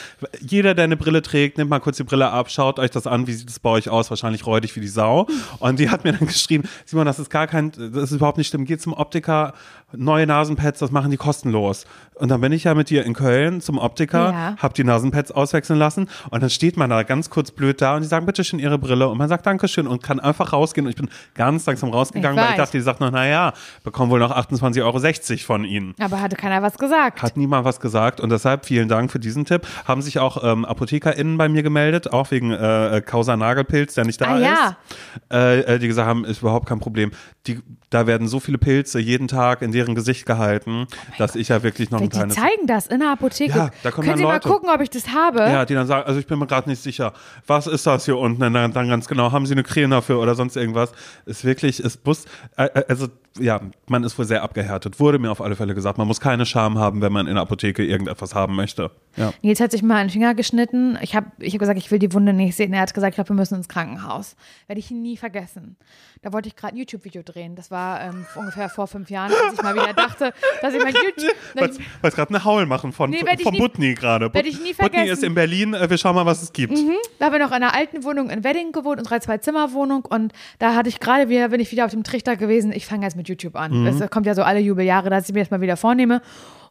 Jeder, 0.41 0.75
der 0.75 0.85
eine 0.85 0.97
Brille 0.97 1.23
trägt, 1.23 1.59
nimmt 1.59 1.71
mal 1.71 1.81
kurz 1.81 1.97
die 1.97 2.05
Brille 2.05 2.31
ab, 2.31 2.51
schaut 2.51 2.79
euch 2.79 2.91
das 2.91 3.07
an, 3.07 3.27
wie 3.27 3.33
sieht 3.33 3.51
es 3.51 3.59
bei 3.59 3.71
euch 3.71 3.89
aus? 3.89 4.11
Wahrscheinlich 4.11 4.47
räudig 4.47 4.75
wie 4.77 4.81
die 4.81 4.89
Sau. 4.89 5.27
Und 5.59 5.79
die 5.79 5.91
hat 5.91 6.05
mir 6.05 6.13
dann 6.13 6.27
geschrieben, 6.27 6.69
Simon, 6.85 7.07
das 7.07 7.19
ist 7.19 7.31
gar 7.31 7.47
kein, 7.47 7.73
das 7.73 8.11
ist 8.11 8.13
überhaupt 8.13 8.39
nicht 8.39 8.49
stimmt. 8.49 8.69
Geh 8.69 8.79
zum 8.79 8.93
Optiker, 8.93 9.55
neue 9.97 10.27
Nasenpads, 10.27 10.79
das 10.79 10.91
machen 10.91 11.11
die 11.11 11.17
kostenlos. 11.17 11.85
Und 12.15 12.29
dann 12.31 12.41
bin 12.41 12.53
ich 12.53 12.65
ja 12.65 12.75
mit 12.75 12.89
dir 12.91 13.05
in 13.05 13.15
Köln 13.15 13.61
zum 13.61 13.79
Optiker, 13.79 14.31
Ja. 14.31 14.57
hab 14.59 14.75
die 14.75 14.85
Nasenpads 14.85 15.33
auswechseln 15.33 15.79
lassen 15.79 16.09
und 16.31 16.43
dann 16.43 16.51
steht 16.51 16.77
man 16.77 16.91
da 16.91 17.03
ganz 17.03 17.31
kurz 17.31 17.51
blöd 17.51 17.81
da 17.81 17.97
und 17.97 18.03
die 18.03 18.09
sagen, 18.09 18.27
bitte 18.27 18.45
schön 18.45 18.59
Ihre 18.61 18.79
Brille 18.79 19.09
und 19.09 19.19
man 19.19 19.29
sagt 19.29 19.47
Dankeschön 19.47 19.87
und 19.87 20.03
kann 20.03 20.21
einfach 20.21 20.53
rausgehen 20.53 20.87
und 20.87 20.91
ich 20.91 20.97
bin 20.97 21.09
ganz 21.35 21.67
langsam 21.67 21.91
rausgegangen, 21.91 22.39
Ich 22.39 22.45
weil 22.45 22.51
ich 22.53 22.57
dachte, 22.57 22.77
die 22.79 22.83
sagt 22.83 23.01
noch, 23.01 23.11
naja, 23.11 23.53
bekommen 23.83 24.11
wohl 24.11 24.21
noch 24.21 24.31
28,60 24.31 24.83
Euro 24.83 25.39
von 25.47 25.65
Ihnen. 25.65 25.95
Aber 26.01 26.21
hatte 26.21 26.37
keiner 26.37 26.63
was 26.63 26.79
gesagt. 26.79 27.23
Hat 27.23 27.37
niemand 27.37 27.65
was 27.65 27.81
gesagt 27.81 28.21
und 28.21 28.31
deshalb 28.31 28.67
vielen 28.67 28.89
Dank 28.89 29.11
für 29.11 29.19
diesen 29.19 29.45
Tipp. 29.45 29.67
Haben 29.87 30.03
sich 30.03 30.19
auch 30.19 30.45
ähm, 30.45 30.65
ApothekerInnen 30.65 31.39
bei 31.39 31.49
mir 31.49 31.63
gemeldet, 31.63 32.13
auch 32.13 32.31
wegen 32.31 32.53
äh, 32.53 33.03
Causa 33.05 33.37
Nagelpilz, 33.37 33.95
der 33.95 34.05
nicht 34.05 34.21
da 34.21 34.27
Ah, 34.35 34.39
ja. 34.39 34.53
ist. 34.53 35.33
Äh, 35.33 35.61
äh, 35.75 35.79
die 35.79 35.89
gesagt 35.89 36.09
haben, 36.09 36.25
ist 36.25 36.43
überhaupt 36.43 36.69
kein 36.69 36.79
Problem. 36.79 37.11
Die, 37.47 37.61
da 37.91 38.07
werden 38.07 38.29
so 38.29 38.39
viele 38.39 38.59
Pilze 38.59 39.01
jeden 39.01 39.27
Tag 39.29 39.63
in 39.63 39.73
deren 39.83 39.95
Gesicht 39.95 40.27
gehalten, 40.27 40.87
dass 41.19 41.35
ich 41.37 41.49
ja 41.49 41.63
wirklich 41.63 41.91
noch 41.91 41.99
ein 42.01 42.07
Oh 42.07 42.09
Die 42.09 42.17
kleines. 42.17 42.35
zeigen 42.37 42.67
das 42.67 42.87
in 42.87 43.01
der 43.01 43.11
Apotheke. 43.11 43.57
Ja, 43.57 43.71
da 43.83 43.91
kommen 43.91 44.07
Können 44.07 44.17
Sie 44.19 44.23
dann 44.23 44.31
mal 44.31 44.37
Leute. 44.37 44.49
gucken, 44.49 44.71
ob 44.71 44.81
ich 44.81 44.91
das 44.91 45.09
habe? 45.09 45.41
Ja, 45.41 45.65
die 45.65 45.75
dann 45.75 45.87
sagen, 45.87 46.07
also 46.07 46.19
ich 46.21 46.27
bin 46.27 46.39
mir 46.39 46.47
gerade 46.47 46.69
nicht 46.69 46.83
sicher, 46.83 47.13
was 47.47 47.67
ist 47.67 47.87
das 47.87 48.05
hier 48.05 48.17
unten? 48.17 48.43
Und 48.43 48.53
dann, 48.55 48.73
dann 48.73 48.89
ganz 48.89 49.09
genau, 49.09 49.33
haben 49.33 49.47
Sie 49.47 49.53
eine 49.55 49.63
Creme 49.63 49.91
dafür 49.91 50.19
oder 50.21 50.35
sonst 50.35 50.57
irgendwas? 50.57 50.93
Ist 51.27 51.45
wirklich, 51.45 51.81
ist 51.81 52.03
Bus, 52.05 52.25
äh, 52.57 52.65
äh, 52.67 52.85
also 52.89 53.09
ja, 53.39 53.61
man 53.89 54.05
ist 54.05 54.19
wohl 54.19 54.27
sehr 54.27 54.43
abgehärtet. 54.43 55.01
Wurde 55.01 55.19
mir 55.19 55.31
auf 55.31 55.41
alle 55.41 55.57
Fälle 55.57 55.75
gesagt, 55.75 55.97
man 55.97 56.07
muss 56.07 56.21
keine 56.21 56.45
Scham 56.45 56.79
haben, 56.79 57.01
wenn 57.01 57.13
man 57.13 57.27
in 57.27 57.35
der 57.37 57.43
Apotheke 57.43 57.83
irgendetwas 57.83 58.35
haben 58.35 58.55
möchte. 58.55 58.91
Ja. 59.17 59.33
Nils 59.41 59.59
hat 59.59 59.71
sich 59.71 59.83
mal 59.83 59.97
einen 59.97 60.11
Finger 60.11 60.35
geschnitten. 60.35 60.99
Ich 61.01 61.17
habe 61.17 61.29
ich 61.39 61.55
hab 61.55 61.61
gesagt, 61.61 61.79
ich 61.79 61.91
will 61.91 61.99
die 61.99 62.13
Wunde 62.13 62.35
nicht 62.35 62.55
sehen. 62.57 62.75
Er 62.75 62.83
hat 62.83 62.93
gesagt, 62.93 63.13
ich 63.13 63.15
glaube, 63.15 63.31
wir 63.31 63.37
müssen 63.37 63.55
ins 63.55 63.69
Krankenhaus. 63.69 64.37
Werde 64.67 64.81
ich 64.81 64.91
nie 64.91 65.17
vergessen. 65.17 65.77
Da 66.21 66.33
wollte 66.35 66.49
ich 66.49 66.57
gerade 66.57 66.75
ein 66.75 66.77
YouTube-Video 66.77 67.23
drehen. 67.23 67.57
Das 67.57 67.71
war 67.71 68.03
ähm, 68.03 68.27
ungefähr 68.37 68.69
vor 68.69 68.87
fünf 68.87 69.09
Jahren, 69.11 69.33
als 69.33 69.55
ich 69.55 69.63
mal 69.63 69.72
wieder 69.75 69.93
dachte, 69.95 70.33
dass 70.61 70.75
ich 70.75 70.83
mein 70.83 70.95
YouTube. 70.95 71.35
Wolltest 71.55 71.81
ich- 71.81 71.87
wolltest 72.03 72.17
gerade 72.17 72.31
eine 72.31 72.45
Haul 72.45 72.67
machen 72.67 72.93
von, 72.93 73.11
Nee, 73.11 73.21
ich 73.37 73.43
von 73.43 73.57
Butni 73.57 73.95
gerade. 73.95 74.33
werd 74.33 74.47
ich 74.47 74.59
nie 74.61 74.73
Butni 74.73 74.75
vergessen. 74.75 75.13
ist 75.13 75.23
in 75.25 75.35
Berlin, 75.35 75.75
äh, 75.75 75.89
wir 75.91 75.99
schauen 75.99 76.15
mal, 76.15 76.27
was 76.27 76.43
es 76.43 76.53
gibt. 76.53 76.77
Da 77.19 77.27
haben 77.27 77.33
wir 77.33 77.39
noch 77.39 77.49
in 77.49 77.55
einer 77.55 77.75
alten 77.75 78.05
Wohnung 78.05 78.31
in 78.31 78.45
Wedding 78.45 78.73
gewohnt, 78.73 78.99
unsere 78.99 79.21
Zwei-Zimmer-Wohnung. 79.21 80.05
Und 80.05 80.33
da 80.59 80.75
hatte 80.75 80.89
ich 80.89 81.01
gerade 81.01 81.29
wieder, 81.29 81.49
bin 81.49 81.61
ich 81.61 81.71
wieder 81.73 81.85
auf 81.85 81.91
dem 81.91 82.03
Trichter 82.05 82.37
gewesen, 82.37 82.73
ich 82.73 82.87
fange 82.87 83.05
jetzt 83.05 83.17
mit 83.17 83.29
YouTube 83.29 83.57
an. 83.57 83.85
Das 83.85 84.11
kommt 84.11 84.27
ja 84.27 84.35
so 84.35 84.43
alle 84.43 84.61
Jubeljahre, 84.61 85.11
dass 85.11 85.29
ich 85.29 85.35
mir 85.35 85.41
das 85.41 85.51
mal 85.51 85.61
wieder 85.61 85.77
vornehme. 85.77 86.23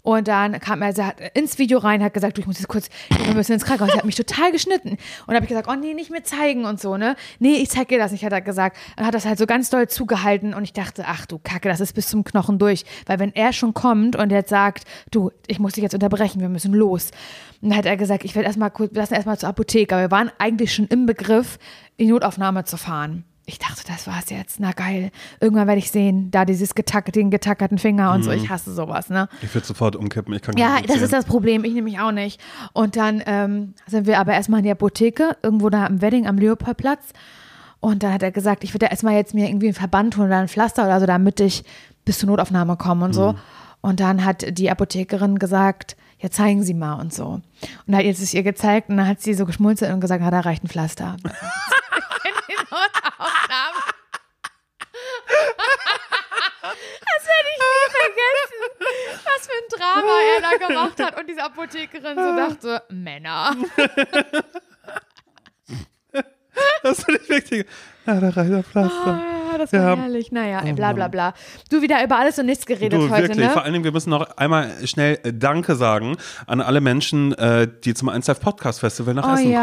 Und 0.04 0.28
dann 0.28 0.60
kam 0.60 0.82
er 0.82 0.94
sagt, 0.94 1.22
ins 1.38 1.60
Video 1.60 1.78
rein, 1.78 2.04
hat 2.04 2.14
gesagt, 2.14 2.38
du, 2.38 2.42
ich 2.42 2.48
muss 2.48 2.58
jetzt 2.58 2.68
kurz, 2.68 2.90
wir 3.24 3.34
müssen 3.36 3.54
ins 3.54 3.66
Krankenhaus. 3.66 3.94
Er 3.94 4.00
hat 4.00 4.06
mich 4.06 4.16
total 4.16 4.52
geschnitten. 4.52 4.98
Und 5.28 5.36
habe 5.36 5.46
ich 5.46 5.50
gesagt, 5.50 5.68
oh 5.70 5.76
nee, 5.76 5.94
nicht 5.94 6.10
mir 6.10 6.24
zeigen 6.24 6.66
und 6.66 6.80
so, 6.80 6.98
ne? 6.98 7.16
Nee, 7.40 7.58
ich 7.58 7.70
zeig 7.70 7.90
dir 7.90 8.00
das 8.00 8.12
nicht, 8.12 8.26
hat 8.26 8.34
er 8.34 8.42
gesagt. 8.42 8.78
Und 8.98 9.06
hat 9.06 9.14
das 9.14 9.26
halt 9.26 9.38
so 9.38 9.46
ganz 9.46 9.70
doll 9.70 9.88
zugehalten. 9.88 10.54
Und 10.54 10.64
ich 10.64 10.74
dachte, 10.74 11.04
ach 11.08 11.26
du 11.26 11.38
Kacke, 11.38 11.70
das 11.70 11.82
ist 11.82 11.94
bis 11.94 12.08
zum 12.08 12.24
Knochen 12.24 12.58
durch. 12.58 12.84
Weil 13.06 13.20
wenn 13.20 13.34
er 13.36 13.54
schon 13.54 13.74
kommt 13.74 14.16
und 14.16 14.32
jetzt 14.32 14.50
sagt, 14.50 14.86
du, 15.12 15.32
ich 15.48 15.60
muss 15.60 15.74
dich 15.74 15.84
jetzt 15.84 15.94
unterbrechen, 15.94 16.42
wir 16.42 16.50
müssen 16.50 16.74
los. 16.74 17.12
Und 17.62 17.70
dann 17.70 17.78
hat 17.78 17.86
er 17.86 17.98
gesagt, 17.98 18.26
ich 18.26 18.34
werde 18.34 18.48
erstmal 18.48 18.72
kurz, 18.72 18.94
wir 18.94 19.02
lassen 19.02 19.14
erstmal 19.14 19.38
zur 19.38 19.50
Apotheke. 19.50 19.96
Aber 19.96 20.04
wir 20.06 20.12
waren 20.12 20.32
eigentlich 20.40 20.74
schon 20.74 20.88
im 20.88 21.06
Begriff, 21.06 21.60
in 21.98 22.08
die 22.08 22.12
Notaufnahme 22.12 22.64
zu 22.64 22.78
fahren. 22.78 23.24
Ich 23.52 23.60
dachte, 23.60 23.84
das 23.86 24.08
war's 24.08 24.30
jetzt. 24.30 24.62
Na 24.62 24.72
geil. 24.72 25.12
Irgendwann 25.42 25.68
werde 25.68 25.80
ich 25.80 25.92
sehen, 25.92 26.32
da 26.32 26.46
dieses 26.46 26.74
getack, 26.74 27.12
den 27.12 27.30
getackerten 27.32 27.78
Finger 27.80 28.14
und 28.14 28.24
so. 28.24 28.32
Ich 28.32 28.50
hasse 28.50 28.74
sowas, 28.74 29.10
ne? 29.10 29.28
Ich 29.42 29.54
würde 29.54 29.68
sofort 29.68 29.98
umkippen, 29.98 30.34
ich 30.34 30.42
kann 30.42 30.56
Ja, 30.56 30.78
das 30.88 31.02
ist 31.02 31.12
das 31.12 31.26
Problem. 31.26 31.66
Ich 31.66 31.74
nämlich 31.74 32.00
auch 32.00 32.14
nicht. 32.14 32.40
Und 32.72 32.96
dann 32.96 33.22
ähm, 33.26 33.74
sind 33.88 34.08
wir 34.08 34.20
aber 34.20 34.32
erstmal 34.32 34.60
in 34.60 34.64
die 34.64 34.72
Apotheke, 34.72 35.36
irgendwo 35.44 35.70
da 35.70 35.86
am 35.86 36.02
Wedding 36.02 36.28
am 36.28 36.38
Leopoldplatz. 36.38 37.10
Und 37.82 38.04
dann 38.04 38.14
hat 38.14 38.24
er 38.24 38.32
gesagt, 38.32 38.64
ich 38.64 38.74
würde 38.74 38.86
erstmal 38.86 39.16
jetzt 39.16 39.34
mir 39.34 39.50
irgendwie 39.50 39.68
einen 39.68 39.76
Verband 39.76 40.16
holen 40.16 40.28
oder 40.28 40.38
ein 40.38 40.48
Pflaster 40.48 40.86
oder 40.86 41.02
so, 41.02 41.06
damit 41.06 41.42
ich 41.42 41.66
bis 42.06 42.20
zur 42.20 42.30
Notaufnahme 42.30 42.78
komme 42.78 43.04
und 43.04 43.14
so. 43.14 43.36
Und 43.82 44.00
dann 44.00 44.24
hat 44.24 44.58
die 44.58 44.72
Apothekerin 44.72 45.40
gesagt, 45.40 45.98
ja, 46.20 46.30
zeigen 46.30 46.64
Sie 46.64 46.76
mal 46.76 46.94
und 47.02 47.14
so. 47.14 47.42
Und 47.88 47.96
hat 47.96 48.04
jetzt 48.04 48.22
es 48.22 48.34
ihr 48.34 48.44
gezeigt 48.44 48.90
und 48.90 48.98
dann 48.98 49.08
hat 49.08 49.22
sie 49.22 49.34
so 49.34 49.46
geschmunzelt 49.46 49.92
und 49.92 50.00
gesagt, 50.00 50.24
ah, 50.24 50.32
da 50.32 50.40
reicht 50.40 50.64
ein 50.64 50.70
Pflaster. 50.70 51.18
in 51.26 52.36
die 52.48 52.56
Notaufnahme. 52.56 53.82
Das 56.62 57.26
werde 57.26 57.50
ich 57.52 57.60
nie 57.60 57.91
vergessen, 58.02 59.24
was 59.24 59.48
für 59.48 59.54
ein 59.54 59.70
Drama 59.80 60.22
er 60.36 60.42
da 60.42 60.68
gemacht 60.68 61.00
hat 61.00 61.20
und 61.20 61.28
diese 61.28 61.44
Apothekerin 61.44 62.16
so 62.18 62.36
dachte, 62.36 62.84
Männer. 62.90 63.56
Das 66.84 67.04
finde 67.04 67.22
ich 67.52 67.66
da 68.06 68.30
reicht 68.30 68.52
der 68.52 68.64
Pflaster. 68.64 69.22
Ah, 69.54 69.58
das 69.58 69.74
war 69.74 69.80
Ja. 69.80 69.96
herrlich. 69.96 70.32
Naja, 70.32 70.62
bla 70.74 70.94
bla 70.94 71.08
bla. 71.08 71.34
Du 71.70 71.82
wieder 71.82 72.04
über 72.04 72.18
alles 72.18 72.40
und 72.40 72.46
nichts 72.48 72.66
geredet 72.66 72.94
Du, 72.94 73.10
heute, 73.10 73.30
wirklich. 73.30 73.46
Vor 73.48 73.56
ne? 73.58 73.62
allen 73.64 73.74
Dingen, 73.74 73.84
wir 73.84 73.92
müssen 73.92 74.10
noch 74.10 74.38
einmal 74.38 74.72
schnell 74.86 75.20
äh, 75.24 75.34
Danke 75.34 75.76
sagen 75.76 76.18
an 76.48 76.62
alle 76.62 76.82
Menschen, 76.82 77.34
äh, 77.34 77.68
die 77.84 77.94
zum 77.94 78.10
1 78.10 78.28
Podcast 78.40 78.80
Festival 78.80 79.14
nach 79.14 79.30
Oh 79.30 79.34
Essen 79.34 79.52
ja. 79.52 79.62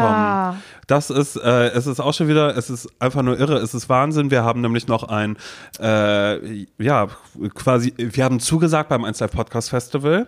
kommen. 0.51 0.63
Das 0.87 1.09
ist, 1.09 1.35
äh, 1.35 1.67
es 1.69 1.85
ist 1.87 1.99
auch 1.99 2.13
schon 2.13 2.27
wieder, 2.27 2.55
es 2.55 2.69
ist 2.69 2.87
einfach 2.99 3.23
nur 3.23 3.37
irre, 3.37 3.57
es 3.57 3.73
ist 3.73 3.89
Wahnsinn. 3.89 4.31
Wir 4.31 4.43
haben 4.43 4.61
nämlich 4.61 4.87
noch 4.87 5.03
ein, 5.03 5.35
äh, 5.79 6.65
ja, 6.77 7.07
quasi, 7.55 7.93
wir 7.97 8.23
haben 8.23 8.39
zugesagt 8.39 8.89
beim 8.89 9.03
1 9.03 9.19
Podcast 9.31 9.69
Festival. 9.69 10.27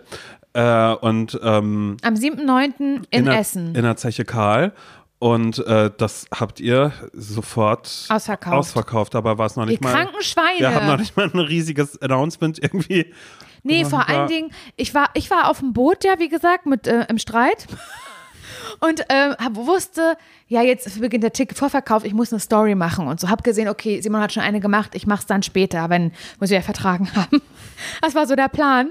Äh, 0.54 0.92
und 0.96 1.40
ähm, 1.42 1.96
Am 2.02 2.14
7.9. 2.14 3.04
in, 3.10 3.24
der, 3.24 3.38
Essen. 3.38 3.74
In 3.74 3.84
der 3.84 3.96
Zeche 3.96 4.26
Karl. 4.26 4.72
Und 5.22 5.64
äh, 5.68 5.88
das 5.98 6.26
habt 6.36 6.58
ihr 6.58 6.92
sofort 7.12 7.86
Ausverkauft. 8.08 8.56
ausverkauft. 8.56 9.14
Dabei 9.14 9.38
war 9.38 9.46
es 9.46 9.54
noch 9.54 9.66
Die 9.66 9.70
nicht 9.70 9.80
mal. 9.80 9.92
kranken 9.92 10.20
Schweine. 10.20 10.58
Wir 10.58 10.74
haben 10.74 10.88
noch 10.88 10.98
nicht 10.98 11.16
mal 11.16 11.30
ein 11.32 11.38
riesiges 11.38 12.02
Announcement 12.02 12.58
irgendwie. 12.60 13.14
Nee, 13.62 13.84
vor 13.84 14.08
allen 14.08 14.26
Dingen, 14.26 14.50
ich 14.74 14.96
war, 14.96 15.10
ich 15.14 15.30
war 15.30 15.48
auf 15.48 15.60
dem 15.60 15.74
Boot, 15.74 16.02
ja, 16.02 16.18
wie 16.18 16.28
gesagt, 16.28 16.66
mit 16.66 16.88
äh, 16.88 17.06
im 17.08 17.18
Streit. 17.18 17.68
Und 18.80 19.04
ähm, 19.10 19.36
hab, 19.38 19.54
wusste, 19.54 20.16
ja, 20.48 20.62
jetzt 20.62 21.00
beginnt 21.00 21.22
der 21.22 21.32
Ticket-Vorverkauf, 21.32 22.04
ich 22.04 22.14
muss 22.14 22.32
eine 22.32 22.40
Story 22.40 22.74
machen 22.74 23.06
und 23.06 23.20
so. 23.20 23.28
Hab 23.30 23.44
gesehen, 23.44 23.68
okay, 23.68 24.00
Simon 24.00 24.20
hat 24.20 24.32
schon 24.32 24.42
eine 24.42 24.58
gemacht, 24.58 24.96
ich 24.96 25.06
mach's 25.06 25.26
dann 25.26 25.44
später, 25.44 25.88
wenn 25.88 26.10
muss 26.40 26.50
ich 26.50 26.56
ja 26.56 26.62
vertragen 26.62 27.08
haben. 27.14 27.40
Das 28.00 28.16
war 28.16 28.26
so 28.26 28.34
der 28.34 28.48
Plan. 28.48 28.90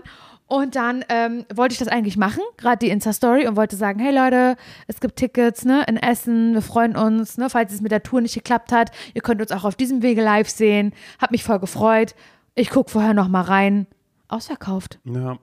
Und 0.52 0.76
dann 0.76 1.06
ähm, 1.08 1.46
wollte 1.56 1.72
ich 1.72 1.80
das 1.80 1.88
eigentlich 1.88 2.18
machen, 2.18 2.42
gerade 2.58 2.80
die 2.80 2.90
Insta-Story, 2.90 3.48
und 3.48 3.56
wollte 3.56 3.78
sagen, 3.78 4.00
hey 4.00 4.14
Leute, 4.14 4.58
es 4.86 5.00
gibt 5.00 5.16
Tickets 5.16 5.64
ne, 5.64 5.86
in 5.88 5.96
Essen, 5.96 6.54
wir 6.54 6.62
freuen 6.62 6.98
uns, 6.98 7.38
ne, 7.38 7.50
falls 7.50 7.72
es 7.72 7.80
mit 7.80 7.94
der 7.94 8.04
Tour 8.04 8.20
nicht 8.20 8.34
geklappt 8.34 8.74
hat. 8.74 8.92
Ihr 9.14 9.22
könnt 9.22 9.40
uns 9.40 9.54
auch 9.54 9.64
auf 9.64 9.78
diesem 9.78 10.02
Wege 10.02 10.22
live 10.22 10.50
sehen. 10.50 10.92
Hab 11.22 11.32
mich 11.32 11.46
voll 11.46 11.60
gefreut. 11.60 12.16
Ich 12.54 12.70
guck 12.70 12.90
vorher 12.90 13.14
noch 13.14 13.30
mal 13.30 13.44
rein. 13.44 13.88
Ausverkauft. 14.28 15.00
Ja. 15.06 15.38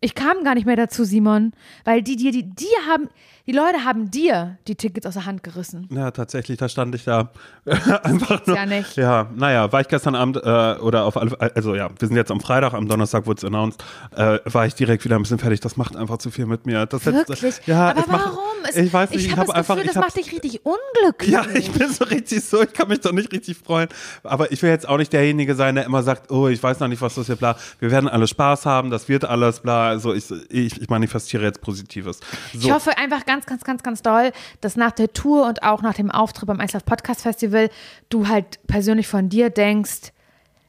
Ich 0.00 0.14
kam 0.14 0.42
gar 0.44 0.54
nicht 0.54 0.64
mehr 0.64 0.76
dazu, 0.76 1.04
Simon, 1.04 1.52
weil 1.84 2.02
die 2.02 2.16
dir, 2.16 2.32
die, 2.32 2.44
die 2.44 2.64
haben, 2.88 3.10
die 3.48 3.52
Leute 3.52 3.82
haben 3.84 4.10
dir 4.10 4.58
die 4.68 4.74
Tickets 4.76 5.06
aus 5.06 5.14
der 5.14 5.24
Hand 5.24 5.42
gerissen. 5.42 5.88
Ja, 5.90 6.10
tatsächlich, 6.10 6.58
da 6.58 6.68
stand 6.68 6.94
ich 6.94 7.04
da 7.04 7.30
einfach 8.02 8.46
nur. 8.46 8.54
ja 8.54 8.66
nicht. 8.66 8.94
Ja, 8.96 9.26
naja, 9.34 9.72
war 9.72 9.80
ich 9.80 9.88
gestern 9.88 10.14
Abend 10.14 10.36
äh, 10.36 10.40
oder 10.80 11.04
auf 11.06 11.16
alle 11.16 11.36
also 11.56 11.74
ja, 11.74 11.88
wir 11.98 12.08
sind 12.08 12.16
jetzt 12.16 12.30
am 12.30 12.40
Freitag, 12.40 12.74
am 12.74 12.86
Donnerstag 12.88 13.26
wurde 13.26 13.38
es 13.38 13.44
announced, 13.44 13.82
äh, 14.14 14.38
war 14.44 14.66
ich 14.66 14.74
direkt 14.74 15.04
wieder 15.06 15.16
ein 15.16 15.22
bisschen 15.22 15.38
fertig. 15.38 15.60
Das 15.60 15.78
macht 15.78 15.96
einfach 15.96 16.18
zu 16.18 16.30
viel 16.30 16.44
mit 16.44 16.66
mir. 16.66 16.84
Das 16.84 17.04
jetzt- 17.06 17.28
Wirklich? 17.28 17.60
ja, 17.66 17.88
Aber 17.90 18.04
warum? 18.06 18.38
Es, 18.68 18.76
ich 18.76 18.92
weiß 18.92 19.10
nicht, 19.10 19.24
ich, 19.24 19.32
habe 19.32 19.46
das 19.46 19.54
einfach, 19.54 19.76
Gefühl, 19.76 19.86
das 19.86 19.96
hab, 19.96 20.04
macht 20.04 20.16
dich 20.16 20.30
richtig 20.30 20.60
unglücklich. 20.66 21.30
ja, 21.30 21.44
ich 21.54 21.70
bin 21.72 21.90
so 21.90 22.04
richtig 22.04 22.44
so, 22.44 22.62
ich 22.62 22.72
kann 22.74 22.88
mich 22.88 23.00
doch 23.00 23.12
nicht 23.12 23.32
richtig 23.32 23.56
freuen. 23.56 23.88
Aber 24.24 24.52
ich 24.52 24.62
will 24.62 24.68
jetzt 24.70 24.86
auch 24.86 24.98
nicht 24.98 25.12
derjenige 25.12 25.54
sein, 25.54 25.74
der 25.74 25.84
immer 25.84 26.02
sagt, 26.02 26.30
oh, 26.30 26.48
ich 26.48 26.62
weiß 26.62 26.80
noch 26.80 26.88
nicht, 26.88 27.00
was 27.00 27.14
das 27.14 27.26
hier, 27.26 27.36
bla. 27.36 27.56
Wir 27.80 27.90
werden 27.90 28.08
alle 28.10 28.26
Spaß 28.26 28.66
haben, 28.66 28.90
das 28.90 29.08
wird 29.08 29.24
alles, 29.24 29.60
bla. 29.60 29.88
Also 29.88 30.12
ich, 30.12 30.30
ich, 30.50 30.82
ich 30.82 30.88
manifestiere 30.90 31.44
jetzt 31.44 31.62
Positives. 31.62 32.20
So. 32.52 32.68
Ich 32.68 32.72
hoffe 32.72 32.98
einfach 32.98 33.24
ganz, 33.24 33.37
ganz, 33.46 33.64
ganz, 33.64 33.82
ganz 33.82 34.02
doll, 34.02 34.32
dass 34.60 34.76
nach 34.76 34.92
der 34.92 35.12
Tour 35.12 35.46
und 35.46 35.62
auch 35.62 35.82
nach 35.82 35.94
dem 35.94 36.10
Auftritt 36.10 36.46
beim 36.46 36.60
Einslauf 36.60 36.84
Podcast 36.84 37.22
Festival 37.22 37.70
du 38.08 38.28
halt 38.28 38.66
persönlich 38.66 39.08
von 39.08 39.28
dir 39.28 39.50
denkst, 39.50 40.12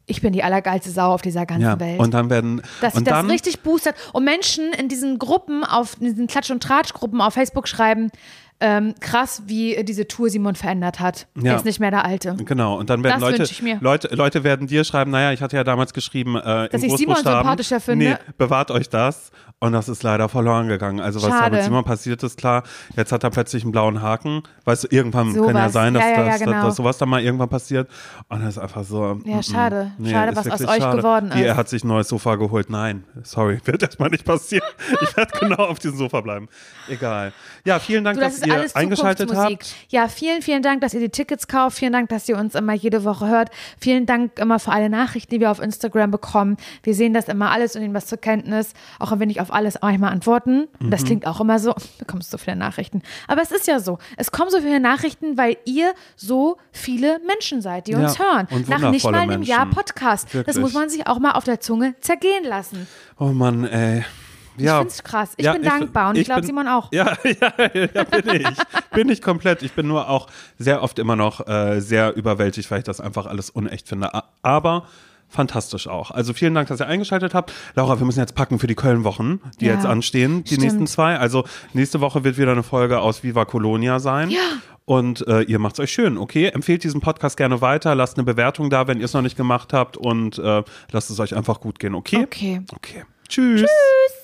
ich 0.10 0.22
bin 0.22 0.34
die 0.34 0.44
allergeilste 0.44 0.90
Sau 0.90 1.14
auf 1.14 1.22
dieser 1.22 1.46
ganzen 1.46 1.64
ja, 1.64 1.80
Welt. 1.80 2.00
und 2.00 2.14
dann 2.14 2.30
werden 2.30 2.62
dass 2.82 2.94
sich 2.94 3.00
und 3.00 3.08
das 3.08 3.14
dann, 3.14 3.30
richtig 3.30 3.62
boostert 3.62 3.96
und 4.12 4.24
Menschen 4.24 4.74
in 4.74 4.90
diesen 4.90 5.20
Gruppen, 5.20 5.64
auf 5.64 5.98
in 6.00 6.08
diesen 6.08 6.28
Klatsch- 6.28 6.52
und 6.52 6.64
Tratsch-Gruppen 6.64 7.22
auf 7.22 7.36
Facebook 7.36 7.68
schreiben, 7.68 8.10
ähm, 8.62 8.94
krass, 9.00 9.44
wie 9.46 9.84
diese 9.84 10.08
Tour 10.08 10.30
Simon 10.30 10.56
verändert 10.56 11.00
hat. 11.00 11.28
Ja. 11.36 11.52
Er 11.52 11.56
ist 11.58 11.66
nicht 11.66 11.80
mehr 11.80 11.92
der 11.92 12.06
Alte. 12.06 12.36
Genau, 12.44 12.78
und 12.78 12.90
dann 12.90 13.04
werden 13.04 13.22
Leute. 13.22 13.46
Leute, 13.80 14.16
Leute 14.16 14.44
werden 14.44 14.68
dir 14.68 14.84
schreiben, 14.84 15.12
naja, 15.12 15.32
ich 15.32 15.42
hatte 15.42 15.56
ja 15.56 15.64
damals 15.64 15.94
geschrieben, 15.94 16.36
äh, 16.36 16.68
Dass 16.70 16.84
ich 16.84 16.96
Simon 16.96 17.16
sympathischer 17.18 17.80
finde. 17.80 18.06
Nee, 18.06 18.16
bewahrt 18.38 18.72
euch 18.72 18.90
das. 18.90 19.32
Und 19.62 19.74
das 19.74 19.90
ist 19.90 20.04
leider 20.04 20.30
verloren 20.30 20.70
gegangen. 20.70 21.02
Also 21.02 21.22
was 21.22 21.30
da 21.32 21.38
Schade. 21.40 21.56
mit 21.58 21.66
Simon 21.66 21.84
passiert 21.84 22.24
ist, 22.24 22.38
klar, 22.38 22.64
jetzt 22.96 23.12
hat 23.12 23.26
er 23.26 23.30
plötzlich 23.30 23.64
einen 23.64 23.74
blauen 23.74 24.02
Haken. 24.02 24.44
Weißt 24.64 24.86
du, 24.86 24.88
irgendwann 24.90 25.34
kann 25.34 25.44
ja 25.44 25.50
Sowas. 25.52 25.74
sein, 25.74 25.94
dass, 25.96 26.04
Ja, 26.04 26.10
ja, 26.12 26.26
ja, 26.28 26.38
genau. 26.38 26.64
dass 26.64 26.76
sowas 26.78 26.98
dann 26.98 27.10
mal 27.10 27.22
irgendwann 27.22 27.50
passiert. 27.50 27.90
Und 28.30 28.40
das 28.42 28.56
ist 28.56 28.58
einfach 28.58 28.86
so. 28.86 29.20
Ja, 29.26 29.44
schade. 29.44 29.92
mm. 29.98 30.06
Schade, 30.08 30.36
was 30.38 30.50
aus 30.50 30.62
euch 30.66 30.92
geworden 30.92 31.32
Wie, 31.34 31.42
ist. 31.42 31.46
er 31.48 31.58
hat 31.58 31.68
sich 31.68 31.84
ein 31.84 31.90
neues 31.90 32.08
Sofa 32.08 32.36
geholt. 32.36 32.70
Nein, 32.70 33.04
sorry, 33.24 33.60
wird 33.66 33.84
erstmal 33.84 34.10
nicht 34.10 34.24
passieren. 34.24 34.66
Ich 35.02 35.18
werde 35.18 35.38
genau 35.38 35.66
auf 35.66 35.80
diesem 35.80 35.98
Sofa 35.98 36.22
bleiben. 36.22 36.48
Egal. 36.88 37.34
Ja, 37.66 37.80
vielen 37.80 38.06
Dank, 38.06 38.16
Du, 38.18 38.22
das 38.24 38.36
dass 38.40 38.42
ist 38.48 38.49
ihr 38.50 38.60
alles 38.60 38.76
eingeschaltet 38.76 39.34
habt. 39.36 39.76
Ja, 39.90 40.08
vielen, 40.08 40.42
vielen 40.42 40.62
Dank, 40.62 40.82
dass 40.82 40.94
ihr 40.94 41.00
die 41.00 41.10
Tickets 41.10 41.48
kauft. 41.48 41.78
Vielen 41.78 41.94
Dank, 41.94 42.10
dass 42.10 42.28
ihr 42.30 42.38
uns 42.38 42.56
immer 42.56 42.74
jede 42.74 43.04
Woche 43.04 43.28
hört. 43.28 43.50
Vielen 43.80 44.06
Dank 44.06 44.38
immer 44.40 44.60
für 44.60 44.72
alle 44.72 44.90
Nachrichten, 44.90 45.34
die 45.36 45.40
wir 45.40 45.52
auf 45.52 45.60
Instagram 45.62 46.12
bekommen. 46.12 46.58
Wir 46.84 46.94
sehen 46.96 47.14
das 47.14 47.28
immer 47.28 47.52
alles 47.52 47.76
und 47.76 47.82
nehmen 47.82 47.94
was 47.94 48.06
zur 48.08 48.18
Kenntnis, 48.18 48.74
auch 49.00 49.12
wenn 49.12 49.20
wir 49.20 49.28
nicht 49.28 49.42
auf 49.42 49.54
alles 49.54 49.80
manchmal 49.82 50.12
antworten. 50.12 50.68
Mhm. 50.80 50.92
Das 50.92 51.04
klingt 51.04 51.26
auch 51.26 51.40
immer 51.40 51.60
so, 51.60 51.74
du 51.74 51.82
bekommst 52.00 52.32
so 52.32 52.38
viele 52.38 52.56
Nachrichten. 52.56 53.02
Aber 53.28 53.42
es 53.42 53.52
ist 53.52 53.68
ja 53.68 53.80
so. 53.80 53.98
Es 54.18 54.32
kommen 54.32 54.50
so 54.52 54.60
viele 54.60 54.80
Nachrichten, 54.80 55.38
weil 55.38 55.58
ihr 55.66 55.94
so 56.16 56.58
viele 56.72 57.20
Menschen 57.26 57.62
seid, 57.62 57.88
die 57.88 57.96
uns 57.96 58.18
Ja, 58.18 58.26
hören. 58.26 58.48
Nach 58.68 58.92
nicht 58.92 59.04
mal 59.06 59.16
einem 59.16 59.44
Jahr 59.44 59.66
Menschen. 59.66 59.76
Podcast. 59.76 60.26
Das 60.26 60.34
Wirklich. 60.34 60.58
muss 60.58 60.74
man 60.74 60.90
sich 60.90 61.08
auch 61.08 61.20
mal 61.20 61.32
auf 61.32 61.44
der 61.44 61.60
Zunge 61.60 61.96
zergehen 62.02 62.44
lassen. 62.44 62.88
Oh 63.20 63.26
Mann, 63.26 63.66
ey. 63.66 64.04
Ich 64.60 64.66
Ja. 64.66 64.80
find's 64.80 65.04
krass. 65.04 65.34
Ich 65.38 65.46
Ja, 65.46 65.54
bin 65.54 65.64
dankbar 65.64 66.10
und 66.10 66.18
ich, 66.18 66.26
glaube, 66.26 66.46
Simon 66.46 66.68
auch. 66.68 66.92
Ja, 66.92 67.18
ja, 67.24 67.54
ja, 67.74 68.04
bin 68.04 68.42
ich. 68.42 68.48
bin 68.94 69.10
ich 69.10 69.22
komplett. 69.22 69.64
Ich 69.64 69.74
bin 69.74 69.88
nur 69.88 70.10
auch 70.10 70.28
sehr 70.58 70.84
oft 70.84 71.00
immer 71.00 71.16
noch 71.16 71.48
äh, 71.48 71.80
sehr 71.80 72.16
überwältigt, 72.16 72.70
weil 72.72 72.80
ich 72.80 72.84
das 72.86 73.02
einfach 73.02 73.26
alles 73.26 73.50
unecht 73.50 73.88
finde. 73.88 74.10
Aber 74.42 74.86
fantastisch 75.28 75.88
auch. 75.88 76.10
Also 76.12 76.34
vielen 76.34 76.56
Dank, 76.56 76.68
dass 76.70 76.80
ihr 76.80 76.88
eingeschaltet 76.88 77.34
habt. 77.36 77.54
Laura, 77.76 78.00
wir 78.00 78.06
müssen 78.06 78.20
jetzt 78.20 78.34
packen 78.34 78.58
für 78.58 78.66
die 78.68 78.74
Köln-Wochen, 78.76 79.40
die 79.60 79.68
Ja, 79.68 79.74
jetzt 79.76 79.86
anstehen, 79.86 80.44
die 80.44 80.56
stimmt. 80.56 80.62
nächsten 80.64 80.88
zwei. 80.88 81.18
Also 81.18 81.44
nächste 81.74 82.02
Woche 82.02 82.24
wird 82.24 82.38
wieder 82.40 82.52
eine 82.52 82.64
Folge 82.64 83.00
aus 83.00 83.22
Viva 83.24 83.46
Colonia 83.46 84.00
sein. 84.00 84.32
Ja. 84.32 84.40
Und 84.86 85.28
äh, 85.28 85.42
ihr 85.42 85.60
macht's 85.60 85.80
euch 85.80 85.92
schön, 85.92 86.18
okay? 86.18 86.48
Empfehlt 86.48 86.84
diesen 86.84 87.00
Podcast 87.00 87.38
gerne 87.38 87.62
weiter, 87.62 87.94
lasst 87.94 88.18
eine 88.18 88.24
Bewertung 88.24 88.72
da, 88.72 88.88
wenn 88.88 88.98
ihr 88.98 89.06
es 89.06 89.14
noch 89.14 89.22
nicht 89.22 89.38
gemacht 89.38 89.72
habt 89.72 89.98
und 89.98 90.40
äh, 90.40 90.64
lasst 90.92 91.12
es 91.12 91.20
euch 91.20 91.36
einfach 91.36 91.60
gut 91.62 91.78
gehen, 91.78 91.94
okay? 91.94 92.24
Okay. 92.24 92.62
Okay. 92.76 93.04
Tschüss. 93.28 93.62
Tschüss. 93.62 94.19